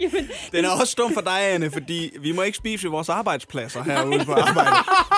jamen, 0.00 0.13
Den 0.52 0.64
er 0.64 0.68
også 0.80 0.94
dum 0.98 1.14
for 1.14 1.20
dig, 1.20 1.52
Anne, 1.54 1.70
fordi 1.70 2.10
vi 2.20 2.32
må 2.32 2.42
ikke 2.42 2.58
spise 2.58 2.84
ved 2.84 2.90
vores 2.90 3.08
arbejdspladser 3.08 3.82
herude 3.82 4.24
på 4.24 4.32
arbejde. 4.32 4.70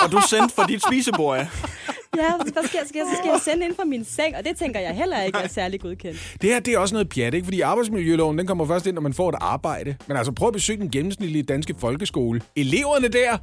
Og 0.04 0.12
du 0.12 0.16
er 0.16 0.26
sendt 0.28 0.52
fra 0.52 0.66
dit 0.66 0.82
spisebord, 0.88 1.36
ja. 1.38 1.46
ja, 2.22 2.30
hvad 2.36 2.46
skal, 2.64 2.78
jeg- 2.78 2.88
skal, 2.88 2.98
jeg- 2.98 3.06
så 3.10 3.16
skal 3.18 3.30
jeg 3.30 3.40
sende 3.44 3.66
ind 3.66 3.76
fra 3.76 3.84
min 3.84 4.04
seng, 4.04 4.36
og 4.36 4.44
det 4.44 4.56
tænker 4.56 4.80
jeg 4.80 4.94
heller 4.94 5.22
ikke 5.22 5.38
er 5.38 5.48
særlig 5.48 5.80
godkendt. 5.80 6.36
Det 6.42 6.50
her 6.50 6.60
det 6.60 6.74
er 6.74 6.78
også 6.78 6.94
noget 6.94 7.08
pjat, 7.08 7.34
ikke? 7.34 7.44
Fordi 7.44 7.60
arbejdsmiljøloven 7.60 8.38
den 8.38 8.46
kommer 8.46 8.66
først 8.66 8.86
ind, 8.86 8.94
når 8.94 9.02
man 9.02 9.12
får 9.14 9.28
et 9.28 9.34
arbejde. 9.40 9.96
Men 10.06 10.16
altså, 10.16 10.32
prøv 10.32 10.48
at 10.48 10.54
besøge 10.54 10.78
den 10.78 10.90
gennemsnitlige 10.90 11.42
danske 11.42 11.74
folkeskole. 11.78 12.40
Eleverne 12.56 13.08
der, 13.08 13.36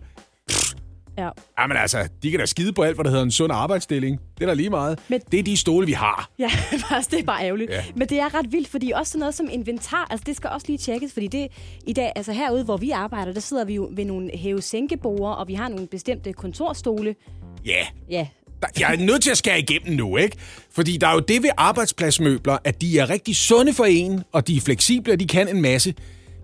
Ja. 1.18 1.30
jamen 1.59 1.78
altså, 1.78 2.07
de 2.24 2.32
kan 2.32 2.39
da 2.39 2.45
skide 2.45 2.74
på 2.74 2.82
alt, 2.82 2.95
hvad 2.95 3.03
der 3.03 3.09
hedder 3.09 3.24
en 3.24 3.32
sund 3.32 3.53
arbejdsstilling. 3.53 4.20
Det 4.38 4.43
er 4.43 4.47
da 4.47 4.53
lige 4.53 4.70
meget. 4.70 4.99
Men- 5.07 5.22
Det 5.32 5.39
er 5.39 5.43
de 5.43 5.57
stole, 5.57 5.86
vi 5.88 5.91
har. 5.93 6.30
Ja, 6.39 6.49
faktisk, 6.89 7.11
det 7.11 7.20
er 7.20 7.24
bare 7.24 7.43
ærgerligt. 7.45 7.72
Ja. 7.72 7.84
Men 7.95 8.09
det 8.09 8.20
er 8.20 8.34
ret 8.39 8.51
vildt, 8.51 8.68
fordi 8.68 8.91
også 8.95 9.11
sådan 9.11 9.20
noget 9.20 9.36
som 9.36 9.47
inventar, 9.51 10.07
altså 10.09 10.24
det 10.26 10.36
skal 10.36 10.49
også 10.49 10.68
lige 10.68 10.78
tjekkes, 10.78 11.14
fordi 11.14 11.28
det 11.28 11.47
i 11.88 11.93
dag, 11.93 12.11
altså 12.16 12.32
herude, 12.32 12.64
hvor 12.64 12.78
vi 12.78 12.89
arbejder, 12.91 13.34
der 13.34 13.39
sidder 13.39 13.66
vi 13.66 13.74
jo 13.76 13.89
ved 13.91 14.05
nogle 14.05 14.32
hæve-sænkeborde, 14.34 15.38
og 15.38 15.47
vi 15.47 15.53
har 15.53 15.68
nogle 15.70 15.88
bestemte 15.88 16.34
kontorstole. 16.34 17.16
Ja, 17.66 17.86
Ja, 18.09 18.28
Jeg 18.80 18.93
er 18.93 18.97
nødt 19.05 19.24
til 19.24 19.32
at 19.32 19.38
skære 19.38 19.59
igennem 19.59 19.93
nu, 19.97 20.18
ikke? 20.18 20.38
Fordi 20.72 20.97
der 20.97 21.07
er 21.07 21.14
jo 21.14 21.20
det 21.20 21.43
ved 21.43 21.49
arbejdspladsmøbler, 21.57 22.57
at 22.64 22.82
de 22.82 22.99
er 22.99 23.09
rigtig 23.09 23.36
sunde 23.36 23.74
for 23.74 23.86
en, 23.86 24.24
og 24.32 24.47
de 24.47 24.57
er 24.57 24.61
fleksible, 24.61 25.14
og 25.14 25.20
de 25.20 25.28
kan 25.28 25.47
en 25.47 25.61
masse. 25.61 25.93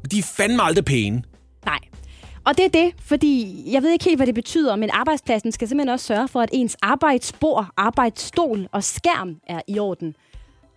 Men 0.03 0.09
de 0.11 0.19
er 0.19 0.23
fandme 0.37 0.63
aldrig 0.63 0.85
pæne. 0.85 1.23
nej. 1.65 1.79
Og 2.45 2.57
det 2.57 2.65
er 2.65 2.69
det, 2.69 2.93
fordi 3.01 3.63
jeg 3.73 3.81
ved 3.83 3.91
ikke 3.91 4.05
helt, 4.05 4.17
hvad 4.17 4.27
det 4.27 4.35
betyder, 4.35 4.75
men 4.75 4.89
arbejdspladsen 4.93 5.51
skal 5.51 5.67
simpelthen 5.67 5.93
også 5.93 6.05
sørge 6.05 6.27
for, 6.27 6.41
at 6.41 6.49
ens 6.53 6.77
arbejdsbord, 6.81 7.65
arbejdsstol 7.77 8.67
og 8.71 8.83
skærm 8.83 9.35
er 9.47 9.61
i 9.67 9.79
orden. 9.79 10.15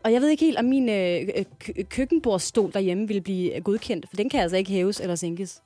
Og 0.05 0.13
jeg 0.13 0.21
ved 0.21 0.29
ikke 0.29 0.45
helt, 0.45 0.59
om 0.59 0.65
min 0.65 0.89
øh, 0.89 1.21
øh, 1.37 1.45
kø- 1.59 1.73
køkkenbordsstol 1.91 2.73
derhjemme 2.73 3.09
vil 3.09 3.21
blive 3.21 3.61
godkendt, 3.61 4.07
for 4.09 4.17
den 4.17 4.29
kan 4.31 4.41
altså 4.41 4.57
ikke 4.57 4.71
hæves 4.71 5.01
eller 5.01 5.15
sænkes. 5.15 5.63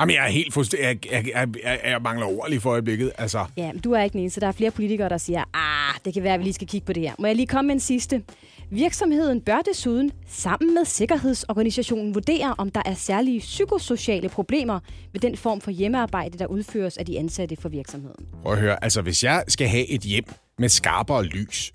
Jamen, 0.00 0.14
jeg 0.14 0.24
er 0.24 0.30
helt 0.30 0.54
fuldstændig... 0.54 0.86
Jeg, 0.86 1.26
jeg, 1.26 1.26
jeg, 1.34 1.48
jeg, 1.64 1.80
jeg 1.84 2.02
mangler 2.02 2.26
ord 2.26 2.48
lige 2.50 2.60
for 2.60 2.70
øjeblikket. 2.70 3.12
Altså, 3.18 3.44
Ja, 3.56 3.72
men 3.72 3.80
du 3.80 3.92
er 3.92 4.02
ikke 4.02 4.12
den 4.12 4.20
eneste. 4.20 4.40
Der 4.40 4.46
er 4.46 4.52
flere 4.52 4.70
politikere, 4.70 5.08
der 5.08 5.18
siger, 5.18 5.44
ah, 5.54 5.94
det 6.04 6.14
kan 6.14 6.22
være, 6.22 6.34
at 6.34 6.40
vi 6.40 6.44
lige 6.44 6.54
skal 6.54 6.66
kigge 6.66 6.84
på 6.86 6.92
det 6.92 7.02
her. 7.02 7.14
Må 7.18 7.26
jeg 7.26 7.36
lige 7.36 7.46
komme 7.46 7.66
med 7.66 7.74
en 7.74 7.80
sidste? 7.80 8.22
Virksomheden 8.74 9.40
bør 9.40 9.58
desuden 9.72 10.10
sammen 10.28 10.74
med 10.74 10.84
Sikkerhedsorganisationen 10.84 12.14
vurdere, 12.14 12.54
om 12.58 12.70
der 12.70 12.82
er 12.86 12.94
særlige 12.94 13.40
psykosociale 13.40 14.28
problemer 14.28 14.80
ved 15.12 15.20
den 15.20 15.36
form 15.36 15.60
for 15.60 15.70
hjemmearbejde, 15.70 16.38
der 16.38 16.46
udføres 16.46 16.98
af 16.98 17.06
de 17.06 17.18
ansatte 17.18 17.56
for 17.56 17.68
virksomheden. 17.68 18.26
prøv 18.42 18.52
at 18.52 18.58
høre. 18.58 18.84
Altså, 18.84 19.02
hvis 19.02 19.24
jeg 19.24 19.44
skal 19.48 19.68
have 19.68 19.86
et 19.86 20.00
hjem 20.00 20.24
med 20.58 20.68
skarpere 20.68 21.24
lys, 21.24 21.72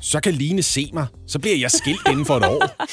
så 0.00 0.20
kan 0.20 0.32
Line 0.32 0.62
se 0.62 0.90
mig. 0.92 1.06
Så 1.26 1.38
bliver 1.38 1.56
jeg 1.56 1.70
skilt 1.70 2.08
inden 2.10 2.26
for 2.26 2.36
et 2.36 2.44
år. 2.44 2.86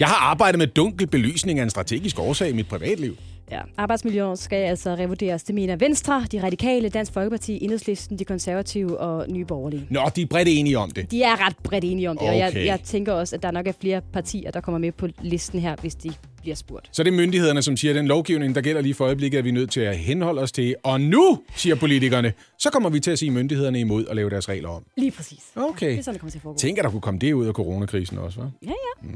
Jeg 0.00 0.08
har 0.08 0.30
arbejdet 0.30 0.58
med 0.58 0.66
dunkel 0.66 1.06
belysning 1.06 1.58
af 1.58 1.62
en 1.62 1.70
strategisk 1.70 2.18
årsag 2.18 2.48
i 2.48 2.52
mit 2.52 2.68
privatliv. 2.68 3.16
Ja, 3.50 3.60
arbejdsmiljøet 3.76 4.38
skal 4.38 4.56
altså 4.56 4.94
revurderes. 4.94 5.42
Det 5.42 5.54
mener 5.54 5.76
Venstre, 5.76 6.26
de 6.32 6.42
radikale, 6.42 6.88
Dansk 6.88 7.12
Folkeparti, 7.12 7.64
Enhedslisten, 7.64 8.18
de 8.18 8.24
konservative 8.24 8.98
og 8.98 9.28
Nye 9.30 9.44
Borgerlige. 9.44 9.86
Nå, 9.90 10.00
de 10.16 10.22
er 10.22 10.26
bredt 10.26 10.48
enige 10.48 10.78
om 10.78 10.90
det. 10.90 11.10
De 11.10 11.22
er 11.22 11.46
ret 11.46 11.56
bredt 11.62 11.84
enige 11.84 12.10
om 12.10 12.18
det, 12.18 12.28
og 12.28 12.38
jeg, 12.38 12.48
Okay. 12.48 12.66
jeg 12.66 12.80
tænker 12.84 13.12
også, 13.12 13.36
at 13.36 13.42
der 13.42 13.50
nok 13.50 13.66
er 13.66 13.72
flere 13.80 14.00
partier, 14.12 14.50
der 14.50 14.60
kommer 14.60 14.78
med 14.78 14.92
på 14.92 15.08
listen 15.22 15.60
her, 15.60 15.76
hvis 15.80 15.94
de 15.94 16.12
bliver 16.40 16.54
spurgt. 16.56 16.88
Så 16.92 17.02
det 17.02 17.10
er 17.10 17.14
myndighederne, 17.16 17.62
som 17.62 17.76
siger, 17.76 17.92
at 17.92 17.96
den 17.96 18.06
lovgivning, 18.06 18.54
der 18.54 18.60
gælder 18.60 18.80
lige 18.80 18.94
for 18.94 19.04
øjeblikket, 19.04 19.38
er 19.38 19.42
vi 19.42 19.50
nødt 19.50 19.70
til 19.70 19.80
at 19.80 19.96
henholde 19.98 20.42
os 20.42 20.52
til. 20.52 20.74
Og 20.82 21.00
nu, 21.00 21.38
siger 21.56 21.74
politikerne, 21.76 22.32
så 22.58 22.70
kommer 22.70 22.88
vi 22.90 23.00
til 23.00 23.10
at 23.10 23.18
sige 23.18 23.30
myndighederne 23.30 23.80
imod 23.80 24.04
og 24.04 24.16
lave 24.16 24.30
deres 24.30 24.48
regler 24.48 24.68
om. 24.68 24.84
Lige 24.96 25.10
præcis. 25.10 25.38
Okay. 25.56 25.90
Det 25.90 25.98
er 25.98 26.02
sådan, 26.02 26.12
det 26.14 26.20
kommer 26.20 26.30
til 26.30 26.38
at 26.38 26.42
foregå. 26.42 26.58
Tænker, 26.58 26.82
der 26.82 26.90
kunne 26.90 27.00
komme 27.00 27.20
det 27.20 27.32
ud 27.32 27.46
af 27.46 27.52
coronakrisen 27.52 28.18
også, 28.18 28.40
hva'? 28.40 28.58
Ja, 28.66 28.68
ja. 28.68 29.08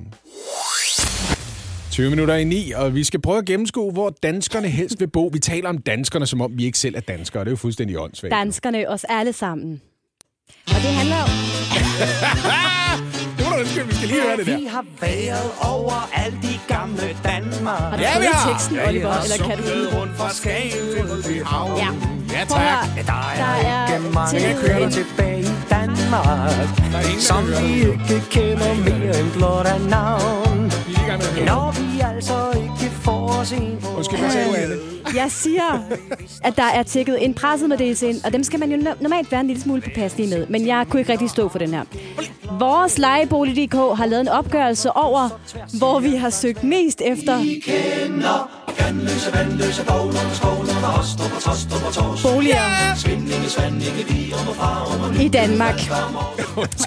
20 1.99 2.11
minutter 2.11 2.34
i 2.34 2.44
9, 2.44 2.72
og 2.76 2.94
vi 2.94 3.05
skal 3.05 3.20
prøve 3.20 3.38
at 3.38 3.44
gennemskue, 3.44 3.92
hvor 3.92 4.14
danskerne 4.22 4.68
helst 4.68 5.01
vil 5.01 5.07
bo. 5.07 5.30
Vi 5.32 5.38
taler 5.38 5.68
om 5.68 5.78
danskerne, 5.78 6.26
som 6.26 6.40
om 6.40 6.51
vi 6.59 6.64
ikke 6.64 6.78
selv 6.78 6.94
er 6.96 7.01
danskere. 7.01 7.40
Det 7.44 7.49
er 7.49 7.53
jo 7.53 7.57
fuldstændig 7.57 7.99
åndssvagt. 7.99 8.32
Danskerne, 8.34 8.88
os 8.88 9.05
alle 9.09 9.32
sammen. 9.32 9.80
Og 10.66 10.74
det 10.74 10.82
handler 10.99 11.16
jo... 11.16 11.26
Det 13.38 13.88
vi 13.88 13.94
skal 13.94 14.09
lige 14.09 14.22
høre 14.22 14.36
det 14.36 14.46
der. 14.46 14.59
Vi 14.59 14.64
har 14.64 14.84
været 15.01 15.51
over 15.74 16.11
alt 16.14 16.44
i 16.44 16.61
gamle 16.68 17.16
Danmark. 17.24 17.80
Har 17.80 17.96
du 17.96 18.03
Ja, 18.03 18.18
vi 18.18 18.24
har. 18.32 18.53
teksten, 18.53 18.78
Oliver, 18.88 19.14
eller 19.24 19.36
kan 19.49 19.59
du 19.59 19.96
rundt 19.99 20.16
fra 20.16 20.32
Skagen 20.34 20.84
til 20.94 21.03
Rødbyhavn. 21.11 21.78
Ja. 21.78 21.84
Ja, 22.32 22.46
høre. 22.46 22.86
Ja, 22.96 23.03
der 23.07 23.12
er, 23.32 23.36
Der 23.42 23.68
er 23.68 23.96
ikke 23.96 24.11
mange 24.14 24.90
til- 24.90 25.05
tilbage 25.05 25.40
i 25.40 25.44
Danmark, 25.70 26.51
som 27.28 27.42
vi 27.62 27.74
ikke 27.80 28.22
kender 28.30 28.74
mere 28.74 29.20
end 29.20 29.30
blot 29.32 29.66
af 29.66 29.80
navn. 29.80 30.57
Når 31.09 31.72
vi 31.78 32.00
altså 32.00 32.36
ikke 32.62 32.78
Undskyld, 33.96 34.18
hvad 34.18 34.30
sagde 34.30 34.74
du? 34.74 34.78
Jeg 35.16 35.30
siger, 35.30 35.82
at 36.44 36.56
der 36.56 36.62
er 36.74 36.82
tækket 36.82 37.24
en 37.24 37.34
pressemeddelelse 37.34 38.09
ind, 38.09 38.24
og 38.24 38.32
dem 38.32 38.44
skal 38.44 38.61
man 38.61 38.72
jo 38.72 38.76
no- 38.90 39.02
normalt 39.02 39.32
være 39.32 39.40
en 39.40 39.46
lille 39.46 39.62
smule 39.62 39.80
påpasselig 39.80 40.28
med. 40.28 40.46
Men 40.46 40.66
jeg 40.66 40.86
kunne 40.90 41.00
ikke 41.00 41.12
rigtig 41.12 41.30
stå 41.30 41.48
for 41.48 41.59
den 41.59 41.70
her. 41.74 41.82
Vores 42.59 42.98
lejebolig.dk 42.98 43.74
har 43.74 44.06
lavet 44.06 44.20
en 44.20 44.28
opgørelse 44.28 44.92
over, 44.92 45.40
hvor 45.78 46.00
vi 46.00 46.14
har 46.16 46.30
søgt 46.30 46.64
mest 46.64 47.02
efter 47.04 47.36
Vandløse, 48.82 49.34
vandløse, 49.34 49.84
Boglund, 49.86 50.30
Skovlund, 50.34 50.68
Hostrup 50.68 51.32
og 51.36 51.42
Tostrup 51.42 51.86
og 51.86 51.92
Tors. 51.92 52.22
boliger 52.22 52.62
Svindlinge, 52.96 53.48
Svandinge, 53.48 54.04
Virum 54.09 54.48
og 54.48 54.54
Farum 54.56 55.16
og 55.16 55.22
i 55.24 55.28
Danmark. 55.28 55.74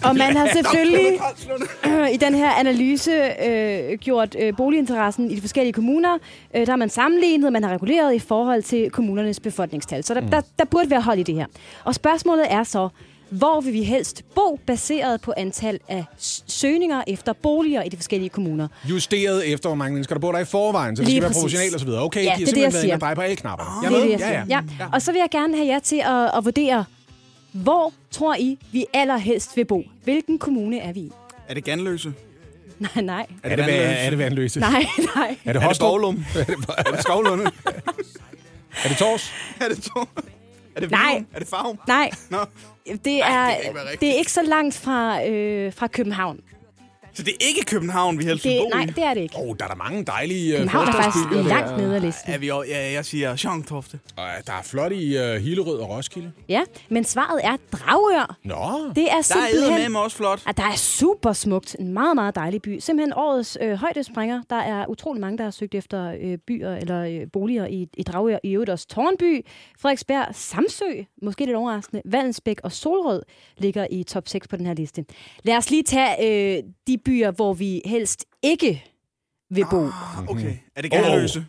Og 0.04 0.16
man 0.16 0.38
har 0.38 0.48
selvfølgelig 0.54 1.20
i 2.16 2.18
den 2.18 2.36
her 2.36 2.52
analyse 2.52 3.12
øh, 3.48 3.98
gjort 3.98 4.36
øh, 4.42 4.54
boliginteressen 4.58 5.32
i 5.32 5.36
de 5.36 5.42
forskellige 5.42 5.74
kommuner. 5.74 6.11
Øh, 6.56 6.66
der 6.66 6.72
har 6.72 6.78
man 6.78 6.90
sammenlignet, 6.90 7.54
man 7.54 7.64
har 7.64 7.74
reguleret 7.74 8.14
i 8.16 8.20
forhold 8.20 8.64
til 8.64 8.90
kommunernes 8.90 9.40
befolkningstal. 9.40 10.04
Så 10.04 10.14
der, 10.14 10.22
der, 10.22 10.42
der 10.60 10.66
burde 10.66 10.90
være 10.90 11.02
hold 11.02 11.20
i 11.20 11.24
det 11.24 11.36
her. 11.36 11.46
Og 11.84 11.96
spørgsmålet 11.96 12.46
er 12.50 12.64
så, 12.64 12.90
hvor 13.30 13.62
vil 13.62 13.74
vi 13.74 13.84
helst 13.84 14.24
bo, 14.36 14.60
baseret 14.66 15.22
på 15.22 15.34
antal 15.38 15.80
af 15.88 16.06
søgninger 16.48 17.04
efter 17.08 17.34
boliger 17.34 17.84
i 17.84 17.90
de 17.90 17.96
forskellige 17.98 18.30
kommuner? 18.30 18.68
Justeret 18.90 19.54
efter, 19.54 19.70
hvor 19.70 19.76
mange 19.76 19.94
mennesker, 19.94 20.16
der 20.16 20.20
bor 20.20 20.32
der 20.32 20.40
i 20.40 20.46
forvejen, 20.46 20.96
så 20.96 21.02
det 21.02 21.08
Lige 21.08 21.16
skal 21.22 21.24
være 21.30 21.34
proportionalt 21.34 21.74
og 21.74 21.80
så 21.80 21.86
videre. 21.86 22.02
Okay, 22.04 22.24
Ja, 22.26 22.36
de 22.38 22.40
det 22.40 22.48
har 22.48 22.52
er 22.52 22.54
det, 22.56 22.62
jeg 22.62 22.72
simpelthen 22.72 22.74
været 22.74 22.84
inde 22.84 22.88
siger. 22.88 22.96
og 22.96 23.02
dreje 23.02 23.16
på 23.16 23.22
alle 23.22 23.36
knapper. 23.36 23.80
Jeg 23.84 23.92
det 23.92 23.98
er 23.98 24.04
det, 24.04 24.12
jeg 24.12 24.20
ja, 24.20 24.28
siger. 24.28 24.46
ja. 24.50 24.62
Ja. 24.80 24.86
Og 24.94 25.02
så 25.02 25.12
vil 25.12 25.20
jeg 25.20 25.30
gerne 25.32 25.56
have 25.56 25.68
jer 25.68 25.80
til 25.80 26.02
at, 26.06 26.38
at 26.38 26.46
vurdere, 26.46 26.86
hvor 27.52 27.94
tror 28.12 28.36
I, 28.40 28.58
vi 28.72 28.86
allerhelst 28.94 29.58
vil 29.58 29.66
bo? 29.66 29.84
Hvilken 30.04 30.40
kommune 30.40 30.80
er 30.80 30.94
vi 30.94 31.00
i? 31.00 31.12
Er 31.50 31.54
det 31.54 31.64
Ganløse? 31.64 32.14
Nej, 32.82 33.02
nej. 33.04 33.26
Er 33.44 33.56
det, 33.56 33.66
Vandløse? 33.66 33.84
er 33.86 34.10
det 34.10 34.20
vandløse? 34.20 34.60
Nej, 34.60 34.86
nej. 35.16 35.28
Er 35.28 35.28
det 35.30 35.38
Er 35.46 35.54
det 35.54 35.62
Hostrup? 35.62 35.76
Skovlum? 35.88 36.26
Er 36.78 36.92
det 36.92 37.02
Skovlunde? 37.02 37.52
Er 38.84 38.88
det 38.90 38.98
Tors? 38.98 39.32
er 39.62 39.68
det 39.70 39.84
to? 39.84 40.00
Er 40.76 40.80
det 40.80 40.92
Nej. 40.92 41.24
Er 41.34 41.40
det 41.40 41.48
Farum? 41.48 41.80
Nej, 41.88 42.10
Nå. 42.30 42.38
det 42.86 43.22
er, 43.24 43.46
det 43.48 43.58
ikke 43.64 43.76
være 43.76 43.84
rigtigt. 43.84 44.02
det 44.02 44.10
er 44.10 44.14
ikke 44.14 44.32
så 44.32 44.42
langt 44.42 44.78
fra, 44.78 45.26
øh, 45.28 45.74
fra 45.74 45.88
København. 45.88 46.40
Så 47.14 47.24
det 47.24 47.34
er 47.34 47.48
ikke 47.48 47.62
København, 47.66 48.20
vi 48.20 48.24
helst 48.24 48.44
Det, 48.44 48.68
nej, 48.74 48.86
det 48.86 49.04
er 49.04 49.14
det 49.14 49.22
ikke. 49.22 49.36
Åh, 49.38 49.50
oh, 49.50 49.56
der 49.60 49.66
er 49.66 49.70
der 49.70 49.76
mange 49.76 50.06
dejlige 50.06 50.58
København 50.58 50.88
er 50.88 50.92
faktisk 50.92 51.50
langt 51.50 51.78
nede 51.78 51.96
af 51.96 52.02
listen. 52.02 52.34
Er 52.34 52.38
vi 52.38 52.48
ja, 52.48 52.92
jeg 52.92 53.06
siger 53.06 53.36
Sjontofte. 53.36 54.00
Og 54.18 54.28
der 54.48 54.54
er 54.54 54.62
flot 54.64 54.92
i 54.92 55.18
uh, 55.18 55.36
Hillerød 55.36 55.80
og 55.80 55.90
Roskilde. 55.90 56.32
Ja, 56.50 56.62
men 56.90 57.04
svaret 57.04 57.42
er 57.44 57.58
Dragør. 57.72 58.38
Nå. 58.44 58.56
Det 58.96 59.04
er 59.04 59.10
Der 59.12 59.18
er 59.18 59.22
simpelthen... 59.22 59.92
med 59.92 60.00
også 60.00 60.18
flot. 60.18 60.44
at 60.48 60.58
der 60.58 60.64
er 60.64 60.76
super 60.76 61.34
smukt. 61.34 61.76
En 61.80 61.94
meget, 61.94 62.16
meget 62.16 62.36
dejlig 62.36 62.62
by. 62.62 62.80
Simpelthen 62.80 63.14
årets 63.14 63.58
øh, 63.62 63.74
højdespringer. 63.74 64.42
Der 64.50 64.56
er 64.56 64.86
utrolig 64.88 65.22
mange, 65.22 65.38
der 65.38 65.44
har 65.44 65.52
søgt 65.52 65.76
efter 65.76 66.16
øh, 66.22 66.38
byer 66.48 66.76
eller 66.76 67.04
øh, 67.04 67.28
boliger 67.34 67.66
i, 67.66 67.88
i 67.98 68.04
Dragør. 68.04 68.38
I 68.44 68.52
øvrigt 68.54 68.70
også 68.72 68.88
Tornby, 68.88 69.46
Frederiksberg, 69.80 70.26
Samsø, 70.36 70.86
måske 71.22 71.46
lidt 71.46 71.56
overraskende, 71.58 72.02
Vallensbæk 72.06 72.60
og 72.64 72.72
Solrød 72.72 73.22
ligger 73.58 73.88
i 73.92 74.04
top 74.04 74.28
6 74.28 74.48
på 74.48 74.58
den 74.58 74.66
her 74.66 74.74
liste. 74.74 75.06
Lad 75.44 75.58
os 75.58 75.70
lige 75.70 75.84
tage 75.84 76.58
øh, 76.58 76.64
de 76.88 76.98
byer, 77.06 77.32
hvor 77.32 77.54
vi 77.54 77.82
helst 77.86 78.26
ikke 78.44 78.84
vil 79.50 79.66
bo. 79.72 79.88
Okay. 80.28 80.54
Er 80.76 80.82
det 80.82 80.92
Ganløse? 80.92 81.46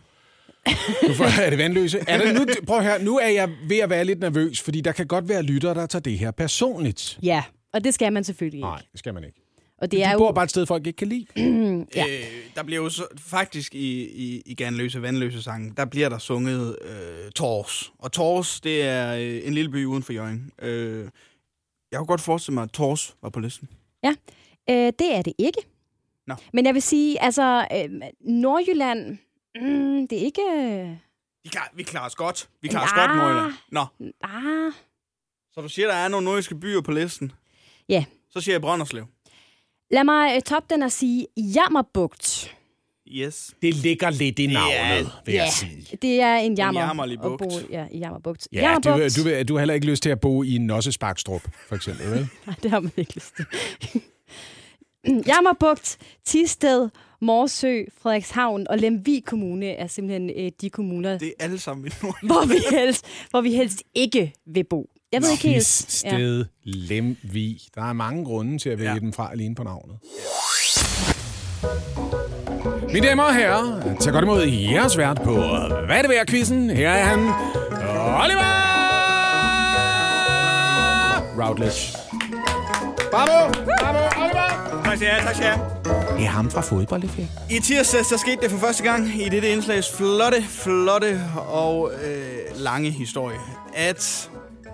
Nu 1.07 1.13
får, 1.13 1.41
er 1.41 1.49
det 1.49 1.59
vandløse? 1.59 1.99
Er 2.07 2.17
det 2.17 2.35
nu, 2.35 2.45
prøv 2.67 2.81
her, 2.81 2.97
nu 3.03 3.17
er 3.17 3.27
jeg 3.27 3.49
ved 3.67 3.77
at 3.79 3.89
være 3.89 4.05
lidt 4.05 4.19
nervøs, 4.19 4.61
fordi 4.61 4.81
der 4.81 4.91
kan 4.91 5.07
godt 5.07 5.29
være 5.29 5.41
lyttere, 5.43 5.73
der 5.73 5.85
tager 5.85 6.01
det 6.01 6.19
her 6.19 6.31
personligt. 6.31 7.19
Ja, 7.23 7.43
og 7.73 7.83
det 7.83 7.93
skal 7.93 8.13
man 8.13 8.23
selvfølgelig 8.23 8.57
ikke. 8.57 8.67
Nej, 8.67 8.81
det 8.91 8.99
skal 8.99 9.13
man 9.13 9.23
ikke. 9.23 9.39
Og 9.77 9.91
det 9.91 9.97
De 9.97 10.03
er 10.03 10.17
bor 10.17 10.25
jo... 10.27 10.31
bare 10.31 10.43
et 10.43 10.49
sted, 10.49 10.65
folk 10.65 10.87
ikke 10.87 10.97
kan 10.97 11.07
lide. 11.07 11.25
Ja. 11.95 12.05
Øh, 12.07 12.23
der 12.55 12.63
bliver 12.63 12.81
jo 12.83 12.89
så, 12.89 13.03
faktisk 13.17 13.75
i, 13.75 14.01
i, 14.03 14.41
i 14.45 14.53
Ganløse 14.55 15.01
Vandløse 15.01 15.41
sangen, 15.43 15.73
der 15.77 15.85
bliver 15.85 16.09
der 16.09 16.17
sunget 16.17 16.77
øh, 16.81 17.31
Tors. 17.31 17.93
Og 17.99 18.11
Tors, 18.11 18.61
det 18.61 18.81
er 18.83 19.15
øh, 19.15 19.41
en 19.47 19.53
lille 19.53 19.71
by 19.71 19.85
uden 19.85 20.03
for 20.03 20.13
Jørgen. 20.13 20.51
Øh, 20.61 21.07
jeg 21.91 21.97
kunne 21.97 22.07
godt 22.07 22.21
forestille 22.21 22.53
mig, 22.53 22.63
at 22.63 22.69
Tors 22.71 23.15
var 23.21 23.29
på 23.29 23.39
listen. 23.39 23.69
Øh, 24.69 24.75
det 24.99 25.15
er 25.15 25.21
det 25.21 25.33
ikke. 25.37 25.61
Nå. 26.27 26.35
Men 26.53 26.65
jeg 26.65 26.73
vil 26.73 26.81
sige, 26.81 27.21
altså, 27.23 27.67
øh, 27.75 28.01
Nordjylland, 28.21 29.17
mm, 29.61 30.07
det 30.07 30.17
er 30.21 30.23
ikke... 30.25 30.41
Vi 31.43 31.49
klarer, 31.49 31.67
vi 31.75 31.83
klarer 31.83 32.05
os 32.05 32.15
godt. 32.15 32.49
Vi 32.61 32.67
klarer 32.67 32.85
os 32.85 32.91
Ja. 32.97 33.01
godt, 33.07 33.17
Nordjylland. 33.17 33.53
Nå, 33.71 33.85
Ah, 34.23 34.73
så 35.53 35.61
du 35.61 35.69
siger, 35.69 35.87
der 35.87 35.95
er 35.95 36.07
nogle 36.07 36.25
nordiske 36.25 36.55
byer 36.55 36.81
på 36.81 36.91
listen. 36.91 37.31
Ja. 37.89 38.05
Så 38.31 38.41
siger 38.41 38.53
jeg 38.53 38.61
Brønderslev. 38.61 39.05
lad 39.91 40.03
mig 40.03 40.35
øh, 40.35 40.41
toppe 40.41 40.73
den 40.73 40.83
og 40.83 40.91
sige 40.91 41.27
Jammerbugt. 41.37 42.55
Yes. 43.07 43.55
Det 43.61 43.73
ligger 43.75 44.09
lidt 44.09 44.39
i 44.39 44.47
navnet, 44.47 45.11
vil 45.25 45.35
jeg 45.35 45.49
sige. 45.51 45.97
Det 46.01 46.21
er 46.21 46.35
en 46.35 46.55
jammer. 46.55 46.81
jammerlig 46.81 47.13
at 47.13 47.21
bugt. 47.21 47.39
Bo, 47.39 47.49
ja, 47.69 47.87
i 47.91 47.97
Jammerbugt. 47.97 48.47
Ja, 48.53 48.61
Jammerbugt. 48.61 49.15
du, 49.17 49.23
du, 49.23 49.43
du 49.43 49.53
har 49.53 49.59
heller 49.59 49.73
ikke 49.73 49.87
lyst 49.87 50.03
til 50.03 50.09
at 50.09 50.19
bo 50.19 50.43
i 50.43 50.57
Nossesparkstrup, 50.57 51.41
for 51.67 51.75
eksempel, 51.75 52.11
vel? 52.11 52.19
Nej, 52.45 52.55
det 52.63 52.71
har 52.71 52.79
man 52.79 52.91
ikke 52.97 53.15
lyst 53.15 53.35
til. 53.35 53.45
Jammerbugt, 55.27 55.97
Tisted, 56.25 56.89
Morsø, 57.21 57.81
Frederikshavn 58.01 58.67
og 58.69 58.77
Lemvig 58.77 59.25
Kommune 59.25 59.65
er 59.69 59.87
simpelthen 59.87 60.29
øh, 60.45 60.51
de 60.61 60.69
kommuner, 60.69 61.17
Det 61.17 61.27
er 61.39 61.43
alle 61.43 61.59
sammen 61.59 61.87
i 61.87 61.89
hvor 62.27 62.47
vi, 62.47 62.55
helst, 62.77 63.05
hvor 63.29 63.41
vi 63.41 63.53
helst 63.53 63.83
ikke 63.95 64.33
vil 64.53 64.63
bo. 64.63 64.89
Jeg 65.11 65.21
ved 65.21 65.31
ikke 65.31 65.47
helt. 65.47 65.65
Sted, 65.65 66.45
Lemvig. 66.63 67.59
Der 67.75 67.81
er 67.89 67.93
mange 67.93 68.25
grunde 68.25 68.57
til 68.57 68.69
at 68.69 68.77
vælge 68.77 68.89
Ja. 68.89 68.93
ja. 68.93 68.99
dem 68.99 69.13
fra 69.13 69.31
alene 69.31 69.55
på 69.55 69.63
navnet. 69.63 69.95
Mine 72.93 73.07
damer 73.07 73.23
og 73.23 73.35
herrer, 73.35 73.95
tag 73.99 74.13
godt 74.13 74.23
imod 74.23 74.45
jeres 74.47 74.97
vært 74.97 75.21
på 75.23 75.33
Hvad 75.85 75.97
er 75.97 76.01
det 76.01 76.09
værd 76.09 76.27
quizzen 76.27 76.69
Her 76.69 76.89
er 76.89 77.03
han, 77.03 77.19
Oliver 78.23 78.63
Routledge. 81.47 81.97
Bravo! 83.11 83.51
Bravo, 83.79 84.23
Oliver! 84.23 84.52
Tak 84.93 84.97
skal 84.99 85.07
jeg, 85.15 85.23
tak 85.23 85.35
skal 85.35 85.45
jeg. 85.45 85.59
Det 86.17 86.25
er 86.25 86.29
ham 86.29 86.51
fra 86.51 86.61
fodboldeffekt. 86.61 87.27
I 87.49 87.59
tirsdag 87.59 88.05
så 88.05 88.17
skete 88.17 88.41
det 88.41 88.51
for 88.51 88.57
første 88.57 88.83
gang 88.83 89.21
i 89.21 89.29
dette 89.29 89.49
indslags 89.49 89.91
flotte, 89.97 90.43
flotte 90.49 91.21
og 91.47 91.91
øh, 92.05 92.37
lange 92.55 92.91
historie, 92.91 93.37
at 93.75 94.29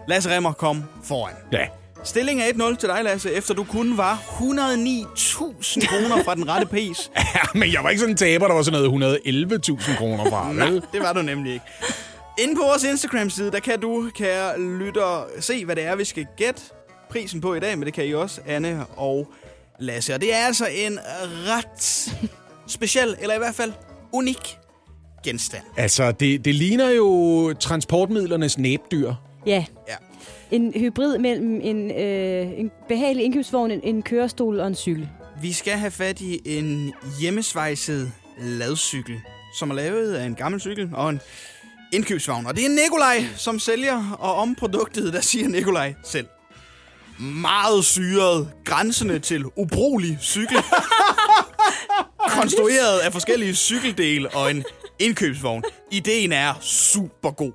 Lasse 0.07 0.35
Remmer 0.35 0.51
kom 0.51 0.83
foran. 1.03 1.33
Ja. 1.51 1.67
Stillingen 2.03 2.61
er 2.61 2.69
1-0 2.71 2.75
til 2.75 2.89
dig, 2.89 3.03
Lasse, 3.03 3.31
efter 3.33 3.53
du 3.53 3.63
kun 3.63 3.97
var 3.97 4.15
109.000 4.15 5.87
kroner 5.87 6.23
fra 6.23 6.35
den 6.35 6.49
rette 6.49 6.67
pris. 6.67 7.11
ja, 7.35 7.59
men 7.59 7.73
jeg 7.73 7.83
var 7.83 7.89
ikke 7.89 7.99
sådan 7.99 8.13
en 8.13 8.17
taber, 8.17 8.47
der 8.47 8.53
var 8.53 8.61
sådan 8.61 8.91
noget 8.91 9.17
111.000 9.69 9.97
kroner 9.97 10.29
fra, 10.29 10.53
Nej, 10.53 10.69
vel? 10.69 10.83
det 10.93 11.01
var 11.01 11.13
du 11.13 11.21
nemlig 11.21 11.53
ikke. 11.53 11.65
Inde 12.39 12.55
på 12.55 12.61
vores 12.61 12.83
Instagram-side, 12.83 13.51
der 13.51 13.59
kan 13.59 13.79
du, 13.79 14.09
kære 14.15 14.61
lytter, 14.61 15.27
se, 15.39 15.65
hvad 15.65 15.75
det 15.75 15.85
er, 15.85 15.95
vi 15.95 16.05
skal 16.05 16.27
gætte 16.37 16.61
prisen 17.09 17.41
på 17.41 17.53
i 17.53 17.59
dag, 17.59 17.77
men 17.77 17.85
det 17.85 17.93
kan 17.93 18.05
I 18.05 18.13
også, 18.13 18.41
Anne 18.47 18.85
og 18.97 19.33
Lasse. 19.79 20.13
Og 20.13 20.21
det 20.21 20.33
er 20.33 20.37
altså 20.37 20.65
en 20.65 20.99
ret 21.47 22.13
speciel, 22.67 23.15
eller 23.21 23.35
i 23.35 23.37
hvert 23.37 23.55
fald 23.55 23.71
unik 24.13 24.57
genstand. 25.23 25.63
Altså, 25.77 26.11
det, 26.11 26.45
det 26.45 26.55
ligner 26.55 26.89
jo 26.89 27.53
transportmidlernes 27.53 28.57
næbdyr. 28.57 29.13
Ja. 29.45 29.65
Ja. 29.87 29.95
En 30.51 30.73
hybrid 30.75 31.17
mellem 31.17 31.61
en, 31.63 31.91
øh, 31.91 32.59
en 32.59 32.71
behagelig 32.87 33.25
indkøbsvogn, 33.25 33.71
en, 33.71 33.81
en 33.83 34.01
kørestol 34.01 34.59
og 34.59 34.67
en 34.67 34.75
cykel. 34.75 35.09
Vi 35.41 35.53
skal 35.53 35.73
have 35.73 35.91
fat 35.91 36.21
i 36.21 36.41
en 36.45 36.93
hjemmesvejset 37.21 38.11
ladcykel, 38.41 39.15
som 39.59 39.69
er 39.71 39.75
lavet 39.75 40.13
af 40.13 40.25
en 40.25 40.35
gammel 40.35 40.61
cykel 40.61 40.89
og 40.93 41.09
en 41.09 41.19
indkøbsvogn. 41.93 42.45
Og 42.45 42.55
det 42.55 42.65
er 42.65 42.69
Nikolaj, 42.69 43.23
som 43.35 43.59
sælger, 43.59 44.17
og 44.19 44.35
om 44.35 44.55
produktet, 44.55 45.13
der 45.13 45.21
siger 45.21 45.47
Nikolaj 45.47 45.93
selv. 46.03 46.27
Meget 47.19 47.85
syret, 47.85 48.51
grænsende 48.65 49.19
til 49.19 49.45
ubrugelig 49.55 50.17
cykel. 50.21 50.57
konstrueret 52.41 52.99
af 52.99 53.11
forskellige 53.11 53.55
cykeldele 53.55 54.29
og 54.35 54.51
en 54.51 54.63
indkøbsvogn. 54.99 55.63
Ideen 55.91 56.31
er 56.31 56.53
super 56.61 57.31
god. 57.31 57.51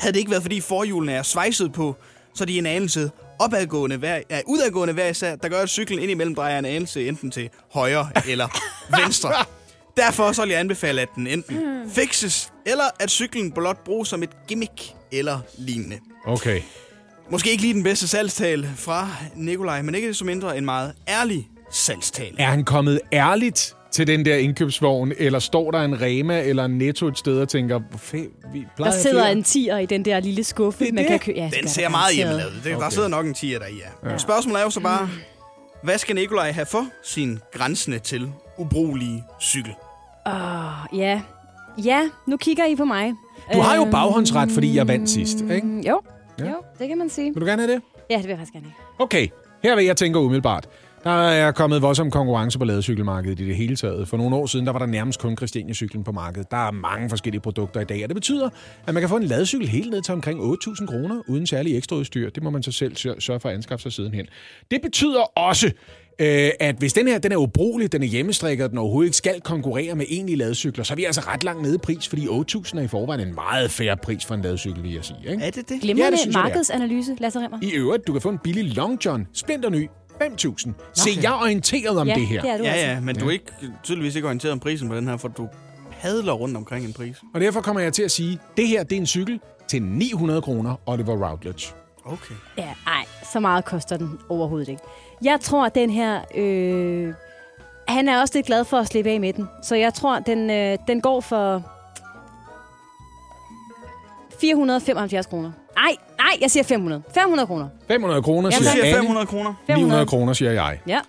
Havde 0.00 0.12
det 0.12 0.18
ikke 0.18 0.30
været, 0.30 0.42
fordi 0.42 0.60
forhjulene 0.60 1.12
er 1.12 1.22
svejset 1.22 1.72
på, 1.72 1.96
så 2.34 2.44
de 2.44 2.54
er 2.54 2.58
en 2.58 2.66
anelse 2.66 3.10
opadgående 3.38 3.96
hver, 3.96 4.20
ja, 4.30 4.40
udadgående 4.46 4.94
hver 4.94 5.08
især, 5.08 5.36
der 5.36 5.48
gør, 5.48 5.62
at 5.62 5.68
cyklen 5.68 5.98
indimellem 5.98 6.34
drejer 6.34 6.58
en 6.58 6.64
anelse 6.64 7.08
enten 7.08 7.30
til 7.30 7.50
højre 7.72 8.10
eller 8.28 8.48
venstre. 9.02 9.32
Derfor 9.96 10.32
så 10.32 10.42
vil 10.42 10.50
jeg 10.50 10.60
anbefale, 10.60 11.00
at 11.00 11.08
den 11.16 11.26
enten 11.26 11.90
fikses, 11.90 12.52
eller 12.66 12.84
at 13.00 13.10
cyklen 13.10 13.52
blot 13.52 13.84
bruges 13.84 14.08
som 14.08 14.22
et 14.22 14.30
gimmick 14.48 14.82
eller 15.12 15.40
lignende. 15.58 15.98
Okay. 16.26 16.62
Måske 17.30 17.50
ikke 17.50 17.62
lige 17.62 17.74
den 17.74 17.82
bedste 17.82 18.08
salgstal 18.08 18.66
fra 18.76 19.08
Nikolaj, 19.34 19.82
men 19.82 19.94
ikke 19.94 20.14
så 20.14 20.24
mindre 20.24 20.58
en 20.58 20.64
meget 20.64 20.92
ærlig 21.08 21.48
salgstal. 21.70 22.34
Er 22.38 22.46
han 22.46 22.64
kommet 22.64 23.00
ærligt 23.12 23.74
til 23.92 24.06
den 24.06 24.24
der 24.24 24.36
indkøbsvogn, 24.36 25.12
eller 25.18 25.38
står 25.38 25.70
der 25.70 25.78
en 25.82 26.00
Rema 26.00 26.42
eller 26.42 26.64
en 26.64 26.78
Netto 26.78 27.06
et 27.06 27.18
sted 27.18 27.38
og 27.40 27.48
tænker, 27.48 27.78
"Hvor 27.90 27.98
fa- 27.98 28.50
vi 28.52 28.66
Der 28.78 28.90
sidder 28.90 29.22
flere?" 29.22 29.32
en 29.32 29.42
tiger 29.42 29.78
i 29.78 29.86
den 29.86 30.04
der 30.04 30.20
lille 30.20 30.44
skuffe, 30.44 30.90
man 30.92 31.04
kan 31.04 31.18
købe. 31.18 31.38
Ja, 31.38 31.44
det 31.44 31.54
Den 31.60 31.68
ser 31.68 31.88
meget 31.88 32.14
hjemmelavet. 32.16 32.52
Det, 32.54 32.64
Der 32.64 32.76
Okay. 32.76 32.90
sidder 32.90 33.08
nok 33.08 33.26
en 33.26 33.34
tiger 33.34 33.58
der 33.58 33.66
i, 33.66 33.80
ja. 34.04 34.10
ja. 34.10 34.18
Spørgsmålet 34.18 34.60
er 34.60 34.64
jo 34.64 34.70
så 34.70 34.80
bare, 34.80 35.08
hvad 35.82 35.98
skal 35.98 36.14
Nikolaj 36.14 36.52
have 36.52 36.66
for 36.66 36.86
sin 37.04 37.38
grænsende 37.52 37.98
til 37.98 38.28
ubrugelige 38.58 39.24
cykel? 39.40 39.72
Åh, 40.26 40.98
ja. 40.98 41.20
Ja, 41.84 42.00
nu 42.26 42.36
kigger 42.36 42.64
I 42.66 42.76
på 42.76 42.84
mig. 42.84 43.12
Du 43.54 43.60
har 43.60 43.74
jo 43.76 43.82
Øhm, 43.82 43.90
baghåndsret, 43.90 44.50
fordi 44.52 44.76
jeg 44.76 44.88
vandt 44.88 45.10
sidst, 45.10 45.40
ikke? 45.40 45.88
Jo, 45.88 46.00
Ja. 46.44 46.50
jo, 46.50 46.56
det 46.78 46.88
kan 46.88 46.98
man 46.98 47.08
sige. 47.08 47.32
Vil 47.34 47.40
du 47.40 47.46
gerne 47.46 47.62
have 47.62 47.72
det? 47.74 47.82
Ja, 48.10 48.16
det 48.16 48.22
vil 48.24 48.28
jeg 48.28 48.38
faktisk 48.38 48.52
gerne 48.52 48.66
have. 48.66 48.74
Okay, 48.98 49.28
her 49.62 49.76
vil 49.76 49.84
jeg 49.84 49.96
tænke 49.96 50.18
umiddelbart. 50.18 50.68
Der 51.04 51.10
er 51.10 51.52
kommet 51.52 51.82
voldsom 51.82 52.10
konkurrence 52.10 52.58
på 52.58 52.64
ladecykelmarkedet 52.64 53.40
i 53.40 53.46
det 53.46 53.56
hele 53.56 53.76
taget. 53.76 54.08
For 54.08 54.16
nogle 54.16 54.36
år 54.36 54.46
siden, 54.46 54.66
der 54.66 54.72
var 54.72 54.78
der 54.78 54.86
nærmest 54.86 55.20
kun 55.20 55.36
Christiania-cyklen 55.36 56.04
på 56.04 56.12
markedet. 56.12 56.50
Der 56.50 56.56
er 56.66 56.70
mange 56.70 57.08
forskellige 57.08 57.40
produkter 57.40 57.80
i 57.80 57.84
dag, 57.84 58.02
og 58.02 58.08
det 58.08 58.14
betyder, 58.14 58.48
at 58.86 58.94
man 58.94 59.00
kan 59.02 59.08
få 59.08 59.16
en 59.16 59.22
ladecykel 59.22 59.68
helt 59.68 59.90
ned 59.90 60.02
til 60.02 60.14
omkring 60.14 60.40
8.000 60.40 60.86
kroner 60.86 61.22
uden 61.28 61.46
særlig 61.46 61.76
ekstra 61.76 61.96
udstyr. 61.96 62.30
Det 62.30 62.42
må 62.42 62.50
man 62.50 62.62
så 62.62 62.72
selv 62.72 62.96
sør- 62.96 63.20
sørge 63.20 63.40
for 63.40 63.48
at 63.48 63.54
anskaffe 63.54 63.82
sig 63.82 63.92
sidenhen. 63.92 64.26
Det 64.70 64.82
betyder 64.82 65.20
også, 65.38 65.72
øh, 66.18 66.50
at 66.60 66.74
hvis 66.78 66.92
den 66.92 67.08
her 67.08 67.18
den 67.18 67.32
er 67.32 67.36
ubrugelig, 67.36 67.92
den 67.92 68.02
er 68.02 68.06
hjemmestrikket, 68.06 68.70
den 68.70 68.78
overhovedet 68.78 69.06
ikke 69.08 69.16
skal 69.16 69.40
konkurrere 69.40 69.94
med 69.94 70.06
egentlige 70.08 70.36
ladecykler, 70.36 70.84
så 70.84 70.94
er 70.94 70.96
vi 70.96 71.04
altså 71.04 71.20
ret 71.20 71.44
langt 71.44 71.62
nede 71.62 71.74
i 71.74 71.78
pris, 71.78 72.08
fordi 72.08 72.26
8.000 72.26 72.78
er 72.78 72.80
i 72.80 72.88
forvejen 72.88 73.28
en 73.28 73.34
meget 73.34 73.70
færre 73.70 73.96
pris 73.96 74.24
for 74.24 74.34
en 74.34 74.42
ladecykel, 74.42 74.82
vil 74.82 74.92
jeg 74.94 75.04
sige. 75.04 75.18
Ikke? 75.30 75.44
Er 75.44 75.50
det 75.50 75.68
det? 75.68 75.80
Glimrende 75.80 76.18
det 76.18 76.26
er. 76.26 76.32
markedsanalyse, 76.32 77.16
Lasse 77.20 77.38
Remmer. 77.40 77.58
I 77.62 77.70
øvrigt, 77.72 78.06
du 78.06 78.12
kan 78.12 78.22
få 78.22 78.28
en 78.28 78.38
billig 78.38 78.76
Long 78.76 79.04
John, 79.04 79.26
splinterny, 79.34 79.88
5.000. 80.22 80.72
Se, 80.94 81.10
jeg 81.22 81.32
er 81.32 81.40
orienteret 81.42 81.98
om 81.98 82.06
Ja, 82.08 82.14
det 82.14 82.26
her. 82.26 82.40
det 82.42 82.50
er 82.50 82.56
du 82.58 82.64
Ja, 82.64 82.70
altså. 82.70 82.86
ja, 82.86 83.00
men 83.00 83.16
du 83.16 83.26
er 83.26 83.30
ikke, 83.30 83.44
tydeligvis 83.82 84.16
ikke 84.16 84.26
orienteret 84.28 84.52
om 84.52 84.60
prisen 84.60 84.88
på 84.88 84.96
den 84.96 85.08
her, 85.08 85.16
for 85.16 85.28
du 85.28 85.48
padler 86.00 86.32
rundt 86.32 86.56
omkring 86.56 86.86
en 86.86 86.92
pris. 86.92 87.16
Og 87.34 87.40
derfor 87.40 87.60
kommer 87.60 87.80
jeg 87.82 87.92
til 87.92 88.02
at 88.02 88.10
sige, 88.10 88.38
det 88.56 88.68
her 88.68 88.82
det 88.82 88.96
er 88.96 89.00
en 89.00 89.06
cykel 89.06 89.40
til 89.68 89.82
900 89.82 90.42
kroner, 90.42 90.74
Oliver 90.86 91.28
Routledge. 91.30 91.66
Okay. 92.04 92.34
Ja, 92.58 92.68
ej, 92.86 93.04
så 93.32 93.40
meget 93.40 93.64
koster 93.64 93.96
den 93.96 94.18
overhovedet 94.28 94.68
ikke. 94.68 94.82
Jeg 95.22 95.38
tror, 95.40 95.66
at 95.66 95.74
den 95.74 95.90
her... 95.90 96.20
Øh, 96.34 97.14
han 97.88 98.08
er 98.08 98.20
også 98.20 98.34
lidt 98.34 98.46
glad 98.46 98.64
for 98.64 98.76
at 98.76 98.86
slippe 98.86 99.10
af 99.10 99.20
med 99.20 99.32
den. 99.32 99.48
Så 99.62 99.74
jeg 99.76 99.94
tror, 99.94 100.18
den, 100.18 100.50
øh, 100.50 100.78
den 100.88 101.00
går 101.00 101.20
for... 101.20 101.62
475 104.40 105.26
kroner. 105.26 105.50
Nej, 105.76 105.92
nej, 106.18 106.38
jeg 106.40 106.50
siger 106.50 106.64
500. 106.64 107.02
500 107.14 107.46
kroner. 107.46 107.68
500 107.88 108.22
kroner, 108.22 108.50
Ja, 108.52 108.56
Du 108.58 108.62
siger 108.62 108.72
siger 108.72 108.84
Anne. 108.84 108.96
500 108.98 109.26
kroner. 109.26 109.54
900 109.68 110.06
kroner, 110.06 110.32
siger 110.32 110.52
jeg. 110.52 110.78
Ja. 110.86 111.00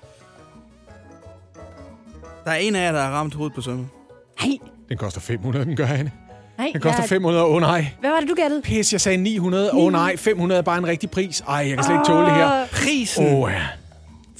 Der 2.45 2.51
er 2.51 2.55
en 2.55 2.76
af 2.76 2.86
jer, 2.86 2.91
der 2.91 3.01
har 3.01 3.11
ramt 3.11 3.34
hovedet 3.34 3.55
på 3.55 3.61
sømmet. 3.61 3.88
Nej, 4.45 4.57
Den 4.89 4.97
koster 4.97 5.22
500, 5.22 5.66
den 5.66 5.76
gør 5.76 5.88
Anne. 5.88 6.11
nej. 6.57 6.70
Den 6.74 6.82
koster 6.82 7.01
jeg- 7.01 7.09
500, 7.09 7.45
åh 7.45 7.55
oh, 7.55 7.61
nej. 7.61 7.86
Hvad 7.99 8.09
var 8.09 8.20
det, 8.20 8.30
du 8.30 8.36
gættede? 8.36 8.61
Pis, 8.61 8.93
jeg 8.93 9.01
sagde 9.01 9.18
900, 9.18 9.72
åh 9.74 9.78
oh, 9.84 9.91
nej. 9.91 10.18
500 10.18 10.59
er 10.59 10.64
bare 10.64 10.78
en 10.78 10.88
rigtig 10.88 11.11
pris. 11.11 11.41
Ej, 11.41 11.55
jeg 11.55 11.76
kan 11.76 11.84
slet 11.84 11.95
ikke 11.95 12.05
tåle 12.05 12.26
det 12.26 12.34
her. 12.36 12.66
Prisen 12.72 13.26
Åh, 13.28 13.39
oh, 13.43 13.51
ja 13.51 13.61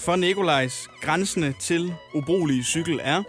for 0.06 0.16
Nikolajs 0.16 0.90
grænsende 1.02 1.54
til 1.60 1.94
ubrugelige 2.14 2.64
cykel 2.64 3.00
er... 3.04 3.24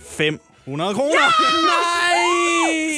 ...500 0.00 0.94
kroner! 0.94 1.20
Ja! 1.20 1.28
Nej! 1.66 2.55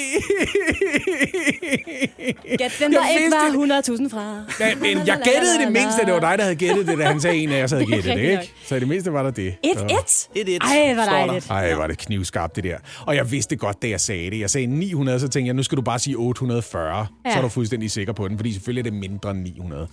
Gæt 2.59 2.72
den, 2.80 2.92
der 2.92 3.00
Jeg 3.00 3.16
ikke 3.18 3.30
var 3.30 3.82
100.000 3.82 4.09
fra. 4.09 4.44
Ja, 4.61 4.74
men 4.74 5.06
jeg 5.06 5.20
gættede 5.24 5.59
det 5.64 5.72
mindste, 5.72 6.04
det 6.04 6.12
var 6.12 6.20
dig, 6.20 6.38
der 6.38 6.44
havde 6.44 6.56
gættet 6.56 6.86
det, 6.86 6.98
da 6.98 7.04
han 7.04 7.20
sagde 7.20 7.36
en 7.36 7.52
af 7.52 7.64
os 7.64 7.70
havde 7.70 7.84
Det 7.84 7.92
gættet 7.92 8.16
det, 8.16 8.22
ikke? 8.22 8.52
Så 8.64 8.76
i 8.76 8.80
det 8.80 8.88
mindste 8.88 9.12
var 9.12 9.22
der 9.22 9.30
det. 9.30 9.54
1-1. 9.66 10.28
1-1. 10.36 10.59
Ej, 10.61 10.94
hvor 10.94 11.02
dejligt. 11.02 11.50
Ej, 11.50 11.74
var 11.74 11.86
det 11.86 11.98
knivskarpt, 11.98 12.56
det 12.56 12.64
der. 12.64 12.76
Og 13.06 13.16
jeg 13.16 13.30
vidste 13.30 13.56
godt, 13.56 13.82
da 13.82 13.88
jeg 13.88 14.00
sagde 14.00 14.30
det. 14.30 14.40
Jeg 14.40 14.50
sagde 14.50 14.66
900, 14.66 15.20
så 15.20 15.28
tænkte 15.28 15.46
jeg, 15.46 15.54
nu 15.54 15.62
skal 15.62 15.76
du 15.76 15.82
bare 15.82 15.98
sige 15.98 16.16
840. 16.16 16.98
Ja. 16.98 17.04
Ja. 17.24 17.32
Så 17.32 17.38
er 17.38 17.42
du 17.42 17.48
fuldstændig 17.48 17.90
sikker 17.90 18.12
på 18.12 18.28
den, 18.28 18.38
fordi 18.38 18.52
selvfølgelig 18.52 18.80
er 18.80 18.90
det 18.90 18.92
mindre 18.92 19.30
end 19.30 19.42
900. 19.42 19.82
Åh, 19.82 19.88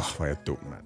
oh, 0.00 0.04
hvor 0.16 0.24
er 0.24 0.28
jeg 0.28 0.36
dum, 0.46 0.56
mand. 0.70 0.82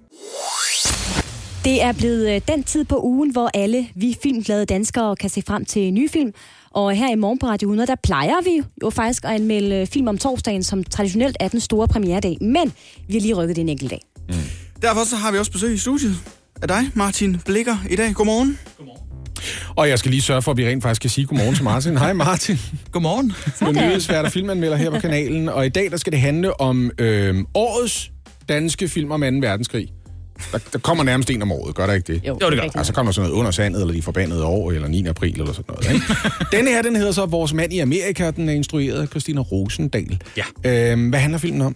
Det 1.63 1.83
er 1.83 1.93
blevet 1.93 2.35
øh, 2.35 2.41
den 2.47 2.63
tid 2.63 2.83
på 2.83 3.01
ugen, 3.03 3.31
hvor 3.31 3.49
alle 3.53 3.87
vi 3.95 4.17
filmglade 4.23 4.65
danskere 4.65 5.15
kan 5.15 5.29
se 5.29 5.43
frem 5.47 5.65
til 5.65 5.93
nye 5.93 6.09
film. 6.09 6.31
Og 6.71 6.95
her 6.95 7.11
i 7.11 7.15
morgen 7.15 7.39
på 7.39 7.45
Radio 7.45 7.67
100, 7.67 7.87
der 7.87 7.95
plejer 8.03 8.41
vi 8.43 8.61
jo 8.83 8.89
faktisk 8.89 9.23
at 9.25 9.31
anmelde 9.31 9.75
øh, 9.75 9.87
film 9.87 10.07
om 10.07 10.17
torsdagen, 10.17 10.63
som 10.63 10.83
traditionelt 10.83 11.37
er 11.39 11.47
den 11.47 11.59
store 11.59 11.87
premieredag. 11.87 12.37
Men 12.41 12.73
vi 13.07 13.13
har 13.13 13.21
lige 13.21 13.33
rykket 13.33 13.55
det 13.55 13.61
en 13.61 13.69
enkelt 13.69 13.91
dag. 13.91 14.01
Derfor 14.81 15.03
så 15.03 15.15
har 15.15 15.31
vi 15.31 15.37
også 15.37 15.51
besøg 15.51 15.73
i 15.73 15.77
studiet 15.77 16.15
af 16.61 16.67
dig, 16.67 16.81
Martin 16.93 17.41
Blikker, 17.45 17.75
i 17.89 17.95
dag. 17.95 18.13
Godmorgen. 18.13 18.59
Og 19.75 19.89
jeg 19.89 19.99
skal 19.99 20.11
lige 20.11 20.21
sørge 20.21 20.41
for, 20.41 20.51
at 20.51 20.57
vi 20.57 20.67
rent 20.67 20.83
faktisk 20.83 21.01
kan 21.01 21.09
sige 21.09 21.27
godmorgen 21.27 21.55
til 21.55 21.63
Martin. 21.63 21.97
Hej 21.97 22.13
Martin. 22.13 22.59
Godmorgen. 22.91 23.33
Du 23.59 23.65
er 23.65 23.87
nyhedsvært 23.87 24.25
og 24.25 24.31
filmanmelder 24.31 24.77
her 24.77 24.89
på 24.89 24.99
kanalen. 24.99 25.49
Og 25.49 25.65
i 25.65 25.69
dag 25.69 25.91
der 25.91 25.97
skal 25.97 26.11
det 26.13 26.19
handle 26.19 26.61
om 26.61 26.91
øh, 26.97 27.35
årets 27.53 28.11
danske 28.49 28.87
film 28.87 29.11
om 29.11 29.21
2. 29.21 29.25
verdenskrig. 29.27 29.89
Der, 30.51 30.57
der 30.73 30.79
kommer 30.79 31.03
nærmest 31.03 31.29
en 31.29 31.41
om 31.41 31.51
året, 31.51 31.75
gør 31.75 31.85
der 31.85 31.93
ikke 31.93 32.13
det? 32.13 32.21
Jo, 32.27 32.33
det 32.33 32.59
gør. 32.59 32.69
Ja, 32.75 32.83
så 32.83 32.93
kommer 32.93 33.11
der 33.11 33.13
sådan 33.13 33.29
noget 33.29 33.39
under 33.39 33.51
sandet, 33.51 33.81
eller 33.81 33.93
de 33.93 34.01
forbandede 34.01 34.45
år, 34.45 34.71
eller 34.71 34.87
9. 34.87 35.07
april, 35.07 35.39
eller 35.39 35.53
sådan 35.53 35.65
noget. 35.67 35.93
Ikke? 35.93 36.05
Denne 36.57 36.69
her, 36.69 36.81
den 36.81 36.95
hedder 36.95 37.11
så 37.11 37.25
Vores 37.25 37.53
mand 37.53 37.73
i 37.73 37.79
Amerika, 37.79 38.31
den 38.31 38.49
er 38.49 38.53
instrueret 38.53 39.01
af 39.01 39.07
Christina 39.07 39.41
Rosendal. 39.41 40.19
Ja. 40.37 40.91
Øhm, 40.91 41.09
hvad 41.09 41.19
handler 41.19 41.39
filmen 41.39 41.61
om? 41.61 41.75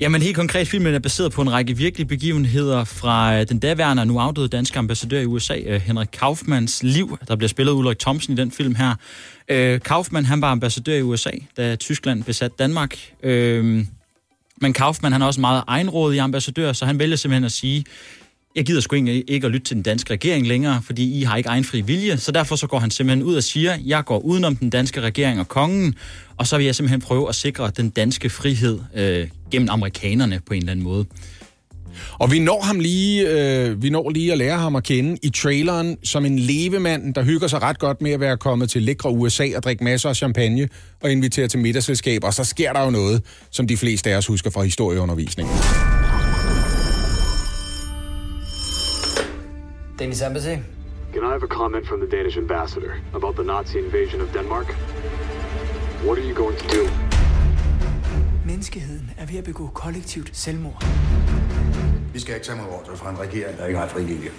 Jamen 0.00 0.22
helt 0.22 0.36
konkret, 0.36 0.68
filmen 0.68 0.94
er 0.94 0.98
baseret 0.98 1.32
på 1.32 1.42
en 1.42 1.52
række 1.52 1.76
virkelige 1.76 2.06
begivenheder 2.06 2.84
fra 2.84 3.38
øh, 3.38 3.48
den 3.48 3.58
daværende 3.58 4.00
og 4.00 4.06
nu 4.06 4.18
afdøde 4.18 4.48
danske 4.48 4.78
ambassadør 4.78 5.20
i 5.20 5.24
USA, 5.24 5.56
øh, 5.66 5.80
Henrik 5.80 6.08
Kaufmanns 6.12 6.82
liv. 6.82 7.18
Der 7.28 7.36
bliver 7.36 7.48
spillet 7.48 7.72
af 7.72 7.76
Ulrik 7.76 7.98
Thomsen 7.98 8.32
i 8.32 8.36
den 8.36 8.50
film 8.50 8.74
her. 8.74 8.94
Øh, 9.48 9.80
Kaufmann, 9.80 10.26
han 10.26 10.40
var 10.40 10.50
ambassadør 10.50 10.94
i 10.94 11.02
USA, 11.02 11.30
da 11.56 11.76
Tyskland 11.76 12.24
besatte 12.24 12.56
Danmark. 12.58 12.96
Øh, 13.22 13.84
men 14.60 14.72
Kaufmann, 14.72 15.12
han 15.12 15.22
er 15.22 15.26
også 15.26 15.40
meget 15.40 15.64
egenrådig 15.66 16.20
ambassadør, 16.20 16.72
så 16.72 16.86
han 16.86 16.98
vælger 16.98 17.16
simpelthen 17.16 17.44
at 17.44 17.52
sige, 17.52 17.84
jeg 18.56 18.66
gider 18.66 18.80
sgu 18.80 18.96
ikke, 18.96 19.30
ikke 19.30 19.46
at 19.46 19.52
lytte 19.52 19.64
til 19.66 19.74
den 19.76 19.82
danske 19.82 20.12
regering 20.12 20.46
længere, 20.46 20.82
fordi 20.82 21.20
I 21.20 21.22
har 21.22 21.36
ikke 21.36 21.48
egen 21.48 21.64
fri 21.64 21.80
vilje, 21.80 22.16
så 22.16 22.32
derfor 22.32 22.56
så 22.56 22.66
går 22.66 22.78
han 22.78 22.90
simpelthen 22.90 23.22
ud 23.26 23.34
og 23.34 23.42
siger, 23.42 23.78
jeg 23.84 24.04
går 24.04 24.18
udenom 24.18 24.56
den 24.56 24.70
danske 24.70 25.00
regering 25.00 25.40
og 25.40 25.48
kongen, 25.48 25.94
og 26.36 26.46
så 26.46 26.56
vil 26.56 26.66
jeg 26.66 26.74
simpelthen 26.74 27.00
prøve 27.00 27.28
at 27.28 27.34
sikre 27.34 27.70
den 27.76 27.90
danske 27.90 28.30
frihed 28.30 28.78
øh, 28.94 29.28
gennem 29.50 29.68
amerikanerne 29.70 30.40
på 30.46 30.54
en 30.54 30.58
eller 30.58 30.72
anden 30.72 30.84
måde. 30.84 31.06
Og 32.18 32.32
vi 32.32 32.38
når 32.38 32.62
ham 32.62 32.80
lige, 32.80 33.28
øh, 33.28 33.82
vi 33.82 33.90
når 33.90 34.10
lige 34.10 34.32
at 34.32 34.38
lære 34.38 34.58
ham 34.58 34.76
at 34.76 34.84
kende 34.84 35.18
i 35.22 35.30
traileren 35.30 35.96
som 36.04 36.24
en 36.24 36.38
levemand, 36.38 37.14
der 37.14 37.22
hygger 37.22 37.48
sig 37.48 37.62
ret 37.62 37.78
godt 37.78 38.02
med 38.02 38.10
at 38.10 38.20
være 38.20 38.36
kommet 38.36 38.70
til 38.70 38.82
lækre 38.82 39.10
USA 39.10 39.46
og 39.56 39.62
drikke 39.62 39.84
masser 39.84 40.08
af 40.08 40.16
champagne 40.16 40.68
og 41.02 41.12
invitere 41.12 41.48
til 41.48 41.58
middagsselskaber. 41.58 42.26
Og 42.26 42.34
så 42.34 42.44
sker 42.44 42.72
der 42.72 42.84
jo 42.84 42.90
noget, 42.90 43.22
som 43.50 43.66
de 43.66 43.76
fleste 43.76 44.10
af 44.10 44.16
os 44.16 44.26
husker 44.26 44.50
fra 44.50 44.62
historieundervisningen. 44.62 45.54
Danish 49.98 50.22
Embassy? 50.22 50.56
Can 51.12 51.24
I 51.24 51.30
have 51.30 51.42
a 51.42 51.46
comment 51.46 51.86
from 51.88 52.00
the 52.00 52.16
Danish 52.16 52.36
ambassador 52.38 52.94
about 53.14 53.34
the 53.34 53.44
Nazi 53.44 53.78
invasion 53.78 54.20
of 54.20 54.32
Denmark? 54.32 54.66
What 56.04 56.18
are 56.18 56.28
you 56.28 56.34
going 56.34 56.56
to 56.58 56.66
do? 56.68 56.88
Menneskeheden 58.46 59.10
er 59.16 59.26
ved 59.26 59.38
at 59.38 59.44
begå 59.44 59.66
kollektivt 59.66 60.36
selvmord. 60.36 60.84
Vi 62.12 62.20
skal 62.20 62.34
ikke 62.34 62.46
tage 62.46 62.58
mod 62.58 62.66
ordre 62.66 62.96
fra 62.96 63.10
en 63.10 63.18
regering, 63.18 63.58
der 63.58 63.66
ikke 63.66 63.78
har 63.78 63.88
fri 63.88 64.04
vilje. 64.04 64.30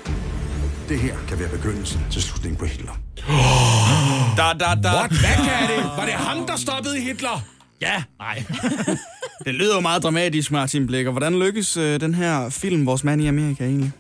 Det 0.90 1.00
her 1.00 1.16
kan 1.28 1.40
være 1.40 1.50
begyndelsen 1.50 2.02
til 2.12 2.22
slutningen 2.22 2.58
på 2.58 2.66
Hitler. 2.66 2.92
Da, 4.38 4.44
da, 4.60 4.82
da. 4.84 4.96
What? 4.96 5.12
Hvad 5.12 5.36
kan 5.36 5.78
det? 5.78 5.84
Var 5.98 6.06
det 6.06 6.14
ham, 6.14 6.48
der 6.48 6.56
stoppede 6.56 7.00
Hitler? 7.00 7.44
Ja, 7.82 8.04
nej. 8.20 8.44
det 9.46 9.54
lyder 9.56 9.76
jo 9.76 9.82
meget 9.82 10.04
dramatisk, 10.04 10.52
Martin 10.52 10.88
Blikker. 10.88 11.12
Hvordan 11.12 11.40
lykkes 11.40 11.78
øh, 11.78 12.02
den 12.02 12.16
her 12.16 12.50
film, 12.50 12.86
Vores 12.86 13.04
mand 13.04 13.22
i 13.22 13.28
Amerika, 13.28 13.64
egentlig? 13.66 13.92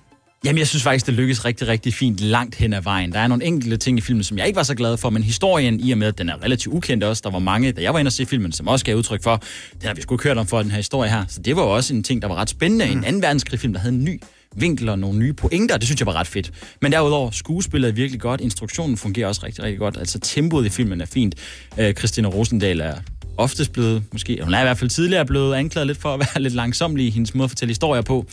Jamen, 0.46 0.60
jeg 0.60 0.68
synes 0.68 0.84
faktisk, 0.84 1.06
det 1.06 1.14
lykkes 1.14 1.46
rigtig, 1.46 1.68
rigtig 1.68 1.94
fint 1.94 2.20
langt 2.20 2.56
hen 2.56 2.74
ad 2.74 2.82
vejen. 2.82 3.12
Der 3.12 3.20
er 3.20 3.28
nogle 3.28 3.46
enkelte 3.46 3.78
ting 3.78 3.98
i 3.98 4.02
filmen, 4.02 4.24
som 4.24 4.38
jeg 4.38 4.48
ikke 4.48 4.58
var 4.58 4.64
så 4.64 4.76
glad 4.76 4.98
for, 4.98 5.10
men 5.10 5.24
historien, 5.24 5.80
i 5.80 5.92
og 5.92 5.98
med, 5.98 6.08
at 6.08 6.18
den 6.18 6.30
er 6.30 6.44
relativt 6.44 6.76
ukendt 6.76 7.04
også, 7.04 7.22
der 7.26 7.32
var 7.32 7.40
mange, 7.40 7.72
da 7.72 7.82
jeg 7.82 7.94
var 7.94 8.00
inde 8.00 8.10
og 8.10 8.14
se 8.14 8.26
filmen, 8.26 8.52
som 8.52 8.68
også 8.68 8.86
gav 8.86 8.96
udtryk 8.96 9.24
for, 9.24 9.44
den 9.82 9.88
har 9.88 9.94
vi 9.94 10.02
sgu 10.02 10.16
ikke 10.16 10.24
hørt 10.24 10.38
om 10.38 10.48
for, 10.48 10.62
den 10.62 10.72
her 10.72 10.78
historie 10.78 11.10
her. 11.10 11.26
Så 11.28 11.42
det 11.42 11.56
var 11.56 11.62
jo 11.62 11.70
også 11.76 11.94
en 11.94 12.04
ting, 12.04 12.22
der 12.22 12.28
var 12.28 12.36
ret 12.36 12.50
spændende. 12.50 12.86
En 12.86 13.04
anden 13.04 13.22
verdenskrigsfilm, 13.22 13.74
der 13.74 13.80
havde 13.80 13.96
en 13.96 14.04
ny 14.04 14.22
vinkel 14.56 14.90
og 14.90 15.00
nogle 15.00 15.20
nye 15.20 15.34
pointer, 15.34 15.78
det 15.78 15.88
synes 15.88 16.02
jeg 16.02 16.08
var 16.08 16.16
ret 16.16 16.28
fedt. 16.28 16.52
Men 16.82 16.92
derudover, 16.92 17.32
skuespillet 17.32 17.90
er 17.90 17.94
virkelig 17.94 18.22
godt, 18.22 18.42
instruktionen 18.42 18.98
fungerer 18.98 19.28
også 19.28 19.42
rigtig, 19.46 19.64
rigtig 19.64 19.80
godt. 19.80 19.98
Altså 19.98 20.20
tempoet 20.20 20.66
i 20.66 20.70
filmen 20.70 21.02
er 21.02 21.06
fint. 21.06 21.36
Øh, 21.78 21.94
Christina 21.94 22.28
Rosendal 22.28 22.80
er 22.80 22.96
oftest 23.38 23.74
blevet, 23.74 24.04
måske, 24.12 24.40
hun 24.44 24.54
er 24.54 24.60
i 24.60 24.64
hvert 24.64 24.78
fald 24.78 24.90
tidligere 24.90 25.26
blevet 25.26 25.56
anklaget 25.56 25.88
lidt 25.88 25.98
for 25.98 26.14
at 26.14 26.20
være 26.36 26.44
lidt 26.44 26.54
langsomlig 26.54 27.08
i 27.08 27.10
hendes 27.10 27.36
måde 27.36 27.44
at 27.44 27.52
fortælle 27.52 27.70
historier 27.70 28.02
på. 28.02 28.26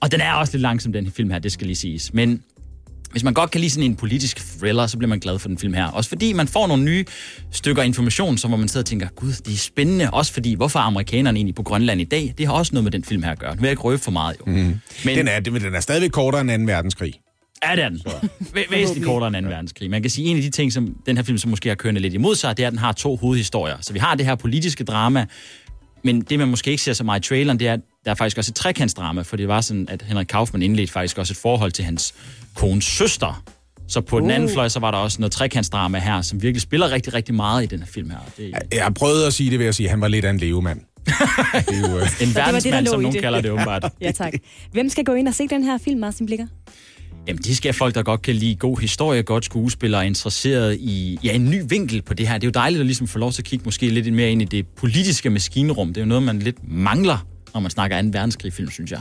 Og 0.00 0.12
den 0.12 0.20
er 0.20 0.32
også 0.32 0.52
lidt 0.52 0.62
langsom, 0.62 0.92
den 0.92 1.04
her 1.04 1.12
film 1.12 1.30
her, 1.30 1.38
det 1.38 1.52
skal 1.52 1.66
lige 1.66 1.76
siges. 1.76 2.14
Men 2.14 2.42
hvis 3.14 3.24
man 3.24 3.34
godt 3.34 3.50
kan 3.50 3.60
lide 3.60 3.70
sådan 3.70 3.90
en 3.90 3.96
politisk 3.96 4.58
thriller, 4.58 4.86
så 4.86 4.98
bliver 4.98 5.08
man 5.08 5.18
glad 5.18 5.38
for 5.38 5.48
den 5.48 5.58
film 5.58 5.74
her. 5.74 5.86
Også 5.86 6.08
fordi 6.08 6.32
man 6.32 6.48
får 6.48 6.66
nogle 6.66 6.84
nye 6.84 7.04
stykker 7.50 7.82
information, 7.82 8.38
som 8.38 8.50
hvor 8.50 8.58
man 8.58 8.68
sidder 8.68 8.82
og 8.82 8.86
tænker, 8.86 9.08
gud, 9.08 9.32
det 9.32 9.52
er 9.52 9.58
spændende. 9.58 10.10
Også 10.10 10.32
fordi, 10.32 10.54
hvorfor 10.54 10.78
er 10.78 10.82
amerikanerne 10.82 11.38
egentlig 11.38 11.54
på 11.54 11.62
Grønland 11.62 12.00
i 12.00 12.04
dag? 12.04 12.34
Det 12.38 12.46
har 12.46 12.52
også 12.52 12.74
noget 12.74 12.84
med 12.84 12.92
den 12.92 13.04
film 13.04 13.22
her 13.22 13.30
at 13.30 13.38
gøre. 13.38 13.54
Nu 13.54 13.60
vil 13.60 13.66
jeg 13.66 13.72
ikke 13.72 13.82
røbe 13.82 14.02
for 14.02 14.10
meget, 14.10 14.36
jo. 14.40 14.52
Mm. 14.52 14.80
Men, 15.04 15.18
den, 15.18 15.28
er, 15.28 15.40
den 15.40 15.74
er 15.74 15.80
stadigvæk 15.80 16.10
kortere 16.10 16.40
end 16.40 16.66
2. 16.66 16.72
verdenskrig. 16.72 17.14
Ja, 17.70 17.76
det 17.76 17.84
er 17.84 17.88
den. 17.88 18.00
Væ- 18.56 18.70
væsentligt 18.70 19.06
kortere 19.06 19.38
end 19.38 19.46
2. 19.46 19.50
verdenskrig. 19.52 19.90
Man 19.90 20.02
kan 20.02 20.10
sige, 20.10 20.28
en 20.28 20.36
af 20.36 20.42
de 20.42 20.50
ting, 20.50 20.72
som 20.72 20.96
den 21.06 21.16
her 21.16 21.24
film 21.24 21.38
som 21.38 21.50
måske 21.50 21.68
har 21.68 21.76
kørende 21.76 22.00
lidt 22.00 22.14
imod 22.14 22.34
sig, 22.34 22.56
det 22.56 22.62
er, 22.62 22.66
at 22.66 22.70
den 22.72 22.78
har 22.78 22.92
to 22.92 23.16
hovedhistorier. 23.16 23.76
Så 23.80 23.92
vi 23.92 23.98
har 23.98 24.14
det 24.14 24.26
her 24.26 24.34
politiske 24.34 24.84
drama, 24.84 25.26
men 26.04 26.20
det, 26.20 26.38
man 26.38 26.48
måske 26.48 26.70
ikke 26.70 26.82
ser 26.82 26.92
så 26.92 27.04
meget 27.04 27.24
i 27.24 27.28
traileren, 27.28 27.58
det 27.58 27.68
er, 27.68 27.72
at 27.72 27.80
der 28.04 28.10
er 28.10 28.14
faktisk 28.14 28.38
også 28.38 28.50
et 28.50 28.54
trekantsdrama, 28.54 29.22
for 29.22 29.36
det 29.36 29.48
var 29.48 29.60
sådan, 29.60 29.88
at 29.90 30.02
Henrik 30.02 30.26
Kaufmann 30.26 30.62
indledte 30.62 30.92
faktisk 30.92 31.18
også 31.18 31.32
et 31.32 31.36
forhold 31.36 31.72
til 31.72 31.84
hans 31.84 32.14
kones 32.54 32.84
søster. 32.84 33.42
Så 33.88 34.00
på 34.00 34.16
uh. 34.16 34.22
den 34.22 34.30
anden 34.30 34.48
Uh. 34.48 34.52
fløj, 34.52 34.68
så 34.68 34.80
var 34.80 34.90
der 34.90 34.98
også 34.98 35.20
noget 35.20 35.32
trekantsdrama 35.32 35.98
her, 35.98 36.22
som 36.22 36.42
virkelig 36.42 36.62
spiller 36.62 36.90
rigtig, 36.90 37.14
rigtig 37.14 37.34
meget 37.34 37.62
i 37.62 37.66
den 37.66 37.78
her 37.78 37.86
film 37.86 38.10
her. 38.10 38.18
Det, 38.36 38.54
Jeg 38.72 38.94
prøvede 38.94 39.26
at 39.26 39.32
sige 39.34 39.50
det 39.50 39.58
ved 39.58 39.66
at 39.66 39.74
sige, 39.74 39.86
at 39.86 39.90
han 39.90 40.00
var 40.00 40.08
lidt 40.08 40.24
af 40.24 40.30
en 40.30 40.38
levemand. 40.38 40.80
det 41.06 41.14
er 41.84 41.90
jo, 41.90 41.98
øh... 41.98 42.02
en 42.02 42.28
det, 42.28 42.36
verdensmand, 42.36 42.86
lå 42.86 42.90
som 42.90 43.00
i 43.00 43.02
nogen 43.02 43.14
det. 43.14 43.22
kalder 43.22 43.40
det 43.40 43.50
åbenbart. 43.50 43.84
Ja, 44.00 44.10
tak. 44.10 44.32
Hvem 44.72 44.88
skal 44.88 45.04
gå 45.04 45.12
ind 45.14 45.28
og 45.28 45.34
se 45.34 45.48
den 45.48 45.64
her 45.64 45.78
film, 45.78 46.00
Martin 46.00 46.26
Blikker? 46.26 46.46
Jamen, 47.28 47.42
det 47.42 47.56
skal 47.56 47.72
folk, 47.72 47.94
der 47.94 48.02
godt 48.02 48.22
kan 48.22 48.34
lide 48.34 48.56
god 48.56 48.80
historie, 48.80 49.22
godt 49.22 49.44
skuespiller, 49.44 49.98
og 49.98 50.06
interesseret 50.06 50.76
i 50.80 51.18
ja, 51.24 51.32
en 51.32 51.50
ny 51.50 51.62
vinkel 51.68 52.02
på 52.02 52.14
det 52.14 52.28
her. 52.28 52.34
Det 52.34 52.44
er 52.44 52.48
jo 52.48 52.52
dejligt 52.52 52.80
at 52.80 52.86
ligesom 52.86 53.06
få 53.06 53.18
lov 53.18 53.32
til 53.32 53.42
at 53.42 53.46
kigge 53.46 53.64
måske 53.64 53.88
lidt 53.88 54.12
mere 54.12 54.30
ind 54.30 54.42
i 54.42 54.44
det 54.44 54.66
politiske 54.66 55.30
maskinrum. 55.30 55.88
Det 55.88 55.96
er 55.96 56.00
jo 56.00 56.08
noget, 56.08 56.22
man 56.22 56.38
lidt 56.38 56.56
mangler, 56.68 57.26
når 57.54 57.60
man 57.60 57.70
snakker 57.70 58.02
2. 58.02 58.08
verdenskrig-film, 58.12 58.70
synes 58.70 58.90
jeg. 58.90 59.00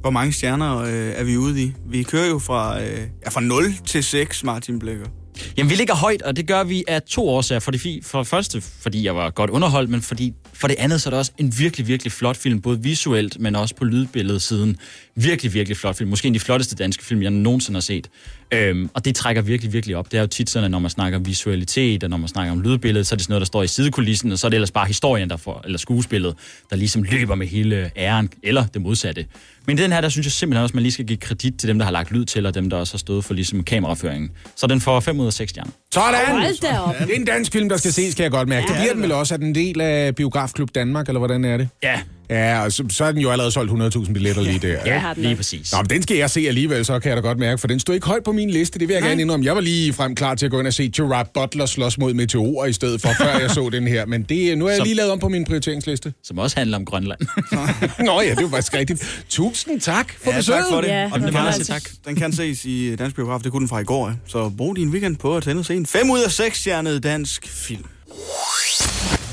Hvor 0.00 0.10
mange 0.10 0.32
stjerner 0.32 0.78
øh, 0.78 0.88
er 0.90 1.24
vi 1.24 1.36
ude 1.36 1.62
i? 1.62 1.72
Vi 1.86 2.02
kører 2.02 2.28
jo 2.28 2.38
fra, 2.38 2.82
øh, 2.82 2.98
ja, 3.24 3.30
fra 3.30 3.40
0 3.40 3.64
til 3.86 4.04
6, 4.04 4.44
Martin 4.44 4.78
Blikker. 4.78 5.06
Jamen, 5.56 5.70
vi 5.70 5.74
ligger 5.74 5.94
højt, 5.94 6.22
og 6.22 6.36
det 6.36 6.46
gør 6.46 6.64
vi 6.64 6.84
af 6.88 7.02
to 7.02 7.28
årsager. 7.28 7.60
For 7.60 7.70
det, 7.70 7.98
for 8.02 8.18
det 8.18 8.28
første, 8.28 8.60
fordi 8.60 9.04
jeg 9.04 9.16
var 9.16 9.30
godt 9.30 9.50
underholdt, 9.50 9.90
men 9.90 10.02
fordi, 10.02 10.34
for 10.52 10.68
det 10.68 10.76
andet, 10.78 11.02
så 11.02 11.08
er 11.08 11.10
det 11.10 11.18
også 11.18 11.32
en 11.38 11.54
virkelig, 11.58 11.86
virkelig 11.88 12.12
flot 12.12 12.36
film, 12.36 12.60
både 12.60 12.82
visuelt, 12.82 13.40
men 13.40 13.54
også 13.56 13.74
på 13.74 13.84
lydbilledsiden. 13.84 14.76
Virkelig, 15.14 15.54
virkelig 15.54 15.76
flot 15.76 15.96
film. 15.96 16.10
Måske 16.10 16.28
en 16.28 16.34
af 16.34 16.40
de 16.40 16.44
flotteste 16.44 16.76
danske 16.76 17.04
film, 17.04 17.22
jeg 17.22 17.30
nogensinde 17.30 17.76
har 17.76 17.80
set. 17.80 18.08
Øhm, 18.52 18.90
og 18.94 19.04
det 19.04 19.14
trækker 19.14 19.42
virkelig, 19.42 19.72
virkelig 19.72 19.96
op. 19.96 20.12
Det 20.12 20.18
er 20.18 20.20
jo 20.20 20.26
tit 20.26 20.50
sådan, 20.50 20.64
at 20.64 20.70
når 20.70 20.78
man 20.78 20.90
snakker 20.90 21.18
visualitet, 21.18 22.04
og 22.04 22.10
når 22.10 22.16
man 22.16 22.28
snakker 22.28 22.52
om 22.52 22.60
lydbilledet, 22.60 23.06
så 23.06 23.14
er 23.14 23.16
det 23.16 23.24
sådan 23.24 23.32
noget, 23.32 23.40
der 23.40 23.46
står 23.46 23.62
i 23.62 23.66
sidekulissen, 23.66 24.32
og 24.32 24.38
så 24.38 24.46
er 24.46 24.48
det 24.48 24.56
ellers 24.56 24.70
bare 24.70 24.86
historien, 24.86 25.30
der 25.30 25.36
får, 25.36 25.62
eller 25.64 25.78
skuespillet, 25.78 26.34
der 26.70 26.76
ligesom 26.76 27.02
løber 27.02 27.34
med 27.34 27.46
hele 27.46 27.90
æren, 27.96 28.30
eller 28.42 28.64
det 28.66 28.82
modsatte. 28.82 29.26
Men 29.66 29.78
i 29.78 29.82
den 29.82 29.92
her, 29.92 30.00
der 30.00 30.08
synes 30.08 30.26
jeg 30.26 30.32
simpelthen 30.32 30.62
også, 30.62 30.72
at 30.72 30.74
man 30.74 30.82
lige 30.82 30.92
skal 30.92 31.06
give 31.06 31.16
kredit 31.18 31.54
til 31.58 31.68
dem, 31.68 31.78
der 31.78 31.84
har 31.84 31.92
lagt 31.92 32.12
lyd 32.12 32.24
til, 32.24 32.46
og 32.46 32.54
dem, 32.54 32.70
der 32.70 32.76
også 32.76 32.92
har 32.94 32.98
stået 32.98 33.24
for 33.24 33.34
ligesom 33.34 33.64
kameraføringen. 33.64 34.30
Så 34.56 34.66
den 34.66 34.80
får 34.80 35.00
5 35.00 35.20
ud 35.20 35.26
af 35.26 35.32
6 35.32 35.50
stjerner. 35.50 35.70
Sådan! 35.94 36.78
Op. 36.78 36.94
Det 36.98 37.10
er 37.10 37.14
en 37.16 37.24
dansk 37.24 37.52
film, 37.52 37.68
der 37.68 37.76
skal 37.76 37.92
ses, 37.92 38.14
kan 38.14 38.22
jeg 38.22 38.30
godt 38.30 38.48
mærke. 38.48 38.66
Ja, 38.68 38.74
det 38.74 38.82
bliver 38.82 38.92
den 38.94 39.02
vel 39.02 39.12
også, 39.12 39.34
at 39.34 39.40
den 39.40 39.54
del 39.54 39.80
af 39.80 40.14
Biografklub 40.14 40.74
Danmark, 40.74 41.08
eller 41.08 41.18
hvordan 41.18 41.44
er 41.44 41.56
det? 41.56 41.68
Ja. 41.82 42.00
Ja, 42.32 42.64
og 42.64 42.72
så, 42.72 42.84
så 42.90 43.04
er 43.04 43.12
den 43.12 43.20
jo 43.20 43.30
allerede 43.30 43.52
solgt 43.52 43.96
100.000 43.96 44.12
billetter 44.12 44.42
lige 44.42 44.58
der. 44.58 44.78
Ja, 44.86 44.98
har 44.98 45.14
den 45.14 45.22
lige 45.22 45.36
præcis. 45.36 45.72
Nå, 45.72 45.78
men 45.78 45.90
den 45.90 46.02
skal 46.02 46.16
jeg 46.16 46.30
se 46.30 46.40
alligevel, 46.48 46.84
så 46.84 46.98
kan 46.98 47.08
jeg 47.08 47.16
da 47.16 47.22
godt 47.22 47.38
mærke, 47.38 47.58
for 47.60 47.68
den 47.68 47.80
stod 47.80 47.94
ikke 47.94 48.06
højt 48.06 48.24
på 48.24 48.32
min 48.32 48.50
liste. 48.50 48.78
Det 48.78 48.88
vil 48.88 48.94
jeg 48.94 49.02
gerne 49.02 49.20
indrømme. 49.20 49.46
Jeg 49.46 49.54
var 49.54 49.60
lige 49.60 49.92
frem 49.92 50.14
klar 50.14 50.34
til 50.34 50.46
at 50.46 50.50
gå 50.52 50.58
ind 50.58 50.66
og 50.66 50.72
se 50.74 50.90
Gerard 50.96 51.30
Butler 51.34 51.66
slås 51.66 51.98
mod 51.98 52.14
meteorer 52.14 52.66
i 52.66 52.72
stedet 52.72 53.00
for, 53.00 53.08
før 53.20 53.38
jeg 53.38 53.50
så 53.50 53.68
den 53.72 53.86
her. 53.88 54.06
Men 54.06 54.22
det, 54.22 54.58
nu 54.58 54.64
er 54.66 54.70
jeg 54.70 54.76
Som- 54.76 54.84
lige 54.84 54.96
lavet 54.96 55.12
om 55.12 55.18
på 55.18 55.28
min 55.28 55.44
prioriteringsliste. 55.44 56.12
Som 56.24 56.38
også 56.38 56.56
handler 56.58 56.76
om 56.78 56.84
Grønland. 56.84 57.20
Nå 58.06 58.20
ja, 58.20 58.30
det 58.34 58.42
var 58.42 58.48
faktisk 58.50 58.74
rigtigt. 58.74 59.24
Tusind 59.28 59.80
tak 59.80 60.12
for 60.24 60.30
Ja, 60.30 60.36
besøget. 60.36 60.60
tak 60.60 60.68
for 60.70 60.80
det. 60.80 60.88
Ja, 60.88 61.10
og 61.12 61.20
den 61.20 61.32
kan, 61.32 61.46
altså, 61.46 61.64
tak. 61.64 61.82
den 62.06 62.16
kan 62.16 62.32
ses 62.32 62.64
i 62.64 62.96
Dansk 62.96 63.16
Biograf. 63.16 63.40
Det 63.40 63.52
kunne 63.52 63.60
den 63.60 63.68
fra 63.68 63.80
i 63.80 63.84
går. 63.84 64.08
ja. 64.08 64.14
Så 64.26 64.48
brug 64.56 64.76
din 64.76 64.88
weekend 64.88 65.16
på 65.16 65.36
at 65.36 65.42
tænde 65.42 65.60
og 65.60 65.64
se 65.66 65.74
en 65.74 65.86
5 65.86 66.10
ud 66.10 66.20
af 66.20 66.30
6 66.30 66.58
stjernet 66.58 67.02
dansk 67.02 67.48
film. 67.48 67.84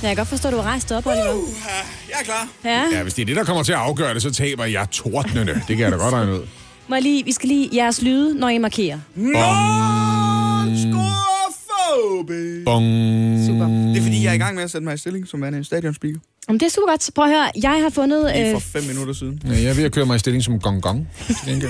Jeg 0.02 0.10
kan 0.10 0.16
godt 0.16 0.28
forstå, 0.28 0.48
at 0.48 0.52
du 0.54 0.58
har 0.58 0.70
rejst 0.70 0.92
op, 0.92 1.06
Oliver. 1.06 1.24
Jeg 2.10 2.16
er 2.20 2.24
klar. 2.24 2.48
Ja. 2.66 2.84
Ja, 2.98 3.04
hvis 3.04 3.14
det 3.14 3.22
er 3.22 3.26
det, 3.26 3.36
der 3.36 3.44
kommer 3.44 3.64
til 3.64 3.72
at 3.74 3.78
afgøre 3.80 4.14
det, 4.14 4.22
så 4.22 4.32
taber 4.32 4.66
jeg 4.66 4.88
tordnende. 4.92 5.54
Det 5.68 5.78
kan 5.78 5.80
jeg 5.80 5.92
da 5.92 5.98
godt 5.98 6.14
regne 6.14 6.34
ud. 6.34 6.48
Må 6.88 6.96
jeg 6.96 7.04
lige, 7.04 7.26
vi 7.26 7.32
skal 7.32 7.48
lige 7.50 7.70
jeres 7.74 8.02
lyde, 8.02 8.40
når 8.40 8.50
I 8.50 8.58
markerer. 8.58 9.00
Scorphobe. 12.20 12.64
Bong. 12.66 12.86
Super. 13.46 13.68
Det 13.68 13.98
er 13.98 14.02
fordi, 14.02 14.24
jeg 14.24 14.30
er 14.30 14.34
i 14.34 14.38
gang 14.38 14.56
med 14.56 14.64
at 14.64 14.72
sætte 14.72 14.86
mig 14.86 14.94
i 14.94 14.98
stilling 14.98 15.28
som 15.28 15.42
værende 15.42 15.58
en 15.58 15.64
stadionspeaker. 15.64 16.20
Om 16.48 16.60
det 16.60 16.66
er 16.66 16.70
super 16.70 16.88
godt. 16.88 17.10
Prøv 17.16 17.26
at 17.26 17.32
høre, 17.32 17.52
jeg 17.64 17.82
har 17.84 17.90
fundet, 17.90 18.32
Lige 18.34 18.48
øh, 18.48 18.54
for 18.54 18.60
5 18.60 18.84
minutter 18.84 19.14
siden. 19.14 19.42
Ja, 19.46 19.52
jeg 19.52 19.66
er 19.66 19.74
ved 19.74 19.84
at 19.84 19.92
køre 19.92 20.06
mig 20.06 20.16
i 20.16 20.20
stilling 20.20 20.44
som 20.44 20.60
gong 20.60 20.82
gong. 20.82 21.08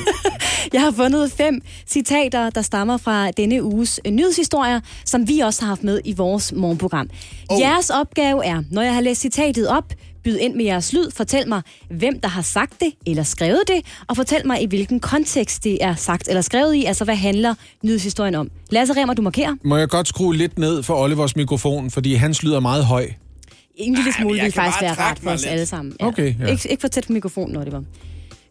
jeg 0.73 0.81
har 0.81 0.91
fundet 0.91 1.31
fem 1.31 1.61
citater, 1.87 2.49
der 2.49 2.61
stammer 2.61 2.97
fra 2.97 3.31
denne 3.31 3.63
uges 3.63 3.99
øh, 4.05 4.11
nyhedshistorier, 4.11 4.79
som 5.05 5.27
vi 5.27 5.39
også 5.39 5.61
har 5.61 5.67
haft 5.67 5.83
med 5.83 6.01
i 6.05 6.13
vores 6.13 6.53
morgenprogram. 6.53 7.09
Oh. 7.49 7.61
Jeres 7.61 7.89
opgave 7.89 8.45
er, 8.45 8.63
når 8.71 8.81
jeg 8.81 8.93
har 8.93 9.01
læst 9.01 9.21
citatet 9.21 9.67
op, 9.67 9.93
byd 10.23 10.37
ind 10.37 10.55
med 10.55 10.65
jeres 10.65 10.93
lyd, 10.93 11.11
fortæl 11.11 11.47
mig, 11.47 11.61
hvem 11.89 12.19
der 12.19 12.27
har 12.27 12.41
sagt 12.41 12.79
det 12.79 12.93
eller 13.07 13.23
skrevet 13.23 13.61
det, 13.67 13.81
og 14.07 14.15
fortæl 14.15 14.47
mig, 14.47 14.61
i 14.61 14.65
hvilken 14.65 14.99
kontekst 14.99 15.63
det 15.63 15.77
er 15.83 15.95
sagt 15.95 16.27
eller 16.27 16.41
skrevet 16.41 16.75
i, 16.75 16.85
altså 16.85 17.03
hvad 17.03 17.15
handler 17.15 17.55
nyhedshistorien 17.83 18.35
om. 18.35 18.49
Lasse 18.69 18.93
Remmer, 18.93 19.13
du 19.13 19.21
markerer. 19.21 19.55
Må 19.63 19.77
jeg 19.77 19.89
godt 19.89 20.07
skrue 20.07 20.35
lidt 20.35 20.59
ned 20.59 20.83
for 20.83 21.03
Olivers 21.03 21.35
mikrofon, 21.35 21.91
fordi 21.91 22.13
hans 22.13 22.43
lyder 22.43 22.59
meget 22.59 22.85
høj. 22.85 23.07
En 23.75 23.95
lille 23.95 24.13
smule 24.13 24.41
vil 24.41 24.51
faktisk 24.51 24.81
være 24.81 24.93
rart 24.93 25.19
for 25.19 25.29
os 25.29 25.41
lidt. 25.41 25.51
alle 25.51 25.65
sammen. 25.65 25.95
Okay, 25.99 26.35
ja. 26.39 26.45
Ikke, 26.45 26.69
ikke 26.71 26.81
for 26.81 26.87
tæt 26.87 27.03
på 27.07 27.13
mikrofonen, 27.13 27.55
Oliver. 27.55 27.81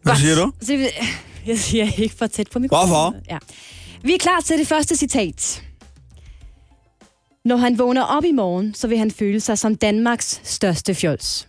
Hvad 0.03 0.15
siger 0.15 0.35
du? 0.35 0.51
Jeg 1.47 1.59
siger 1.59 1.87
ikke 1.97 2.15
for 2.15 2.27
tæt 2.27 2.47
på 2.51 2.59
mikrofonen. 2.59 2.89
Hvorfor? 2.89 3.15
Ja. 3.29 3.37
Vi 4.03 4.13
er 4.13 4.17
klar 4.17 4.39
til 4.45 4.57
det 4.57 4.67
første 4.67 4.95
citat. 4.95 5.63
Når 7.45 7.57
han 7.57 7.79
vågner 7.79 8.01
op 8.03 8.23
i 8.23 8.31
morgen, 8.31 8.73
så 8.73 8.87
vil 8.87 8.97
han 8.97 9.11
føle 9.11 9.39
sig 9.39 9.57
som 9.57 9.75
Danmarks 9.75 10.41
største 10.43 10.95
fjols. 10.95 11.47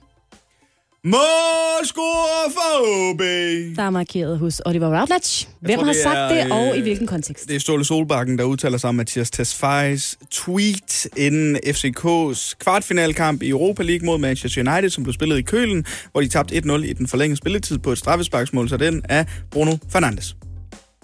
Målscorefobe. 1.05 3.75
Der 3.77 3.83
er 3.83 3.91
markeret 3.91 4.39
hos 4.39 4.63
Oliver 4.67 5.01
Routledge. 5.01 5.49
Hvem 5.61 5.79
tror, 5.79 5.85
har 5.85 5.93
det 5.93 6.03
sagt 6.03 6.17
er, 6.17 6.29
det, 6.45 6.53
og 6.53 6.75
i 6.75 6.79
øh, 6.79 6.83
hvilken 6.83 7.07
kontekst? 7.07 7.49
Det 7.49 7.57
er 7.57 7.61
Ståle 7.61 7.85
Solbakken, 7.85 8.39
der 8.39 8.45
udtaler 8.45 8.79
sig 8.79 8.89
om 8.89 8.95
Mathias 8.95 9.31
Tesfayes 9.31 10.19
tweet 10.31 11.07
inden 11.17 11.57
FCK's 11.67 12.55
kvartfinalkamp 12.59 13.43
i 13.43 13.49
Europa 13.49 13.83
League 13.83 14.07
mod 14.07 14.19
Manchester 14.19 14.73
United, 14.73 14.91
som 14.91 15.05
blev 15.05 15.15
spillet 15.15 15.39
i 15.39 15.43
Kølen, 15.43 15.85
hvor 16.13 16.21
de 16.21 16.29
tabte 16.29 16.55
1-0 16.57 16.73
i 16.73 16.93
den 16.93 17.07
forlængede 17.09 17.37
spilletid 17.37 17.79
på 17.79 17.93
et 17.93 17.99
straffesparksmål, 17.99 18.69
så 18.69 18.77
den 18.77 19.03
er 19.09 19.25
Bruno 19.51 19.77
Fernandes. 19.93 20.37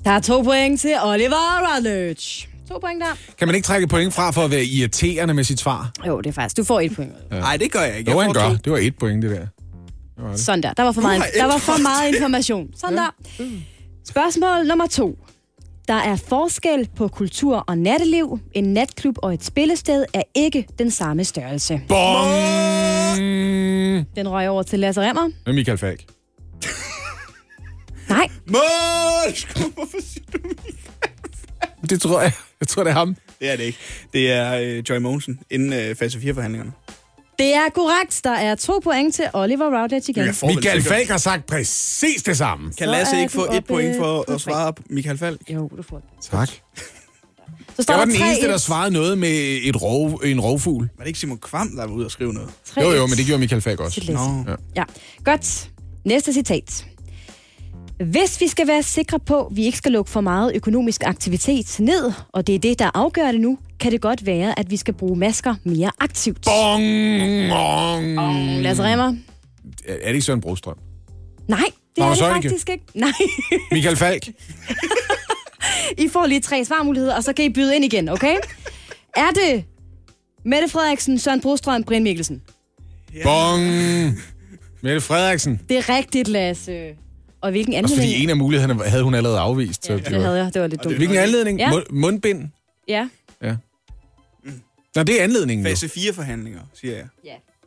Der 0.05 0.10
er 0.10 0.20
to 0.20 0.43
point 0.43 0.81
til 0.81 0.94
Oliver 1.05 1.74
Routledge. 1.74 2.48
To 2.68 2.78
point 2.78 3.01
der. 3.01 3.16
Kan 3.39 3.48
man 3.48 3.55
ikke 3.55 3.66
trække 3.66 3.86
point 3.86 4.14
fra 4.14 4.31
for 4.31 4.43
at 4.43 4.51
være 4.51 4.64
irriterende 4.64 5.35
med 5.35 5.44
sit 5.44 5.60
svar? 5.60 5.90
Jo, 6.06 6.18
det 6.20 6.27
er 6.27 6.32
faktisk. 6.32 6.56
Du 6.56 6.64
får 6.64 6.81
et 6.81 6.97
point. 6.97 7.12
Nej, 7.31 7.56
det 7.56 7.73
gør 7.73 7.81
jeg 7.81 7.98
ikke. 7.98 8.10
Jo, 8.10 8.18
Jeg 8.18 8.27
han 8.27 8.35
får 8.35 8.43
gør. 8.43 8.48
to. 8.51 8.56
Det 8.64 8.73
var 8.73 8.78
et 8.78 8.98
point, 8.98 9.23
det 9.23 9.31
der. 9.31 9.47
Sådan 10.36 10.62
der. 10.62 10.72
Der 10.72 10.82
var 10.82 10.93
for 10.93 11.01
meget, 11.01 11.22
der 11.38 11.44
var 11.44 11.59
for 11.59 11.82
meget 11.82 12.14
information. 12.14 12.68
Sådan 12.76 12.97
der. 12.97 13.14
Spørgsmål 14.09 14.66
nummer 14.66 14.86
to. 14.86 15.18
Der 15.88 15.94
er 15.94 16.16
forskel 16.16 16.88
på 16.97 17.09
kultur 17.09 17.56
og 17.66 17.78
natteliv. 17.78 18.38
En 18.55 18.64
natklub 18.64 19.14
og 19.22 19.34
et 19.34 19.44
spillested 19.44 20.05
er 20.14 20.22
ikke 20.34 20.66
den 20.78 20.90
samme 20.90 21.24
størrelse. 21.24 21.80
Bong! 21.88 22.28
Den 24.16 24.28
røg 24.28 24.48
over 24.48 24.62
til 24.62 24.78
Lasse 24.78 25.01
Remmer. 25.01 25.30
Med 25.47 25.55
Michael 25.55 25.78
Falk. 25.78 26.05
Nej, 28.09 28.28
Målscore! 28.47 29.70
Hvorfor 29.74 29.98
siger 30.01 30.24
du 30.32 30.38
Det 31.90 32.01
tror 32.01 32.20
jeg. 32.20 32.32
Jeg 32.60 32.68
tror, 32.68 32.84
det 32.84 32.90
er 32.90 32.94
ham. 32.94 33.16
Det 33.40 33.51
er 33.52 33.56
det 33.56 33.64
ikke. 33.64 33.78
Det 34.12 34.32
er 34.32 34.55
øh, 34.55 34.82
Joy 34.90 34.97
Mogensen 34.98 35.40
inden 35.51 35.72
øh, 35.72 35.94
fase 35.97 36.18
4-forhandlingerne. 36.18 36.70
Det 37.38 37.54
er 37.54 37.68
korrekt. 37.74 38.20
Der 38.24 38.30
er 38.30 38.54
to 38.54 38.80
point 38.84 39.14
til 39.14 39.24
Oliver 39.34 39.80
Routledge 39.80 40.10
igen. 40.10 40.24
Vel 40.24 40.34
Michael 40.56 40.82
Falk 40.82 41.08
har 41.08 41.18
sagt 41.18 41.46
præcis 41.46 42.22
det 42.22 42.36
samme. 42.36 42.72
Kan 42.78 42.88
Lasse 42.88 43.20
ikke 43.20 43.32
få 43.32 43.46
et 43.52 43.64
point 43.64 43.96
for 43.96 44.32
at 44.32 44.40
svare 44.40 44.72
på 44.72 44.82
Michael 44.90 45.18
Falk? 45.18 45.40
Jo, 45.50 45.70
du 45.76 45.82
får 45.82 45.96
det. 45.96 46.04
Tak. 46.30 46.48
Så 47.76 47.82
står 47.82 47.94
Jeg 47.94 47.98
var 47.98 48.04
den 48.04 48.14
3-1. 48.14 48.24
eneste, 48.26 48.48
der 48.48 48.56
svarede 48.56 48.90
noget 48.90 49.18
med 49.18 49.58
et 49.62 49.82
rov, 49.82 50.20
en 50.24 50.40
rovfugl. 50.40 50.88
Var 50.96 51.02
det 51.04 51.06
ikke 51.06 51.18
Simon 51.18 51.38
Kvam, 51.38 51.68
der 51.76 51.86
var 51.86 51.94
ude 51.94 52.04
og 52.04 52.10
skrive 52.10 52.32
noget? 52.32 52.48
3-1 52.68 52.80
Jo, 52.82 52.90
jo, 52.92 53.06
men 53.06 53.16
det 53.16 53.26
gjorde 53.26 53.40
Michael 53.40 53.62
Falk 53.62 53.80
også. 53.80 54.12
Nå. 54.12 54.50
Ja. 54.50 54.54
Ja, 54.76 54.84
godt. 55.24 55.70
Næste 56.04 56.32
citat. 56.32 56.86
Hvis 58.12 58.40
vi 58.40 58.48
skal 58.48 58.66
være 58.66 58.82
sikre 58.82 59.18
på, 59.20 59.46
at 59.46 59.56
vi 59.56 59.64
ikke 59.64 59.78
skal 59.78 59.92
lukke 59.92 60.10
for 60.10 60.20
meget 60.20 60.52
økonomisk 60.54 61.02
aktivitet 61.04 61.76
ned, 61.80 62.12
og 62.32 62.46
det 62.46 62.54
er 62.54 62.58
det, 62.58 62.78
der 62.78 62.90
afgør 62.94 63.32
det 63.32 63.40
nu, 63.40 63.58
kan 63.80 63.92
det 63.92 64.00
godt 64.00 64.26
være, 64.26 64.58
at 64.58 64.70
vi 64.70 64.76
skal 64.76 64.94
bruge 64.94 65.16
masker 65.18 65.54
mere 65.64 65.90
aktivt. 66.00 66.42
Bong! 66.44 66.82
Bong! 67.50 68.16
Bong. 68.16 68.62
Lasse 68.62 68.82
Remmer. 68.82 69.16
Er 69.88 69.96
det 70.06 70.14
ikke 70.14 70.22
Søren 70.22 70.40
Brostrøm? 70.40 70.76
Nej, 71.48 71.58
det 71.96 71.98
Nå, 71.98 72.04
er 72.04 72.10
det 72.10 72.18
faktisk 72.18 72.68
ikke. 72.70 72.84
Nej. 72.94 73.12
Michael 73.72 73.96
Falk? 73.96 74.28
I 76.04 76.08
får 76.08 76.26
lige 76.26 76.40
tre 76.40 76.64
svarmuligheder, 76.64 77.16
og 77.16 77.24
så 77.24 77.32
kan 77.32 77.44
I 77.44 77.48
byde 77.48 77.76
ind 77.76 77.84
igen, 77.84 78.08
okay? 78.08 78.36
Er 79.16 79.30
det 79.34 79.64
Mette 80.44 80.68
Frederiksen, 80.68 81.18
Søren 81.18 81.40
Brostrøm, 81.40 81.84
Brian 81.84 82.02
Mikkelsen? 82.02 82.42
Bong! 83.22 83.62
Mette 84.82 85.00
Frederiksen. 85.00 85.60
Det 85.68 85.76
er 85.78 85.88
rigtigt, 85.96 86.28
Lasse. 86.28 86.88
Og 87.40 87.50
hvilken 87.50 87.74
Også 87.84 87.94
fordi 87.94 88.06
anledning? 88.06 88.24
en 88.24 88.30
af 88.30 88.36
mulighederne 88.36 88.84
havde 88.84 89.02
hun 89.04 89.14
allerede 89.14 89.38
afvist. 89.38 89.86
så 89.86 89.96
det 89.96 90.06
havde 90.22 90.44
jeg. 90.44 90.54
Det 90.54 90.62
var 90.62 90.68
lidt 90.68 90.84
dumt. 90.84 90.96
Hvilken 90.96 91.16
anledning? 91.16 91.58
Ja. 91.58 91.70
Ja. 91.74 91.80
Mundbind? 91.90 92.48
Ja. 92.88 93.08
Ja. 93.42 93.56
Nå, 94.97 95.02
det 95.02 95.20
er 95.20 95.24
anledningen. 95.24 95.66
Fase 95.66 95.86
4-forhandlinger, 95.86 96.60
siger 96.81 96.94
jeg. 96.97 97.05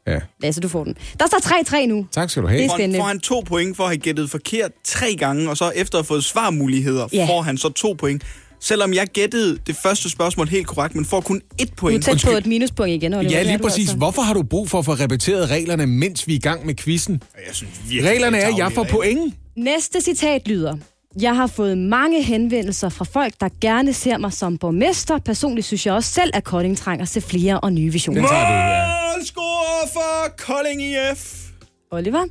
Ja. 0.08 0.20
Lasse, 0.42 0.62
du 0.62 0.68
får 0.70 0.84
den. 0.84 0.96
Der 1.20 1.28
står 1.28 1.82
3-3 1.84 1.86
nu. 1.86 2.08
Tak 2.12 2.30
skal 2.30 2.44
du 2.44 2.48
have. 2.48 2.58
Det 2.60 2.66
er 2.66 2.70
Får, 2.70 2.78
spændende. 2.78 3.00
får 3.00 3.08
han 3.08 3.20
to 3.20 3.44
point 3.46 3.78
for 3.78 3.84
at 3.84 3.90
have 3.90 3.98
gættet 3.98 4.30
forkert 4.30 4.72
tre 4.84 5.16
gange, 5.16 5.50
og 5.50 5.58
så 5.58 5.72
efter 5.76 5.98
at 5.98 6.02
have 6.02 6.08
fået 6.08 6.24
svarmuligheder, 6.24 7.08
Ja. 7.14 7.26
får 7.30 7.42
han 7.42 7.58
så 7.58 7.70
to 7.70 7.94
point. 7.94 8.24
Selvom 8.62 8.94
jeg 8.94 9.08
gættede 9.08 9.58
det 9.68 9.76
første 9.76 10.10
spørgsmål 10.10 10.48
helt 10.48 10.68
korrekt, 10.68 10.96
men 10.96 11.06
får 11.06 11.22
kun 11.22 11.40
Du 11.40 11.46
er 11.60 11.66
point. 11.78 12.04
tæt 12.06 12.22
på 12.26 12.32
et 12.32 12.46
minuspoint 12.46 13.04
igen, 13.04 13.14
Oliver. 13.14 13.32
Ja, 13.32 13.44
lige 13.44 13.58
du 13.58 13.64
præcis. 13.64 13.80
altså. 13.80 13.98
Hvorfor 13.98 14.22
har 14.22 14.34
du 14.34 14.44
brug 14.44 14.70
for 14.70 14.80
at 14.80 14.86
få 14.86 14.94
repeteret 14.94 15.50
reglerne, 15.50 15.88
mens 15.88 16.28
vi 16.28 16.34
er 16.34 16.38
i 16.38 16.40
gang 16.40 16.66
med 16.66 16.76
quizzen? 16.76 17.24
Jeg 17.48 17.56
synes 17.56 17.72
virkelig, 17.90 18.12
Reglerne 18.12 18.38
er, 18.38 18.48
at 18.48 18.58
jeg 18.58 18.72
får 18.72 18.84
point. 18.84 19.34
Næste 19.58 20.02
citat 20.02 20.48
lyder. 20.48 20.78
Jeg 21.22 21.36
har 21.36 21.48
fået 21.48 21.78
mange 21.78 22.24
henvendelser 22.24 22.90
fra 22.90 23.06
folk, 23.06 23.34
der 23.40 23.50
gerne 23.62 23.94
ser 23.94 24.18
mig 24.18 24.34
som 24.34 24.58
borgmester. 24.58 25.18
Personligt 25.20 25.68
synes 25.68 25.86
jeg 25.86 25.94
også 25.94 26.10
selv, 26.14 26.32
at 26.34 26.44
Kolding 26.44 26.78
trænger 26.78 27.06
til 27.06 27.22
flere 27.22 27.60
og 27.60 27.74
nye 27.74 27.92
visioner. 27.92 28.22
Den 28.22 28.30
tager 28.30 28.48
du, 28.48 28.54
ja. 28.54 28.88
Målscorer 29.18 29.88
for 29.94 30.36
Kolding 30.46 30.82
IF. 30.82 31.50
Oliver? 31.92 32.26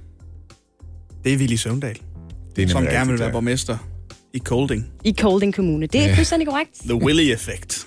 Det 1.25 1.33
er 1.33 1.37
Willy 1.37 1.55
Søvndal, 1.57 1.99
Det 2.57 2.65
er 2.65 2.69
som 2.69 2.83
gerne 2.85 3.11
vil 3.11 3.21
være 3.21 3.33
borgmester 3.33 3.79
i 4.35 4.39
Kolding. 4.39 4.87
I 5.05 5.11
Kolding 5.21 5.55
Kommune. 5.55 5.87
Det 5.87 6.01
er 6.01 6.09
Ja. 6.09 6.15
fuldstændig 6.15 6.49
korrekt. 6.49 6.71
The 6.85 6.95
Willy 6.95 7.33
Effect. 7.33 7.87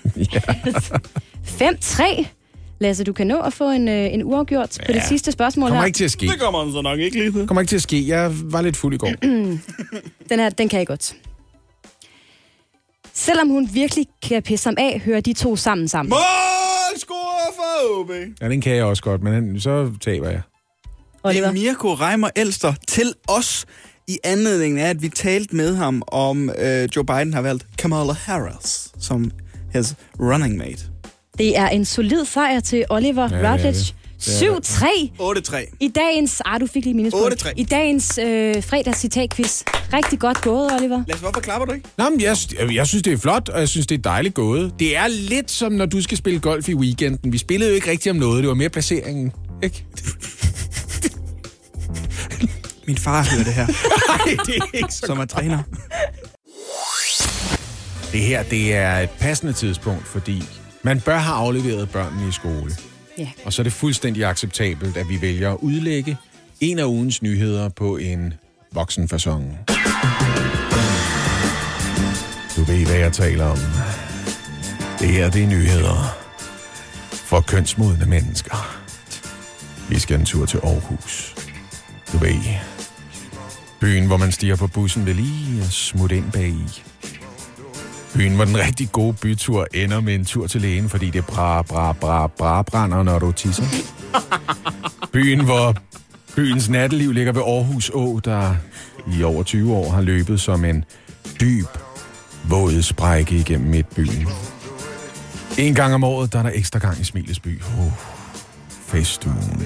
5-3. 1.60 2.26
Lasse, 2.82 3.04
du 3.04 3.12
kan 3.12 3.26
nå 3.26 3.40
at 3.40 3.52
få 3.52 3.70
en, 3.70 3.88
øh, 3.88 4.14
en 4.14 4.22
uafgjort 4.24 4.78
på 4.86 4.92
det 4.92 4.94
Ja. 4.98 5.06
sidste 5.08 5.32
spørgsmål 5.32 5.68
Kommer 5.68 5.80
her. 5.80 5.86
ikke 5.86 5.96
til 5.96 6.04
at 6.04 6.10
ske. 6.10 6.26
Det 6.26 6.40
kommer 6.40 6.64
han 6.64 6.72
så 6.72 6.82
nok 6.82 6.98
ikke 6.98 7.18
lige 7.18 7.32
til. 7.32 7.46
Kommer 7.46 7.60
ikke 7.60 7.70
til 7.70 7.76
at 7.76 7.82
ske. 7.82 8.08
Jeg 8.08 8.30
var 8.52 8.62
lidt 8.62 8.76
fuld 8.76 8.94
i 8.94 8.98
går. 8.98 9.12
Den 10.30 10.40
her, 10.40 10.50
den 10.50 10.68
kan 10.68 10.78
jeg 10.78 10.86
godt. 10.86 11.14
Selvom 13.14 13.48
hun 13.48 13.68
virkelig 13.72 14.06
kan 14.22 14.42
pisse 14.42 14.66
ham 14.66 14.74
af, 14.78 15.00
hører 15.04 15.20
de 15.20 15.32
to 15.32 15.56
sammen 15.56 15.88
sammen. 15.88 16.10
Målscorer 16.10 17.52
for 17.56 18.00
OB. 18.00 18.10
Ja, 18.40 18.48
den 18.48 18.60
kan 18.60 18.76
jeg 18.76 18.84
også 18.84 19.02
godt, 19.02 19.22
men 19.22 19.32
den- 19.32 19.60
så 19.60 19.92
taber 20.00 20.28
jeg. 20.30 20.42
Oliver? 21.24 21.40
Det 21.40 21.48
er 21.48 21.52
Mirko 21.72 21.94
Reimer 21.94 22.28
Elster 22.36 22.74
til 22.88 23.14
os 23.28 23.66
i 24.08 24.18
anledning 24.24 24.80
af, 24.80 24.88
at 24.90 25.02
vi 25.02 25.08
talte 25.08 25.56
med 25.56 25.74
ham 25.76 26.02
om, 26.06 26.50
øh, 26.50 26.88
Joe 26.96 27.04
Biden 27.04 27.34
har 27.34 27.40
valgt 27.40 27.66
Kamala 27.78 28.12
Harris 28.12 28.88
som 29.00 29.30
his 29.74 29.94
running 30.20 30.56
mate. 30.56 30.82
Det 31.38 31.58
er 31.58 31.68
en 31.68 31.84
solid 31.84 32.24
sejr 32.24 32.60
til 32.60 32.84
Oliver 32.90 33.28
Ja, 33.38 33.50
Routledge. 33.50 33.78
det. 33.78 33.94
Det 34.26 34.42
er 34.48 34.54
det. 34.54 35.48
7-3. 35.48 35.56
8-3. 35.56 35.76
I 35.80 35.88
dagens... 35.88 36.42
Ah, 36.44 36.60
du 36.60 36.66
fik 36.66 36.84
lige 36.84 36.94
minus 36.94 37.12
8-3. 37.14 37.52
I 37.56 37.64
dagens 37.64 38.18
øh, 38.18 38.62
fredags 38.62 38.98
citatquiz. 39.00 39.62
Rigtig 39.92 40.18
godt 40.18 40.40
gået, 40.42 40.72
Oliver. 40.72 41.02
Lad 41.06 41.14
os, 41.14 41.20
hvorfor 41.20 41.40
klapper 41.40 41.66
du 41.66 41.72
ikke? 41.72 41.88
Nå, 41.98 42.08
men 42.10 42.20
jeg, 42.20 42.36
jeg, 42.60 42.74
jeg 42.74 42.86
synes, 42.86 43.02
det 43.02 43.12
er 43.12 43.16
flot, 43.16 43.48
og 43.48 43.60
jeg 43.60 43.68
synes, 43.68 43.86
det 43.86 43.98
er 43.98 44.02
dejligt 44.02 44.34
gået. 44.34 44.72
Det 44.78 44.96
er 44.96 45.06
lidt 45.08 45.50
som, 45.50 45.72
når 45.72 45.86
du 45.86 46.02
skal 46.02 46.18
spille 46.18 46.40
golf 46.40 46.68
i 46.68 46.74
weekenden. 46.74 47.32
Vi 47.32 47.38
spillede 47.38 47.70
jo 47.70 47.74
ikke 47.74 47.90
rigtig 47.90 48.10
om 48.10 48.16
noget. 48.16 48.42
Det 48.42 48.48
var 48.48 48.54
mere 48.54 48.68
placeringen, 48.68 49.32
ikke? 49.62 49.84
Min 52.86 52.98
far 52.98 53.24
hører 53.30 53.44
det 53.44 53.52
her. 53.52 53.66
Nej, 54.08 54.36
det 54.46 54.56
er 54.56 54.66
ikke 54.78 54.94
så 54.94 55.02
Som 55.06 55.18
er 55.18 55.24
træner. 55.24 55.62
Det 58.12 58.20
her, 58.20 58.42
det 58.42 58.74
er 58.74 58.98
et 58.98 59.10
passende 59.10 59.52
tidspunkt, 59.52 60.06
fordi 60.06 60.42
man 60.82 61.00
bør 61.00 61.18
have 61.18 61.36
afleveret 61.36 61.90
børnene 61.90 62.28
i 62.28 62.32
skole. 62.32 62.72
Ja. 63.18 63.30
Og 63.44 63.52
så 63.52 63.62
er 63.62 63.64
det 63.64 63.72
fuldstændig 63.72 64.24
acceptabelt, 64.24 64.96
at 64.96 65.08
vi 65.08 65.20
vælger 65.20 65.52
at 65.52 65.58
udlægge 65.60 66.16
en 66.60 66.78
af 66.78 66.84
ugens 66.84 67.22
nyheder 67.22 67.68
på 67.68 67.96
en 67.96 68.34
voksenfasong. 68.72 69.58
Du 72.56 72.62
ved, 72.62 72.86
hvad 72.86 72.96
jeg 72.96 73.12
taler 73.12 73.44
om. 73.46 73.58
Det 74.98 75.08
her, 75.08 75.30
det 75.30 75.42
er 75.42 75.46
nyheder 75.46 76.18
for 77.12 77.40
kønsmodne 77.40 78.06
mennesker. 78.06 78.78
Vi 79.88 79.98
skal 79.98 80.20
en 80.20 80.26
tur 80.26 80.46
til 80.46 80.58
Aarhus. 80.58 81.34
Du 82.12 82.18
ved, 82.18 82.40
byen, 83.80 84.06
hvor 84.06 84.16
man 84.16 84.32
stiger 84.32 84.56
på 84.56 84.66
bussen 84.66 85.06
ved 85.06 85.14
lige 85.14 85.62
at 85.62 85.72
smutte 85.72 86.16
ind 86.16 86.32
bag 86.32 86.48
i. 86.48 86.82
Byen, 88.14 88.34
hvor 88.34 88.44
den 88.44 88.58
rigtig 88.58 88.92
gode 88.92 89.12
bytur 89.12 89.66
ender 89.74 90.00
med 90.00 90.14
en 90.14 90.24
tur 90.24 90.46
til 90.46 90.60
lægen, 90.60 90.88
fordi 90.88 91.10
det 91.10 91.26
bra, 91.26 91.62
bra, 91.62 91.92
bra, 91.92 92.26
bra 92.26 92.62
brænder, 92.62 93.02
når 93.02 93.18
du 93.18 93.32
tisser. 93.32 93.64
Byen, 95.12 95.44
hvor 95.44 95.76
byens 96.36 96.68
natteliv 96.68 97.12
ligger 97.12 97.32
ved 97.32 97.42
Aarhus 97.42 97.90
Å, 97.94 98.20
der 98.24 98.54
i 99.18 99.22
over 99.22 99.42
20 99.42 99.74
år 99.74 99.90
har 99.90 100.02
løbet 100.02 100.40
som 100.40 100.64
en 100.64 100.84
dyb, 101.40 101.68
våd 102.44 102.82
sprække 102.82 103.36
igennem 103.36 103.70
midtbyen. 103.70 104.28
En 105.58 105.74
gang 105.74 105.94
om 105.94 106.04
året, 106.04 106.32
der 106.32 106.38
er 106.38 106.42
der 106.42 106.50
ekstra 106.54 106.78
gang 106.78 107.00
i 107.00 107.04
Smilesby. 107.04 107.62
Oh, 107.78 107.92
festugen. 108.86 109.62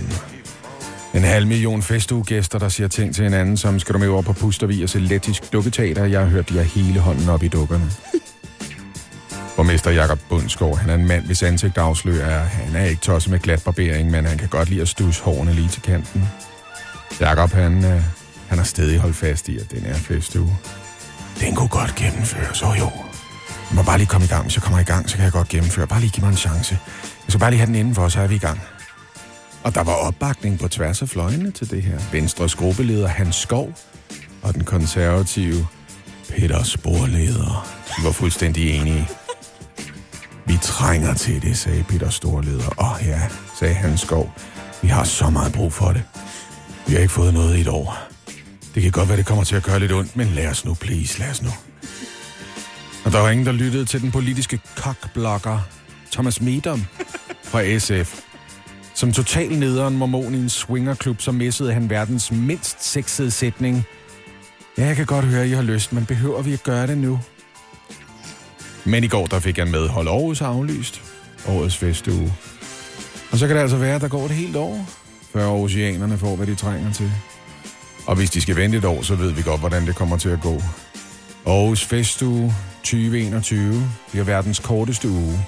En 1.14 1.22
halv 1.22 1.46
million 1.46 1.82
festuegæster, 1.82 2.58
der 2.58 2.68
siger 2.68 2.88
ting 2.88 3.14
til 3.14 3.24
hinanden, 3.24 3.56
som 3.56 3.78
skal 3.78 3.92
du 3.92 3.98
med 3.98 4.08
over 4.08 4.22
på 4.22 4.32
Pustervi 4.32 4.82
og 4.82 4.88
se 4.88 4.98
lettisk 4.98 5.52
dukketeater. 5.52 6.04
Jeg 6.04 6.20
har 6.20 6.26
hørt, 6.26 6.48
de 6.48 6.56
har 6.56 6.62
hele 6.62 7.00
hånden 7.00 7.28
op 7.28 7.42
i 7.42 7.48
dukkerne. 7.48 7.90
Borgmester 9.56 9.90
Jakob 9.90 10.20
Bundskov, 10.28 10.78
han 10.78 10.90
er 10.90 10.94
en 10.94 11.06
mand, 11.06 11.26
hvis 11.26 11.42
ansigt 11.42 11.78
afslører, 11.78 12.40
at 12.40 12.48
han 12.48 12.76
er 12.76 12.84
ikke 12.84 13.00
tosset 13.00 13.30
med 13.30 13.38
glat 13.38 13.62
barbering, 13.64 14.10
men 14.10 14.24
han 14.24 14.38
kan 14.38 14.48
godt 14.48 14.68
lide 14.68 14.82
at 14.82 14.88
stusse 14.88 15.22
hårene 15.22 15.52
lige 15.52 15.68
til 15.68 15.82
kanten. 15.82 16.28
Jakob, 17.20 17.50
han, 17.50 17.84
øh, 17.84 18.02
han 18.48 18.58
har 18.58 18.64
stadig 18.64 18.98
holdt 18.98 19.16
fast 19.16 19.48
i, 19.48 19.58
at 19.58 19.70
den 19.70 19.86
er 19.86 19.94
festuge, 19.94 20.56
den 21.40 21.54
kunne 21.54 21.68
godt 21.68 21.94
gennemføres. 21.94 22.58
Så 22.58 22.66
jo, 22.66 22.90
jeg 23.48 23.76
må 23.76 23.82
bare 23.82 23.98
lige 23.98 24.06
komme 24.06 24.24
i 24.24 24.28
gang. 24.28 24.42
Hvis 24.42 24.56
jeg 24.56 24.62
kommer 24.62 24.80
i 24.80 24.84
gang, 24.84 25.10
så 25.10 25.16
kan 25.16 25.24
jeg 25.24 25.32
godt 25.32 25.48
gennemføre. 25.48 25.86
Bare 25.86 26.00
lige 26.00 26.10
give 26.10 26.24
mig 26.24 26.30
en 26.30 26.36
chance. 26.36 26.78
Jeg 27.02 27.28
skal 27.28 27.40
bare 27.40 27.50
lige 27.50 27.58
have 27.58 27.66
den 27.66 27.74
indenfor, 27.74 28.08
så 28.08 28.20
er 28.20 28.26
vi 28.26 28.34
i 28.34 28.38
gang. 28.38 28.60
Og 29.62 29.74
der 29.74 29.82
var 29.82 29.92
opbakning 29.92 30.58
på 30.58 30.68
tværs 30.68 31.02
af 31.02 31.08
fløjene 31.08 31.50
til 31.50 31.70
det 31.70 31.82
her. 31.82 31.98
Venstres 32.12 32.54
gruppeleder 32.54 33.08
Hans 33.08 33.36
Skov 33.36 33.78
og 34.42 34.54
den 34.54 34.64
konservative 34.64 35.66
Peter 36.28 36.62
Sporleder. 36.62 37.68
Var 38.04 38.12
fuldstændig 38.12 38.70
enige. 38.70 39.08
Vi 40.46 40.58
trænger 40.62 41.14
til 41.14 41.42
det, 41.42 41.58
sagde 41.58 41.84
Peter 41.88 42.10
Storleder. 42.10 42.80
Åh 42.80 42.92
oh, 42.92 43.06
ja, 43.06 43.20
sagde 43.58 43.74
Hans 43.74 44.00
Skov. 44.00 44.32
Vi 44.82 44.88
har 44.88 45.04
så 45.04 45.30
meget 45.30 45.52
brug 45.52 45.72
for 45.72 45.92
det. 45.92 46.02
Vi 46.86 46.92
har 46.92 47.00
ikke 47.00 47.12
fået 47.12 47.34
noget 47.34 47.56
i 47.56 47.60
et 47.60 47.68
år. 47.68 47.98
Det 48.74 48.82
kan 48.82 48.92
godt 48.92 49.08
være, 49.08 49.18
det 49.18 49.26
kommer 49.26 49.44
til 49.44 49.56
at 49.56 49.62
gøre 49.62 49.80
lidt 49.80 49.92
ondt, 49.92 50.16
men 50.16 50.26
lad 50.26 50.48
os 50.48 50.64
nu, 50.64 50.74
please, 50.74 51.18
lad 51.18 51.30
os 51.30 51.42
nu. 51.42 51.48
Og 53.04 53.12
der 53.12 53.18
var 53.18 53.30
ingen, 53.30 53.46
der 53.46 53.52
lyttede 53.52 53.84
til 53.84 54.00
den 54.02 54.10
politiske 54.10 54.60
kokblokker 54.76 55.58
Thomas 56.12 56.40
Medom 56.40 56.84
fra 57.44 57.78
SF. 57.78 58.20
Som 58.94 59.12
total 59.12 59.58
nederen 59.58 59.96
mormon 59.96 60.34
i 60.34 60.38
en 60.38 60.48
swingerklub, 60.48 61.20
så 61.20 61.32
missede 61.32 61.72
han 61.72 61.90
verdens 61.90 62.32
mindst 62.32 62.84
sexede 62.84 63.30
sætning. 63.30 63.84
Ja, 64.78 64.86
jeg 64.86 64.96
kan 64.96 65.06
godt 65.06 65.24
høre, 65.24 65.42
at 65.42 65.48
I 65.48 65.52
har 65.52 65.62
lyst, 65.62 65.92
men 65.92 66.06
behøver 66.06 66.42
vi 66.42 66.52
at 66.52 66.62
gøre 66.62 66.86
det 66.86 66.98
nu? 66.98 67.20
Men 68.86 69.04
i 69.04 69.08
går, 69.08 69.26
der 69.26 69.40
fik 69.40 69.58
han 69.58 69.70
med 69.70 69.88
Hold 69.88 70.08
Aarhus 70.08 70.40
aflyst. 70.40 71.02
Årets 71.48 71.76
festuge. 71.76 72.34
Og 73.30 73.38
så 73.38 73.46
kan 73.46 73.56
det 73.56 73.62
altså 73.62 73.76
være, 73.76 73.94
at 73.94 74.00
der 74.00 74.08
går 74.08 74.24
et 74.24 74.30
helt 74.30 74.56
år, 74.56 74.86
før 75.32 75.48
oceanerne 75.48 76.18
får, 76.18 76.36
hvad 76.36 76.46
de 76.46 76.54
trænger 76.54 76.92
til. 76.92 77.12
Og 78.06 78.16
hvis 78.16 78.30
de 78.30 78.40
skal 78.40 78.56
vente 78.56 78.78
et 78.78 78.84
år, 78.84 79.02
så 79.02 79.14
ved 79.14 79.32
vi 79.32 79.42
godt, 79.42 79.60
hvordan 79.60 79.86
det 79.86 79.96
kommer 79.96 80.16
til 80.16 80.28
at 80.28 80.40
gå. 80.40 80.62
Aarhus 81.46 81.84
Festuge 81.84 82.54
2021 82.78 83.90
bliver 84.10 84.24
verdens 84.24 84.58
korteste 84.58 85.08
uge. 85.08 85.46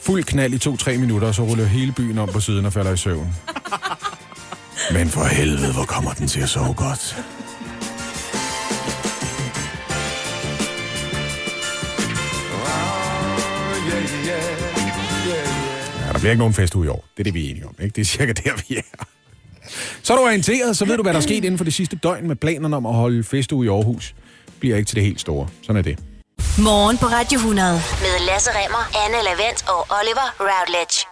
Fuld 0.00 0.24
knald 0.24 0.54
i 0.54 0.58
to-tre 0.58 0.98
minutter, 0.98 1.32
så 1.32 1.42
ruller 1.42 1.64
hele 1.64 1.92
byen 1.92 2.18
om 2.18 2.28
på 2.28 2.40
siden 2.40 2.66
og 2.66 2.72
falder 2.72 2.92
i 2.92 2.96
søvn. 2.96 3.34
Men 4.92 5.08
for 5.08 5.24
helvede, 5.24 5.72
hvor 5.72 5.84
kommer 5.84 6.12
den 6.12 6.28
til 6.28 6.40
at 6.40 6.48
sove 6.48 6.74
godt. 6.74 7.16
Bliver 16.20 16.30
ikke 16.30 16.38
nogen 16.38 16.54
festuge 16.54 16.86
i 16.86 16.88
år. 16.88 17.04
Det 17.16 17.20
er 17.20 17.24
det, 17.24 17.34
vi 17.34 17.46
er 17.46 17.50
enige 17.50 17.66
om. 17.66 17.74
Ikke? 17.82 17.94
Det 17.94 18.00
er 18.00 18.04
cirka 18.04 18.32
der, 18.32 18.52
vi 18.68 18.76
er. 18.76 19.04
Så 20.02 20.12
er 20.12 20.16
du 20.16 20.22
orienteret, 20.22 20.76
så 20.76 20.84
ved 20.84 20.96
du, 20.96 21.02
hvad 21.02 21.12
der 21.12 21.18
er 21.18 21.22
sket 21.22 21.44
inden 21.44 21.58
for 21.58 21.64
det 21.64 21.74
sidste 21.74 21.96
døgn 21.96 22.28
med 22.28 22.36
planerne 22.36 22.76
om 22.76 22.86
at 22.86 22.94
holde 22.94 23.24
festuge 23.24 23.66
i 23.66 23.68
Aarhus. 23.68 24.14
Bliver 24.60 24.76
ikke 24.76 24.88
til 24.88 24.96
det 24.96 25.04
helt 25.04 25.20
store. 25.20 25.48
Sådan 25.62 25.76
er 25.76 25.82
det. 25.82 25.98
Morgen 26.58 26.98
på 26.98 27.06
Radio 27.06 27.36
100 27.38 27.72
med 27.72 28.26
Lasse 28.26 28.50
Remmer, 28.50 28.84
Anne 29.04 29.18
Lavendt 29.24 29.64
og 29.68 29.80
Oliver 29.98 30.28
Routledge. 30.40 31.09